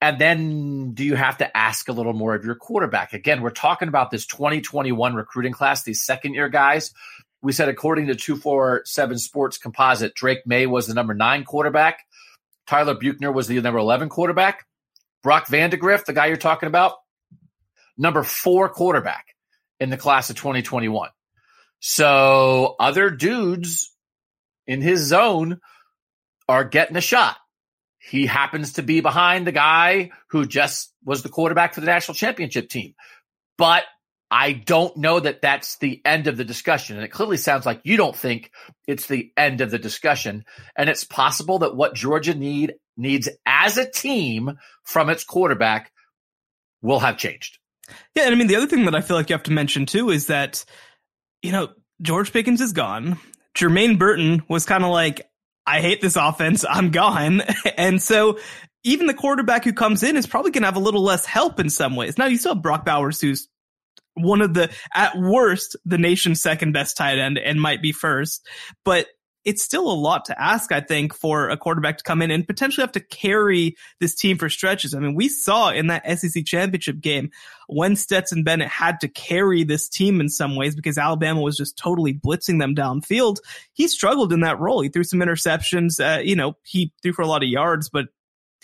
And 0.00 0.20
then 0.20 0.92
do 0.92 1.02
you 1.02 1.14
have 1.14 1.38
to 1.38 1.56
ask 1.56 1.88
a 1.88 1.92
little 1.92 2.12
more 2.12 2.34
of 2.34 2.44
your 2.44 2.56
quarterback? 2.56 3.14
Again, 3.14 3.40
we're 3.40 3.50
talking 3.50 3.88
about 3.88 4.10
this 4.10 4.26
2021 4.26 5.14
recruiting 5.14 5.52
class, 5.52 5.82
these 5.82 6.02
second 6.02 6.34
year 6.34 6.48
guys 6.50 6.92
we 7.44 7.52
said 7.52 7.68
according 7.68 8.06
to 8.06 8.14
247 8.14 9.18
Sports 9.18 9.58
Composite, 9.58 10.14
Drake 10.14 10.46
Maye 10.46 10.66
was 10.66 10.86
the 10.86 10.94
number 10.94 11.12
nine 11.12 11.44
quarterback. 11.44 12.00
Tyler 12.66 12.94
Buchner 12.94 13.30
was 13.30 13.46
the 13.46 13.60
number 13.60 13.78
11 13.78 14.08
quarterback. 14.08 14.66
Brock 15.22 15.46
Vandagriff, 15.48 16.06
the 16.06 16.14
guy 16.14 16.26
you're 16.26 16.38
talking 16.38 16.68
about, 16.68 16.94
number 17.98 18.22
four 18.22 18.70
quarterback 18.70 19.26
in 19.78 19.90
the 19.90 19.98
class 19.98 20.30
of 20.30 20.36
2021. 20.36 21.10
So 21.80 22.76
other 22.80 23.10
dudes 23.10 23.94
in 24.66 24.80
his 24.80 25.02
zone 25.02 25.60
are 26.48 26.64
getting 26.64 26.96
a 26.96 27.02
shot. 27.02 27.36
He 27.98 28.24
happens 28.24 28.74
to 28.74 28.82
be 28.82 29.02
behind 29.02 29.46
the 29.46 29.52
guy 29.52 30.12
who 30.28 30.46
just 30.46 30.94
was 31.04 31.22
the 31.22 31.28
quarterback 31.28 31.74
for 31.74 31.80
the 31.80 31.86
national 31.86 32.14
championship 32.14 32.70
team. 32.70 32.94
But 33.58 33.84
I 34.30 34.52
don't 34.52 34.96
know 34.96 35.20
that 35.20 35.42
that's 35.42 35.78
the 35.78 36.00
end 36.04 36.26
of 36.26 36.36
the 36.36 36.44
discussion. 36.44 36.96
And 36.96 37.04
it 37.04 37.10
clearly 37.10 37.36
sounds 37.36 37.66
like 37.66 37.80
you 37.84 37.96
don't 37.96 38.16
think 38.16 38.50
it's 38.86 39.06
the 39.06 39.30
end 39.36 39.60
of 39.60 39.70
the 39.70 39.78
discussion. 39.78 40.44
And 40.76 40.88
it's 40.88 41.04
possible 41.04 41.60
that 41.60 41.76
what 41.76 41.94
Georgia 41.94 42.34
need 42.34 42.74
needs 42.96 43.28
as 43.46 43.78
a 43.78 43.88
team 43.88 44.58
from 44.82 45.10
its 45.10 45.24
quarterback 45.24 45.92
will 46.82 47.00
have 47.00 47.16
changed. 47.16 47.58
Yeah, 48.14 48.24
and 48.24 48.34
I 48.34 48.38
mean 48.38 48.46
the 48.46 48.56
other 48.56 48.66
thing 48.66 48.86
that 48.86 48.94
I 48.94 49.02
feel 49.02 49.16
like 49.16 49.28
you 49.28 49.34
have 49.34 49.42
to 49.44 49.52
mention 49.52 49.86
too 49.86 50.10
is 50.10 50.28
that, 50.28 50.64
you 51.42 51.52
know, 51.52 51.68
George 52.02 52.32
Pickens 52.32 52.60
is 52.60 52.72
gone. 52.72 53.18
Jermaine 53.54 53.98
Burton 53.98 54.42
was 54.48 54.66
kind 54.66 54.84
of 54.84 54.90
like, 54.90 55.28
I 55.66 55.80
hate 55.80 56.00
this 56.00 56.16
offense. 56.16 56.64
I'm 56.68 56.90
gone. 56.90 57.42
And 57.76 58.00
so 58.00 58.38
even 58.84 59.06
the 59.06 59.14
quarterback 59.14 59.64
who 59.64 59.72
comes 59.72 60.02
in 60.02 60.16
is 60.16 60.26
probably 60.26 60.50
going 60.50 60.62
to 60.62 60.66
have 60.66 60.76
a 60.76 60.80
little 60.80 61.02
less 61.02 61.24
help 61.24 61.58
in 61.58 61.70
some 61.70 61.96
ways. 61.96 62.18
Now 62.18 62.26
you 62.26 62.36
still 62.36 62.54
have 62.54 62.62
Brock 62.62 62.84
Bowers, 62.84 63.20
who's 63.20 63.48
one 64.14 64.40
of 64.40 64.54
the, 64.54 64.70
at 64.94 65.18
worst, 65.18 65.76
the 65.84 65.98
nation's 65.98 66.40
second 66.40 66.72
best 66.72 66.96
tight 66.96 67.18
end 67.18 67.38
and 67.38 67.60
might 67.60 67.82
be 67.82 67.92
first, 67.92 68.46
but 68.84 69.06
it's 69.44 69.62
still 69.62 69.90
a 69.90 69.92
lot 69.92 70.24
to 70.24 70.40
ask, 70.40 70.72
I 70.72 70.80
think, 70.80 71.14
for 71.14 71.50
a 71.50 71.56
quarterback 71.56 71.98
to 71.98 72.04
come 72.04 72.22
in 72.22 72.30
and 72.30 72.46
potentially 72.46 72.82
have 72.82 72.92
to 72.92 73.00
carry 73.00 73.76
this 74.00 74.14
team 74.14 74.38
for 74.38 74.48
stretches. 74.48 74.94
I 74.94 74.98
mean, 75.00 75.14
we 75.14 75.28
saw 75.28 75.70
in 75.70 75.88
that 75.88 76.06
SEC 76.18 76.44
championship 76.46 77.00
game 77.00 77.30
when 77.66 77.94
Stetson 77.94 78.42
Bennett 78.42 78.68
had 78.68 79.00
to 79.00 79.08
carry 79.08 79.62
this 79.62 79.88
team 79.88 80.20
in 80.20 80.28
some 80.28 80.56
ways 80.56 80.74
because 80.74 80.96
Alabama 80.96 81.42
was 81.42 81.56
just 81.56 81.76
totally 81.76 82.14
blitzing 82.14 82.58
them 82.58 82.74
downfield. 82.74 83.36
He 83.74 83.86
struggled 83.86 84.32
in 84.32 84.40
that 84.40 84.58
role. 84.58 84.80
He 84.80 84.88
threw 84.88 85.04
some 85.04 85.20
interceptions. 85.20 86.00
Uh, 86.00 86.20
you 86.20 86.36
know, 86.36 86.56
he 86.62 86.92
threw 87.02 87.12
for 87.12 87.22
a 87.22 87.26
lot 87.26 87.42
of 87.42 87.48
yards, 87.48 87.90
but 87.90 88.06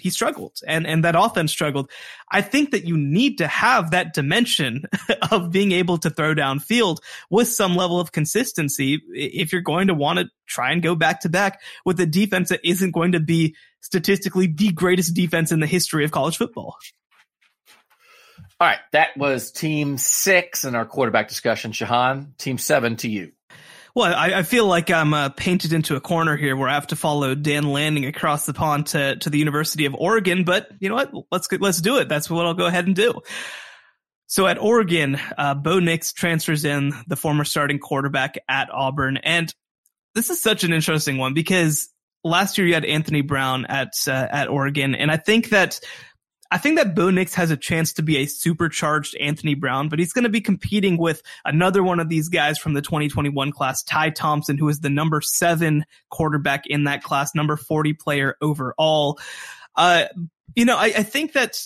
he 0.01 0.11
struggled 0.11 0.59
and, 0.67 0.87
and 0.87 1.05
that 1.05 1.15
offense 1.17 1.53
struggled. 1.53 1.91
I 2.31 2.43
think 2.43 2.71
that 2.73 2.85
you 2.85 2.97
need 2.97 3.39
to 3.39 3.47
have 3.47 3.91
that 3.91 4.15
dimension 4.15 4.85
of 5.31 5.51
being 5.51 5.73
able 5.73 5.99
to 5.99 6.11
throw 6.11 6.35
downfield 6.35 6.99
with 7.31 7.49
some 7.49 7.77
level 7.77 8.01
of 8.01 8.13
consistency 8.13 9.01
if 9.13 9.53
you're 9.53 9.63
going 9.63 9.89
to 9.89 9.95
want 9.95 10.19
to 10.19 10.27
try 10.47 10.73
and 10.73 10.83
go 10.83 10.95
back 10.95 11.21
to 11.21 11.29
back 11.29 11.61
with 11.85 12.01
a 12.01 12.07
defense 12.07 12.49
that 12.49 12.61
isn't 12.65 12.93
going 12.93 13.13
to 13.13 13.21
be 13.21 13.55
statistically 13.81 14.47
the 14.47 14.73
greatest 14.73 15.15
defense 15.15 15.53
in 15.53 15.61
the 15.61 15.67
history 15.67 16.05
of 16.05 16.11
college 16.11 16.37
football. 16.37 16.77
All 18.61 18.69
right. 18.69 18.79
That 18.93 19.17
was 19.17 19.51
team 19.51 19.97
six 19.97 20.65
in 20.65 20.75
our 20.75 20.85
quarterback 20.85 21.29
discussion. 21.29 21.73
Shehan, 21.73 22.37
team 22.37 22.59
seven 22.59 22.97
to 22.97 23.09
you. 23.09 23.33
Well, 23.95 24.15
I, 24.15 24.39
I 24.39 24.43
feel 24.45 24.67
like 24.67 24.91
I'm 24.91 25.13
uh, 25.13 25.31
painted 25.31 25.73
into 25.73 25.97
a 25.97 26.01
corner 26.01 26.37
here 26.37 26.57
where 26.57 26.69
I 26.69 26.75
have 26.75 26.89
to 26.89 26.97
follow 26.97 27.35
Dan 27.35 27.65
Lanning 27.65 28.07
across 28.07 28.47
the 28.47 28.55
pond 28.55 28.87
to, 28.89 29.17
to 29.17 29.31
the 29.31 29.39
University 29.39 29.85
of 29.85 29.95
Oregon. 29.95 30.45
But 30.45 30.69
you 30.79 30.89
know 30.89 30.95
what? 30.95 31.13
Let's 31.33 31.49
let's 31.53 31.81
do 31.81 31.99
it. 31.99 32.09
That's 32.09 32.31
what 32.31 32.47
I'll 32.47 32.55
go 32.55 32.67
ahead 32.67 32.87
and 32.87 32.95
do. 32.95 33.21
So 34.27 34.47
at 34.47 34.59
Oregon, 34.59 35.19
uh, 35.37 35.55
Bo 35.55 35.81
Nix 35.81 36.13
transfers 36.13 36.65
in 36.65 36.93
the 37.09 37.17
former 37.17 37.45
starting 37.45 37.81
quarterback 37.81 38.39
at 38.49 38.71
Auburn, 38.73 39.17
and 39.17 39.53
this 40.15 40.31
is 40.31 40.41
such 40.41 40.63
an 40.63 40.73
interesting 40.73 41.19
one 41.19 41.35
because 41.35 41.89
last 42.23 42.57
year 42.57 42.67
you 42.67 42.75
had 42.75 42.85
Anthony 42.85 43.23
Brown 43.23 43.67
at 43.67 43.93
uh, 44.07 44.29
at 44.31 44.49
Oregon, 44.49 44.95
and 44.95 45.11
I 45.11 45.17
think 45.17 45.49
that 45.49 45.81
I 46.51 46.59
think 46.59 46.77
that 46.79 46.95
Bo 46.95 47.11
Nix 47.11 47.35
has 47.35 47.51
a 47.51 47.57
chance 47.57 47.93
to 47.95 48.03
be 48.03 48.19
a 48.19 48.27
supercharged 48.27 49.17
Anthony 49.17 49.55
Brown, 49.55 49.89
but 49.89 49.99
he's 49.99 50.13
going 50.13 50.25
to 50.25 50.31
be 50.31 50.41
competing 50.41 50.99
with 50.99 51.23
another 51.45 51.83
one 51.83 52.01
of 52.01 52.09
these 52.09 52.29
guys 52.29 52.59
from 52.59 52.73
the 52.73 52.83
2021 52.83 53.53
class, 53.53 53.83
Ty 53.85 54.11
Thompson, 54.11 54.59
who 54.59 54.69
is 54.69 54.81
the 54.81 54.91
number 54.91 55.21
seven 55.21 55.85
quarterback 56.11 56.67
in 56.67 56.85
that 56.85 57.03
class, 57.03 57.35
number 57.35 57.57
40 57.57 57.93
player 57.93 58.37
overall. 58.41 59.19
Uh, 59.77 60.07
you 60.57 60.65
know, 60.65 60.77
I, 60.77 60.87
I 60.87 61.03
think 61.05 61.35
that 61.35 61.57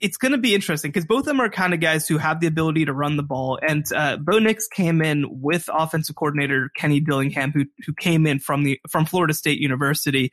it's 0.00 0.16
going 0.16 0.32
to 0.32 0.38
be 0.38 0.54
interesting 0.54 0.90
because 0.90 1.06
both 1.06 1.20
of 1.20 1.26
them 1.26 1.40
are 1.40 1.48
kind 1.48 1.74
of 1.74 1.80
guys 1.80 2.06
who 2.06 2.18
have 2.18 2.40
the 2.40 2.46
ability 2.46 2.84
to 2.84 2.92
run 2.92 3.16
the 3.16 3.22
ball. 3.22 3.58
And 3.66 3.84
uh, 3.94 4.16
Bo 4.16 4.38
Nix 4.38 4.66
came 4.68 5.02
in 5.02 5.26
with 5.28 5.68
offensive 5.72 6.16
coordinator 6.16 6.70
Kenny 6.76 7.00
Dillingham, 7.00 7.52
who 7.52 7.64
who 7.84 7.92
came 7.94 8.26
in 8.26 8.38
from 8.38 8.64
the 8.64 8.80
from 8.88 9.06
Florida 9.06 9.34
State 9.34 9.58
University. 9.58 10.32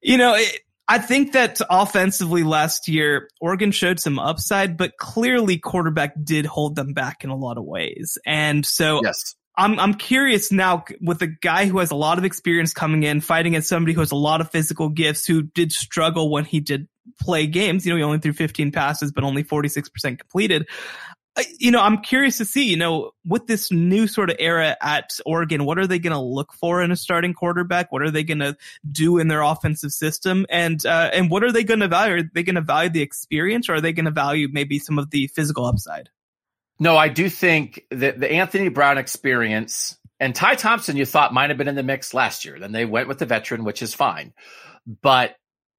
You 0.00 0.18
know, 0.18 0.34
it, 0.34 0.60
I 0.88 0.98
think 0.98 1.32
that 1.32 1.60
offensively 1.70 2.42
last 2.42 2.88
year, 2.88 3.28
Oregon 3.40 3.70
showed 3.70 4.00
some 4.00 4.18
upside, 4.18 4.76
but 4.76 4.96
clearly 4.98 5.58
quarterback 5.58 6.12
did 6.22 6.44
hold 6.44 6.76
them 6.76 6.92
back 6.92 7.24
in 7.24 7.30
a 7.30 7.36
lot 7.36 7.56
of 7.56 7.64
ways. 7.64 8.18
And 8.26 8.66
so 8.66 9.00
yes. 9.02 9.34
I'm 9.56 9.78
I'm 9.78 9.94
curious 9.94 10.50
now 10.50 10.84
with 11.00 11.22
a 11.22 11.26
guy 11.26 11.66
who 11.66 11.78
has 11.78 11.90
a 11.90 11.96
lot 11.96 12.18
of 12.18 12.24
experience 12.24 12.72
coming 12.72 13.02
in, 13.02 13.20
fighting 13.20 13.52
against 13.52 13.68
somebody 13.68 13.92
who 13.92 14.00
has 14.00 14.10
a 14.10 14.16
lot 14.16 14.40
of 14.40 14.50
physical 14.50 14.88
gifts, 14.88 15.26
who 15.26 15.42
did 15.42 15.72
struggle 15.72 16.30
when 16.30 16.44
he 16.44 16.60
did 16.60 16.88
play 17.20 17.46
games. 17.46 17.86
You 17.86 17.92
know, 17.92 17.96
he 17.98 18.02
only 18.02 18.18
threw 18.18 18.32
15 18.32 18.72
passes, 18.72 19.12
but 19.12 19.24
only 19.24 19.44
46% 19.44 20.18
completed 20.18 20.68
you 21.58 21.70
know, 21.70 21.80
I'm 21.80 21.98
curious 21.98 22.38
to 22.38 22.44
see, 22.44 22.64
you 22.64 22.76
know, 22.76 23.12
with 23.24 23.46
this 23.46 23.72
new 23.72 24.06
sort 24.06 24.30
of 24.30 24.36
era 24.38 24.76
at 24.80 25.18
Oregon, 25.24 25.64
what 25.64 25.78
are 25.78 25.86
they 25.86 25.98
going 25.98 26.12
to 26.12 26.20
look 26.20 26.52
for 26.52 26.82
in 26.82 26.90
a 26.90 26.96
starting 26.96 27.32
quarterback? 27.32 27.90
What 27.90 28.02
are 28.02 28.10
they 28.10 28.22
going 28.22 28.40
to 28.40 28.56
do 28.90 29.18
in 29.18 29.28
their 29.28 29.42
offensive 29.42 29.92
system? 29.92 30.44
And, 30.50 30.84
uh, 30.84 31.10
and 31.12 31.30
what 31.30 31.42
are 31.42 31.52
they 31.52 31.64
going 31.64 31.80
to 31.80 31.88
value? 31.88 32.16
Are 32.16 32.22
they 32.34 32.42
going 32.42 32.56
to 32.56 32.60
value 32.60 32.90
the 32.90 33.02
experience 33.02 33.68
or 33.68 33.74
are 33.74 33.80
they 33.80 33.92
going 33.92 34.04
to 34.04 34.10
value 34.10 34.48
maybe 34.52 34.78
some 34.78 34.98
of 34.98 35.10
the 35.10 35.26
physical 35.28 35.64
upside? 35.64 36.10
No, 36.78 36.96
I 36.96 37.08
do 37.08 37.30
think 37.30 37.86
that 37.90 38.20
the 38.20 38.30
Anthony 38.30 38.68
Brown 38.68 38.98
experience 38.98 39.98
and 40.22 40.34
Ty 40.36 40.54
Thompson, 40.54 40.96
you 40.96 41.04
thought 41.04 41.34
might 41.34 41.50
have 41.50 41.58
been 41.58 41.66
in 41.66 41.74
the 41.74 41.82
mix 41.82 42.14
last 42.14 42.44
year. 42.44 42.60
Then 42.60 42.70
they 42.70 42.84
went 42.84 43.08
with 43.08 43.18
the 43.18 43.26
veteran, 43.26 43.64
which 43.64 43.82
is 43.82 43.92
fine. 43.92 44.32
But 44.86 45.34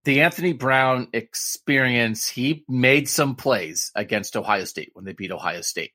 the 0.05 0.21
Anthony 0.21 0.53
Brown 0.53 1.07
experience, 1.13 2.27
he 2.27 2.65
made 2.67 3.07
some 3.07 3.35
plays 3.35 3.91
against 3.95 4.35
Ohio 4.35 4.65
State 4.65 4.91
when 4.93 5.05
they 5.05 5.13
beat 5.13 5.31
Ohio 5.31 5.61
State. 5.61 5.91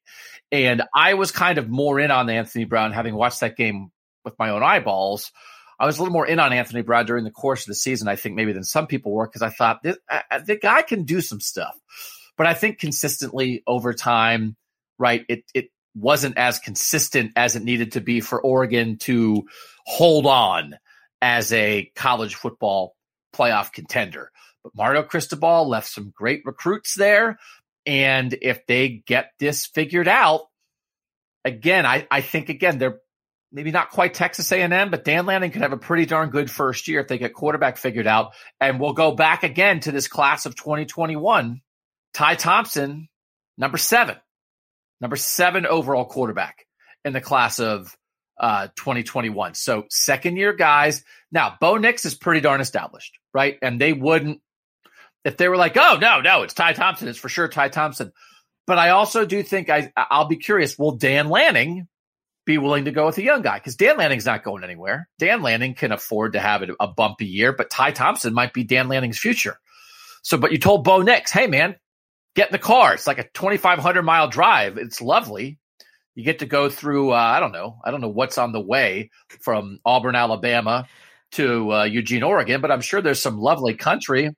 And 0.50 0.82
I 0.94 1.14
was 1.14 1.30
kind 1.30 1.58
of 1.58 1.68
more 1.68 2.00
in 2.00 2.10
on 2.10 2.30
Anthony 2.30 2.64
Brown, 2.64 2.92
having 2.92 3.14
watched 3.14 3.40
that 3.40 3.56
game 3.56 3.90
with 4.24 4.38
my 4.38 4.50
own 4.50 4.62
eyeballs. 4.62 5.30
I 5.78 5.86
was 5.86 5.98
a 5.98 6.02
little 6.02 6.12
more 6.12 6.26
in 6.26 6.40
on 6.40 6.52
Anthony 6.52 6.82
Brown 6.82 7.06
during 7.06 7.24
the 7.24 7.30
course 7.30 7.62
of 7.62 7.66
the 7.66 7.74
season, 7.74 8.08
I 8.08 8.16
think, 8.16 8.34
maybe 8.34 8.52
than 8.52 8.64
some 8.64 8.86
people 8.86 9.12
were, 9.12 9.26
because 9.26 9.42
I 9.42 9.50
thought 9.50 9.82
this, 9.82 9.96
uh, 10.10 10.38
the 10.44 10.56
guy 10.56 10.82
can 10.82 11.04
do 11.04 11.20
some 11.20 11.40
stuff. 11.40 11.78
But 12.36 12.46
I 12.46 12.54
think 12.54 12.78
consistently 12.78 13.62
over 13.66 13.92
time, 13.92 14.56
right, 14.98 15.24
it, 15.28 15.44
it 15.54 15.70
wasn't 15.94 16.38
as 16.38 16.58
consistent 16.58 17.32
as 17.36 17.56
it 17.56 17.62
needed 17.62 17.92
to 17.92 18.00
be 18.00 18.20
for 18.20 18.40
Oregon 18.40 18.96
to 18.98 19.44
hold 19.84 20.26
on 20.26 20.76
as 21.20 21.52
a 21.52 21.90
college 21.94 22.34
football 22.34 22.94
playoff 23.34 23.72
contender. 23.72 24.30
But 24.62 24.74
Mario 24.74 25.02
Cristobal 25.02 25.68
left 25.68 25.88
some 25.88 26.12
great 26.14 26.42
recruits 26.44 26.94
there. 26.94 27.38
And 27.86 28.36
if 28.42 28.66
they 28.66 29.02
get 29.06 29.30
this 29.38 29.66
figured 29.66 30.08
out, 30.08 30.42
again, 31.44 31.86
I, 31.86 32.06
I 32.10 32.20
think 32.20 32.48
again, 32.48 32.78
they're 32.78 33.00
maybe 33.50 33.70
not 33.70 33.90
quite 33.90 34.14
Texas 34.14 34.52
A&M, 34.52 34.90
but 34.90 35.04
Dan 35.04 35.26
Lanning 35.26 35.50
could 35.50 35.62
have 35.62 35.72
a 35.72 35.78
pretty 35.78 36.06
darn 36.06 36.30
good 36.30 36.50
first 36.50 36.88
year 36.88 37.00
if 37.00 37.08
they 37.08 37.18
get 37.18 37.32
quarterback 37.32 37.78
figured 37.78 38.06
out. 38.06 38.34
And 38.60 38.78
we'll 38.78 38.92
go 38.92 39.12
back 39.12 39.42
again 39.42 39.80
to 39.80 39.92
this 39.92 40.08
class 40.08 40.46
of 40.46 40.54
2021. 40.54 41.60
Ty 42.14 42.34
Thompson, 42.34 43.08
number 43.56 43.78
seven, 43.78 44.16
number 45.00 45.16
seven 45.16 45.66
overall 45.66 46.04
quarterback 46.04 46.66
in 47.04 47.12
the 47.12 47.20
class 47.20 47.60
of 47.60 47.96
uh, 48.40 48.68
2021. 48.76 49.54
So 49.54 49.86
second 49.90 50.36
year 50.36 50.52
guys. 50.52 51.04
Now, 51.30 51.56
Bo 51.60 51.76
Nix 51.76 52.04
is 52.04 52.14
pretty 52.14 52.40
darn 52.40 52.60
established, 52.60 53.18
right? 53.34 53.58
And 53.62 53.80
they 53.80 53.92
wouldn't, 53.92 54.40
if 55.24 55.36
they 55.36 55.48
were 55.48 55.56
like, 55.56 55.76
oh, 55.76 55.98
no, 56.00 56.20
no, 56.20 56.42
it's 56.42 56.54
Ty 56.54 56.72
Thompson. 56.72 57.08
It's 57.08 57.18
for 57.18 57.28
sure 57.28 57.48
Ty 57.48 57.68
Thompson. 57.68 58.12
But 58.66 58.78
I 58.78 58.90
also 58.90 59.24
do 59.24 59.42
think 59.42 59.70
I, 59.70 59.92
I'll 59.96 60.28
be 60.28 60.36
curious. 60.36 60.78
Will 60.78 60.92
Dan 60.92 61.28
Lanning 61.28 61.88
be 62.46 62.58
willing 62.58 62.84
to 62.84 62.92
go 62.92 63.06
with 63.06 63.18
a 63.18 63.22
young 63.22 63.42
guy? 63.42 63.58
Because 63.58 63.76
Dan 63.76 63.96
Lanning's 63.96 64.26
not 64.26 64.44
going 64.44 64.64
anywhere. 64.64 65.08
Dan 65.18 65.42
Lanning 65.42 65.74
can 65.74 65.92
afford 65.92 66.34
to 66.34 66.40
have 66.40 66.62
a 66.78 66.86
bumpy 66.88 67.26
year, 67.26 67.52
but 67.52 67.70
Ty 67.70 67.92
Thompson 67.92 68.32
might 68.32 68.52
be 68.52 68.64
Dan 68.64 68.88
Lanning's 68.88 69.18
future. 69.18 69.58
So, 70.22 70.36
but 70.38 70.52
you 70.52 70.58
told 70.58 70.84
Bo 70.84 71.02
Nix, 71.02 71.30
hey, 71.30 71.46
man, 71.46 71.76
get 72.34 72.48
in 72.48 72.52
the 72.52 72.58
car. 72.58 72.94
It's 72.94 73.06
like 73.06 73.18
a 73.18 73.28
2,500 73.34 74.02
mile 74.02 74.28
drive. 74.28 74.78
It's 74.78 75.00
lovely 75.00 75.58
you 76.18 76.24
get 76.24 76.40
to 76.40 76.46
go 76.46 76.68
through 76.68 77.12
uh, 77.12 77.16
i 77.16 77.38
don't 77.38 77.52
know 77.52 77.78
i 77.84 77.92
don't 77.92 78.00
know 78.00 78.08
what's 78.08 78.38
on 78.38 78.50
the 78.50 78.60
way 78.60 79.08
from 79.40 79.78
auburn 79.84 80.16
alabama 80.16 80.88
to 81.30 81.72
uh, 81.72 81.84
eugene 81.84 82.24
oregon 82.24 82.60
but 82.60 82.72
i'm 82.72 82.80
sure 82.80 83.00
there's 83.00 83.22
some 83.22 83.38
lovely 83.38 83.74
country. 83.74 84.30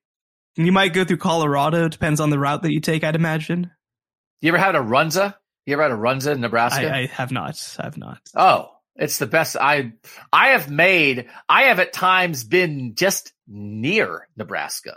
You 0.56 0.72
might 0.72 0.92
go 0.92 1.04
through 1.04 1.18
colorado. 1.18 1.88
Depends 1.88 2.18
on 2.20 2.30
the 2.30 2.38
route 2.38 2.62
that 2.62 2.72
you 2.72 2.80
take 2.80 3.02
i'd 3.02 3.16
imagine. 3.16 3.70
You 4.42 4.48
ever 4.48 4.58
had 4.58 4.74
a 4.74 4.80
runza? 4.80 5.34
You 5.64 5.74
ever 5.74 5.82
had 5.82 5.92
a 5.92 5.94
runza 5.94 6.32
in 6.32 6.40
nebraska? 6.40 6.92
I, 6.92 6.98
I 6.98 7.06
have 7.06 7.30
not. 7.30 7.76
I 7.78 7.84
have 7.84 7.96
not. 7.96 8.20
Oh 8.36 8.70
it's 8.96 9.18
the 9.18 9.26
best. 9.26 9.56
I 9.56 9.92
i 10.32 10.48
have 10.48 10.70
made 10.70 11.28
i 11.48 11.62
have 11.64 11.80
at 11.80 11.92
times 11.92 12.44
been 12.44 12.94
just 12.94 13.32
near 13.48 14.28
nebraska 14.36 14.96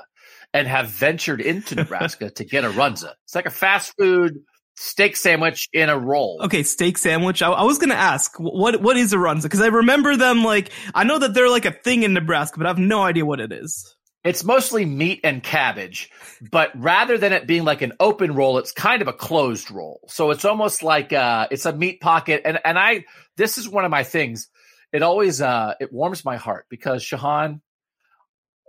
and 0.53 0.67
have 0.67 0.89
ventured 0.89 1.39
into 1.39 1.75
nebraska 1.75 2.29
to 2.31 2.43
get 2.43 2.65
a 2.65 2.69
runza. 2.69 3.13
It's 3.23 3.35
like 3.35 3.45
a 3.45 3.51
fast 3.51 3.93
food 3.97 4.41
steak 4.75 5.15
sandwich 5.15 5.69
in 5.73 5.89
a 5.89 5.97
roll. 5.97 6.41
Okay, 6.43 6.63
steak 6.63 6.97
sandwich. 6.97 7.41
I, 7.41 7.49
I 7.49 7.63
was 7.63 7.77
gonna 7.77 7.93
ask 7.93 8.33
what 8.39 8.81
what 8.81 8.97
is 8.97 9.13
a 9.13 9.17
runza 9.17 9.43
because 9.43 9.61
I 9.61 9.67
remember 9.67 10.15
them 10.15 10.43
like 10.43 10.71
I 10.93 11.03
know 11.03 11.19
that 11.19 11.33
they're 11.33 11.49
like 11.49 11.65
a 11.65 11.71
thing 11.71 12.03
in 12.03 12.13
Nebraska, 12.13 12.57
but 12.57 12.65
I 12.65 12.69
have 12.69 12.79
no 12.79 13.01
idea 13.01 13.25
what 13.25 13.39
it 13.39 13.51
is. 13.51 13.95
It's 14.23 14.43
mostly 14.43 14.85
meat 14.85 15.19
and 15.25 15.43
cabbage, 15.43 16.09
but 16.49 16.71
rather 16.81 17.17
than 17.17 17.33
it 17.33 17.45
being 17.45 17.65
like 17.65 17.81
an 17.81 17.91
open 17.99 18.33
roll, 18.33 18.57
it's 18.57 18.71
kind 18.71 19.01
of 19.01 19.09
a 19.09 19.13
closed 19.13 19.69
roll. 19.69 19.99
So 20.07 20.31
it's 20.31 20.45
almost 20.45 20.81
like 20.81 21.11
uh, 21.11 21.47
it's 21.51 21.65
a 21.65 21.73
meat 21.73 21.99
pocket. 21.99 22.41
And 22.45 22.59
and 22.63 22.79
I 22.79 23.05
this 23.37 23.57
is 23.57 23.67
one 23.67 23.85
of 23.85 23.91
my 23.91 24.03
things. 24.03 24.49
It 24.93 25.03
always 25.03 25.41
uh, 25.41 25.73
it 25.79 25.91
warms 25.91 26.23
my 26.23 26.37
heart 26.37 26.67
because 26.69 27.03
Shehan, 27.03 27.61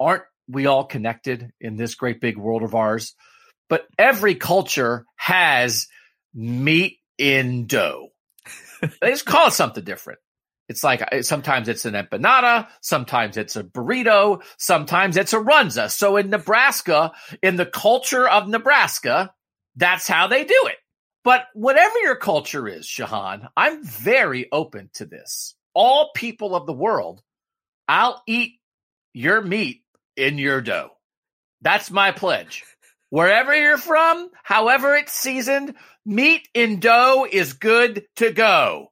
aren't 0.00 0.24
we 0.48 0.66
all 0.66 0.84
connected 0.84 1.52
in 1.60 1.76
this 1.76 1.94
great 1.94 2.20
big 2.20 2.36
world 2.36 2.62
of 2.62 2.74
ours? 2.74 3.14
But 3.68 3.86
every 3.98 4.34
culture 4.34 5.06
has 5.16 5.86
meat 6.34 6.98
in 7.18 7.66
dough. 7.66 8.08
they 9.00 9.10
just 9.10 9.26
call 9.26 9.48
it 9.48 9.52
something 9.52 9.84
different. 9.84 10.18
It's 10.68 10.82
like 10.82 11.02
uh, 11.02 11.22
sometimes 11.22 11.68
it's 11.68 11.84
an 11.84 11.94
empanada, 11.94 12.68
sometimes 12.80 13.36
it's 13.36 13.56
a 13.56 13.62
burrito, 13.62 14.42
sometimes 14.56 15.16
it's 15.16 15.34
a 15.34 15.38
runza. 15.38 15.90
So 15.90 16.16
in 16.16 16.30
Nebraska, 16.30 17.12
in 17.42 17.56
the 17.56 17.66
culture 17.66 18.26
of 18.26 18.48
Nebraska, 18.48 19.34
that's 19.76 20.08
how 20.08 20.26
they 20.26 20.44
do 20.44 20.62
it. 20.66 20.76
But 21.22 21.46
whatever 21.54 21.98
your 22.00 22.16
culture 22.16 22.68
is, 22.68 22.86
Shehan, 22.86 23.48
I'm 23.56 23.84
very 23.84 24.50
open 24.52 24.90
to 24.94 25.06
this. 25.06 25.54
All 25.74 26.10
people 26.14 26.54
of 26.54 26.66
the 26.66 26.72
world, 26.72 27.22
I'll 27.88 28.22
eat 28.26 28.54
your 29.12 29.40
meat 29.42 29.82
in 30.16 30.38
your 30.38 30.60
dough. 30.60 30.90
That's 31.62 31.90
my 31.90 32.12
pledge. 32.12 32.64
Wherever 33.14 33.54
you're 33.54 33.78
from, 33.78 34.28
however 34.42 34.96
it's 34.96 35.12
seasoned, 35.12 35.76
meat 36.04 36.48
in 36.52 36.80
dough 36.80 37.28
is 37.30 37.52
good 37.52 38.06
to 38.16 38.32
go. 38.32 38.90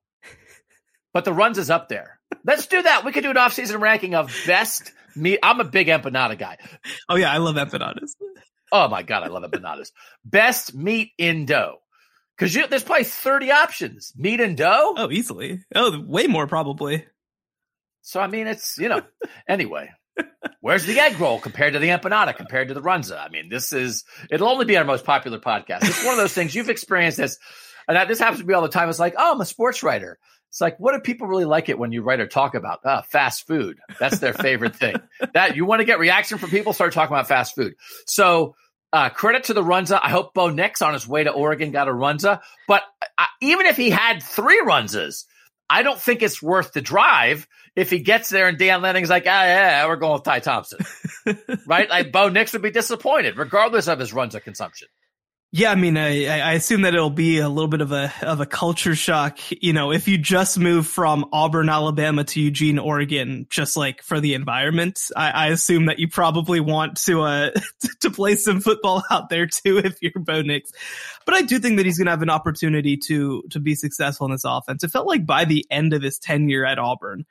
But 1.12 1.25
the 1.25 1.33
runza 1.33 1.59
is 1.59 1.70
up 1.70 1.89
there. 1.89 2.20
Let's 2.45 2.68
do 2.68 2.81
that. 2.81 3.05
We 3.05 3.11
could 3.11 3.25
do 3.25 3.31
an 3.31 3.37
off-season 3.37 3.81
ranking 3.81 4.14
of 4.14 4.33
best 4.47 4.93
meat. 5.16 5.41
I'm 5.43 5.59
a 5.59 5.64
big 5.64 5.89
empanada 5.89 6.39
guy. 6.39 6.59
Oh 7.09 7.16
yeah, 7.16 7.33
I 7.33 7.39
love 7.39 7.57
empanadas. 7.57 8.12
Oh 8.70 8.87
my 8.87 9.03
god, 9.03 9.25
I 9.25 9.27
love 9.27 9.43
empanadas. 9.43 9.91
best 10.25 10.73
meat 10.73 11.11
in 11.18 11.45
dough. 11.45 11.79
Because 12.39 12.55
there's 12.55 12.85
probably 12.85 13.03
30 13.03 13.51
options. 13.51 14.12
Meat 14.16 14.41
and 14.41 14.57
dough? 14.57 14.95
Oh, 14.99 15.11
easily. 15.11 15.64
Oh, 15.75 16.01
way 16.01 16.29
more 16.29 16.47
probably. 16.47 17.07
So 18.03 18.20
I 18.20 18.29
mean, 18.29 18.47
it's 18.47 18.79
you 18.79 18.89
know. 18.89 19.03
anyway, 19.49 19.91
where's 20.61 20.84
the 20.84 20.99
egg 21.01 21.18
roll 21.20 21.38
compared 21.38 21.74
to 21.74 21.78
the 21.78 21.88
empanada 21.88 22.34
compared 22.34 22.68
to 22.68 22.74
the 22.74 22.82
runza? 22.82 23.18
I 23.18 23.28
mean, 23.28 23.49
this 23.49 23.72
is 23.72 24.05
it'll 24.30 24.49
only 24.49 24.64
be 24.64 24.76
our 24.76 24.84
most 24.84 25.05
popular 25.05 25.38
podcast. 25.38 25.84
It's 25.84 26.05
one 26.05 26.14
of 26.14 26.18
those 26.18 26.34
things 26.34 26.55
you've 26.55 26.70
experienced 26.70 27.18
this, 27.18 27.38
and 27.88 28.09
this 28.09 28.18
happens 28.18 28.40
to 28.40 28.47
me 28.47 28.55
all 28.55 28.62
the 28.62 28.68
time. 28.68 28.88
It's 28.88 28.99
like, 28.99 29.14
oh, 29.16 29.32
I'm 29.32 29.40
a 29.40 29.47
sports 29.47 29.82
writer. 29.82 30.18
It's 30.51 30.61
like, 30.61 30.78
what 30.78 30.93
do 30.93 31.01
people 31.01 31.26
really 31.26 31.47
like 31.47 31.70
it 31.70 31.78
when 31.78 31.93
you 31.93 32.03
write 32.03 32.20
or 32.20 32.26
talk 32.26 32.55
about? 32.55 32.84
Uh, 32.84 33.01
fast 33.11 33.47
food. 33.47 33.78
That's 33.99 34.18
their 34.18 34.34
favorite 34.34 34.76
thing. 34.76 34.97
That 35.32 35.57
you 35.57 35.64
want 35.64 35.80
to 35.80 35.86
get 35.86 35.99
reaction 35.99 36.36
from 36.36 36.51
people, 36.51 36.74
start 36.74 36.93
talking 36.93 37.14
about 37.14 37.26
fast 37.26 37.55
food. 37.55 37.74
So 38.07 38.55
uh, 38.93 39.09
credit 39.09 39.45
to 39.45 39.55
the 39.55 39.62
Runza. 39.62 39.99
I 40.03 40.11
hope 40.11 40.34
Bo 40.34 40.51
Nix 40.51 40.82
on 40.82 40.93
his 40.93 41.09
way 41.09 41.24
to 41.24 41.30
Oregon 41.30 41.70
got 41.70 41.88
a 41.88 41.93
Runza. 41.93 42.40
But 42.68 42.82
uh, 43.16 43.24
even 43.40 43.64
if 43.64 43.76
he 43.76 43.88
had 43.88 44.22
three 44.22 44.61
Runzas, 44.62 45.24
I 45.70 45.82
don't 45.82 45.99
think 45.99 46.22
it's 46.22 46.43
worth 46.43 46.74
the 46.74 46.82
drive 46.82 47.49
if 47.75 47.91
he 47.91 48.01
gets 48.01 48.29
there 48.29 48.49
and 48.49 48.59
Dan 48.59 48.83
Lanning's 48.83 49.11
like, 49.11 49.25
ah, 49.27 49.45
yeah, 49.45 49.87
we're 49.87 49.97
going 49.97 50.14
with 50.14 50.25
Ty 50.25 50.41
Thompson. 50.41 50.85
right? 51.66 51.89
Like 51.89 52.12
Bo 52.12 52.29
Nix 52.29 52.53
would 52.53 52.62
be 52.62 52.70
disappointed, 52.70 53.39
regardless 53.39 53.89
of 53.89 53.99
his 53.99 54.12
runza 54.12 54.43
consumption. 54.43 54.89
Yeah, 55.55 55.70
I 55.70 55.75
mean, 55.75 55.99
I, 55.99 56.29
I 56.29 56.53
assume 56.55 56.81
that 56.83 56.95
it'll 56.95 57.11
be 57.11 57.39
a 57.39 57.49
little 57.51 57.68
bit 57.68 57.83
of 57.83 57.93
a 57.93 58.11
of 58.23 58.41
a 58.41 58.47
culture 58.47 58.95
shock. 58.95 59.39
You 59.51 59.75
know, 59.75 59.93
if 59.93 60.09
you 60.09 60.16
just 60.16 60.59
move 60.59 60.87
from 60.87 61.27
Auburn, 61.31 61.68
Alabama 61.68 62.25
to 62.25 62.41
Eugene, 62.41 62.79
Oregon, 62.79 63.47
just 63.51 63.77
like 63.77 64.01
for 64.01 64.18
the 64.18 64.33
environment, 64.33 65.11
I, 65.14 65.31
I 65.31 65.47
assume 65.49 65.87
that 65.87 65.99
you 65.99 66.09
probably 66.09 66.61
want 66.61 66.97
to 67.05 67.20
uh 67.20 67.51
to 68.01 68.11
play 68.11 68.37
some 68.37 68.62
football 68.62 69.03
out 69.11 69.29
there 69.29 69.47
too 69.47 69.77
if 69.77 69.99
you're 70.01 70.12
Bo 70.16 70.41
Nix. 70.41 70.73
But 71.27 71.35
I 71.35 71.43
do 71.43 71.59
think 71.59 71.77
that 71.77 71.85
he's 71.85 71.99
going 71.99 72.07
to 72.07 72.12
have 72.12 72.23
an 72.23 72.31
opportunity 72.31 72.97
to 73.09 73.43
to 73.51 73.61
be 73.61 73.75
successful 73.75 74.25
in 74.25 74.33
this 74.33 74.47
offense. 74.47 74.83
It 74.83 74.91
felt 74.91 75.07
like 75.07 75.27
by 75.27 75.45
the 75.45 75.66
end 75.70 75.93
of 75.93 76.01
his 76.01 76.18
tenure 76.18 76.64
at 76.64 76.79
Auburn, 76.79 77.27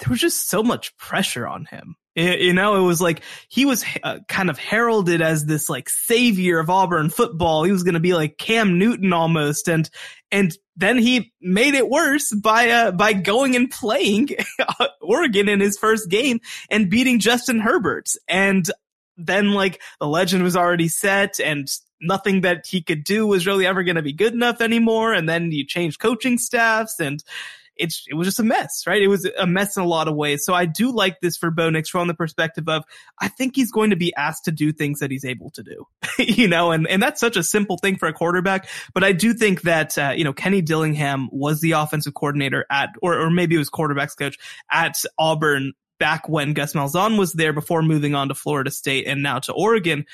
there 0.00 0.10
was 0.10 0.20
just 0.20 0.48
so 0.48 0.62
much 0.62 0.96
pressure 0.96 1.46
on 1.46 1.66
him. 1.66 1.96
You 2.16 2.52
know, 2.52 2.74
it 2.74 2.86
was 2.86 3.00
like 3.00 3.22
he 3.48 3.64
was 3.64 3.84
uh, 4.02 4.18
kind 4.26 4.50
of 4.50 4.58
heralded 4.58 5.22
as 5.22 5.46
this 5.46 5.70
like 5.70 5.88
savior 5.88 6.58
of 6.58 6.68
Auburn 6.68 7.08
football. 7.08 7.62
He 7.62 7.70
was 7.70 7.84
going 7.84 7.94
to 7.94 8.00
be 8.00 8.14
like 8.14 8.36
Cam 8.36 8.78
Newton 8.78 9.12
almost, 9.12 9.68
and 9.68 9.88
and 10.32 10.52
then 10.76 10.98
he 10.98 11.32
made 11.40 11.74
it 11.74 11.88
worse 11.88 12.34
by 12.34 12.68
uh, 12.68 12.90
by 12.90 13.12
going 13.12 13.54
and 13.54 13.70
playing 13.70 14.30
Oregon 15.00 15.48
in 15.48 15.60
his 15.60 15.78
first 15.78 16.10
game 16.10 16.40
and 16.68 16.90
beating 16.90 17.20
Justin 17.20 17.60
Herbert. 17.60 18.10
And 18.28 18.68
then 19.16 19.52
like 19.52 19.80
the 20.00 20.08
legend 20.08 20.42
was 20.42 20.56
already 20.56 20.88
set, 20.88 21.38
and 21.38 21.70
nothing 22.00 22.40
that 22.40 22.66
he 22.66 22.82
could 22.82 23.04
do 23.04 23.26
was 23.26 23.46
really 23.46 23.66
ever 23.66 23.84
going 23.84 23.96
to 23.96 24.02
be 24.02 24.12
good 24.12 24.32
enough 24.32 24.60
anymore. 24.60 25.12
And 25.12 25.28
then 25.28 25.52
you 25.52 25.64
change 25.64 25.98
coaching 25.98 26.38
staffs 26.38 26.98
and 26.98 27.22
it's 27.80 28.04
it 28.08 28.14
was 28.14 28.26
just 28.26 28.38
a 28.38 28.44
mess, 28.44 28.84
right? 28.86 29.02
It 29.02 29.08
was 29.08 29.24
a 29.38 29.46
mess 29.46 29.76
in 29.76 29.82
a 29.82 29.86
lot 29.86 30.08
of 30.08 30.14
ways. 30.14 30.44
So 30.44 30.54
I 30.54 30.66
do 30.66 30.92
like 30.92 31.20
this 31.20 31.36
for 31.36 31.50
Bo 31.50 31.70
Nix 31.70 31.88
from 31.88 32.08
the 32.08 32.14
perspective 32.14 32.68
of 32.68 32.84
I 33.18 33.28
think 33.28 33.56
he's 33.56 33.72
going 33.72 33.90
to 33.90 33.96
be 33.96 34.14
asked 34.14 34.44
to 34.44 34.52
do 34.52 34.72
things 34.72 35.00
that 35.00 35.10
he's 35.10 35.24
able 35.24 35.50
to 35.50 35.62
do, 35.62 35.86
you 36.18 36.48
know, 36.48 36.70
and 36.70 36.86
and 36.86 37.02
that's 37.02 37.20
such 37.20 37.36
a 37.36 37.42
simple 37.42 37.78
thing 37.78 37.96
for 37.96 38.08
a 38.08 38.12
quarterback. 38.12 38.68
But 38.94 39.04
I 39.04 39.12
do 39.12 39.34
think 39.34 39.62
that 39.62 39.96
uh, 39.98 40.12
you 40.16 40.24
know 40.24 40.32
Kenny 40.32 40.62
Dillingham 40.62 41.28
was 41.32 41.60
the 41.60 41.72
offensive 41.72 42.14
coordinator 42.14 42.66
at, 42.70 42.90
or 43.02 43.18
or 43.18 43.30
maybe 43.30 43.54
it 43.54 43.58
was 43.58 43.70
quarterbacks 43.70 44.16
coach 44.16 44.36
at 44.70 44.94
Auburn 45.18 45.72
back 45.98 46.28
when 46.28 46.54
Gus 46.54 46.72
Malzahn 46.72 47.18
was 47.18 47.32
there 47.32 47.52
before 47.52 47.82
moving 47.82 48.14
on 48.14 48.28
to 48.28 48.34
Florida 48.34 48.70
State 48.70 49.06
and 49.06 49.22
now 49.22 49.38
to 49.40 49.52
Oregon. 49.52 50.06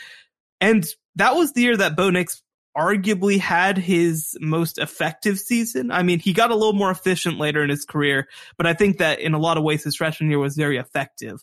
And 0.60 0.84
that 1.14 1.34
was 1.36 1.52
the 1.52 1.62
year 1.62 1.76
that 1.76 1.96
Bo 1.96 2.10
Nix 2.10 2.42
arguably 2.76 3.38
had 3.38 3.78
his 3.78 4.36
most 4.40 4.78
effective 4.78 5.38
season. 5.38 5.90
I 5.90 6.02
mean, 6.02 6.18
he 6.18 6.32
got 6.32 6.50
a 6.50 6.54
little 6.54 6.72
more 6.72 6.90
efficient 6.90 7.38
later 7.38 7.62
in 7.62 7.70
his 7.70 7.84
career, 7.84 8.28
but 8.56 8.66
I 8.66 8.74
think 8.74 8.98
that 8.98 9.20
in 9.20 9.34
a 9.34 9.38
lot 9.38 9.56
of 9.56 9.64
ways 9.64 9.82
his 9.82 9.96
freshman 9.96 10.30
year 10.30 10.38
was 10.38 10.56
very 10.56 10.76
effective. 10.76 11.42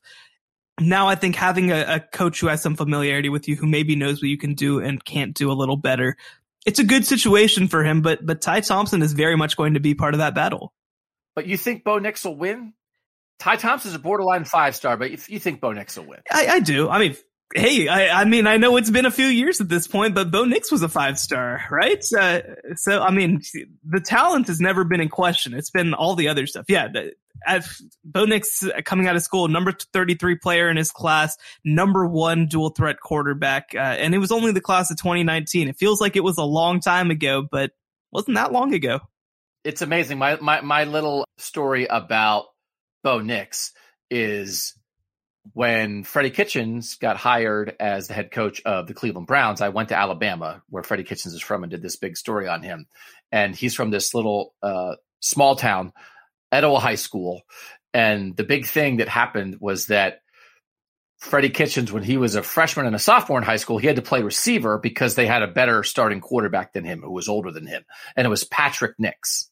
Now 0.80 1.08
I 1.08 1.16
think 1.16 1.36
having 1.36 1.72
a, 1.72 1.96
a 1.96 2.00
coach 2.00 2.40
who 2.40 2.48
has 2.48 2.62
some 2.62 2.76
familiarity 2.76 3.30
with 3.30 3.48
you, 3.48 3.56
who 3.56 3.68
maybe 3.68 3.96
knows 3.96 4.22
what 4.22 4.30
you 4.30 4.38
can 4.38 4.54
do 4.54 4.80
and 4.80 5.04
can't 5.04 5.34
do 5.36 5.52
a 5.52 5.54
little 5.54 5.78
better, 5.78 6.18
it's 6.66 6.80
a 6.80 6.84
good 6.84 7.06
situation 7.06 7.68
for 7.68 7.84
him, 7.84 8.02
but 8.02 8.26
but 8.26 8.42
Ty 8.42 8.62
Thompson 8.62 9.02
is 9.02 9.14
very 9.14 9.36
much 9.36 9.58
going 9.58 9.74
to 9.74 9.80
be 9.80 9.96
part 9.96 10.14
of 10.14 10.20
that 10.20 10.34
battle. 10.34 10.74
But 11.36 11.48
you 11.48 11.58
think 11.58 11.84
Bo 11.84 12.00
Nix 12.00 12.24
will 12.24 12.38
win? 12.38 12.74
Ty 13.40 13.58
Thompson's 13.58 13.96
a 13.96 14.00
borderline 14.00 14.46
five 14.46 14.76
star, 14.76 14.96
but 14.98 15.12
if 15.12 15.30
you 15.30 15.40
think 15.40 15.60
Bo 15.60 15.74
Nix 15.74 15.98
will 15.98 16.06
win, 16.06 16.22
I, 16.32 16.48
I 16.48 16.60
do. 16.60 16.90
I 16.90 17.00
mean, 17.00 17.16
hey, 17.56 17.88
I, 17.88 18.22
I, 18.22 18.26
mean, 18.26 18.48
I 18.48 18.58
know 18.58 18.78
it's 18.78 18.90
been 18.90 19.06
a 19.06 19.12
few 19.12 19.28
years 19.28 19.62
at 19.62 19.70
this 19.70 19.88
point, 19.88 20.16
but 20.16 20.32
Bo 20.32 20.46
Nix 20.46 20.72
was 20.72 20.82
a 20.82 20.90
five 20.90 21.20
star, 21.20 21.62
right? 21.70 22.04
Uh, 22.18 22.42
so, 22.76 23.02
I 23.02 23.12
mean, 23.12 23.42
the 23.84 24.00
talent 24.00 24.48
has 24.48 24.60
never 24.60 24.84
been 24.84 25.02
in 25.02 25.10
question. 25.10 25.54
It's 25.54 25.70
been 25.70 25.94
all 25.94 26.16
the 26.16 26.28
other 26.28 26.48
stuff. 26.48 26.66
Yeah. 26.68 26.88
At 27.46 27.66
Bo 28.04 28.26
Nix 28.26 28.64
coming 28.86 29.08
out 29.08 29.16
of 29.16 29.22
school, 29.22 29.48
number 29.48 29.74
33 29.94 30.38
player 30.38 30.70
in 30.70 30.78
his 30.78 30.92
class, 30.92 31.38
number 31.66 32.08
one 32.08 32.48
dual 32.48 32.70
threat 32.70 33.00
quarterback. 33.02 33.72
Uh, 33.76 33.80
and 33.80 34.16
it 34.16 34.20
was 34.20 34.32
only 34.32 34.52
the 34.52 34.62
class 34.62 34.90
of 34.92 34.98
2019. 34.98 35.68
It 35.68 35.78
feels 35.78 36.00
like 36.00 36.16
it 36.16 36.24
was 36.24 36.38
a 36.38 36.44
long 36.44 36.80
time 36.80 37.12
ago, 37.12 37.46
but 37.50 37.72
wasn't 38.12 38.36
that 38.36 38.52
long 38.52 38.74
ago. 38.74 39.00
It's 39.64 39.82
amazing. 39.82 40.18
My, 40.18 40.38
my, 40.42 40.62
my 40.62 40.84
little 40.86 41.26
story 41.38 41.86
about 41.86 42.46
Bo 43.04 43.20
Nix 43.20 43.74
is 44.10 44.74
when 45.52 46.04
Freddie 46.04 46.30
Kitchens 46.30 46.96
got 46.96 47.18
hired 47.18 47.76
as 47.80 48.08
the 48.08 48.14
head 48.14 48.32
coach 48.32 48.62
of 48.66 48.88
the 48.88 48.94
Cleveland 48.94 49.28
Browns, 49.28 49.62
I 49.62 49.70
went 49.70 49.90
to 49.90 49.98
Alabama, 49.98 50.64
where 50.70 50.84
Freddie 50.84 51.04
Kitchens 51.04 51.34
is 51.34 51.42
from, 51.42 51.64
and 51.64 51.72
did 51.72 51.82
this 51.82 51.98
big 51.98 52.16
story 52.16 52.48
on 52.48 52.64
him. 52.64 52.88
And 53.32 53.56
he's 53.56 53.76
from 53.76 53.92
this 53.92 54.14
little 54.14 54.54
uh, 54.64 54.96
small 55.20 55.56
town, 55.56 55.92
Etowah 56.52 56.80
High 56.80 56.96
School. 56.96 57.42
And 57.94 58.36
the 58.36 58.46
big 58.46 58.66
thing 58.66 58.98
that 58.98 59.10
happened 59.10 59.58
was 59.60 59.88
that 59.88 60.22
Freddie 61.20 61.50
Kitchens, 61.50 61.92
when 61.92 62.04
he 62.04 62.18
was 62.18 62.36
a 62.36 62.44
freshman 62.44 62.86
and 62.86 62.96
a 62.96 63.00
sophomore 63.00 63.38
in 63.38 63.44
high 63.44 63.58
school, 63.58 63.78
he 63.78 63.88
had 63.88 63.96
to 63.98 64.02
play 64.02 64.22
receiver 64.22 64.78
because 64.78 65.16
they 65.16 65.26
had 65.26 65.42
a 65.42 65.48
better 65.48 65.84
starting 65.84 66.20
quarterback 66.20 66.74
than 66.74 66.84
him, 66.84 67.02
who 67.02 67.12
was 67.12 67.30
older 67.30 67.52
than 67.52 67.66
him. 67.66 67.84
And 68.16 68.26
it 68.26 68.30
was 68.30 68.44
Patrick 68.44 68.96
Nix 68.98 69.50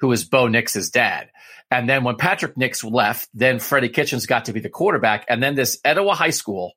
who 0.00 0.08
was 0.08 0.24
Bo 0.24 0.48
Nix's 0.48 0.90
dad. 0.90 1.30
And 1.70 1.88
then 1.88 2.02
when 2.02 2.16
Patrick 2.16 2.56
Nix 2.56 2.82
left, 2.82 3.28
then 3.32 3.60
Freddie 3.60 3.90
Kitchens 3.90 4.26
got 4.26 4.46
to 4.46 4.52
be 4.52 4.60
the 4.60 4.68
quarterback. 4.68 5.24
And 5.28 5.42
then 5.42 5.54
this 5.54 5.78
Etowah 5.84 6.14
High 6.14 6.30
School, 6.30 6.72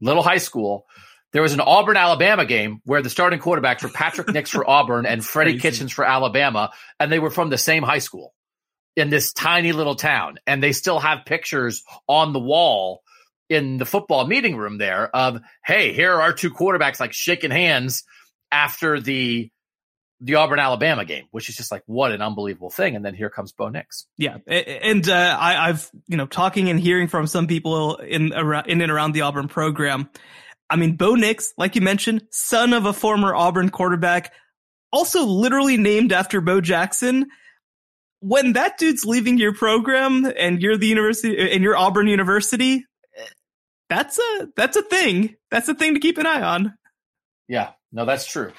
little 0.00 0.22
high 0.22 0.38
school, 0.38 0.86
there 1.32 1.42
was 1.42 1.54
an 1.54 1.60
Auburn, 1.60 1.96
Alabama 1.96 2.44
game 2.44 2.80
where 2.84 3.02
the 3.02 3.10
starting 3.10 3.38
quarterbacks 3.38 3.82
were 3.82 3.88
Patrick 3.88 4.28
Nix 4.28 4.50
for 4.50 4.68
Auburn 4.70 5.06
and 5.06 5.24
Freddie 5.24 5.52
Crazy. 5.52 5.62
Kitchens 5.62 5.92
for 5.92 6.04
Alabama. 6.04 6.70
And 6.98 7.10
they 7.10 7.18
were 7.18 7.30
from 7.30 7.50
the 7.50 7.58
same 7.58 7.82
high 7.82 7.98
school 7.98 8.34
in 8.96 9.10
this 9.10 9.32
tiny 9.32 9.72
little 9.72 9.94
town. 9.94 10.38
And 10.46 10.62
they 10.62 10.72
still 10.72 10.98
have 10.98 11.24
pictures 11.24 11.82
on 12.08 12.32
the 12.32 12.40
wall 12.40 13.02
in 13.48 13.78
the 13.78 13.86
football 13.86 14.26
meeting 14.26 14.56
room 14.56 14.78
there 14.78 15.14
of, 15.14 15.40
hey, 15.64 15.92
here 15.92 16.12
are 16.12 16.22
our 16.22 16.32
two 16.32 16.50
quarterbacks 16.50 17.00
like 17.00 17.12
shaking 17.12 17.50
hands 17.50 18.04
after 18.52 19.00
the 19.00 19.50
the 20.20 20.34
Auburn 20.34 20.58
Alabama 20.58 21.04
game, 21.04 21.24
which 21.30 21.48
is 21.48 21.56
just 21.56 21.72
like 21.72 21.82
what 21.86 22.12
an 22.12 22.20
unbelievable 22.20 22.70
thing. 22.70 22.94
And 22.94 23.04
then 23.04 23.14
here 23.14 23.30
comes 23.30 23.52
Bo 23.52 23.68
Nix. 23.68 24.06
Yeah, 24.16 24.38
and 24.46 25.08
uh, 25.08 25.36
I, 25.40 25.68
have 25.68 25.90
you 26.06 26.16
know 26.16 26.26
talking 26.26 26.68
and 26.68 26.78
hearing 26.78 27.08
from 27.08 27.26
some 27.26 27.46
people 27.46 27.96
in 27.96 28.32
around 28.34 28.66
in 28.66 28.80
and 28.82 28.92
around 28.92 29.12
the 29.12 29.22
Auburn 29.22 29.48
program. 29.48 30.10
I 30.68 30.76
mean, 30.76 30.96
Bo 30.96 31.14
Nix, 31.14 31.52
like 31.58 31.74
you 31.74 31.80
mentioned, 31.80 32.22
son 32.30 32.72
of 32.72 32.86
a 32.86 32.92
former 32.92 33.34
Auburn 33.34 33.70
quarterback, 33.70 34.32
also 34.92 35.24
literally 35.24 35.76
named 35.76 36.12
after 36.12 36.40
Bo 36.40 36.60
Jackson. 36.60 37.26
When 38.20 38.52
that 38.52 38.76
dude's 38.76 39.06
leaving 39.06 39.38
your 39.38 39.54
program 39.54 40.30
and 40.36 40.60
you're 40.60 40.76
the 40.76 40.86
university 40.86 41.52
and 41.52 41.62
you're 41.64 41.76
Auburn 41.76 42.06
University, 42.06 42.84
that's 43.88 44.18
a 44.18 44.48
that's 44.54 44.76
a 44.76 44.82
thing. 44.82 45.36
That's 45.50 45.68
a 45.68 45.74
thing 45.74 45.94
to 45.94 46.00
keep 46.00 46.18
an 46.18 46.26
eye 46.26 46.42
on. 46.42 46.74
Yeah, 47.48 47.70
no, 47.90 48.04
that's 48.04 48.26
true. 48.26 48.52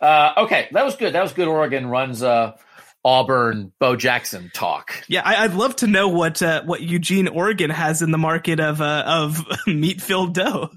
Uh, 0.00 0.32
okay, 0.38 0.68
that 0.72 0.84
was 0.84 0.96
good. 0.96 1.14
That 1.14 1.22
was 1.22 1.32
good. 1.32 1.48
Oregon 1.48 1.86
runs 1.86 2.22
uh, 2.22 2.56
Auburn, 3.04 3.72
Bo 3.78 3.96
Jackson 3.96 4.50
talk. 4.52 5.04
Yeah, 5.08 5.22
I, 5.24 5.46
would 5.46 5.56
love 5.56 5.76
to 5.76 5.86
know 5.86 6.08
what 6.08 6.42
uh, 6.42 6.62
what 6.64 6.82
Eugene, 6.82 7.28
Oregon 7.28 7.70
has 7.70 8.02
in 8.02 8.10
the 8.10 8.18
market 8.18 8.60
of 8.60 8.80
uh, 8.80 9.04
of 9.06 9.44
meat 9.66 10.00
filled 10.00 10.34
dough. 10.34 10.70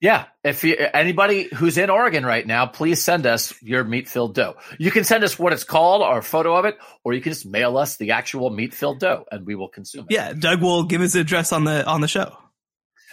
Yeah, 0.00 0.26
if 0.44 0.62
you, 0.62 0.76
anybody 0.94 1.48
who's 1.52 1.76
in 1.76 1.90
Oregon 1.90 2.24
right 2.24 2.46
now, 2.46 2.66
please 2.66 3.02
send 3.02 3.26
us 3.26 3.52
your 3.60 3.82
meat 3.82 4.08
filled 4.08 4.34
dough. 4.34 4.54
You 4.78 4.92
can 4.92 5.02
send 5.02 5.24
us 5.24 5.36
what 5.36 5.52
it's 5.52 5.64
called 5.64 6.02
or 6.02 6.18
a 6.18 6.22
photo 6.22 6.54
of 6.54 6.64
it, 6.66 6.78
or 7.02 7.14
you 7.14 7.20
can 7.20 7.32
just 7.32 7.44
mail 7.44 7.76
us 7.76 7.96
the 7.96 8.12
actual 8.12 8.48
meat 8.50 8.72
filled 8.72 9.00
dough, 9.00 9.24
and 9.32 9.44
we 9.44 9.56
will 9.56 9.68
consume 9.68 10.06
it. 10.08 10.14
Yeah, 10.14 10.32
Doug 10.34 10.62
will 10.62 10.84
give 10.84 11.00
his 11.00 11.16
address 11.16 11.52
on 11.52 11.64
the 11.64 11.84
on 11.84 12.00
the 12.00 12.08
show. 12.08 12.36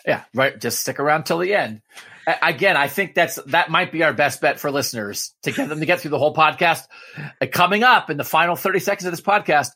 Yeah, 0.05 0.23
right. 0.33 0.59
Just 0.59 0.79
stick 0.79 0.99
around 0.99 1.23
till 1.25 1.39
the 1.39 1.55
end. 1.55 1.81
Again, 2.41 2.75
I 2.75 2.87
think 2.87 3.13
that's 3.13 3.35
that 3.47 3.69
might 3.69 3.91
be 3.91 4.03
our 4.03 4.13
best 4.13 4.41
bet 4.41 4.59
for 4.59 4.71
listeners 4.71 5.33
to 5.43 5.51
get 5.51 5.69
them 5.69 5.79
to 5.79 5.85
get 5.85 5.99
through 5.99 6.11
the 6.11 6.17
whole 6.17 6.33
podcast. 6.33 6.83
Uh, 7.17 7.45
coming 7.51 7.83
up 7.83 8.09
in 8.09 8.17
the 8.17 8.23
final 8.23 8.55
thirty 8.55 8.79
seconds 8.79 9.05
of 9.05 9.11
this 9.11 9.21
podcast, 9.21 9.69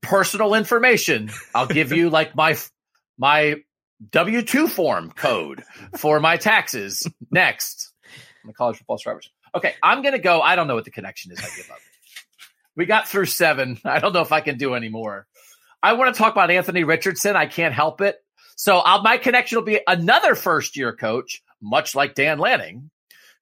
personal 0.00 0.54
information. 0.54 1.30
I'll 1.54 1.66
give 1.66 1.92
you 1.92 2.10
like 2.10 2.34
my 2.34 2.56
my 3.18 3.56
W 4.10 4.42
two 4.42 4.66
form 4.66 5.12
code 5.12 5.62
for 5.96 6.18
my 6.20 6.36
taxes 6.36 7.06
next. 7.30 7.92
My 8.44 8.52
college 8.52 8.78
football 8.78 8.98
drivers. 9.00 9.30
Okay, 9.54 9.74
I'm 9.82 10.02
gonna 10.02 10.18
go. 10.18 10.40
I 10.40 10.56
don't 10.56 10.66
know 10.66 10.74
what 10.74 10.84
the 10.84 10.90
connection 10.90 11.30
is. 11.32 11.38
I 11.38 11.48
give 11.56 11.70
up. 11.70 11.78
We 12.76 12.86
got 12.86 13.08
through 13.08 13.26
seven. 13.26 13.78
I 13.84 13.98
don't 13.98 14.12
know 14.12 14.22
if 14.22 14.32
I 14.32 14.40
can 14.40 14.56
do 14.58 14.74
any 14.74 14.88
more. 14.88 15.26
I 15.82 15.92
want 15.94 16.14
to 16.14 16.18
talk 16.18 16.32
about 16.32 16.50
Anthony 16.50 16.84
Richardson. 16.84 17.36
I 17.36 17.46
can't 17.46 17.74
help 17.74 18.00
it. 18.00 18.16
So 18.56 18.78
I'll, 18.78 19.02
my 19.02 19.16
connection 19.16 19.56
will 19.56 19.64
be 19.64 19.80
another 19.86 20.34
first 20.34 20.76
year 20.76 20.94
coach, 20.94 21.42
much 21.60 21.94
like 21.94 22.14
Dan 22.14 22.38
Lanning, 22.38 22.90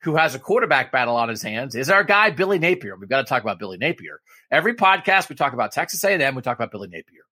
who 0.03 0.17
has 0.17 0.35
a 0.35 0.39
quarterback 0.39 0.93
battle 0.93 1.17
on 1.17 1.29
his 1.29 1.43
hands, 1.43 1.75
is 1.75 1.91
our 1.91 2.05
guy 2.05 2.31
Billy 2.31 2.59
Napier. 2.59 2.97
We've 2.97 3.09
got 3.09 3.19
to 3.19 3.29
talk 3.29 3.43
about 3.43 3.59
Billy 3.59 3.79
Napier. 3.79 4.21
Every 4.51 4.75
podcast 4.75 5.29
we 5.29 5.37
talk 5.37 5.53
about 5.53 5.73
Texas 5.73 6.03
A&M, 6.05 6.35
we 6.35 6.43
talk 6.43 6.57
about 6.57 6.71
Billy 6.71 6.89
Napier. 6.89 7.23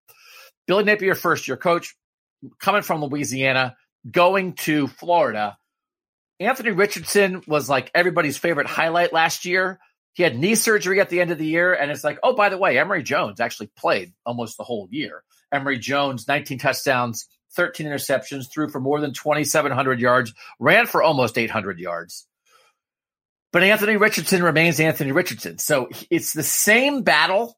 Billy 0.67 0.83
Napier, 0.83 1.15
first 1.15 1.47
year 1.47 1.57
coach, 1.57 1.95
coming 2.59 2.81
from 2.81 3.03
Louisiana, 3.03 3.75
going 4.09 4.53
to 4.53 4.87
Florida. 4.87 5.57
Anthony 6.39 6.71
Richardson 6.71 7.41
was 7.47 7.69
like 7.69 7.89
everybody's 7.95 8.37
favorite 8.37 8.67
highlight 8.67 9.13
last 9.13 9.45
year. 9.45 9.79
He 10.13 10.23
had 10.23 10.37
knee 10.37 10.55
surgery 10.55 10.99
at 10.99 11.09
the 11.09 11.21
end 11.21 11.31
of 11.31 11.37
the 11.37 11.45
year, 11.45 11.73
and 11.73 11.91
it's 11.91 12.03
like, 12.03 12.19
oh, 12.23 12.33
by 12.33 12.49
the 12.49 12.57
way, 12.57 12.77
Emory 12.77 13.03
Jones 13.03 13.39
actually 13.39 13.69
played 13.77 14.13
almost 14.25 14.57
the 14.57 14.63
whole 14.63 14.87
year. 14.89 15.23
Emory 15.51 15.79
Jones, 15.79 16.27
19 16.27 16.57
touchdowns, 16.57 17.27
13 17.57 17.85
interceptions, 17.85 18.49
threw 18.49 18.69
for 18.69 18.79
more 18.79 19.01
than 19.01 19.11
2,700 19.11 19.99
yards, 19.99 20.33
ran 20.59 20.87
for 20.87 21.03
almost 21.03 21.37
800 21.37 21.79
yards. 21.79 22.25
But 23.51 23.63
Anthony 23.63 23.97
Richardson 23.97 24.43
remains 24.43 24.79
Anthony 24.79 25.11
Richardson. 25.11 25.57
So 25.57 25.89
it's 26.09 26.31
the 26.31 26.43
same 26.43 27.03
battle 27.03 27.57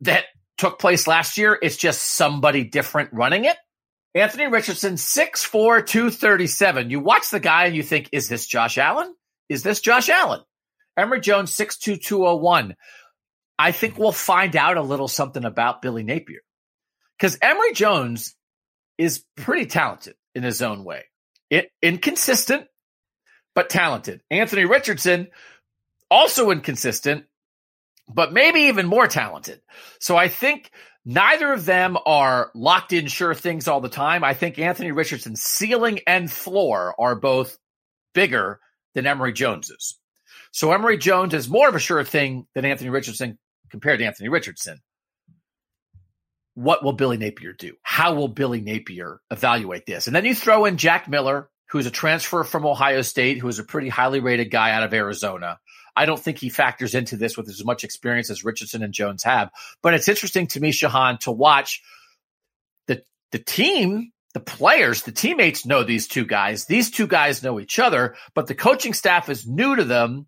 that 0.00 0.24
took 0.56 0.78
place 0.78 1.06
last 1.06 1.36
year. 1.36 1.58
It's 1.60 1.76
just 1.76 2.02
somebody 2.02 2.64
different 2.64 3.12
running 3.12 3.44
it. 3.44 3.56
Anthony 4.14 4.46
Richardson, 4.46 4.94
6'4, 4.94 5.86
237. 5.86 6.90
You 6.90 7.00
watch 7.00 7.30
the 7.30 7.40
guy 7.40 7.64
and 7.66 7.76
you 7.76 7.82
think, 7.82 8.10
is 8.12 8.28
this 8.28 8.46
Josh 8.46 8.78
Allen? 8.78 9.14
Is 9.48 9.62
this 9.62 9.80
Josh 9.80 10.08
Allen? 10.08 10.40
Emory 10.96 11.20
Jones, 11.20 11.56
6'2, 11.56 12.00
201. 12.00 12.76
I 13.58 13.72
think 13.72 13.98
we'll 13.98 14.12
find 14.12 14.54
out 14.54 14.76
a 14.76 14.82
little 14.82 15.08
something 15.08 15.44
about 15.44 15.82
Billy 15.82 16.02
Napier. 16.02 16.40
Because 17.18 17.38
Emory 17.40 17.72
Jones 17.72 18.34
is 18.98 19.24
pretty 19.36 19.66
talented 19.66 20.14
in 20.34 20.42
his 20.42 20.62
own 20.62 20.84
way. 20.84 21.04
It, 21.50 21.70
inconsistent, 21.82 22.66
but 23.54 23.68
talented. 23.68 24.22
Anthony 24.30 24.64
Richardson, 24.64 25.28
also 26.10 26.50
inconsistent, 26.50 27.24
but 28.08 28.32
maybe 28.32 28.60
even 28.62 28.86
more 28.86 29.06
talented. 29.06 29.60
So 30.00 30.16
I 30.16 30.28
think 30.28 30.70
neither 31.04 31.52
of 31.52 31.64
them 31.64 31.96
are 32.06 32.50
locked 32.54 32.92
in 32.92 33.06
sure 33.06 33.34
things 33.34 33.68
all 33.68 33.80
the 33.80 33.88
time. 33.88 34.24
I 34.24 34.34
think 34.34 34.58
Anthony 34.58 34.92
Richardson's 34.92 35.42
ceiling 35.42 36.00
and 36.06 36.30
floor 36.30 36.94
are 36.98 37.14
both 37.14 37.58
bigger 38.14 38.60
than 38.94 39.06
Emory 39.06 39.32
Jones's. 39.32 39.98
So 40.52 40.72
Emory 40.72 40.98
Jones 40.98 41.34
is 41.34 41.48
more 41.48 41.68
of 41.68 41.74
a 41.74 41.80
sure 41.80 42.04
thing 42.04 42.46
than 42.54 42.64
Anthony 42.64 42.90
Richardson 42.90 43.38
compared 43.70 43.98
to 43.98 44.04
Anthony 44.04 44.28
Richardson 44.28 44.80
what 46.54 46.84
will 46.84 46.92
Billy 46.92 47.16
Napier 47.16 47.52
do? 47.52 47.74
How 47.82 48.14
will 48.14 48.28
Billy 48.28 48.60
Napier 48.60 49.20
evaluate 49.30 49.86
this? 49.86 50.06
And 50.06 50.14
then 50.14 50.24
you 50.24 50.34
throw 50.34 50.64
in 50.64 50.76
Jack 50.76 51.08
Miller, 51.08 51.48
who 51.70 51.78
is 51.78 51.86
a 51.86 51.90
transfer 51.90 52.44
from 52.44 52.66
Ohio 52.66 53.02
State, 53.02 53.38
who 53.38 53.48
is 53.48 53.58
a 53.58 53.64
pretty 53.64 53.88
highly 53.88 54.20
rated 54.20 54.50
guy 54.50 54.72
out 54.72 54.82
of 54.82 54.92
Arizona. 54.92 55.58
I 55.96 56.06
don't 56.06 56.20
think 56.20 56.38
he 56.38 56.48
factors 56.48 56.94
into 56.94 57.16
this 57.16 57.36
with 57.36 57.48
as 57.48 57.64
much 57.64 57.84
experience 57.84 58.30
as 58.30 58.44
Richardson 58.44 58.82
and 58.82 58.92
Jones 58.92 59.22
have. 59.24 59.50
But 59.82 59.94
it's 59.94 60.08
interesting 60.08 60.46
to 60.48 60.60
me, 60.60 60.72
Shehan, 60.72 61.20
to 61.20 61.32
watch 61.32 61.82
the 62.86 63.02
the 63.30 63.38
team, 63.38 64.12
the 64.34 64.40
players, 64.40 65.02
the 65.02 65.12
teammates 65.12 65.66
know 65.66 65.82
these 65.82 66.06
two 66.06 66.24
guys. 66.24 66.66
These 66.66 66.90
two 66.90 67.06
guys 67.06 67.42
know 67.42 67.60
each 67.60 67.78
other, 67.78 68.16
but 68.34 68.46
the 68.46 68.54
coaching 68.54 68.94
staff 68.94 69.28
is 69.28 69.46
new 69.46 69.76
to 69.76 69.84
them 69.84 70.26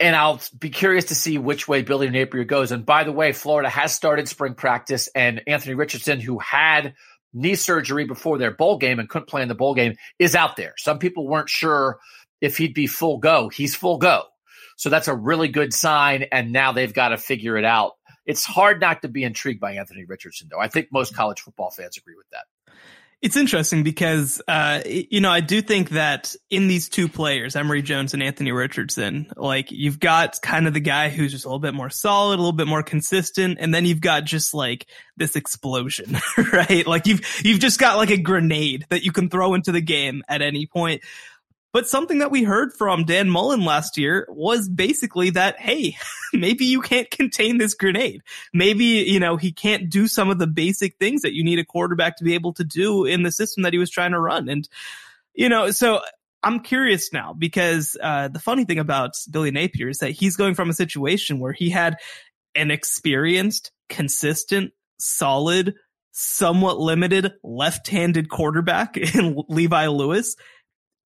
and 0.00 0.14
I'll 0.14 0.40
be 0.58 0.70
curious 0.70 1.06
to 1.06 1.14
see 1.14 1.38
which 1.38 1.66
way 1.66 1.82
Billy 1.82 2.08
Napier 2.08 2.44
goes. 2.44 2.72
And 2.72 2.86
by 2.86 3.04
the 3.04 3.12
way, 3.12 3.32
Florida 3.32 3.68
has 3.68 3.94
started 3.94 4.28
spring 4.28 4.54
practice, 4.54 5.08
and 5.14 5.42
Anthony 5.46 5.74
Richardson, 5.74 6.20
who 6.20 6.38
had 6.38 6.94
knee 7.32 7.56
surgery 7.56 8.04
before 8.04 8.38
their 8.38 8.52
bowl 8.52 8.78
game 8.78 8.98
and 8.98 9.08
couldn't 9.08 9.28
play 9.28 9.42
in 9.42 9.48
the 9.48 9.54
bowl 9.54 9.74
game, 9.74 9.96
is 10.18 10.34
out 10.34 10.56
there. 10.56 10.74
Some 10.76 10.98
people 10.98 11.26
weren't 11.26 11.50
sure 11.50 11.98
if 12.40 12.56
he'd 12.56 12.74
be 12.74 12.86
full 12.86 13.18
go. 13.18 13.48
He's 13.48 13.74
full 13.74 13.98
go. 13.98 14.24
So 14.76 14.88
that's 14.90 15.08
a 15.08 15.14
really 15.14 15.48
good 15.48 15.74
sign. 15.74 16.26
And 16.30 16.52
now 16.52 16.72
they've 16.72 16.94
got 16.94 17.08
to 17.08 17.16
figure 17.16 17.56
it 17.56 17.64
out. 17.64 17.92
It's 18.24 18.44
hard 18.44 18.80
not 18.80 19.02
to 19.02 19.08
be 19.08 19.24
intrigued 19.24 19.60
by 19.60 19.72
Anthony 19.74 20.04
Richardson, 20.04 20.48
though. 20.50 20.60
I 20.60 20.68
think 20.68 20.88
most 20.92 21.14
college 21.14 21.40
football 21.40 21.70
fans 21.70 21.96
agree 21.96 22.14
with 22.16 22.28
that. 22.30 22.44
It's 23.20 23.36
interesting 23.36 23.82
because, 23.82 24.40
uh, 24.46 24.80
you 24.86 25.20
know, 25.20 25.30
I 25.30 25.40
do 25.40 25.60
think 25.60 25.90
that 25.90 26.36
in 26.50 26.68
these 26.68 26.88
two 26.88 27.08
players, 27.08 27.56
Emory 27.56 27.82
Jones 27.82 28.14
and 28.14 28.22
Anthony 28.22 28.52
Richardson, 28.52 29.32
like 29.36 29.72
you've 29.72 29.98
got 29.98 30.40
kind 30.40 30.68
of 30.68 30.74
the 30.74 30.80
guy 30.80 31.08
who's 31.08 31.32
just 31.32 31.44
a 31.44 31.48
little 31.48 31.58
bit 31.58 31.74
more 31.74 31.90
solid, 31.90 32.34
a 32.34 32.42
little 32.42 32.52
bit 32.52 32.68
more 32.68 32.84
consistent, 32.84 33.58
and 33.60 33.74
then 33.74 33.86
you've 33.86 34.00
got 34.00 34.24
just 34.24 34.54
like 34.54 34.86
this 35.16 35.34
explosion, 35.34 36.16
right? 36.52 36.86
Like 36.86 37.08
you've, 37.08 37.20
you've 37.44 37.58
just 37.58 37.80
got 37.80 37.96
like 37.96 38.10
a 38.10 38.18
grenade 38.18 38.86
that 38.90 39.02
you 39.02 39.10
can 39.10 39.28
throw 39.28 39.54
into 39.54 39.72
the 39.72 39.80
game 39.80 40.22
at 40.28 40.40
any 40.40 40.66
point. 40.66 41.02
But 41.78 41.88
something 41.88 42.18
that 42.18 42.32
we 42.32 42.42
heard 42.42 42.72
from 42.72 43.04
Dan 43.04 43.30
Mullen 43.30 43.64
last 43.64 43.96
year 43.96 44.26
was 44.30 44.68
basically 44.68 45.30
that, 45.30 45.60
hey, 45.60 45.96
maybe 46.32 46.64
you 46.64 46.80
can't 46.80 47.08
contain 47.08 47.58
this 47.58 47.74
grenade. 47.74 48.24
Maybe, 48.52 48.84
you 48.84 49.20
know, 49.20 49.36
he 49.36 49.52
can't 49.52 49.88
do 49.88 50.08
some 50.08 50.28
of 50.28 50.40
the 50.40 50.48
basic 50.48 50.96
things 50.96 51.22
that 51.22 51.34
you 51.34 51.44
need 51.44 51.60
a 51.60 51.64
quarterback 51.64 52.16
to 52.16 52.24
be 52.24 52.34
able 52.34 52.52
to 52.54 52.64
do 52.64 53.04
in 53.04 53.22
the 53.22 53.30
system 53.30 53.62
that 53.62 53.72
he 53.72 53.78
was 53.78 53.90
trying 53.90 54.10
to 54.10 54.18
run. 54.18 54.48
And, 54.48 54.68
you 55.34 55.48
know, 55.48 55.70
so 55.70 56.00
I'm 56.42 56.58
curious 56.64 57.12
now 57.12 57.32
because 57.32 57.96
uh, 58.02 58.26
the 58.26 58.40
funny 58.40 58.64
thing 58.64 58.80
about 58.80 59.12
Billy 59.30 59.52
Napier 59.52 59.88
is 59.88 59.98
that 59.98 60.10
he's 60.10 60.34
going 60.34 60.56
from 60.56 60.70
a 60.70 60.74
situation 60.74 61.38
where 61.38 61.52
he 61.52 61.70
had 61.70 61.98
an 62.56 62.72
experienced, 62.72 63.70
consistent, 63.88 64.72
solid, 64.98 65.76
somewhat 66.10 66.80
limited 66.80 67.34
left-handed 67.44 68.30
quarterback 68.30 68.96
in 69.14 69.40
Levi 69.48 69.86
Lewis 69.86 70.34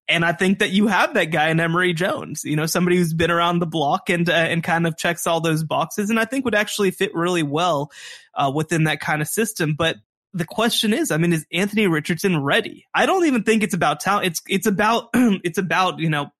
and 0.08 0.24
I 0.24 0.32
think 0.32 0.58
that 0.58 0.70
you 0.70 0.88
have 0.88 1.14
that 1.14 1.26
guy 1.26 1.48
in 1.50 1.60
Emory 1.60 1.92
Jones, 1.92 2.44
you 2.44 2.56
know, 2.56 2.66
somebody 2.66 2.96
who's 2.96 3.14
been 3.14 3.30
around 3.30 3.60
the 3.60 3.66
block 3.66 4.10
and 4.10 4.28
uh, 4.28 4.32
and 4.32 4.62
kind 4.62 4.86
of 4.86 4.96
checks 4.96 5.26
all 5.26 5.40
those 5.40 5.64
boxes, 5.64 6.10
and 6.10 6.18
I 6.18 6.24
think 6.24 6.44
would 6.44 6.54
actually 6.54 6.90
fit 6.90 7.14
really 7.14 7.42
well 7.42 7.90
uh, 8.34 8.50
within 8.54 8.84
that 8.84 9.00
kind 9.00 9.22
of 9.22 9.28
system. 9.28 9.74
But 9.74 9.96
the 10.34 10.44
question 10.44 10.92
is, 10.92 11.10
I 11.10 11.18
mean, 11.18 11.32
is 11.32 11.46
Anthony 11.52 11.86
Richardson 11.86 12.42
ready? 12.42 12.86
I 12.94 13.06
don't 13.06 13.26
even 13.26 13.44
think 13.44 13.62
it's 13.62 13.74
about 13.74 14.00
talent. 14.00 14.26
It's 14.26 14.42
it's 14.48 14.66
about 14.66 15.10
it's 15.14 15.58
about 15.58 15.98
you 15.98 16.10
know 16.10 16.30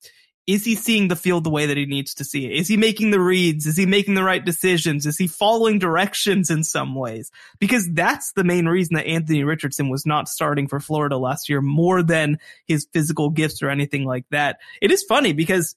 is 0.47 0.64
he 0.64 0.74
seeing 0.74 1.09
the 1.09 1.16
field 1.16 1.45
the 1.45 1.51
way 1.51 1.66
that 1.66 1.76
he 1.76 1.86
needs 1.86 2.14
to 2.14 2.24
see 2.24 2.47
it? 2.47 2.53
Is 2.53 2.66
he 2.66 2.76
making 2.76 3.11
the 3.11 3.20
reads? 3.20 3.66
Is 3.66 3.76
he 3.76 3.86
making 3.86 4.14
the 4.14 4.24
right 4.24 4.45
decisions? 4.45 5.07
Is 5.07 5.16
he 5.16 5.28
following 5.28 5.78
directions 5.78 6.51
in 6.51 6.64
some 6.64 6.95
ways? 6.95 7.30
Because 7.61 7.88
that's 7.93 8.32
the 8.32 8.43
main 8.43 8.66
reason 8.66 8.97
that 8.97 9.07
Anthony 9.07 9.45
Richardson 9.45 9.88
was 9.88 10.05
not 10.05 10.28
starting 10.28 10.66
for 10.66 10.80
Florida 10.80 11.16
last 11.16 11.49
year 11.49 11.61
more 11.61 12.03
than 12.03 12.38
his 12.66 12.86
physical 12.93 13.30
gifts 13.30 13.62
or 13.62 13.70
anything 13.70 14.05
like 14.05 14.24
that. 14.30 14.59
It 14.80 14.90
is 14.90 15.05
funny 15.05 15.32
because 15.32 15.76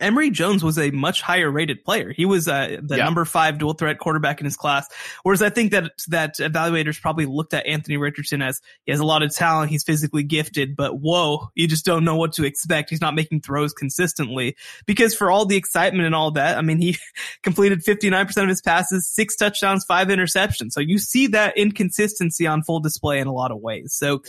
Emory 0.00 0.30
Jones 0.30 0.62
was 0.62 0.78
a 0.78 0.90
much 0.90 1.22
higher 1.22 1.50
rated 1.50 1.84
player. 1.84 2.12
He 2.12 2.24
was 2.24 2.48
uh, 2.48 2.78
the 2.82 2.96
yeah. 2.96 3.04
number 3.04 3.24
five 3.24 3.58
dual 3.58 3.74
threat 3.74 3.98
quarterback 3.98 4.40
in 4.40 4.44
his 4.44 4.56
class. 4.56 4.88
Whereas 5.22 5.42
I 5.42 5.50
think 5.50 5.72
that 5.72 5.92
that 6.08 6.36
evaluators 6.38 7.00
probably 7.00 7.26
looked 7.26 7.54
at 7.54 7.66
Anthony 7.66 7.96
Richardson 7.96 8.42
as 8.42 8.60
he 8.84 8.92
has 8.92 9.00
a 9.00 9.04
lot 9.04 9.22
of 9.22 9.34
talent, 9.34 9.70
he's 9.70 9.84
physically 9.84 10.22
gifted, 10.22 10.76
but 10.76 11.00
whoa, 11.00 11.48
you 11.54 11.66
just 11.66 11.84
don't 11.84 12.04
know 12.04 12.16
what 12.16 12.32
to 12.34 12.44
expect. 12.44 12.90
He's 12.90 13.00
not 13.00 13.14
making 13.14 13.40
throws 13.40 13.72
consistently 13.72 14.56
because 14.86 15.14
for 15.14 15.30
all 15.30 15.46
the 15.46 15.56
excitement 15.56 16.06
and 16.06 16.14
all 16.14 16.32
that, 16.32 16.58
I 16.58 16.62
mean, 16.62 16.80
he 16.80 16.96
completed 17.42 17.84
59% 17.84 18.42
of 18.42 18.48
his 18.48 18.62
passes, 18.62 19.08
six 19.08 19.36
touchdowns, 19.36 19.84
five 19.84 20.08
interceptions. 20.08 20.72
So 20.72 20.80
you 20.80 20.98
see 20.98 21.28
that 21.28 21.56
inconsistency 21.56 22.46
on 22.46 22.62
full 22.62 22.80
display 22.80 23.20
in 23.20 23.26
a 23.26 23.32
lot 23.32 23.50
of 23.50 23.58
ways. 23.58 23.94
So 23.94 24.22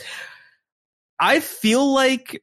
I 1.20 1.40
feel 1.40 1.94
like 1.94 2.42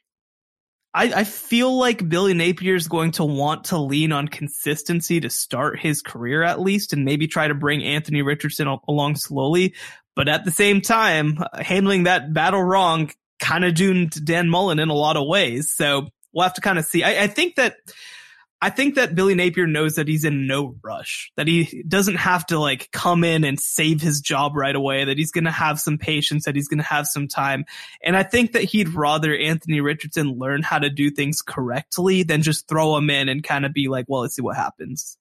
I, 0.98 1.20
I 1.20 1.24
feel 1.24 1.78
like 1.78 2.08
Billy 2.08 2.34
Napier 2.34 2.74
is 2.74 2.88
going 2.88 3.12
to 3.12 3.24
want 3.24 3.66
to 3.66 3.78
lean 3.78 4.10
on 4.10 4.26
consistency 4.26 5.20
to 5.20 5.30
start 5.30 5.78
his 5.78 6.02
career 6.02 6.42
at 6.42 6.60
least, 6.60 6.92
and 6.92 7.04
maybe 7.04 7.28
try 7.28 7.46
to 7.46 7.54
bring 7.54 7.84
Anthony 7.84 8.22
Richardson 8.22 8.66
along 8.88 9.14
slowly. 9.14 9.74
But 10.16 10.26
at 10.26 10.44
the 10.44 10.50
same 10.50 10.80
time, 10.80 11.38
uh, 11.38 11.62
handling 11.62 12.02
that 12.02 12.34
battle 12.34 12.60
wrong 12.64 13.12
kind 13.38 13.64
of 13.64 13.74
doomed 13.74 14.24
Dan 14.24 14.50
Mullen 14.50 14.80
in 14.80 14.88
a 14.88 14.94
lot 14.94 15.16
of 15.16 15.28
ways. 15.28 15.72
So 15.72 16.08
we'll 16.32 16.42
have 16.42 16.54
to 16.54 16.60
kind 16.60 16.80
of 16.80 16.84
see. 16.84 17.04
I, 17.04 17.22
I 17.22 17.26
think 17.28 17.54
that 17.54 17.76
I 18.60 18.70
think 18.70 18.96
that 18.96 19.14
Billy 19.14 19.34
Napier 19.34 19.66
knows 19.68 19.94
that 19.94 20.08
he's 20.08 20.24
in 20.24 20.48
no 20.48 20.74
rush, 20.82 21.30
that 21.36 21.46
he 21.46 21.84
doesn't 21.86 22.16
have 22.16 22.44
to 22.46 22.58
like 22.58 22.90
come 22.90 23.22
in 23.22 23.44
and 23.44 23.58
save 23.60 24.00
his 24.00 24.20
job 24.20 24.56
right 24.56 24.74
away, 24.74 25.04
that 25.04 25.16
he's 25.16 25.30
going 25.30 25.44
to 25.44 25.50
have 25.50 25.78
some 25.78 25.96
patience, 25.96 26.44
that 26.44 26.56
he's 26.56 26.66
going 26.66 26.78
to 26.78 26.84
have 26.84 27.06
some 27.06 27.28
time. 27.28 27.64
And 28.02 28.16
I 28.16 28.24
think 28.24 28.52
that 28.52 28.64
he'd 28.64 28.88
rather 28.88 29.36
Anthony 29.36 29.80
Richardson 29.80 30.38
learn 30.38 30.62
how 30.62 30.80
to 30.80 30.90
do 30.90 31.10
things 31.10 31.40
correctly 31.40 32.24
than 32.24 32.42
just 32.42 32.66
throw 32.66 32.96
him 32.96 33.10
in 33.10 33.28
and 33.28 33.44
kind 33.44 33.64
of 33.64 33.72
be 33.72 33.86
like, 33.86 34.06
well, 34.08 34.22
let's 34.22 34.34
see 34.34 34.42
what 34.42 34.56
happens. 34.56 35.16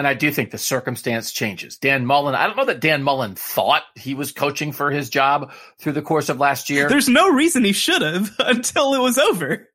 And 0.00 0.06
I 0.06 0.14
do 0.14 0.30
think 0.30 0.50
the 0.50 0.56
circumstance 0.56 1.30
changes. 1.30 1.76
Dan 1.76 2.06
Mullen, 2.06 2.34
I 2.34 2.46
don't 2.46 2.56
know 2.56 2.64
that 2.64 2.80
Dan 2.80 3.02
Mullen 3.02 3.34
thought 3.34 3.82
he 3.94 4.14
was 4.14 4.32
coaching 4.32 4.72
for 4.72 4.90
his 4.90 5.10
job 5.10 5.52
through 5.78 5.92
the 5.92 6.00
course 6.00 6.30
of 6.30 6.40
last 6.40 6.70
year. 6.70 6.88
There's 6.88 7.08
no 7.10 7.28
reason 7.28 7.64
he 7.64 7.72
should 7.72 8.00
have 8.00 8.34
until 8.38 8.94
it 8.94 9.00
was 9.00 9.18
over. 9.18 9.68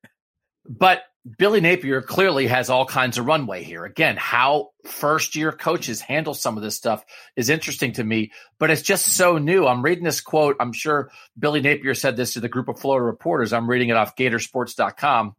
But 0.68 1.04
Billy 1.38 1.60
Napier 1.60 2.04
clearly 2.04 2.48
has 2.48 2.70
all 2.70 2.86
kinds 2.86 3.18
of 3.18 3.26
runway 3.26 3.64
here. 3.64 3.84
Again, 3.84 4.16
how 4.16 4.70
first 4.86 5.36
year 5.36 5.52
coaches 5.52 6.00
handle 6.00 6.36
some 6.36 6.56
of 6.56 6.62
this 6.62 6.76
stuff 6.76 7.04
is 7.36 7.50
interesting 7.50 7.94
to 7.94 8.04
me, 8.04 8.32
but 8.60 8.70
it's 8.70 8.84
just 8.84 9.08
so 9.08 9.40
new. 9.40 9.66
I'm 9.66 9.82
reading 9.82 10.04
this 10.04 10.22
quote. 10.22 10.56
I'm 10.60 10.72
sure 10.72 11.10
Billy 11.38 11.62
Napier 11.62 11.96
said 11.96 12.16
this 12.16 12.34
to 12.34 12.42
the 12.42 12.50
group 12.50 12.68
of 12.68 12.80
Florida 12.80 13.06
reporters. 13.06 13.54
I'm 13.54 13.70
reading 13.70 13.90
it 13.90 13.96
off 13.96 14.16
Gatorsports.com. 14.16 15.36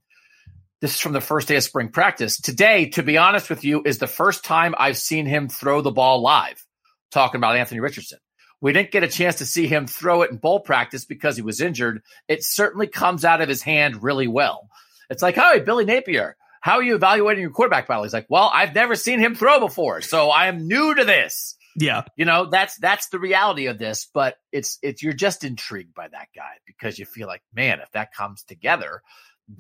This 0.81 0.95
is 0.95 1.01
from 1.01 1.12
the 1.12 1.20
first 1.20 1.47
day 1.49 1.57
of 1.57 1.62
spring 1.62 1.89
practice. 1.89 2.41
Today, 2.41 2.91
to 2.91 3.03
be 3.05 3.16
honest 3.16 3.49
with 3.49 3.64
you, 3.64 3.83
is 3.85 3.99
the 3.99 4.09
first 4.09 4.45
time 4.45 4.74
I've 4.77 4.99
seen 4.99 5.24
him 5.24 5.49
throw 5.49 5.83
the 5.83 5.93
ball 5.93 6.20
live, 6.20 6.64
talking 7.12 7.39
about 7.39 7.57
Anthony 7.57 7.81
Richardson. 7.81 8.18
We 8.61 8.72
didn't 8.72 8.91
get 8.91 9.05
a 9.05 9.09
chance 9.09 9.37
to 9.37 9.47
see 9.47 9.68
him 9.68 9.87
throw 9.87 10.22
it 10.22 10.31
in 10.33 10.39
bowl 10.39 10.61
practice 10.61 11.05
because 11.05 11.37
he 11.37 11.43
was 11.43 11.61
injured. 11.61 12.03
It 12.27 12.45
certainly 12.45 12.89
comes 12.89 13.24
out 13.24 13.41
of 13.41 13.49
his 13.49 13.62
hand 13.62 14.03
really 14.03 14.27
well. 14.27 14.68
It's 15.11 15.23
like, 15.23 15.35
hey, 15.35 15.61
Billy 15.61 15.85
Napier, 15.85 16.37
how 16.61 16.75
are 16.75 16.83
you 16.83 16.95
evaluating 16.95 17.43
your 17.43 17.51
quarterback 17.51 17.87
battle? 17.87 18.03
He's 18.03 18.13
like, 18.13 18.27
well, 18.29 18.51
I've 18.53 18.75
never 18.75 18.97
seen 18.97 19.19
him 19.19 19.35
throw 19.35 19.61
before, 19.61 20.01
so 20.01 20.31
I 20.31 20.47
am 20.47 20.67
new 20.67 20.95
to 20.95 21.05
this. 21.05 21.55
Yeah. 21.79 22.05
You 22.17 22.25
know, 22.25 22.47
that's 22.47 22.77
that's 22.79 23.09
the 23.09 23.19
reality 23.19 23.67
of 23.67 23.79
this, 23.79 24.09
but 24.13 24.37
it's 24.51 24.79
it's 24.83 25.03
you're 25.03 25.13
just 25.13 25.45
intrigued 25.45 25.95
by 25.95 26.09
that 26.09 26.29
guy 26.35 26.55
because 26.67 26.99
you 26.99 27.05
feel 27.05 27.29
like, 27.29 27.43
man, 27.55 27.81
if 27.81 27.91
that 27.93 28.15
comes 28.15 28.43
together, 28.45 29.03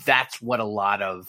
that's 0.04 0.40
what 0.40 0.60
a 0.60 0.64
lot 0.64 1.02
of 1.02 1.26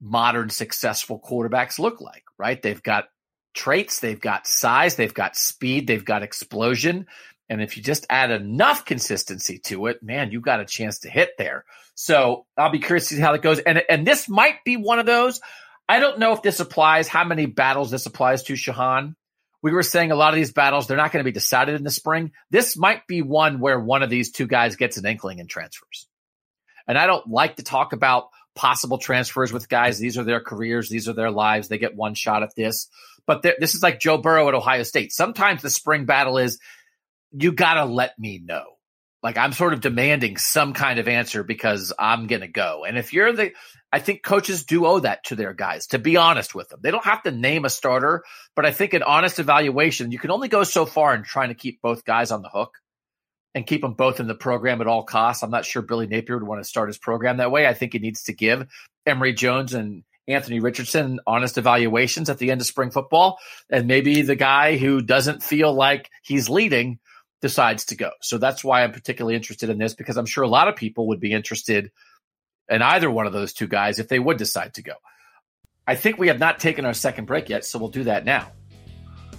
modern 0.00 0.50
successful 0.50 1.20
quarterbacks 1.20 1.78
look 1.78 2.00
like, 2.00 2.24
right? 2.38 2.60
They've 2.60 2.82
got 2.82 3.06
traits, 3.54 4.00
they've 4.00 4.20
got 4.20 4.46
size, 4.46 4.96
they've 4.96 5.14
got 5.14 5.36
speed, 5.36 5.86
they've 5.86 6.04
got 6.04 6.22
explosion, 6.22 7.06
and 7.48 7.62
if 7.62 7.76
you 7.76 7.82
just 7.82 8.06
add 8.10 8.30
enough 8.30 8.84
consistency 8.84 9.58
to 9.64 9.86
it, 9.86 10.02
man, 10.02 10.30
you 10.30 10.40
got 10.40 10.60
a 10.60 10.66
chance 10.66 11.00
to 11.00 11.10
hit 11.10 11.30
there. 11.38 11.64
So 11.94 12.46
I'll 12.56 12.70
be 12.70 12.78
curious 12.78 13.08
to 13.08 13.14
see 13.14 13.20
how 13.20 13.32
that 13.32 13.42
goes. 13.42 13.58
And 13.58 13.82
and 13.88 14.06
this 14.06 14.28
might 14.28 14.64
be 14.64 14.76
one 14.76 14.98
of 14.98 15.06
those. 15.06 15.40
I 15.88 16.00
don't 16.00 16.18
know 16.18 16.32
if 16.32 16.42
this 16.42 16.60
applies, 16.60 17.08
how 17.08 17.24
many 17.24 17.46
battles 17.46 17.90
this 17.90 18.06
applies 18.06 18.42
to, 18.44 18.52
Shehan. 18.52 19.14
We 19.62 19.72
were 19.72 19.82
saying 19.82 20.12
a 20.12 20.16
lot 20.16 20.34
of 20.34 20.36
these 20.36 20.52
battles, 20.52 20.86
they're 20.86 20.96
not 20.96 21.10
going 21.10 21.24
to 21.24 21.28
be 21.28 21.32
decided 21.32 21.74
in 21.74 21.82
the 21.82 21.90
spring. 21.90 22.32
This 22.50 22.76
might 22.76 23.06
be 23.06 23.22
one 23.22 23.58
where 23.58 23.80
one 23.80 24.02
of 24.02 24.10
these 24.10 24.30
two 24.30 24.46
guys 24.46 24.76
gets 24.76 24.98
an 24.98 25.06
inkling 25.06 25.40
and 25.40 25.48
transfers. 25.48 26.06
And 26.86 26.96
I 26.96 27.06
don't 27.06 27.26
like 27.28 27.56
to 27.56 27.62
talk 27.62 27.92
about 27.92 28.28
possible 28.54 28.98
transfers 28.98 29.52
with 29.52 29.68
guys. 29.68 29.98
These 29.98 30.18
are 30.18 30.24
their 30.24 30.40
careers, 30.40 30.88
these 30.88 31.08
are 31.08 31.12
their 31.14 31.30
lives. 31.30 31.68
They 31.68 31.78
get 31.78 31.96
one 31.96 32.14
shot 32.14 32.42
at 32.42 32.54
this. 32.54 32.88
But 33.26 33.42
this 33.42 33.74
is 33.74 33.82
like 33.82 34.00
Joe 34.00 34.18
Burrow 34.18 34.48
at 34.48 34.54
Ohio 34.54 34.84
State. 34.84 35.12
Sometimes 35.12 35.62
the 35.62 35.70
spring 35.70 36.06
battle 36.06 36.38
is 36.38 36.58
you 37.32 37.52
got 37.52 37.74
to 37.74 37.84
let 37.84 38.18
me 38.18 38.40
know. 38.42 38.64
Like 39.22 39.36
I'm 39.36 39.52
sort 39.52 39.72
of 39.72 39.80
demanding 39.80 40.36
some 40.36 40.72
kind 40.72 40.98
of 40.98 41.08
answer 41.08 41.42
because 41.42 41.92
I'm 41.98 42.28
to 42.28 42.46
go. 42.46 42.84
And 42.86 42.96
if 42.96 43.12
you're 43.12 43.32
the, 43.32 43.52
I 43.92 43.98
think 43.98 44.22
coaches 44.22 44.64
do 44.64 44.86
owe 44.86 45.00
that 45.00 45.24
to 45.24 45.34
their 45.36 45.52
guys 45.52 45.88
to 45.88 45.98
be 45.98 46.16
honest 46.16 46.54
with 46.54 46.68
them. 46.68 46.80
They 46.82 46.92
don't 46.92 47.04
have 47.04 47.22
to 47.24 47.32
name 47.32 47.64
a 47.64 47.70
starter, 47.70 48.22
but 48.54 48.64
I 48.64 48.70
think 48.70 48.94
an 48.94 49.02
honest 49.02 49.40
evaluation, 49.40 50.12
you 50.12 50.20
can 50.20 50.30
only 50.30 50.48
go 50.48 50.62
so 50.62 50.86
far 50.86 51.14
in 51.14 51.24
trying 51.24 51.48
to 51.48 51.54
keep 51.54 51.82
both 51.82 52.04
guys 52.04 52.30
on 52.30 52.42
the 52.42 52.48
hook 52.48 52.78
and 53.54 53.66
keep 53.66 53.80
them 53.80 53.94
both 53.94 54.20
in 54.20 54.28
the 54.28 54.34
program 54.36 54.80
at 54.80 54.86
all 54.86 55.02
costs. 55.02 55.42
I'm 55.42 55.50
not 55.50 55.64
sure 55.64 55.82
Billy 55.82 56.06
Napier 56.06 56.38
would 56.38 56.46
want 56.46 56.60
to 56.62 56.68
start 56.68 56.88
his 56.88 56.98
program 56.98 57.38
that 57.38 57.50
way. 57.50 57.66
I 57.66 57.74
think 57.74 57.94
he 57.94 57.98
needs 57.98 58.24
to 58.24 58.32
give 58.32 58.68
Emory 59.04 59.32
Jones 59.32 59.74
and 59.74 60.04
Anthony 60.28 60.60
Richardson 60.60 61.18
honest 61.26 61.58
evaluations 61.58 62.30
at 62.30 62.38
the 62.38 62.50
end 62.50 62.60
of 62.60 62.66
spring 62.66 62.90
football. 62.90 63.38
And 63.70 63.88
maybe 63.88 64.22
the 64.22 64.36
guy 64.36 64.76
who 64.76 65.00
doesn't 65.00 65.42
feel 65.42 65.72
like 65.72 66.10
he's 66.22 66.48
leading 66.48 67.00
decides 67.40 67.86
to 67.86 67.96
go. 67.96 68.10
So 68.20 68.38
that's 68.38 68.64
why 68.64 68.82
I'm 68.82 68.92
particularly 68.92 69.36
interested 69.36 69.70
in 69.70 69.78
this 69.78 69.94
because 69.94 70.16
I'm 70.16 70.26
sure 70.26 70.44
a 70.44 70.48
lot 70.48 70.68
of 70.68 70.76
people 70.76 71.08
would 71.08 71.20
be 71.20 71.32
interested 71.32 71.90
in 72.68 72.82
either 72.82 73.10
one 73.10 73.26
of 73.26 73.32
those 73.32 73.52
two 73.52 73.66
guys 73.66 73.98
if 73.98 74.08
they 74.08 74.18
would 74.18 74.36
decide 74.36 74.74
to 74.74 74.82
go. 74.82 74.94
I 75.86 75.94
think 75.94 76.18
we 76.18 76.28
have 76.28 76.38
not 76.38 76.60
taken 76.60 76.84
our 76.84 76.94
second 76.94 77.24
break 77.24 77.48
yet, 77.48 77.64
so 77.64 77.78
we'll 77.78 77.88
do 77.88 78.04
that 78.04 78.24
now. 78.24 78.52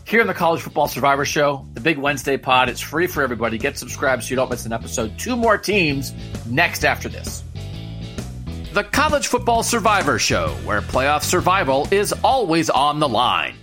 Here 0.05 0.21
in 0.21 0.27
the 0.27 0.33
College 0.33 0.61
Football 0.61 0.87
Survivor 0.87 1.23
Show, 1.23 1.67
the 1.73 1.81
big 1.81 1.99
Wednesday 1.99 2.37
pod, 2.37 2.69
it's 2.69 2.81
free 2.81 3.05
for 3.05 3.21
everybody. 3.21 3.59
Get 3.59 3.77
subscribed 3.77 4.23
so 4.23 4.31
you 4.31 4.35
don't 4.35 4.49
miss 4.49 4.65
an 4.65 4.73
episode. 4.73 5.19
Two 5.19 5.35
more 5.35 5.57
teams 5.57 6.13
next 6.47 6.83
after 6.83 7.07
this. 7.07 7.43
The 8.73 8.83
College 8.83 9.27
Football 9.27 9.61
Survivor 9.61 10.17
Show, 10.17 10.49
where 10.63 10.81
playoff 10.81 11.21
survival 11.21 11.87
is 11.91 12.13
always 12.23 12.71
on 12.71 12.99
the 12.99 13.07
line. 13.07 13.55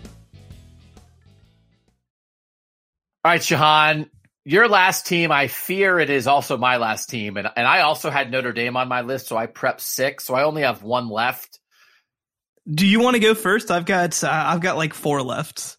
All 3.24 3.32
right, 3.32 3.40
Shehan, 3.40 4.08
your 4.46 4.68
last 4.68 5.06
team, 5.06 5.32
I 5.32 5.48
fear 5.48 5.98
it 5.98 6.08
is 6.08 6.28
also 6.28 6.56
my 6.56 6.76
last 6.76 7.10
team. 7.10 7.36
And, 7.36 7.50
and 7.56 7.66
I 7.66 7.80
also 7.80 8.10
had 8.10 8.30
Notre 8.30 8.52
Dame 8.52 8.76
on 8.76 8.86
my 8.86 9.00
list, 9.00 9.26
so 9.26 9.36
I 9.36 9.48
prepped 9.48 9.80
six. 9.80 10.24
So 10.24 10.36
I 10.36 10.44
only 10.44 10.62
have 10.62 10.84
one 10.84 11.08
left. 11.08 11.58
Do 12.72 12.86
you 12.86 13.00
want 13.00 13.14
to 13.14 13.20
go 13.20 13.34
first? 13.34 13.72
I've 13.72 13.86
got 13.86 14.22
uh, 14.22 14.30
I've 14.30 14.60
got 14.60 14.76
like 14.76 14.94
four 14.94 15.20
left. 15.20 15.75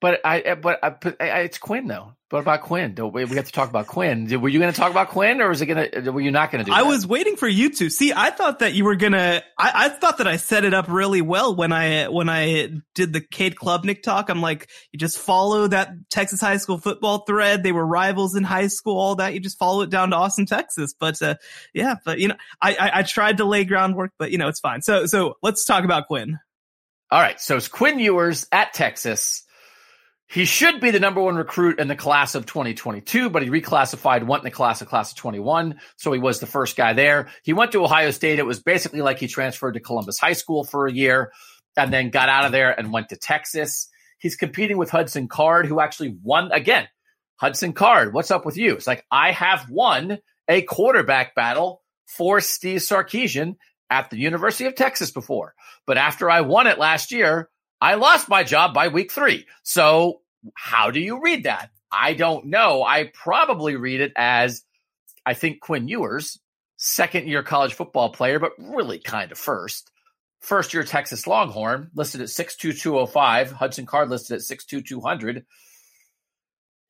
But 0.00 0.20
I 0.24 0.40
eh, 0.40 0.54
but, 0.54 0.78
I, 0.82 0.90
but 0.90 1.20
I, 1.20 1.40
it's 1.40 1.58
Quinn 1.58 1.86
though. 1.86 2.14
What 2.30 2.40
about 2.40 2.60
Quinn? 2.60 2.94
We, 2.94 3.24
we 3.24 3.36
have 3.36 3.46
to 3.46 3.52
talk 3.52 3.70
about 3.70 3.86
Quinn. 3.86 4.28
Were 4.40 4.50
you 4.50 4.58
going 4.58 4.70
to 4.70 4.78
talk 4.78 4.90
about 4.90 5.08
Quinn, 5.08 5.40
or 5.40 5.48
was 5.48 5.62
it 5.62 5.66
going 5.66 5.90
to? 5.90 6.10
Were 6.10 6.20
you 6.20 6.30
not 6.30 6.52
going 6.52 6.62
to 6.62 6.70
do? 6.70 6.74
It? 6.74 6.78
I 6.78 6.82
that? 6.82 6.88
was 6.88 7.06
waiting 7.06 7.36
for 7.36 7.48
you 7.48 7.70
to. 7.70 7.88
See, 7.88 8.12
I 8.12 8.30
thought 8.30 8.58
that 8.58 8.74
you 8.74 8.84
were 8.84 8.96
gonna. 8.96 9.42
I, 9.58 9.72
I 9.74 9.88
thought 9.88 10.18
that 10.18 10.28
I 10.28 10.36
set 10.36 10.64
it 10.64 10.74
up 10.74 10.88
really 10.88 11.22
well 11.22 11.56
when 11.56 11.72
I 11.72 12.08
when 12.08 12.28
I 12.28 12.68
did 12.94 13.14
the 13.14 13.22
Cade 13.22 13.54
Klubnik 13.54 14.02
talk. 14.02 14.28
I'm 14.28 14.42
like, 14.42 14.68
you 14.92 14.98
just 14.98 15.18
follow 15.18 15.68
that 15.68 15.88
Texas 16.10 16.40
high 16.40 16.58
school 16.58 16.76
football 16.76 17.24
thread. 17.26 17.62
They 17.62 17.72
were 17.72 17.86
rivals 17.86 18.36
in 18.36 18.44
high 18.44 18.66
school. 18.66 18.98
All 18.98 19.16
that 19.16 19.32
you 19.32 19.40
just 19.40 19.58
follow 19.58 19.80
it 19.80 19.88
down 19.88 20.10
to 20.10 20.16
Austin, 20.16 20.44
Texas. 20.44 20.94
But 21.00 21.22
uh, 21.22 21.36
yeah, 21.72 21.94
but 22.04 22.18
you 22.18 22.28
know, 22.28 22.36
I, 22.60 22.74
I 22.74 22.90
I 22.98 23.02
tried 23.04 23.38
to 23.38 23.46
lay 23.46 23.64
groundwork, 23.64 24.12
but 24.18 24.30
you 24.30 24.36
know, 24.36 24.48
it's 24.48 24.60
fine. 24.60 24.82
So 24.82 25.06
so 25.06 25.38
let's 25.42 25.64
talk 25.64 25.84
about 25.84 26.08
Quinn. 26.08 26.38
All 27.10 27.22
right, 27.22 27.40
so 27.40 27.56
it's 27.56 27.68
Quinn 27.68 27.98
Ewers 27.98 28.46
at 28.52 28.74
Texas. 28.74 29.44
He 30.30 30.44
should 30.44 30.80
be 30.80 30.90
the 30.90 31.00
number 31.00 31.22
one 31.22 31.36
recruit 31.36 31.80
in 31.80 31.88
the 31.88 31.96
class 31.96 32.34
of 32.34 32.44
2022, 32.44 33.30
but 33.30 33.42
he 33.42 33.48
reclassified, 33.48 34.26
went 34.26 34.42
in 34.42 34.44
the 34.44 34.50
class 34.50 34.82
of 34.82 34.88
class 34.88 35.10
of 35.12 35.16
21. 35.16 35.80
So 35.96 36.12
he 36.12 36.18
was 36.18 36.38
the 36.38 36.46
first 36.46 36.76
guy 36.76 36.92
there. 36.92 37.28
He 37.44 37.54
went 37.54 37.72
to 37.72 37.82
Ohio 37.82 38.10
State. 38.10 38.38
It 38.38 38.44
was 38.44 38.60
basically 38.60 39.00
like 39.00 39.18
he 39.18 39.26
transferred 39.26 39.72
to 39.72 39.80
Columbus 39.80 40.18
High 40.18 40.34
School 40.34 40.64
for 40.64 40.86
a 40.86 40.92
year 40.92 41.32
and 41.78 41.90
then 41.90 42.10
got 42.10 42.28
out 42.28 42.44
of 42.44 42.52
there 42.52 42.78
and 42.78 42.92
went 42.92 43.08
to 43.08 43.16
Texas. 43.16 43.88
He's 44.18 44.36
competing 44.36 44.76
with 44.76 44.90
Hudson 44.90 45.28
Card, 45.28 45.64
who 45.64 45.80
actually 45.80 46.18
won 46.22 46.52
again. 46.52 46.88
Hudson 47.36 47.72
Card, 47.72 48.12
what's 48.12 48.30
up 48.30 48.44
with 48.44 48.58
you? 48.58 48.74
It's 48.74 48.86
like 48.86 49.06
I 49.10 49.32
have 49.32 49.70
won 49.70 50.18
a 50.46 50.60
quarterback 50.60 51.34
battle 51.34 51.82
for 52.06 52.40
Steve 52.40 52.80
Sarkisian 52.80 53.56
at 53.88 54.10
the 54.10 54.18
University 54.18 54.66
of 54.66 54.74
Texas 54.74 55.10
before. 55.10 55.54
But 55.86 55.96
after 55.96 56.28
I 56.28 56.42
won 56.42 56.66
it 56.66 56.78
last 56.78 57.12
year, 57.12 57.48
I 57.80 57.94
lost 57.94 58.28
my 58.28 58.42
job 58.42 58.74
by 58.74 58.88
week 58.88 59.12
three. 59.12 59.46
So 59.62 60.20
how 60.54 60.90
do 60.90 61.00
you 61.00 61.20
read 61.20 61.44
that? 61.44 61.70
I 61.90 62.14
don't 62.14 62.46
know. 62.46 62.82
I 62.82 63.10
probably 63.14 63.76
read 63.76 64.00
it 64.00 64.12
as 64.16 64.62
I 65.24 65.34
think 65.34 65.60
Quinn 65.60 65.88
Ewers, 65.88 66.38
second 66.76 67.28
year 67.28 67.42
college 67.42 67.74
football 67.74 68.10
player, 68.10 68.38
but 68.38 68.52
really 68.58 68.98
kind 68.98 69.32
of 69.32 69.38
first. 69.38 69.90
First 70.40 70.72
year 70.72 70.84
Texas 70.84 71.26
Longhorn, 71.26 71.90
listed 71.94 72.20
at 72.20 72.30
62205. 72.30 73.52
Hudson 73.52 73.86
Card 73.86 74.08
listed 74.08 74.36
at 74.36 74.42
62200. 74.42 75.44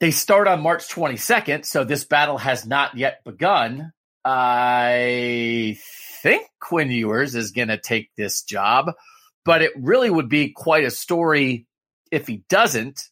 They 0.01 0.11
start 0.11 0.47
on 0.47 0.62
March 0.62 0.89
22nd, 0.89 1.64
so 1.64 1.82
this 1.82 2.05
battle 2.05 2.39
has 2.39 2.66
not 2.66 2.97
yet 2.97 3.24
begun. 3.24 3.93
I 4.24 5.78
think 6.22 6.47
Quinn 6.61 6.91
Ewers 6.91 7.34
is 7.34 7.53
going 7.53 7.68
to 7.68 7.78
take 7.78 8.14
this 8.14 8.43
job 8.43 8.93
but 9.49 9.62
it 9.62 9.72
really 9.78 10.11
would 10.11 10.28
be 10.28 10.51
quite 10.51 10.84
a 10.84 10.90
story 10.90 11.66
if 12.12 12.26
he 12.26 12.44
doesn't. 12.51 13.09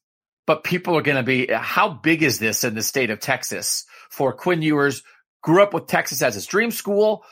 But 0.47 0.65
people 0.65 0.95
are 0.95 1.01
going 1.03 1.17
to 1.17 1.23
be, 1.23 1.47
how 1.51 1.89
big 1.89 2.23
is 2.23 2.39
this 2.39 2.63
in 2.63 2.75
the 2.75 2.83
state 2.83 3.09
of 3.09 3.21
Texas 3.21 3.87
for 4.11 4.35
Quinn 4.35 4.61
Ewers? 4.61 5.03
Grew 5.43 5.63
up 5.63 5.73
with 5.73 5.87
Texas 5.87 6.21
as 6.21 6.35
his 6.35 6.45
dream 6.45 6.71
school, 6.71 7.25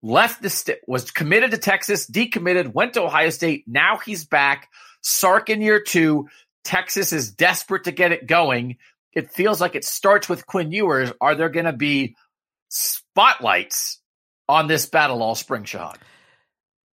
left 0.00 0.42
the 0.42 0.48
st- 0.48 0.78
was 0.86 1.10
committed 1.10 1.50
to 1.50 1.58
Texas, 1.58 2.08
decommitted, 2.08 2.72
went 2.72 2.94
to 2.94 3.02
Ohio 3.02 3.30
State. 3.30 3.64
Now 3.66 3.96
he's 3.96 4.24
back. 4.24 4.68
Sark 5.00 5.50
in 5.50 5.60
year 5.60 5.80
two. 5.80 6.28
Texas 6.62 7.12
is 7.12 7.32
desperate 7.32 7.82
to 7.84 7.90
get 7.90 8.12
it 8.12 8.28
going. 8.28 8.76
It 9.12 9.32
feels 9.32 9.60
like 9.60 9.74
it 9.74 9.84
starts 9.84 10.28
with 10.28 10.46
Quinn 10.46 10.70
Ewers. 10.70 11.10
Are 11.20 11.34
there 11.34 11.48
going 11.48 11.66
to 11.66 11.72
be 11.72 12.14
spotlights 12.68 14.00
on 14.48 14.68
this 14.68 14.86
battle 14.86 15.20
all 15.20 15.34
spring, 15.34 15.64
Sean? 15.64 15.96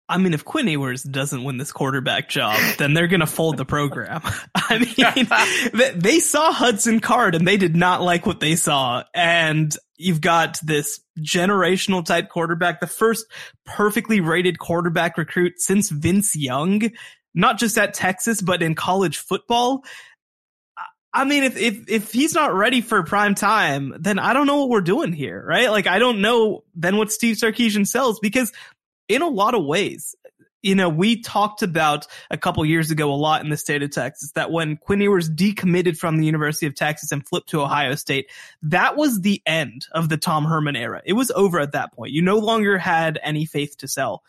I 0.10 0.18
mean, 0.18 0.34
if 0.34 0.43
Quinn 0.43 0.68
Ewers 0.68 1.03
doesn't 1.03 1.43
win 1.43 1.57
this 1.57 1.72
quarterback 1.72 2.30
job, 2.30 2.60
then 2.80 2.95
they're 2.95 3.07
going 3.07 3.20
to 3.20 3.28
fold 3.28 3.57
the 3.57 3.66
program. 3.66 4.22
I 4.55 4.80
mean, 4.80 5.93
they 6.01 6.20
saw 6.20 6.51
Hudson 6.51 6.99
Card 6.99 7.36
and 7.36 7.47
they 7.47 7.57
did 7.57 7.76
not 7.76 8.01
like 8.01 8.26
what 8.26 8.39
they 8.39 8.55
saw. 8.55 9.03
And 9.14 9.76
you've 9.97 10.20
got 10.20 10.60
this 10.64 10.99
generational 11.20 12.03
type 12.03 12.30
quarterback, 12.30 12.80
the 12.80 12.88
first 12.88 13.28
perfectly 13.66 14.20
rated 14.20 14.57
quarterback 14.57 15.16
recruit 15.16 15.62
since 15.62 15.91
Vince 15.91 16.36
Young, 16.36 16.89
not 17.36 17.60
just 17.60 17.78
at 17.78 17.93
Texas, 17.93 18.41
but 18.41 18.64
in 18.64 18.74
college 18.74 19.20
football. 19.20 19.84
I 21.14 21.24
mean, 21.24 21.43
if, 21.43 21.57
if, 21.57 21.88
if 21.88 22.12
he's 22.12 22.34
not 22.34 22.53
ready 22.53 22.82
for 22.82 23.03
prime 23.03 23.36
time, 23.36 23.95
then 23.99 24.18
I 24.18 24.34
don't 24.34 24.47
know 24.47 24.57
what 24.57 24.70
we're 24.70 24.82
doing 24.82 25.14
here, 25.14 25.43
right? 25.47 25.70
Like, 25.70 25.88
I 25.88 25.99
don't 25.99 26.22
know 26.22 26.64
then 26.76 26.97
what 26.97 27.12
Steve 27.12 27.36
Sarkisian 27.38 27.86
sells 27.86 28.20
because 28.20 28.51
in 29.10 29.22
a 29.22 29.28
lot 29.28 29.55
of 29.55 29.66
ways. 29.66 30.16
You 30.62 30.76
know, 30.76 30.89
we 30.89 31.22
talked 31.22 31.62
about 31.62 32.05
a 32.30 32.38
couple 32.38 32.66
years 32.66 32.91
ago 32.91 33.14
a 33.14 33.16
lot 33.16 33.41
in 33.41 33.49
the 33.49 33.55
state 33.55 33.82
of 33.82 33.91
Texas 33.91 34.32
that 34.34 34.51
when 34.51 34.76
Quinn 34.76 34.99
Ewers 34.99 35.30
decommitted 35.30 35.97
from 35.97 36.18
the 36.18 36.26
University 36.26 36.66
of 36.66 36.76
Texas 36.76 37.14
and 37.14 37.26
flipped 37.26 37.49
to 37.49 37.62
Ohio 37.62 37.95
State, 37.95 38.30
that 38.64 38.97
was 38.97 39.22
the 39.22 39.41
end 39.45 39.88
of 39.93 40.10
the 40.10 40.18
Tom 40.18 40.43
Herman 40.43 40.76
era. 40.76 41.01
It 41.05 41.14
was 41.14 41.32
over 41.32 41.60
at 41.60 41.72
that 41.72 41.93
point. 41.93 42.12
You 42.12 42.22
no 42.22 42.39
longer 42.39 42.78
had 42.78 43.18
any 43.24 43.45
faith 43.45 43.78
to 43.78 43.88
sell. 43.88 44.22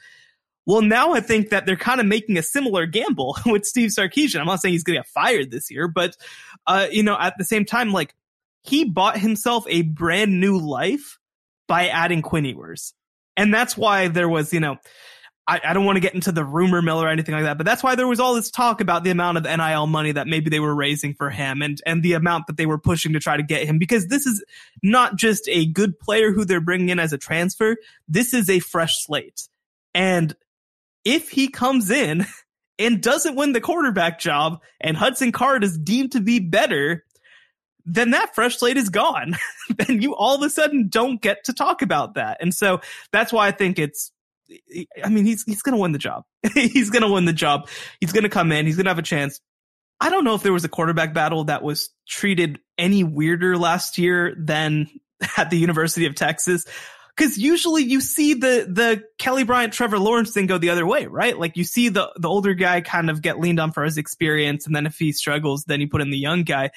Well, 0.66 0.82
now 0.82 1.14
I 1.14 1.20
think 1.20 1.48
that 1.48 1.66
they're 1.66 1.74
kind 1.74 2.00
of 2.00 2.06
making 2.06 2.36
a 2.38 2.42
similar 2.44 2.86
gamble 2.86 3.36
with 3.46 3.64
Steve 3.64 3.90
Sarkisian. 3.90 4.38
I'm 4.38 4.46
not 4.46 4.60
saying 4.60 4.72
he's 4.72 4.84
going 4.84 4.96
to 4.96 5.00
get 5.00 5.08
fired 5.08 5.50
this 5.50 5.68
year, 5.68 5.88
but, 5.88 6.16
uh, 6.68 6.86
you 6.92 7.02
know, 7.02 7.16
at 7.18 7.34
the 7.38 7.44
same 7.44 7.64
time, 7.64 7.90
like 7.90 8.14
he 8.62 8.84
bought 8.84 9.18
himself 9.18 9.64
a 9.68 9.82
brand 9.82 10.38
new 10.38 10.58
life 10.58 11.18
by 11.66 11.88
adding 11.88 12.22
Quinn 12.22 12.44
Ewers. 12.44 12.94
And 13.40 13.54
that's 13.54 13.74
why 13.74 14.08
there 14.08 14.28
was, 14.28 14.52
you 14.52 14.60
know, 14.60 14.76
I, 15.48 15.60
I 15.64 15.72
don't 15.72 15.86
want 15.86 15.96
to 15.96 16.00
get 16.00 16.14
into 16.14 16.30
the 16.30 16.44
rumor 16.44 16.82
mill 16.82 17.02
or 17.02 17.08
anything 17.08 17.34
like 17.34 17.44
that, 17.44 17.56
but 17.56 17.64
that's 17.64 17.82
why 17.82 17.94
there 17.94 18.06
was 18.06 18.20
all 18.20 18.34
this 18.34 18.50
talk 18.50 18.82
about 18.82 19.02
the 19.02 19.08
amount 19.08 19.38
of 19.38 19.44
NIL 19.44 19.86
money 19.86 20.12
that 20.12 20.26
maybe 20.26 20.50
they 20.50 20.60
were 20.60 20.74
raising 20.74 21.14
for 21.14 21.30
him 21.30 21.62
and, 21.62 21.80
and 21.86 22.02
the 22.02 22.12
amount 22.12 22.48
that 22.48 22.58
they 22.58 22.66
were 22.66 22.76
pushing 22.76 23.14
to 23.14 23.18
try 23.18 23.38
to 23.38 23.42
get 23.42 23.64
him 23.64 23.78
because 23.78 24.08
this 24.08 24.26
is 24.26 24.44
not 24.82 25.16
just 25.16 25.48
a 25.48 25.64
good 25.64 25.98
player 25.98 26.32
who 26.32 26.44
they're 26.44 26.60
bringing 26.60 26.90
in 26.90 26.98
as 26.98 27.14
a 27.14 27.18
transfer. 27.18 27.78
This 28.06 28.34
is 28.34 28.50
a 28.50 28.58
fresh 28.58 29.02
slate. 29.06 29.48
And 29.94 30.36
if 31.06 31.30
he 31.30 31.48
comes 31.48 31.90
in 31.90 32.26
and 32.78 33.02
doesn't 33.02 33.36
win 33.36 33.52
the 33.52 33.60
quarterback 33.62 34.18
job 34.18 34.60
and 34.82 34.98
Hudson 34.98 35.32
Card 35.32 35.64
is 35.64 35.78
deemed 35.78 36.12
to 36.12 36.20
be 36.20 36.40
better, 36.40 37.04
then 37.94 38.10
that 38.10 38.34
fresh 38.34 38.58
slate 38.58 38.76
is 38.76 38.88
gone. 38.88 39.36
then 39.76 40.00
you 40.00 40.14
all 40.14 40.36
of 40.36 40.42
a 40.42 40.50
sudden 40.50 40.88
don't 40.88 41.20
get 41.20 41.44
to 41.44 41.52
talk 41.52 41.82
about 41.82 42.14
that. 42.14 42.38
And 42.40 42.54
so 42.54 42.80
that's 43.12 43.32
why 43.32 43.48
I 43.48 43.50
think 43.50 43.78
it's, 43.78 44.12
I 45.04 45.08
mean, 45.08 45.24
he's, 45.24 45.42
he's 45.44 45.62
going 45.62 45.74
to 45.74 45.80
win 45.80 45.92
the 45.92 45.98
job. 45.98 46.24
he's 46.54 46.90
going 46.90 47.02
to 47.02 47.12
win 47.12 47.24
the 47.24 47.32
job. 47.32 47.68
He's 48.00 48.12
going 48.12 48.22
to 48.22 48.30
come 48.30 48.52
in. 48.52 48.66
He's 48.66 48.76
going 48.76 48.84
to 48.84 48.90
have 48.90 48.98
a 48.98 49.02
chance. 49.02 49.40
I 50.00 50.08
don't 50.08 50.24
know 50.24 50.34
if 50.34 50.42
there 50.42 50.52
was 50.52 50.64
a 50.64 50.68
quarterback 50.68 51.12
battle 51.12 51.44
that 51.44 51.62
was 51.62 51.90
treated 52.08 52.58
any 52.78 53.04
weirder 53.04 53.58
last 53.58 53.98
year 53.98 54.34
than 54.38 54.88
at 55.36 55.50
the 55.50 55.58
University 55.58 56.06
of 56.06 56.14
Texas. 56.14 56.64
Cause 57.16 57.36
usually 57.36 57.82
you 57.82 58.00
see 58.00 58.32
the, 58.32 58.66
the 58.66 59.02
Kelly 59.18 59.44
Bryant, 59.44 59.74
Trevor 59.74 59.98
Lawrence 59.98 60.32
thing 60.32 60.46
go 60.46 60.56
the 60.56 60.70
other 60.70 60.86
way, 60.86 61.04
right? 61.04 61.38
Like 61.38 61.54
you 61.58 61.64
see 61.64 61.90
the, 61.90 62.10
the 62.16 62.28
older 62.28 62.54
guy 62.54 62.80
kind 62.80 63.10
of 63.10 63.20
get 63.20 63.38
leaned 63.38 63.60
on 63.60 63.72
for 63.72 63.84
his 63.84 63.98
experience. 63.98 64.64
And 64.64 64.74
then 64.74 64.86
if 64.86 64.98
he 64.98 65.12
struggles, 65.12 65.64
then 65.64 65.82
you 65.82 65.88
put 65.88 66.00
in 66.00 66.08
the 66.08 66.16
young 66.16 66.44
guy. 66.44 66.70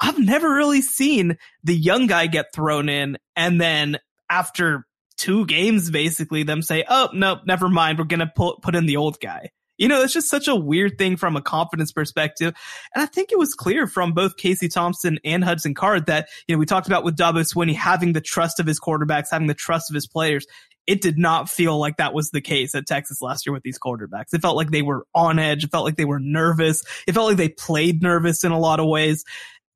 I've 0.00 0.18
never 0.18 0.52
really 0.52 0.82
seen 0.82 1.38
the 1.64 1.74
young 1.74 2.06
guy 2.06 2.26
get 2.26 2.52
thrown 2.54 2.88
in 2.88 3.18
and 3.34 3.60
then 3.60 3.98
after 4.28 4.86
two 5.16 5.46
games, 5.46 5.90
basically 5.90 6.42
them 6.42 6.62
say, 6.62 6.84
Oh, 6.88 7.08
no, 7.12 7.40
never 7.46 7.68
mind. 7.68 7.98
We're 7.98 8.04
going 8.04 8.20
to 8.20 8.32
put, 8.34 8.62
put 8.62 8.74
in 8.74 8.86
the 8.86 8.96
old 8.96 9.18
guy. 9.20 9.50
You 9.78 9.88
know, 9.88 10.02
it's 10.02 10.14
just 10.14 10.30
such 10.30 10.48
a 10.48 10.56
weird 10.56 10.96
thing 10.96 11.18
from 11.18 11.36
a 11.36 11.42
confidence 11.42 11.92
perspective. 11.92 12.54
And 12.94 13.02
I 13.02 13.06
think 13.06 13.30
it 13.30 13.38
was 13.38 13.54
clear 13.54 13.86
from 13.86 14.12
both 14.12 14.38
Casey 14.38 14.68
Thompson 14.68 15.18
and 15.22 15.44
Hudson 15.44 15.74
Card 15.74 16.06
that, 16.06 16.28
you 16.48 16.54
know, 16.54 16.58
we 16.58 16.64
talked 16.64 16.86
about 16.86 17.04
with 17.04 17.16
Dabo 17.16 17.40
Swinney 17.40 17.74
having 17.74 18.14
the 18.14 18.22
trust 18.22 18.58
of 18.58 18.66
his 18.66 18.80
quarterbacks, 18.80 19.26
having 19.30 19.48
the 19.48 19.54
trust 19.54 19.90
of 19.90 19.94
his 19.94 20.06
players. 20.06 20.46
It 20.86 21.02
did 21.02 21.18
not 21.18 21.50
feel 21.50 21.78
like 21.78 21.98
that 21.98 22.14
was 22.14 22.30
the 22.30 22.40
case 22.40 22.74
at 22.74 22.86
Texas 22.86 23.20
last 23.20 23.44
year 23.44 23.52
with 23.52 23.64
these 23.64 23.78
quarterbacks. 23.78 24.32
It 24.32 24.40
felt 24.40 24.56
like 24.56 24.70
they 24.70 24.82
were 24.82 25.04
on 25.14 25.38
edge. 25.38 25.64
It 25.64 25.72
felt 25.72 25.84
like 25.84 25.96
they 25.96 26.04
were 26.04 26.20
nervous. 26.20 26.82
It 27.06 27.12
felt 27.12 27.28
like 27.28 27.36
they 27.36 27.48
played 27.48 28.02
nervous 28.02 28.44
in 28.44 28.52
a 28.52 28.58
lot 28.58 28.80
of 28.80 28.86
ways. 28.86 29.24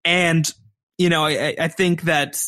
And, 0.05 0.51
you 0.98 1.09
know, 1.09 1.24
I, 1.24 1.55
I 1.59 1.68
think 1.68 2.03
that 2.03 2.42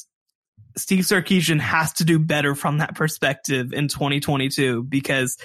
Steve 0.76 1.05
Sarkisian 1.05 1.61
has 1.61 1.92
to 1.94 2.05
do 2.05 2.18
better 2.18 2.55
from 2.55 2.78
that 2.78 2.94
perspective 2.94 3.72
in 3.72 3.88
2022 3.88 4.84
because 4.84 5.36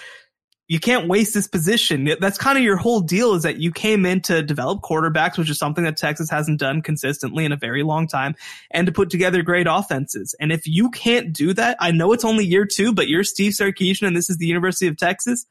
you 0.70 0.80
can't 0.80 1.08
waste 1.08 1.34
this 1.34 1.48
position. 1.48 2.10
That's 2.20 2.38
kind 2.38 2.58
of 2.58 2.64
your 2.64 2.76
whole 2.76 3.00
deal 3.00 3.34
is 3.36 3.44
that 3.44 3.58
you 3.58 3.72
came 3.72 4.06
in 4.06 4.22
to 4.24 4.42
develop 4.42 4.82
quarterbacks, 4.82 5.38
which 5.38 5.50
is 5.50 5.58
something 5.58 5.86
that 5.86 5.96
Texas 5.96 6.30
hasn't 6.30 6.60
done 6.60 6.82
consistently 6.82 7.46
in 7.46 7.54
a 7.54 7.58
very 7.58 7.84
long 7.84 8.06
time, 8.06 8.36
and 8.72 8.86
to 8.86 8.92
put 8.92 9.10
together 9.10 9.42
great 9.44 9.68
offenses. 9.70 10.36
And 10.42 10.52
if 10.52 10.68
you 10.68 10.90
can't 10.90 11.32
do 11.32 11.54
that, 11.54 11.78
I 11.80 11.92
know 11.92 12.12
it's 12.12 12.26
only 12.26 12.46
year 12.46 12.66
two, 12.66 12.94
but 12.94 13.08
you're 13.08 13.24
Steve 13.24 13.54
Sarkisian 13.54 14.08
and 14.08 14.18
this 14.18 14.30
is 14.30 14.38
the 14.38 14.48
University 14.48 14.88
of 14.88 14.98
Texas. 14.98 15.46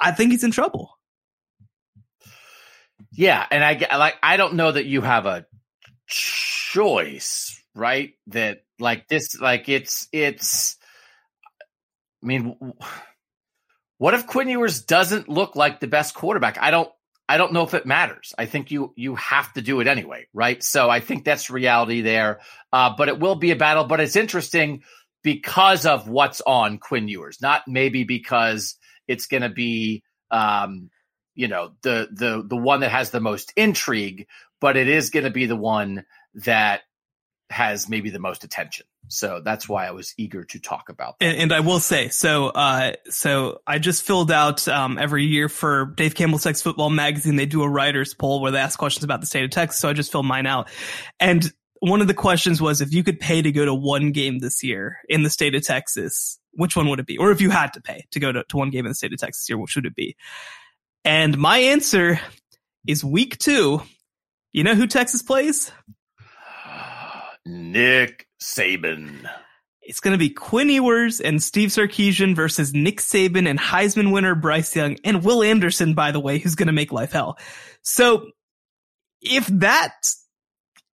I 0.00 0.12
think 0.12 0.32
he's 0.32 0.44
in 0.44 0.50
trouble. 0.50 0.93
Yeah, 3.16 3.46
and 3.50 3.64
I 3.64 3.96
like 3.96 4.16
I 4.22 4.36
don't 4.36 4.54
know 4.54 4.72
that 4.72 4.86
you 4.86 5.00
have 5.00 5.26
a 5.26 5.46
choice, 6.06 7.62
right? 7.74 8.14
That 8.28 8.64
like 8.78 9.08
this 9.08 9.40
like 9.40 9.68
it's 9.68 10.08
it's 10.12 10.76
I 12.22 12.26
mean 12.26 12.56
what 13.98 14.14
if 14.14 14.26
Quinn 14.26 14.48
Ewers 14.48 14.82
doesn't 14.82 15.28
look 15.28 15.54
like 15.54 15.80
the 15.80 15.86
best 15.86 16.14
quarterback? 16.14 16.58
I 16.60 16.70
don't 16.70 16.90
I 17.28 17.36
don't 17.38 17.52
know 17.52 17.62
if 17.62 17.74
it 17.74 17.86
matters. 17.86 18.34
I 18.36 18.46
think 18.46 18.70
you 18.70 18.92
you 18.96 19.14
have 19.14 19.52
to 19.54 19.62
do 19.62 19.80
it 19.80 19.86
anyway, 19.86 20.26
right? 20.34 20.62
So 20.62 20.90
I 20.90 21.00
think 21.00 21.24
that's 21.24 21.50
reality 21.50 22.00
there. 22.00 22.40
Uh, 22.72 22.94
but 22.96 23.08
it 23.08 23.20
will 23.20 23.36
be 23.36 23.52
a 23.52 23.56
battle. 23.56 23.84
But 23.84 24.00
it's 24.00 24.16
interesting 24.16 24.82
because 25.22 25.86
of 25.86 26.08
what's 26.08 26.40
on 26.40 26.78
Quinn 26.78 27.08
Ewers, 27.08 27.38
not 27.40 27.62
maybe 27.68 28.04
because 28.04 28.76
it's 29.06 29.26
going 29.26 29.42
to 29.42 29.48
be 29.48 30.02
um, 30.30 30.90
you 31.34 31.48
know 31.48 31.72
the 31.82 32.08
the 32.12 32.44
the 32.46 32.56
one 32.56 32.80
that 32.80 32.90
has 32.90 33.10
the 33.10 33.20
most 33.20 33.52
intrigue, 33.56 34.26
but 34.60 34.76
it 34.76 34.88
is 34.88 35.10
going 35.10 35.24
to 35.24 35.30
be 35.30 35.46
the 35.46 35.56
one 35.56 36.04
that 36.34 36.82
has 37.50 37.88
maybe 37.88 38.10
the 38.10 38.18
most 38.18 38.44
attention. 38.44 38.86
So 39.08 39.40
that's 39.44 39.68
why 39.68 39.86
I 39.86 39.90
was 39.90 40.14
eager 40.16 40.44
to 40.44 40.58
talk 40.58 40.88
about 40.88 41.18
that. 41.18 41.26
And, 41.26 41.38
and 41.38 41.52
I 41.52 41.60
will 41.60 41.78
say, 41.78 42.08
so, 42.08 42.46
uh, 42.46 42.92
so 43.10 43.60
I 43.66 43.78
just 43.78 44.02
filled 44.02 44.30
out, 44.30 44.66
um, 44.66 44.98
every 44.98 45.24
year 45.24 45.48
for 45.48 45.92
Dave 45.96 46.14
Campbell's 46.14 46.42
Texas 46.42 46.62
Football 46.62 46.90
Magazine. 46.90 47.36
They 47.36 47.46
do 47.46 47.62
a 47.62 47.68
writer's 47.68 48.14
poll 48.14 48.40
where 48.40 48.50
they 48.50 48.58
ask 48.58 48.78
questions 48.78 49.04
about 49.04 49.20
the 49.20 49.26
state 49.26 49.44
of 49.44 49.50
Texas. 49.50 49.80
So 49.80 49.88
I 49.88 49.92
just 49.92 50.10
filled 50.10 50.26
mine 50.26 50.46
out. 50.46 50.70
And 51.20 51.52
one 51.80 52.00
of 52.00 52.06
the 52.06 52.14
questions 52.14 52.62
was 52.62 52.80
if 52.80 52.94
you 52.94 53.04
could 53.04 53.20
pay 53.20 53.42
to 53.42 53.52
go 53.52 53.64
to 53.66 53.74
one 53.74 54.10
game 54.12 54.38
this 54.38 54.62
year 54.62 54.98
in 55.08 55.22
the 55.22 55.30
state 55.30 55.54
of 55.54 55.62
Texas, 55.62 56.38
which 56.52 56.76
one 56.76 56.88
would 56.88 56.98
it 56.98 57.06
be? 57.06 57.18
Or 57.18 57.30
if 57.30 57.42
you 57.42 57.50
had 57.50 57.74
to 57.74 57.82
pay 57.82 58.06
to 58.12 58.20
go 58.20 58.32
to, 58.32 58.42
to 58.42 58.56
one 58.56 58.70
game 58.70 58.86
in 58.86 58.90
the 58.90 58.94
state 58.94 59.12
of 59.12 59.18
Texas 59.18 59.46
here, 59.46 59.58
which 59.58 59.76
would 59.76 59.86
it 59.86 59.94
be? 59.94 60.16
And 61.04 61.36
my 61.36 61.58
answer 61.58 62.18
is 62.86 63.04
week 63.04 63.38
two. 63.38 63.82
You 64.52 64.64
know 64.64 64.74
who 64.74 64.86
Texas 64.86 65.22
plays? 65.22 65.70
Nick 67.46 68.26
Saban. 68.42 69.28
It's 69.82 70.00
going 70.00 70.12
to 70.12 70.18
be 70.18 70.30
Quinn 70.30 70.70
Ewers 70.70 71.20
and 71.20 71.42
Steve 71.42 71.68
Sarkisian 71.68 72.34
versus 72.34 72.72
Nick 72.72 73.00
Saban 73.00 73.46
and 73.46 73.58
Heisman 73.58 74.12
winner 74.12 74.34
Bryce 74.34 74.74
Young 74.74 74.96
and 75.04 75.22
Will 75.22 75.42
Anderson, 75.42 75.92
by 75.92 76.10
the 76.10 76.20
way, 76.20 76.38
who's 76.38 76.54
going 76.54 76.68
to 76.68 76.72
make 76.72 76.90
life 76.90 77.12
hell. 77.12 77.38
So 77.82 78.30
if 79.20 79.46
that 79.48 79.92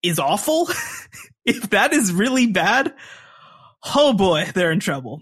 is 0.03 0.20
awful, 0.20 0.68
if 1.45 1.70
that 1.70 1.93
is 1.93 2.12
really 2.12 2.47
bad, 2.47 2.93
oh 3.95 4.12
boy, 4.12 4.49
they're 4.53 4.74
in 4.74 4.82
trouble 4.82 5.22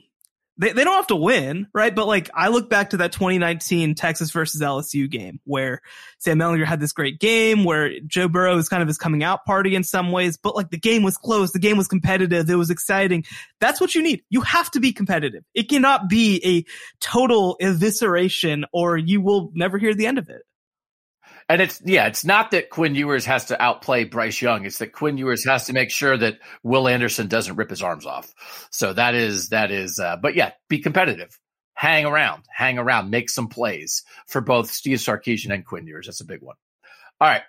they, 0.60 0.74
they 0.74 0.84
don't 0.84 0.96
have 0.96 1.08
to 1.08 1.16
win, 1.16 1.68
right? 1.74 1.96
But 1.96 2.06
like, 2.06 2.30
I 2.36 2.50
look 2.50 2.70
back 2.70 2.90
to 2.92 2.98
that 2.98 3.14
2019 3.14 3.96
Texas 3.96 4.30
versus 4.32 4.62
LSU 4.62 5.10
game 5.10 5.40
where 5.46 5.82
Sam 6.20 6.38
Ehlinger 6.38 6.66
had 6.66 6.82
this 6.82 6.92
great 6.92 7.20
game 7.20 7.64
where 7.64 7.98
Joe 8.02 8.28
Burrow 8.28 8.56
was 8.56 8.68
kind 8.68 8.82
of 8.82 8.88
his 8.88 8.98
coming 8.98 9.24
out 9.24 9.46
party 9.46 9.74
in 9.74 9.86
some 9.86 10.12
ways, 10.12 10.38
but 10.38 10.56
like 10.56 10.70
the 10.70 10.78
game 10.78 11.02
was 11.02 11.18
close. 11.18 11.54
The 11.54 11.60
game 11.60 11.78
was 11.78 11.88
competitive. 11.88 12.50
It 12.50 12.56
was 12.56 12.70
exciting. 12.70 13.24
That's 13.62 13.80
what 13.80 13.96
you 13.96 14.04
need. 14.04 14.22
You 14.30 14.42
have 14.42 14.70
to 14.72 14.82
be 14.82 14.92
competitive. 14.92 15.46
It 15.54 15.70
cannot 15.70 16.10
be 16.10 16.42
a 16.44 16.66
total 17.00 17.58
evisceration 17.62 18.64
or 18.74 18.98
you 18.98 19.22
will 19.22 19.52
never 19.54 19.78
hear 19.78 19.96
the 19.96 20.08
end 20.08 20.18
of 20.18 20.30
it. 20.30 20.42
And 21.50 21.64
it's 21.64 21.82
yeah, 21.84 22.06
it's 22.06 22.24
not 22.24 22.52
that 22.52 22.70
Quinn 22.70 22.94
Ewers 22.94 23.26
has 23.26 23.46
to 23.46 23.60
outplay 23.60 24.04
Bryce 24.04 24.40
Young. 24.40 24.66
It's 24.66 24.78
that 24.78 24.94
Quinn 24.94 25.18
Ewers 25.18 25.44
has 25.46 25.66
to 25.66 25.74
make 25.74 25.90
sure 25.90 26.16
that 26.16 26.38
Will 26.62 26.88
Anderson 26.88 27.28
doesn't 27.28 27.56
rip 27.56 27.72
his 27.72 27.82
arms 27.82 28.06
off. 28.06 28.32
So 28.70 28.94
that 28.94 29.16
is 29.16 29.50
that 29.50 29.72
is. 29.72 30.00
Uh, 30.00 30.16
but 30.18 30.36
yeah, 30.36 30.52
be 30.70 30.78
competitive. 30.78 31.38
Hang 31.74 32.06
around, 32.06 32.44
hang 32.54 32.78
around, 32.78 33.10
make 33.10 33.30
some 33.30 33.48
plays 33.48 34.04
for 34.28 34.42
both 34.42 34.70
Steve 34.70 35.00
Sarkisian 35.00 35.52
and 35.52 35.66
Quinn 35.66 35.88
Ewers. 35.88 36.06
That's 36.06 36.22
a 36.22 36.26
big 36.26 36.44
one. 36.44 36.58
All 37.20 37.28
right, 37.28 37.42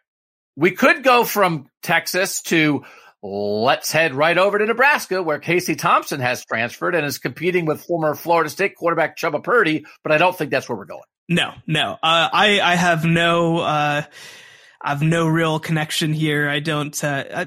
we 0.56 0.70
could 0.70 1.02
go 1.02 1.24
from 1.24 1.66
Texas 1.82 2.40
to 2.42 2.84
let's 3.22 3.92
head 3.92 4.14
right 4.14 4.38
over 4.38 4.58
to 4.58 4.64
Nebraska, 4.64 5.22
where 5.22 5.38
Casey 5.38 5.74
Thompson 5.74 6.20
has 6.20 6.44
transferred 6.44 6.94
and 6.94 7.04
is 7.04 7.18
competing 7.18 7.66
with 7.66 7.84
former 7.84 8.14
Florida 8.14 8.48
State 8.48 8.76
quarterback 8.76 9.18
Chuba 9.18 9.42
Purdy. 9.42 9.84
But 10.02 10.12
I 10.12 10.18
don't 10.18 10.36
think 10.36 10.50
that's 10.50 10.68
where 10.70 10.78
we're 10.78 10.86
going. 10.86 11.02
No, 11.30 11.54
no. 11.64 11.92
Uh, 11.92 12.28
I 12.32 12.60
I 12.60 12.74
have 12.74 13.04
no 13.04 13.58
uh, 13.58 14.02
I 14.82 14.88
have 14.88 15.00
no 15.00 15.28
real 15.28 15.60
connection 15.60 16.12
here. 16.12 16.48
I 16.48 16.58
don't. 16.58 17.02
Uh, 17.02 17.24
I, 17.32 17.46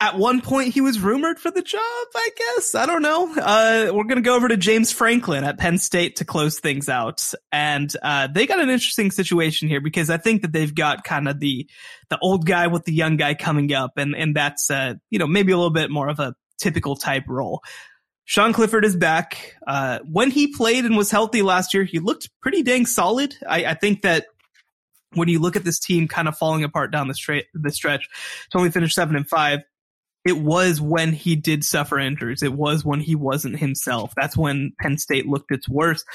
at 0.00 0.18
one 0.18 0.40
point, 0.40 0.74
he 0.74 0.80
was 0.80 0.98
rumored 0.98 1.38
for 1.38 1.50
the 1.50 1.62
job. 1.62 1.80
I 1.82 2.30
guess 2.36 2.74
I 2.74 2.86
don't 2.86 3.02
know. 3.02 3.32
Uh, 3.36 3.92
we're 3.92 4.04
gonna 4.04 4.22
go 4.22 4.34
over 4.34 4.48
to 4.48 4.56
James 4.56 4.90
Franklin 4.90 5.44
at 5.44 5.58
Penn 5.58 5.76
State 5.76 6.16
to 6.16 6.24
close 6.24 6.58
things 6.60 6.88
out, 6.88 7.30
and 7.52 7.94
uh, 8.02 8.26
they 8.26 8.46
got 8.46 8.58
an 8.58 8.70
interesting 8.70 9.10
situation 9.10 9.68
here 9.68 9.82
because 9.82 10.08
I 10.08 10.16
think 10.16 10.40
that 10.40 10.52
they've 10.52 10.74
got 10.74 11.04
kind 11.04 11.28
of 11.28 11.40
the 11.40 11.68
the 12.08 12.18
old 12.22 12.46
guy 12.46 12.68
with 12.68 12.86
the 12.86 12.94
young 12.94 13.18
guy 13.18 13.34
coming 13.34 13.70
up, 13.74 13.98
and 13.98 14.16
and 14.16 14.34
that's 14.34 14.70
uh, 14.70 14.94
you 15.10 15.18
know 15.18 15.26
maybe 15.26 15.52
a 15.52 15.58
little 15.58 15.70
bit 15.70 15.90
more 15.90 16.08
of 16.08 16.20
a 16.20 16.34
typical 16.58 16.96
type 16.96 17.24
role. 17.28 17.60
Sean 18.24 18.52
Clifford 18.52 18.84
is 18.84 18.96
back. 18.96 19.56
Uh, 19.66 19.98
when 20.10 20.30
he 20.30 20.48
played 20.48 20.84
and 20.84 20.96
was 20.96 21.10
healthy 21.10 21.42
last 21.42 21.74
year, 21.74 21.84
he 21.84 21.98
looked 21.98 22.30
pretty 22.40 22.62
dang 22.62 22.86
solid. 22.86 23.36
I, 23.46 23.66
I 23.66 23.74
think 23.74 24.02
that 24.02 24.26
when 25.12 25.28
you 25.28 25.38
look 25.38 25.56
at 25.56 25.64
this 25.64 25.78
team 25.78 26.08
kind 26.08 26.26
of 26.26 26.36
falling 26.36 26.64
apart 26.64 26.90
down 26.90 27.08
the 27.08 27.14
straight, 27.14 27.46
the 27.54 27.70
stretch 27.70 28.08
to 28.50 28.58
only 28.58 28.70
finish 28.70 28.94
seven 28.94 29.16
and 29.16 29.28
five, 29.28 29.60
it 30.24 30.38
was 30.38 30.80
when 30.80 31.12
he 31.12 31.36
did 31.36 31.64
suffer 31.64 31.98
injuries. 31.98 32.42
It 32.42 32.52
was 32.52 32.84
when 32.84 33.00
he 33.00 33.14
wasn't 33.14 33.58
himself. 33.58 34.14
That's 34.16 34.36
when 34.36 34.72
Penn 34.80 34.96
State 34.96 35.26
looked 35.26 35.50
its 35.50 35.68
worst. 35.68 36.06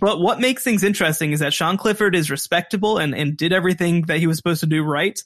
But 0.00 0.18
what 0.18 0.40
makes 0.40 0.64
things 0.64 0.82
interesting 0.82 1.32
is 1.32 1.40
that 1.40 1.52
Sean 1.52 1.76
Clifford 1.76 2.16
is 2.16 2.30
respectable 2.30 2.96
and, 2.96 3.14
and 3.14 3.36
did 3.36 3.52
everything 3.52 4.02
that 4.02 4.18
he 4.18 4.26
was 4.26 4.38
supposed 4.38 4.60
to 4.60 4.66
do 4.66 4.82
right. 4.82 5.20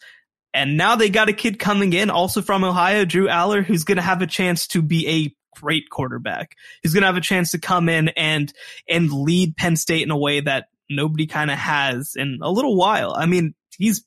And 0.53 0.77
now 0.77 0.97
they 0.97 1.11
got 1.11 1.29
a 1.29 1.33
kid 1.33 1.61
coming 1.61 1.93
in 1.93 2.11
also 2.11 2.43
from 2.43 2.64
Ohio, 2.64 3.05
Drew 3.05 3.29
Allar, 3.29 3.62
who's 3.62 3.85
going 3.85 3.97
to 3.97 4.03
have 4.03 4.21
a 4.21 4.27
chance 4.27 4.66
to 4.69 4.83
be 4.83 5.07
a 5.07 5.38
great 5.61 5.91
quarterback. 5.91 6.57
He's 6.83 6.93
going 6.93 7.03
to 7.03 7.07
have 7.09 7.17
a 7.17 7.23
chance 7.23 7.51
to 7.53 7.59
come 7.59 7.89
in 7.89 8.09
and 8.09 8.53
and 8.89 9.13
lead 9.13 9.57
Penn 9.57 9.77
State 9.77 10.03
in 10.03 10.11
a 10.11 10.19
way 10.19 10.41
that 10.41 10.67
nobody 10.91 11.27
kind 11.27 11.51
of 11.51 11.59
has 11.59 12.15
in 12.17 12.39
a 12.43 12.51
little 12.51 12.77
while. 12.77 13.15
I 13.17 13.27
mean, 13.27 13.55
he's 13.77 14.05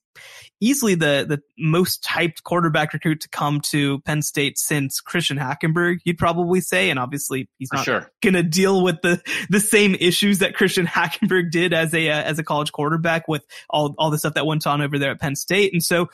easily 0.59 0.95
the 0.95 1.25
the 1.27 1.41
most 1.57 2.03
typed 2.03 2.43
quarterback 2.43 2.93
recruit 2.93 3.21
to 3.21 3.29
come 3.29 3.59
to 3.61 3.99
Penn 4.01 4.21
State 4.21 4.57
since 4.57 5.01
Christian 5.01 5.37
Hackenberg, 5.37 5.99
you'd 6.03 6.17
probably 6.17 6.61
say. 6.61 6.89
And 6.89 6.99
obviously, 6.99 7.49
he's 7.57 7.71
not 7.73 7.83
sure. 7.83 8.11
going 8.21 8.35
to 8.35 8.43
deal 8.43 8.83
with 8.83 9.01
the 9.01 9.21
the 9.49 9.59
same 9.59 9.95
issues 9.95 10.39
that 10.39 10.55
Christian 10.55 10.85
Hackenberg 10.87 11.51
did 11.51 11.73
as 11.73 11.93
a 11.93 12.09
uh, 12.09 12.21
as 12.21 12.39
a 12.39 12.43
college 12.43 12.71
quarterback 12.71 13.27
with 13.27 13.45
all 13.69 13.95
all 13.97 14.11
the 14.11 14.17
stuff 14.17 14.35
that 14.35 14.45
went 14.45 14.65
on 14.67 14.81
over 14.81 14.97
there 14.97 15.11
at 15.11 15.19
Penn 15.19 15.35
State. 15.35 15.73
And 15.73 15.83
so 15.83 16.07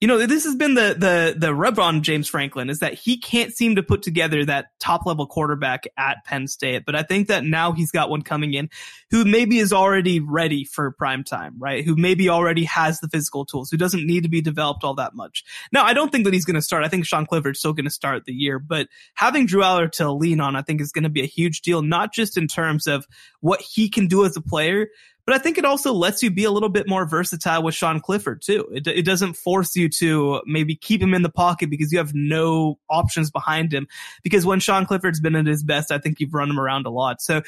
you 0.00 0.08
know, 0.08 0.26
this 0.26 0.44
has 0.44 0.54
been 0.54 0.74
the 0.74 0.94
the 0.98 1.34
the 1.38 1.54
rub 1.54 1.78
on 1.78 2.02
James 2.02 2.28
Franklin 2.28 2.68
is 2.68 2.80
that 2.80 2.92
he 2.92 3.16
can't 3.16 3.50
seem 3.50 3.76
to 3.76 3.82
put 3.82 4.02
together 4.02 4.44
that 4.44 4.66
top 4.78 5.06
level 5.06 5.26
quarterback 5.26 5.84
at 5.96 6.22
Penn 6.26 6.48
State. 6.48 6.84
But 6.84 6.94
I 6.94 7.02
think 7.02 7.28
that 7.28 7.44
now 7.44 7.72
he's 7.72 7.90
got 7.90 8.10
one 8.10 8.20
coming 8.20 8.52
in 8.52 8.68
who 9.10 9.24
maybe 9.24 9.58
is 9.58 9.72
already 9.72 10.20
ready 10.20 10.64
for 10.64 10.90
prime 10.92 11.24
time, 11.24 11.54
right? 11.58 11.82
Who 11.82 11.96
maybe 11.96 12.28
already 12.28 12.64
has 12.64 13.00
the 13.00 13.08
physical 13.08 13.46
tools, 13.46 13.70
who 13.70 13.78
doesn't 13.78 14.06
need 14.06 14.24
to 14.24 14.28
be 14.28 14.42
developed 14.42 14.84
all 14.84 14.94
that 14.96 15.14
much. 15.14 15.44
Now, 15.72 15.84
I 15.84 15.94
don't 15.94 16.12
think 16.12 16.24
that 16.24 16.34
he's 16.34 16.44
going 16.44 16.56
to 16.56 16.62
start. 16.62 16.84
I 16.84 16.88
think 16.88 17.06
Sean 17.06 17.24
Clifford's 17.24 17.58
still 17.58 17.72
going 17.72 17.84
to 17.84 17.90
start 17.90 18.26
the 18.26 18.34
year, 18.34 18.58
but 18.58 18.88
having 19.14 19.46
Drew 19.46 19.62
Allar 19.62 19.90
to 19.92 20.12
lean 20.12 20.40
on, 20.40 20.56
I 20.56 20.62
think 20.62 20.82
is 20.82 20.92
going 20.92 21.04
to 21.04 21.10
be 21.10 21.22
a 21.22 21.26
huge 21.26 21.62
deal, 21.62 21.80
not 21.80 22.12
just 22.12 22.36
in 22.36 22.48
terms 22.48 22.86
of 22.86 23.06
what 23.40 23.62
he 23.62 23.88
can 23.88 24.08
do 24.08 24.26
as 24.26 24.36
a 24.36 24.42
player, 24.42 24.88
but 25.26 25.34
I 25.34 25.38
think 25.38 25.58
it 25.58 25.64
also 25.64 25.92
lets 25.92 26.22
you 26.22 26.30
be 26.30 26.44
a 26.44 26.50
little 26.52 26.68
bit 26.68 26.88
more 26.88 27.04
versatile 27.04 27.62
with 27.62 27.74
Sean 27.74 28.00
Clifford 28.00 28.42
too. 28.42 28.68
It, 28.72 28.86
it 28.86 29.04
doesn't 29.04 29.34
force 29.34 29.74
you 29.74 29.88
to 29.98 30.40
maybe 30.46 30.76
keep 30.76 31.02
him 31.02 31.14
in 31.14 31.22
the 31.22 31.28
pocket 31.28 31.68
because 31.68 31.90
you 31.90 31.98
have 31.98 32.14
no 32.14 32.78
options 32.88 33.32
behind 33.32 33.74
him. 33.74 33.88
Because 34.22 34.46
when 34.46 34.60
Sean 34.60 34.86
Clifford's 34.86 35.20
been 35.20 35.34
at 35.34 35.46
his 35.46 35.64
best, 35.64 35.90
I 35.90 35.98
think 35.98 36.20
you've 36.20 36.32
run 36.32 36.48
him 36.48 36.60
around 36.60 36.86
a 36.86 36.90
lot. 36.90 37.20
So 37.20 37.42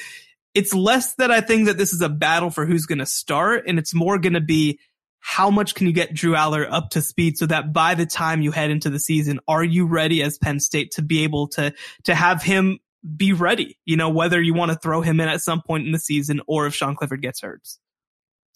it's 0.55 0.75
less 0.75 1.15
that 1.15 1.31
I 1.31 1.41
think 1.41 1.67
that 1.67 1.79
this 1.79 1.93
is 1.93 2.01
a 2.01 2.09
battle 2.09 2.51
for 2.51 2.67
who's 2.67 2.87
going 2.87 2.99
to 2.99 3.07
start 3.07 3.65
and 3.69 3.79
it's 3.79 3.95
more 3.95 4.19
going 4.19 4.33
to 4.33 4.41
be 4.41 4.81
how 5.21 5.51
much 5.51 5.75
can 5.75 5.87
you 5.87 5.93
get 5.93 6.15
Drew 6.15 6.35
Allar 6.35 6.67
up 6.71 6.91
to 6.91 7.03
speed 7.03 7.39
so 7.39 7.47
that 7.47 7.73
by 7.73 7.95
the 7.95 8.07
time 8.07 8.41
you 8.41 8.51
head 8.51 8.71
into 8.71 8.91
the 8.91 8.99
season, 9.01 9.41
are 9.47 9.65
you 9.65 9.87
ready 9.87 10.23
as 10.23 10.39
Penn 10.39 10.59
State 10.59 10.93
to 10.93 11.03
be 11.03 11.23
able 11.25 11.49
to, 11.49 11.75
to 12.05 12.15
have 12.15 12.43
him 12.43 12.79
be 13.17 13.33
ready, 13.33 13.79
you 13.85 13.97
know, 13.97 14.11
whether 14.11 14.41
you 14.41 14.55
want 14.55 14.73
to 14.73 14.79
throw 14.79 15.01
him 15.01 15.21
in 15.21 15.29
at 15.29 15.41
some 15.41 15.63
point 15.63 15.87
in 15.87 15.93
the 15.93 15.99
season 15.99 16.41
or 16.47 16.67
if 16.67 16.75
Sean 16.75 16.97
Clifford 16.97 17.23
gets 17.23 17.41
hurt. 17.41 17.67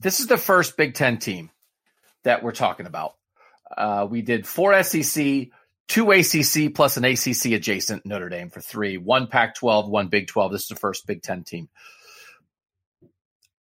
This 0.01 0.20
is 0.20 0.26
the 0.26 0.36
first 0.36 0.76
Big 0.76 0.95
Ten 0.95 1.18
team 1.18 1.51
that 2.24 2.43
we're 2.43 2.53
talking 2.53 2.86
about. 2.86 3.14
Uh, 3.76 4.07
we 4.11 4.22
did 4.22 4.47
four 4.47 4.80
SEC, 4.82 5.49
two 5.88 6.11
ACC 6.11 6.74
plus 6.74 6.97
an 6.97 7.05
ACC 7.05 7.53
adjacent 7.53 8.05
Notre 8.05 8.28
Dame 8.28 8.51
for 8.51 8.61
three, 8.61 8.99
one 8.99 9.28
Pac 9.28 9.55
12, 9.55 9.88
one 9.88 10.09
Big 10.09 10.26
12. 10.26 10.53
This 10.53 10.62
is 10.62 10.68
the 10.68 10.76
first 10.76 11.07
Big 11.07 11.22
Ten 11.22 11.45
team. 11.45 11.68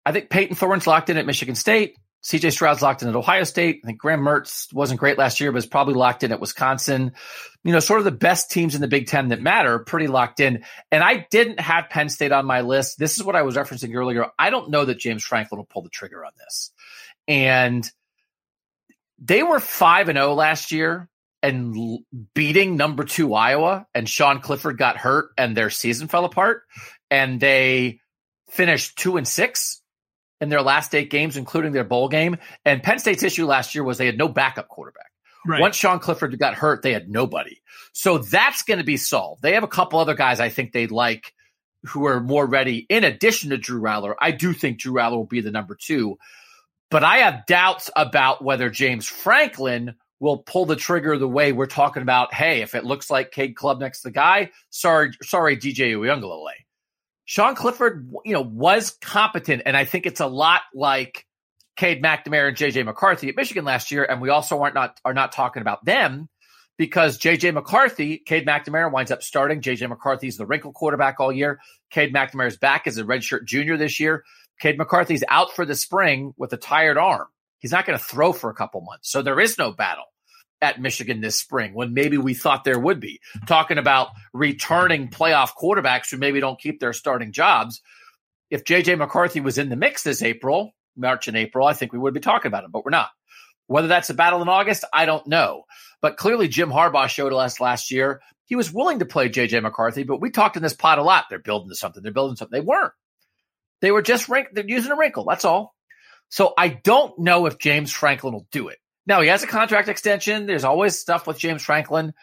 I 0.06 0.12
think 0.12 0.30
Peyton 0.30 0.56
Thorne's 0.56 0.88
locked 0.88 1.10
in 1.10 1.18
at 1.18 1.26
Michigan 1.26 1.56
State. 1.56 1.96
CJ 2.24 2.52
Stroud's 2.52 2.82
locked 2.82 3.02
in 3.02 3.10
at 3.10 3.16
Ohio 3.16 3.44
State. 3.44 3.82
I 3.84 3.88
think 3.88 4.00
Graham 4.00 4.22
Mertz 4.22 4.72
wasn't 4.74 5.00
great 5.00 5.18
last 5.18 5.40
year, 5.40 5.52
but 5.52 5.58
is 5.58 5.66
probably 5.66 5.96
locked 5.96 6.24
in 6.24 6.32
at 6.32 6.40
Wisconsin. 6.40 7.14
You 7.64 7.74
know, 7.74 7.80
sort 7.80 8.00
of 8.00 8.06
the 8.06 8.12
best 8.12 8.52
teams 8.52 8.76
in 8.76 8.82
the 8.82 8.88
Big 8.88 9.08
Ten 9.08 9.30
that 9.30 9.42
matter, 9.42 9.80
pretty 9.80 10.08
locked 10.08 10.40
in. 10.40 10.64
And 10.92 11.04
I 11.04 11.26
didn't 11.32 11.60
have 11.60 11.90
Penn 11.90 12.10
State 12.10 12.32
on 12.32 12.46
my 12.46 12.62
list. 12.62 13.00
This 13.00 13.18
is 13.18 13.24
what 13.24 13.36
I 13.36 13.42
was 13.42 13.56
referencing 13.56 13.96
earlier. 13.96 14.28
I 14.38 14.52
don't 14.52 14.70
know 14.70 14.86
that 14.86 15.00
James 15.00 15.24
Franklin 15.24 15.58
will 15.58 15.66
pull 15.66 15.82
the 15.82 15.90
trigger 15.90 16.24
on 16.24 16.32
this. 16.38 16.72
And 17.28 17.90
they 19.20 19.44
were 19.44 19.60
5 19.60 20.10
and 20.10 20.18
0 20.18 20.34
last 20.34 20.72
year 20.72 21.10
and 21.44 22.00
beating 22.36 22.78
number 22.78 23.04
two 23.04 23.34
Iowa, 23.34 23.88
and 23.96 24.08
Sean 24.08 24.42
Clifford 24.42 24.78
got 24.78 24.98
hurt 24.98 25.32
and 25.38 25.58
their 25.58 25.70
season 25.70 26.08
fell 26.08 26.26
apart. 26.26 26.64
And 27.10 27.40
they 27.40 28.00
finished 28.50 28.98
two 28.98 29.18
and 29.18 29.28
six 29.28 29.81
in 30.42 30.50
their 30.50 30.62
last 30.62 30.94
eight 30.94 31.10
games, 31.10 31.38
including 31.38 31.72
their 31.72 31.84
bowl 31.84 32.10
game. 32.10 32.38
And 32.66 32.84
Penn 32.84 33.00
State's 33.00 33.24
issue 33.24 33.46
last 33.46 33.74
year 33.74 33.84
was 33.84 33.98
they 33.98 34.08
had 34.08 34.18
no 34.18 34.28
backup 34.28 34.68
quarterback. 34.68 35.12
Right. 35.46 35.62
Once 35.62 35.76
Sean 35.76 36.00
Clifford 36.00 36.38
got 36.38 36.56
hurt, 36.56 36.82
they 36.82 36.94
had 36.94 37.10
nobody. 37.10 37.62
So 37.94 38.18
that's 38.18 38.64
going 38.64 38.80
to 38.80 38.84
be 38.84 38.98
solved. 38.98 39.42
They 39.42 39.54
have 39.54 39.64
a 39.64 39.68
couple 39.68 40.00
other 40.00 40.14
guys 40.14 40.40
I 40.40 40.50
think 40.50 40.72
they'd 40.72 40.92
like 40.92 41.34
who 41.84 42.06
are 42.06 42.20
more 42.20 42.46
ready. 42.46 42.86
In 42.90 43.04
addition 43.04 43.50
to 43.52 43.58
Drew 43.58 43.82
Allar, 43.82 44.16
I 44.20 44.32
do 44.32 44.54
think 44.54 44.80
Drew 44.80 44.94
Allar 44.94 45.18
will 45.18 45.26
be 45.26 45.42
the 45.42 45.52
number 45.52 45.76
two. 45.80 46.18
But 46.90 47.04
I 47.04 47.18
have 47.18 47.46
doubts 47.46 47.90
about 47.96 48.44
whether 48.44 48.70
James 48.70 49.08
Franklin 49.08 49.96
will 50.20 50.40
pull 50.40 50.66
the 50.66 50.76
trigger 50.76 51.18
the 51.18 51.28
way 51.28 51.52
we're 51.52 51.66
talking 51.66 52.04
about. 52.04 52.34
Hey, 52.34 52.62
if 52.62 52.76
it 52.76 52.86
looks 52.86 53.10
like 53.10 53.32
Cade 53.32 53.56
Klubnik's 53.56 54.02
the 54.02 54.12
guy, 54.12 54.52
sorry, 54.70 55.12
sorry, 55.24 55.58
DJ 55.58 55.94
Uiagalelei. 55.94 56.54
Sean 57.32 57.56
Clifford, 57.56 58.12
you 58.26 58.34
know, 58.34 58.42
was 58.42 58.90
competent, 59.00 59.62
and 59.66 59.78
I 59.78 59.86
think 59.86 60.06
it's 60.06 60.20
a 60.20 60.28
lot 60.28 60.64
like 60.76 61.26
Cade 61.78 62.04
McNamara 62.04 62.50
and 62.50 62.58
JJ 62.58 62.84
McCarthy 62.84 63.30
at 63.30 63.38
Michigan 63.38 63.64
last 63.64 63.90
year. 63.90 64.04
And 64.04 64.20
we 64.20 64.28
also 64.28 64.62
aren't 64.62 64.76
not 64.76 65.00
are 65.06 65.14
not 65.14 65.32
talking 65.32 65.62
about 65.62 65.86
them 65.86 66.28
because 66.76 67.18
JJ 67.18 67.54
McCarthy, 67.54 68.18
Cade 68.18 68.46
McNamara 68.46 68.92
winds 68.92 69.12
up 69.12 69.24
starting. 69.24 69.62
JJ 69.62 69.88
McCarthy's 69.88 70.36
the 70.36 70.46
wrinkle 70.46 70.74
quarterback 70.74 71.22
all 71.22 71.32
year. 71.32 71.62
Cade 71.90 72.14
McNamara's 72.14 72.58
back 72.58 72.86
as 72.86 72.98
a 72.98 73.06
redshirt 73.06 73.46
junior 73.46 73.78
this 73.78 73.98
year. 73.98 74.26
Cade 74.60 74.78
McCarthy's 74.78 75.24
out 75.30 75.56
for 75.56 75.66
the 75.66 75.76
spring 75.76 76.34
with 76.36 76.52
a 76.52 76.58
tired 76.58 76.98
arm. 76.98 77.28
He's 77.60 77.72
not 77.72 77.86
going 77.86 77.98
to 77.98 78.04
throw 78.04 78.34
for 78.34 78.50
a 78.50 78.56
couple 78.56 78.82
months. 78.82 79.10
So 79.10 79.22
there 79.22 79.40
is 79.40 79.58
no 79.58 79.72
battle 79.72 80.11
at 80.62 80.80
Michigan 80.80 81.22
this 81.22 81.40
spring 81.40 81.74
when 81.74 81.94
maybe 81.94 82.18
we 82.18 82.34
thought 82.34 82.64
there 82.64 82.80
would 82.80 83.00
be. 83.00 83.20
Talking 83.48 83.78
about 83.78 84.10
returning 84.34 85.10
playoff 85.10 85.50
quarterbacks 85.60 86.12
who 86.12 86.18
maybe 86.18 86.40
don't 86.40 86.60
keep 86.60 86.80
their 86.80 86.94
starting 86.94 87.32
jobs. 87.32 87.82
If 88.50 88.64
JJ 88.64 88.98
McCarthy 88.98 89.40
was 89.40 89.58
in 89.58 89.70
the 89.70 89.76
mix 89.76 90.04
this 90.04 90.22
April, 90.22 90.74
March 90.96 91.28
and 91.28 91.38
April, 91.38 91.66
I 91.66 91.74
think 91.74 91.94
we 91.94 92.00
would 92.00 92.14
be 92.14 92.20
talking 92.20 92.50
about 92.50 92.64
him, 92.64 92.72
but 92.72 92.86
we're 92.86 92.92
not. 92.92 93.10
Whether 93.68 93.88
that's 93.88 94.10
a 94.10 94.14
battle 94.14 94.42
in 94.42 94.50
August, 94.50 94.84
I 94.94 95.06
don't 95.06 95.26
know. 95.28 95.64
But 96.02 96.18
clearly, 96.18 96.50
Jim 96.50 96.70
Harbaugh 96.70 97.08
showed 97.08 97.32
us 97.34 97.62
last 97.62 97.90
year 97.90 98.22
he 98.52 98.58
was 98.58 98.74
willing 98.74 99.00
to 99.00 99.06
play 99.06 99.30
JJ 99.30 99.64
McCarthy, 99.64 100.04
but 100.04 100.20
we 100.20 100.30
talked 100.30 100.58
in 100.58 100.62
this 100.62 100.74
pot 100.74 101.00
a 101.00 101.04
lot. 101.04 101.28
They're 101.30 101.40
building 101.40 101.74
something. 101.74 102.04
They're 102.04 102.12
building 102.12 102.36
something. 102.36 102.60
They 102.60 102.66
weren't. 102.66 102.92
They 103.80 103.92
were 103.92 104.02
just 104.02 104.28
rank- 104.28 104.50
they're 104.52 104.68
using 104.68 104.92
a 104.92 104.98
wrinkle. 104.98 105.24
That's 105.24 105.46
all. 105.46 105.74
So 106.28 106.54
I 106.58 106.68
don't 106.68 107.18
know 107.20 107.46
if 107.46 107.60
James 107.60 107.94
Franklin 107.94 108.34
will 108.34 108.48
do 108.52 108.68
it. 108.68 108.80
Now 109.06 109.22
he 109.22 109.30
has 109.30 109.44
a 109.44 109.48
contract 109.48 109.88
extension. 109.88 110.46
There's 110.46 110.64
always 110.64 111.00
stuff 111.00 111.28
with 111.28 111.38
James 111.38 111.64
Franklin. 111.64 112.14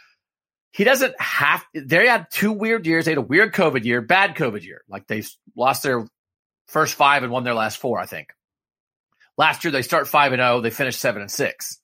He 0.71 0.85
doesn't 0.85 1.21
have. 1.21 1.65
They 1.75 2.07
had 2.07 2.27
two 2.31 2.53
weird 2.53 2.87
years. 2.87 3.05
They 3.05 3.13
had 3.13 3.19
a 3.19 3.23
weird 3.23 3.55
COVID 3.55 3.85
year, 3.85 4.01
bad 4.01 4.37
COVID 4.37 4.63
year. 4.63 4.83
Like 4.89 5.07
they 5.07 5.25
lost 5.57 5.83
their 5.83 6.07
first 6.69 6.95
five 6.95 7.23
and 7.23 7.33
won 7.33 7.45
their 7.45 7.55
last 7.55 7.79
four, 7.79 7.99
I 7.99 8.07
think. 8.07 8.29
Last 9.37 9.65
year 9.65 9.71
they 9.71 9.83
start 9.83 10.09
five 10.09 10.33
and 10.33 10.41
zero, 10.41 10.57
oh, 10.57 10.61
they 10.61 10.71
finish 10.71 10.97
seven 10.97 11.23
and 11.23 11.31
six. 11.31 11.79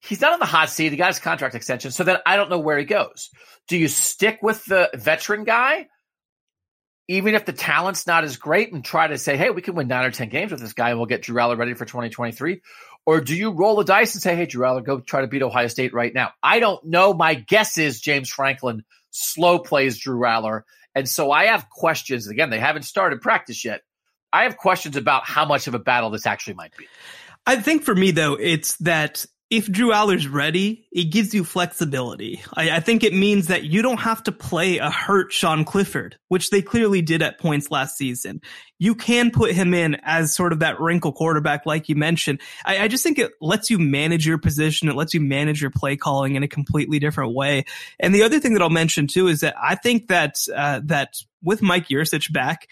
He's 0.00 0.20
not 0.20 0.32
on 0.32 0.40
the 0.40 0.46
hot 0.46 0.68
seat. 0.68 0.90
He 0.90 0.96
got 0.96 1.08
his 1.08 1.20
contract 1.20 1.54
extension, 1.54 1.92
so 1.92 2.02
then 2.02 2.18
I 2.26 2.36
don't 2.36 2.50
know 2.50 2.58
where 2.58 2.76
he 2.76 2.84
goes. 2.84 3.30
Do 3.68 3.76
you 3.76 3.86
stick 3.86 4.40
with 4.42 4.64
the 4.64 4.90
veteran 4.94 5.44
guy, 5.44 5.86
even 7.06 7.36
if 7.36 7.44
the 7.44 7.52
talent's 7.52 8.04
not 8.04 8.24
as 8.24 8.36
great, 8.36 8.72
and 8.72 8.84
try 8.84 9.06
to 9.06 9.16
say, 9.16 9.36
"Hey, 9.36 9.50
we 9.50 9.62
can 9.62 9.76
win 9.76 9.86
nine 9.86 10.04
or 10.04 10.10
ten 10.10 10.28
games 10.28 10.50
with 10.50 10.60
this 10.60 10.72
guy, 10.72 10.90
and 10.90 10.98
we'll 10.98 11.06
get 11.06 11.22
Drew 11.22 11.40
Allar 11.40 11.56
ready 11.56 11.74
for 11.74 11.84
2023"? 11.84 12.60
Or 13.04 13.20
do 13.20 13.34
you 13.34 13.50
roll 13.50 13.76
the 13.76 13.84
dice 13.84 14.14
and 14.14 14.22
say, 14.22 14.36
"Hey, 14.36 14.46
Drew 14.46 14.64
Allar, 14.64 14.84
go 14.84 15.00
try 15.00 15.22
to 15.22 15.26
beat 15.26 15.42
Ohio 15.42 15.66
State 15.66 15.92
right 15.92 16.14
now"? 16.14 16.32
I 16.42 16.60
don't 16.60 16.84
know. 16.84 17.12
My 17.12 17.34
guess 17.34 17.78
is 17.78 18.00
James 18.00 18.28
Franklin 18.28 18.84
slow 19.10 19.58
plays 19.58 19.98
Drew 19.98 20.20
Allar, 20.20 20.62
and 20.94 21.08
so 21.08 21.30
I 21.30 21.46
have 21.46 21.68
questions. 21.68 22.28
Again, 22.28 22.50
they 22.50 22.60
haven't 22.60 22.82
started 22.82 23.20
practice 23.20 23.64
yet. 23.64 23.82
I 24.32 24.44
have 24.44 24.56
questions 24.56 24.96
about 24.96 25.24
how 25.26 25.44
much 25.44 25.66
of 25.66 25.74
a 25.74 25.78
battle 25.78 26.10
this 26.10 26.26
actually 26.26 26.54
might 26.54 26.76
be. 26.76 26.86
I 27.46 27.56
think 27.56 27.82
for 27.82 27.94
me 27.94 28.12
though, 28.12 28.34
it's 28.34 28.76
that 28.76 29.26
if 29.52 29.70
Drew 29.70 29.92
Allar's 29.92 30.26
ready, 30.26 30.86
it 30.90 31.10
gives 31.10 31.34
you 31.34 31.44
flexibility. 31.44 32.42
I, 32.54 32.76
I, 32.76 32.80
think 32.80 33.04
it 33.04 33.12
means 33.12 33.48
that 33.48 33.64
you 33.64 33.82
don't 33.82 34.00
have 34.00 34.22
to 34.22 34.32
play 34.32 34.78
a 34.78 34.88
hurt 34.88 35.30
Sean 35.30 35.66
Clifford, 35.66 36.16
which 36.28 36.48
they 36.48 36.62
clearly 36.62 37.02
did 37.02 37.20
at 37.20 37.38
points 37.38 37.70
last 37.70 37.98
season. 37.98 38.40
You 38.78 38.94
can 38.94 39.30
put 39.30 39.52
him 39.52 39.74
in 39.74 39.98
as 40.04 40.34
sort 40.34 40.54
of 40.54 40.60
that 40.60 40.80
wrinkle 40.80 41.12
quarterback, 41.12 41.66
like 41.66 41.90
you 41.90 41.96
mentioned. 41.96 42.40
I, 42.64 42.78
I 42.78 42.88
just 42.88 43.02
think 43.04 43.18
it 43.18 43.32
lets 43.42 43.68
you 43.68 43.78
manage 43.78 44.26
your 44.26 44.38
position. 44.38 44.88
It 44.88 44.96
lets 44.96 45.12
you 45.12 45.20
manage 45.20 45.60
your 45.60 45.70
play 45.70 45.98
calling 45.98 46.34
in 46.34 46.42
a 46.42 46.48
completely 46.48 46.98
different 46.98 47.34
way. 47.34 47.66
And 48.00 48.14
the 48.14 48.22
other 48.22 48.40
thing 48.40 48.54
that 48.54 48.62
I'll 48.62 48.70
mention 48.70 49.06
too 49.06 49.28
is 49.28 49.40
that 49.40 49.54
I 49.62 49.74
think 49.74 50.08
that, 50.08 50.36
uh, 50.56 50.80
that 50.84 51.16
with 51.42 51.60
Mike 51.60 51.88
Yurcich 51.88 52.32
back, 52.32 52.68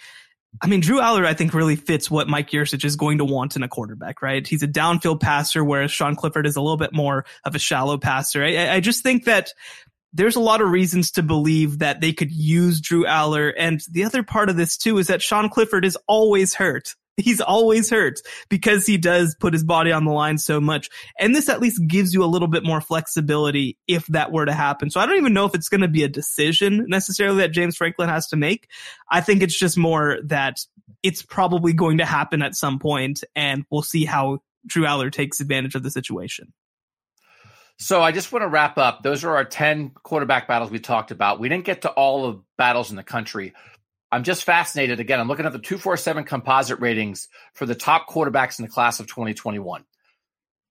I 0.62 0.66
mean, 0.66 0.81
Drew 0.81 0.98
Allar, 1.01 1.24
I 1.24 1.35
think 1.35 1.55
really 1.55 1.77
fits 1.77 2.10
what 2.10 2.28
Mike 2.28 2.51
Yurcich 2.51 2.85
is 2.85 2.97
going 2.97 3.18
to 3.18 3.24
want 3.24 3.56
in 3.56 3.62
a 3.62 3.68
quarterback, 3.68 4.20
right? 4.20 4.47
He's 4.47 4.62
a 4.62 4.68
downfield 4.68 5.20
passer, 5.20 5.64
whereas 5.64 5.90
Sean 5.90 6.16
Clifford 6.16 6.47
is 6.47 6.56
a 6.56 6.60
little 6.60 6.77
bit 6.77 6.93
more 6.93 7.24
of 7.44 7.55
a 7.55 7.59
shallow 7.59 7.98
passer. 7.98 8.43
I, 8.43 8.74
I 8.74 8.81
just 8.81 9.02
think 9.02 9.24
that 9.24 9.52
there's 10.12 10.36
a 10.36 10.40
lot 10.40 10.60
of 10.60 10.68
reasons 10.68 11.12
to 11.12 11.22
believe 11.22 11.78
that 11.78 12.01
they 12.01 12.12
could 12.12 12.32
use 12.32 12.81
Drew 12.81 13.05
Allar. 13.05 13.52
And 13.56 13.81
the 13.90 14.05
other 14.05 14.22
part 14.22 14.48
of 14.48 14.56
this 14.56 14.77
too 14.77 14.98
is 14.98 15.06
that 15.06 15.22
Sean 15.22 15.48
Clifford 15.48 15.85
is 15.85 15.97
always 16.09 16.55
hurt. 16.55 16.97
He's 17.20 17.40
always 17.40 17.90
hurt 17.90 18.20
because 18.48 18.86
he 18.86 18.98
does 18.98 19.36
put 19.38 19.52
his 19.52 19.64
body 19.64 19.92
on 19.92 20.05
the 20.05 20.12
line 20.12 20.38
so 20.38 20.60
much. 20.60 20.88
And 21.18 21.34
this 21.34 21.48
at 21.48 21.60
least 21.60 21.82
gives 21.86 22.12
you 22.12 22.24
a 22.24 22.26
little 22.26 22.48
bit 22.48 22.64
more 22.64 22.80
flexibility 22.80 23.78
if 23.86 24.06
that 24.06 24.32
were 24.32 24.47
to 24.47 24.52
happen. 24.52 24.90
So 24.90 25.01
I 25.01 25.06
don't 25.06 25.18
even 25.18 25.34
know 25.34 25.47
if 25.47 25.55
it's 25.55 25.68
going 25.68 25.82
to 25.82 25.88
be 25.88 26.02
a 26.02 26.09
decision 26.09 26.86
necessarily 26.88 27.38
that 27.38 27.52
James 27.52 27.76
Franklin 27.76 28.09
has 28.09 28.28
to 28.28 28.36
make. 28.36 28.68
I 29.10 29.20
think 29.20 29.42
it's 29.42 29.59
just 29.59 29.76
more 29.76 30.18
that 30.24 30.59
it's 31.02 31.22
probably 31.22 31.72
going 31.72 31.98
to 31.98 32.05
happen 32.05 32.42
at 32.42 32.55
some 32.55 32.78
point 32.78 33.24
and 33.34 33.64
we'll 33.70 33.82
see 33.82 34.05
how 34.05 34.38
Drew 34.66 34.84
Allar 34.84 35.10
takes 35.10 35.40
advantage 35.40 35.74
of 35.74 35.82
the 35.82 35.90
situation. 35.90 36.52
So 37.78 38.02
I 38.02 38.12
just 38.12 38.30
want 38.30 38.42
to 38.42 38.48
wrap 38.48 38.76
up. 38.76 39.02
Those 39.02 39.24
are 39.24 39.36
our 39.36 39.44
10 39.44 39.92
quarterback 40.02 40.47
battles 40.47 40.70
we 40.70 40.80
talked 40.80 41.10
about. 41.10 41.40
We 41.40 41.48
didn't 41.48 41.64
get 41.64 41.82
to 41.82 41.90
all 41.90 42.26
of 42.26 42.42
battles 42.59 42.90
in 42.90 42.97
the 42.97 43.02
country, 43.02 43.55
I'm 44.12 44.24
just 44.24 44.45
fascinated. 44.45 44.99
Again, 45.01 45.20
I'm 45.20 45.28
looking 45.28 45.47
at 45.47 45.53
the 45.53 45.59
247 45.59 46.24
composite 46.24 46.81
ratings 46.81 47.28
for 47.55 47.66
the 47.66 47.74
top 47.74 48.09
quarterbacks 48.09 48.59
in 48.59 48.65
the 48.65 48.70
class 48.70 49.01
of 49.01 49.07
2021. 49.07 49.85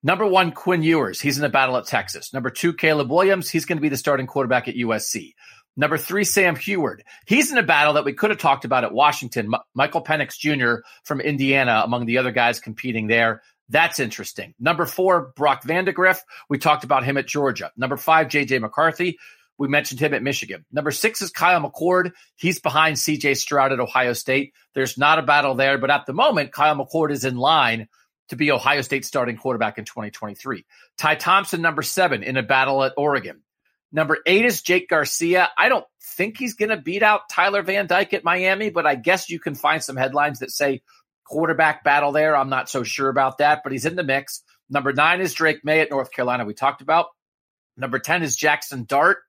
Number 0.01 0.25
one, 0.25 0.51
Quinn 0.51 0.83
Ewers. 0.83 1.19
He's 1.19 1.37
in 1.37 1.41
the 1.41 1.49
battle 1.49 1.77
at 1.77 1.85
Texas. 1.85 2.33
Number 2.33 2.49
two, 2.49 2.73
Caleb 2.73 3.09
Williams. 3.09 3.49
He's 3.49 3.65
going 3.65 3.77
to 3.77 3.81
be 3.81 3.89
the 3.89 3.97
starting 3.97 4.27
quarterback 4.27 4.67
at 4.67 4.75
USC. 4.75 5.33
Number 5.75 5.97
three, 5.97 6.23
Sam 6.23 6.55
Huard. 6.55 7.03
He's 7.25 7.51
in 7.51 7.57
a 7.57 7.63
battle 7.63 7.93
that 7.93 8.05
we 8.05 8.13
could 8.13 8.29
have 8.29 8.39
talked 8.39 8.65
about 8.65 8.83
at 8.83 8.93
Washington. 8.93 9.53
M- 9.53 9.61
Michael 9.73 10.03
Penix 10.03 10.37
Jr. 10.37 10.81
from 11.03 11.21
Indiana, 11.21 11.81
among 11.85 12.05
the 12.05 12.17
other 12.17 12.31
guys 12.31 12.59
competing 12.59 13.07
there. 13.07 13.41
That's 13.69 13.99
interesting. 13.99 14.55
Number 14.59 14.85
four, 14.85 15.31
Brock 15.35 15.63
Vandagriff. 15.63 16.19
We 16.49 16.57
talked 16.57 16.83
about 16.83 17.05
him 17.05 17.17
at 17.17 17.27
Georgia. 17.27 17.71
Number 17.77 17.97
five, 17.97 18.27
JJ 18.27 18.59
McCarthy. 18.61 19.19
We 19.59 19.67
mentioned 19.67 19.99
him 19.99 20.13
at 20.13 20.23
Michigan. 20.23 20.65
Number 20.71 20.89
six 20.89 21.21
is 21.21 21.31
Kyle 21.31 21.61
McCord. 21.61 22.13
He's 22.37 22.61
behind 22.61 22.95
CJ 22.95 23.35
Stroud 23.35 23.73
at 23.73 23.81
Ohio 23.81 24.13
State. 24.13 24.53
There's 24.73 24.97
not 24.97 25.19
a 25.19 25.23
battle 25.23 25.53
there, 25.53 25.77
but 25.77 25.91
at 25.91 26.05
the 26.05 26.13
moment, 26.13 26.53
Kyle 26.53 26.77
McCord 26.77 27.11
is 27.11 27.25
in 27.25 27.35
line 27.35 27.89
to 28.29 28.37
be 28.37 28.51
Ohio 28.51 28.81
State 28.81 29.03
starting 29.03 29.35
quarterback 29.35 29.77
in 29.77 29.83
2023. 29.83 30.65
Ty 30.97 31.15
Thompson, 31.15 31.61
number 31.61 31.81
seven, 31.81 32.23
in 32.23 32.37
a 32.37 32.43
battle 32.43 32.81
at 32.85 32.93
Oregon. 32.95 33.41
Number 33.91 34.19
eight 34.25 34.45
is 34.45 34.61
Jake 34.61 34.87
Garcia. 34.87 35.49
I 35.57 35.67
don't 35.67 35.85
think 36.01 36.37
he's 36.37 36.53
going 36.53 36.69
to 36.69 36.77
beat 36.77 37.03
out 37.03 37.27
Tyler 37.29 37.61
Van 37.61 37.85
Dyke 37.85 38.13
at 38.13 38.23
Miami, 38.23 38.69
but 38.69 38.85
I 38.85 38.95
guess 38.95 39.29
you 39.29 39.39
can 39.39 39.55
find 39.55 39.83
some 39.83 39.97
headlines 39.97 40.39
that 40.39 40.51
say 40.51 40.83
quarterback 41.25 41.83
battle 41.83 42.13
there. 42.13 42.37
I'm 42.37 42.49
not 42.49 42.69
so 42.69 42.83
sure 42.83 43.09
about 43.09 43.39
that, 43.39 43.61
but 43.63 43.73
he's 43.73 43.85
in 43.85 43.97
the 43.97 44.03
mix. 44.03 44.41
Number 44.69 44.93
nine 44.93 45.19
is 45.19 45.33
Drake 45.33 45.65
Maye 45.65 45.81
at 45.81 45.89
North 45.89 46.11
Carolina. 46.11 46.45
We 46.45 46.53
talked 46.53 46.81
about. 46.81 47.07
Number 47.75 47.97
10 47.97 48.23
is 48.23 48.35
Jackson 48.35 48.83
Dart 48.83 49.19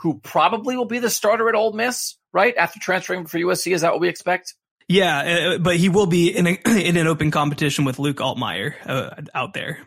who 0.00 0.18
probably 0.18 0.76
will 0.76 0.86
be 0.86 0.98
the 0.98 1.10
starter 1.10 1.48
at 1.48 1.54
Ole 1.54 1.72
Miss, 1.72 2.16
right? 2.32 2.56
After 2.56 2.80
transferring 2.80 3.26
for 3.26 3.38
USC. 3.38 3.72
Is 3.72 3.82
that 3.82 3.92
what 3.92 4.00
we 4.00 4.08
expect? 4.08 4.54
Yeah, 4.88 5.18
uh, 5.54 5.58
but 5.58 5.76
he 5.76 5.88
will 5.88 6.06
be 6.06 6.34
in, 6.34 6.46
a, 6.46 6.58
in 6.66 6.96
an 6.96 7.06
open 7.06 7.30
competition 7.30 7.84
with 7.84 7.98
Luke 7.98 8.16
Altmyer 8.16 8.74
uh, 8.86 9.10
out 9.34 9.52
there. 9.52 9.78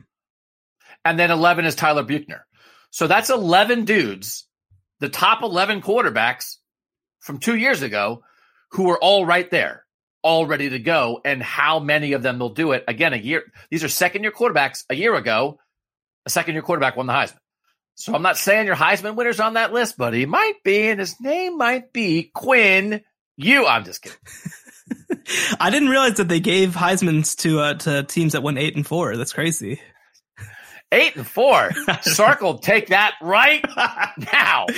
And 1.03 1.19
then 1.19 1.31
11 1.31 1.65
is 1.65 1.76
Tyler 1.76 2.03
Buchner. 2.03 2.45
So 2.91 3.07
that's 3.07 3.30
11 3.30 3.85
dudes, 3.85 4.48
the 4.99 5.10
top 5.10 5.41
11 5.41 5.81
quarterbacks 5.81 6.57
from 7.19 7.40
two 7.40 7.56
years 7.56 7.81
ago, 7.81 8.23
who 8.72 8.91
are 8.91 8.99
all 8.99 9.26
right 9.26 9.49
there, 9.49 9.84
all 10.22 10.45
ready 10.45 10.69
to 10.69 10.80
go. 10.80 11.22
And 11.26 11.41
how 11.41 11.80
many 11.80 12.14
of 12.14 12.22
them 12.22 12.38
will 12.38 12.53
do 12.53 12.72
it? 12.73 12.84
Again, 12.88 13.14
a 13.14 13.18
year, 13.18 13.44
these 13.72 13.84
are 13.84 13.90
second 13.90 14.22
year 14.22 14.31
quarterbacks. 14.31 14.85
A 14.90 14.95
year 14.95 15.15
ago, 15.15 15.60
a 16.26 16.30
second 16.30 16.53
year 16.53 16.61
quarterback 16.61 16.95
won 16.95 17.07
the 17.07 17.14
Heisman. 17.14 17.38
So 17.95 18.13
I'm 18.13 18.21
not 18.21 18.37
saying 18.37 18.65
your 18.65 18.75
Heisman 18.75 19.15
winner's 19.15 19.39
on 19.39 19.53
that 19.53 19.71
list, 19.71 19.97
but 19.97 20.13
he 20.13 20.25
might 20.25 20.63
be, 20.63 20.89
and 20.89 20.99
his 20.99 21.19
name 21.21 21.57
might 21.57 21.93
be 21.93 22.31
Quinn. 22.33 23.01
You, 23.37 23.65
I'm 23.65 23.83
just 23.83 24.01
kidding. 24.01 24.17
I 25.59 25.69
didn't 25.69 25.89
realize 25.89 26.17
that 26.17 26.27
they 26.27 26.39
gave 26.39 26.71
Heisman's 26.71 27.35
to 27.37 27.59
uh, 27.59 27.73
to 27.75 28.03
teams 28.03 28.33
that 28.33 28.43
went 28.43 28.57
eight 28.57 28.75
and 28.75 28.85
four. 28.85 29.15
That's 29.15 29.33
crazy. 29.33 29.79
Eight 30.91 31.15
and 31.15 31.25
four. 31.25 31.71
Sark 32.01 32.41
will 32.41 32.59
take 32.59 32.87
that 32.89 33.15
right 33.19 33.65
now. 34.35 34.67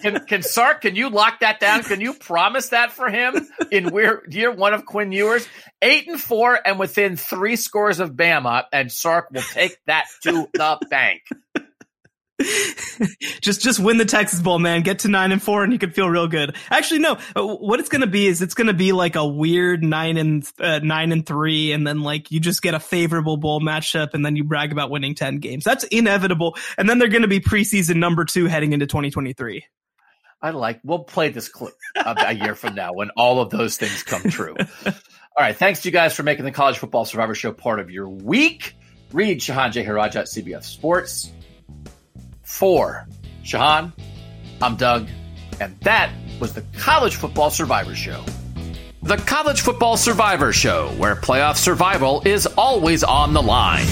Can, 0.00 0.24
can 0.26 0.42
Sark, 0.44 0.82
can 0.82 0.94
you 0.94 1.10
lock 1.10 1.40
that 1.40 1.58
down? 1.58 1.82
Can 1.82 2.00
you 2.00 2.14
promise 2.14 2.68
that 2.68 2.92
for 2.92 3.10
him 3.10 3.48
in 3.72 3.90
year 4.30 4.52
one 4.52 4.74
of 4.74 4.86
Quinn 4.86 5.10
Ewers? 5.10 5.44
Eight 5.82 6.06
and 6.06 6.20
four 6.20 6.56
and 6.64 6.78
within 6.78 7.16
three 7.16 7.56
scores 7.56 7.98
of 7.98 8.12
Bama, 8.12 8.66
and 8.72 8.92
Sark 8.92 9.32
will 9.32 9.42
take 9.42 9.76
that 9.86 10.04
to 10.22 10.48
the 10.54 10.78
bank. 10.88 11.22
just 13.40 13.62
just 13.62 13.80
win 13.80 13.98
the 13.98 14.04
Texas 14.04 14.40
Bowl, 14.40 14.58
man. 14.58 14.82
Get 14.82 15.00
to 15.00 15.08
nine 15.08 15.32
and 15.32 15.42
four, 15.42 15.64
and 15.64 15.72
you 15.72 15.78
can 15.78 15.90
feel 15.90 16.08
real 16.08 16.28
good. 16.28 16.54
Actually, 16.70 17.00
no. 17.00 17.18
Uh, 17.34 17.44
what 17.44 17.80
it's 17.80 17.88
gonna 17.88 18.06
be 18.06 18.28
is 18.28 18.42
it's 18.42 18.54
gonna 18.54 18.72
be 18.72 18.92
like 18.92 19.16
a 19.16 19.26
weird 19.26 19.82
nine 19.82 20.16
and 20.16 20.48
uh, 20.60 20.78
nine 20.78 21.10
and 21.10 21.26
three, 21.26 21.72
and 21.72 21.84
then 21.86 22.02
like 22.02 22.30
you 22.30 22.38
just 22.38 22.62
get 22.62 22.74
a 22.74 22.80
favorable 22.80 23.36
bowl 23.36 23.60
matchup, 23.60 24.14
and 24.14 24.24
then 24.24 24.36
you 24.36 24.44
brag 24.44 24.70
about 24.70 24.88
winning 24.88 25.16
ten 25.16 25.38
games. 25.38 25.64
That's 25.64 25.82
inevitable. 25.84 26.56
And 26.76 26.88
then 26.88 27.00
they're 27.00 27.08
gonna 27.08 27.26
be 27.26 27.40
preseason 27.40 27.96
number 27.96 28.24
two 28.24 28.46
heading 28.46 28.72
into 28.72 28.86
2023. 28.86 29.64
I 30.40 30.50
like. 30.50 30.80
We'll 30.84 31.00
play 31.00 31.30
this 31.30 31.48
clip 31.48 31.74
a 31.96 32.32
year 32.32 32.54
from 32.54 32.76
now 32.76 32.92
when 32.92 33.10
all 33.16 33.40
of 33.40 33.50
those 33.50 33.76
things 33.76 34.04
come 34.04 34.22
true. 34.22 34.54
all 34.86 34.92
right. 35.36 35.56
Thanks 35.56 35.82
to 35.82 35.88
you 35.88 35.92
guys 35.92 36.14
for 36.14 36.22
making 36.22 36.44
the 36.44 36.52
College 36.52 36.78
Football 36.78 37.04
Survivor 37.04 37.34
Show 37.34 37.50
part 37.50 37.80
of 37.80 37.90
your 37.90 38.08
week. 38.08 38.76
Read 39.12 39.40
Shehan 39.40 39.72
Jeyarajah 39.72 40.20
at 40.20 40.26
CBS 40.26 40.64
Sports 40.64 41.32
for 42.48 43.06
Shehan, 43.44 43.92
I'm 44.60 44.76
Doug, 44.76 45.06
and 45.60 45.78
that 45.80 46.10
was 46.40 46.54
the 46.54 46.62
College 46.78 47.16
Football 47.16 47.50
Survivor 47.50 47.94
Show. 47.94 48.24
The 49.02 49.18
College 49.18 49.60
Football 49.60 49.96
Survivor 49.96 50.52
Show, 50.52 50.88
where 50.96 51.14
playoff 51.14 51.56
survival 51.56 52.22
is 52.24 52.46
always 52.46 53.04
on 53.04 53.32
the 53.34 53.42
line. 53.42 53.86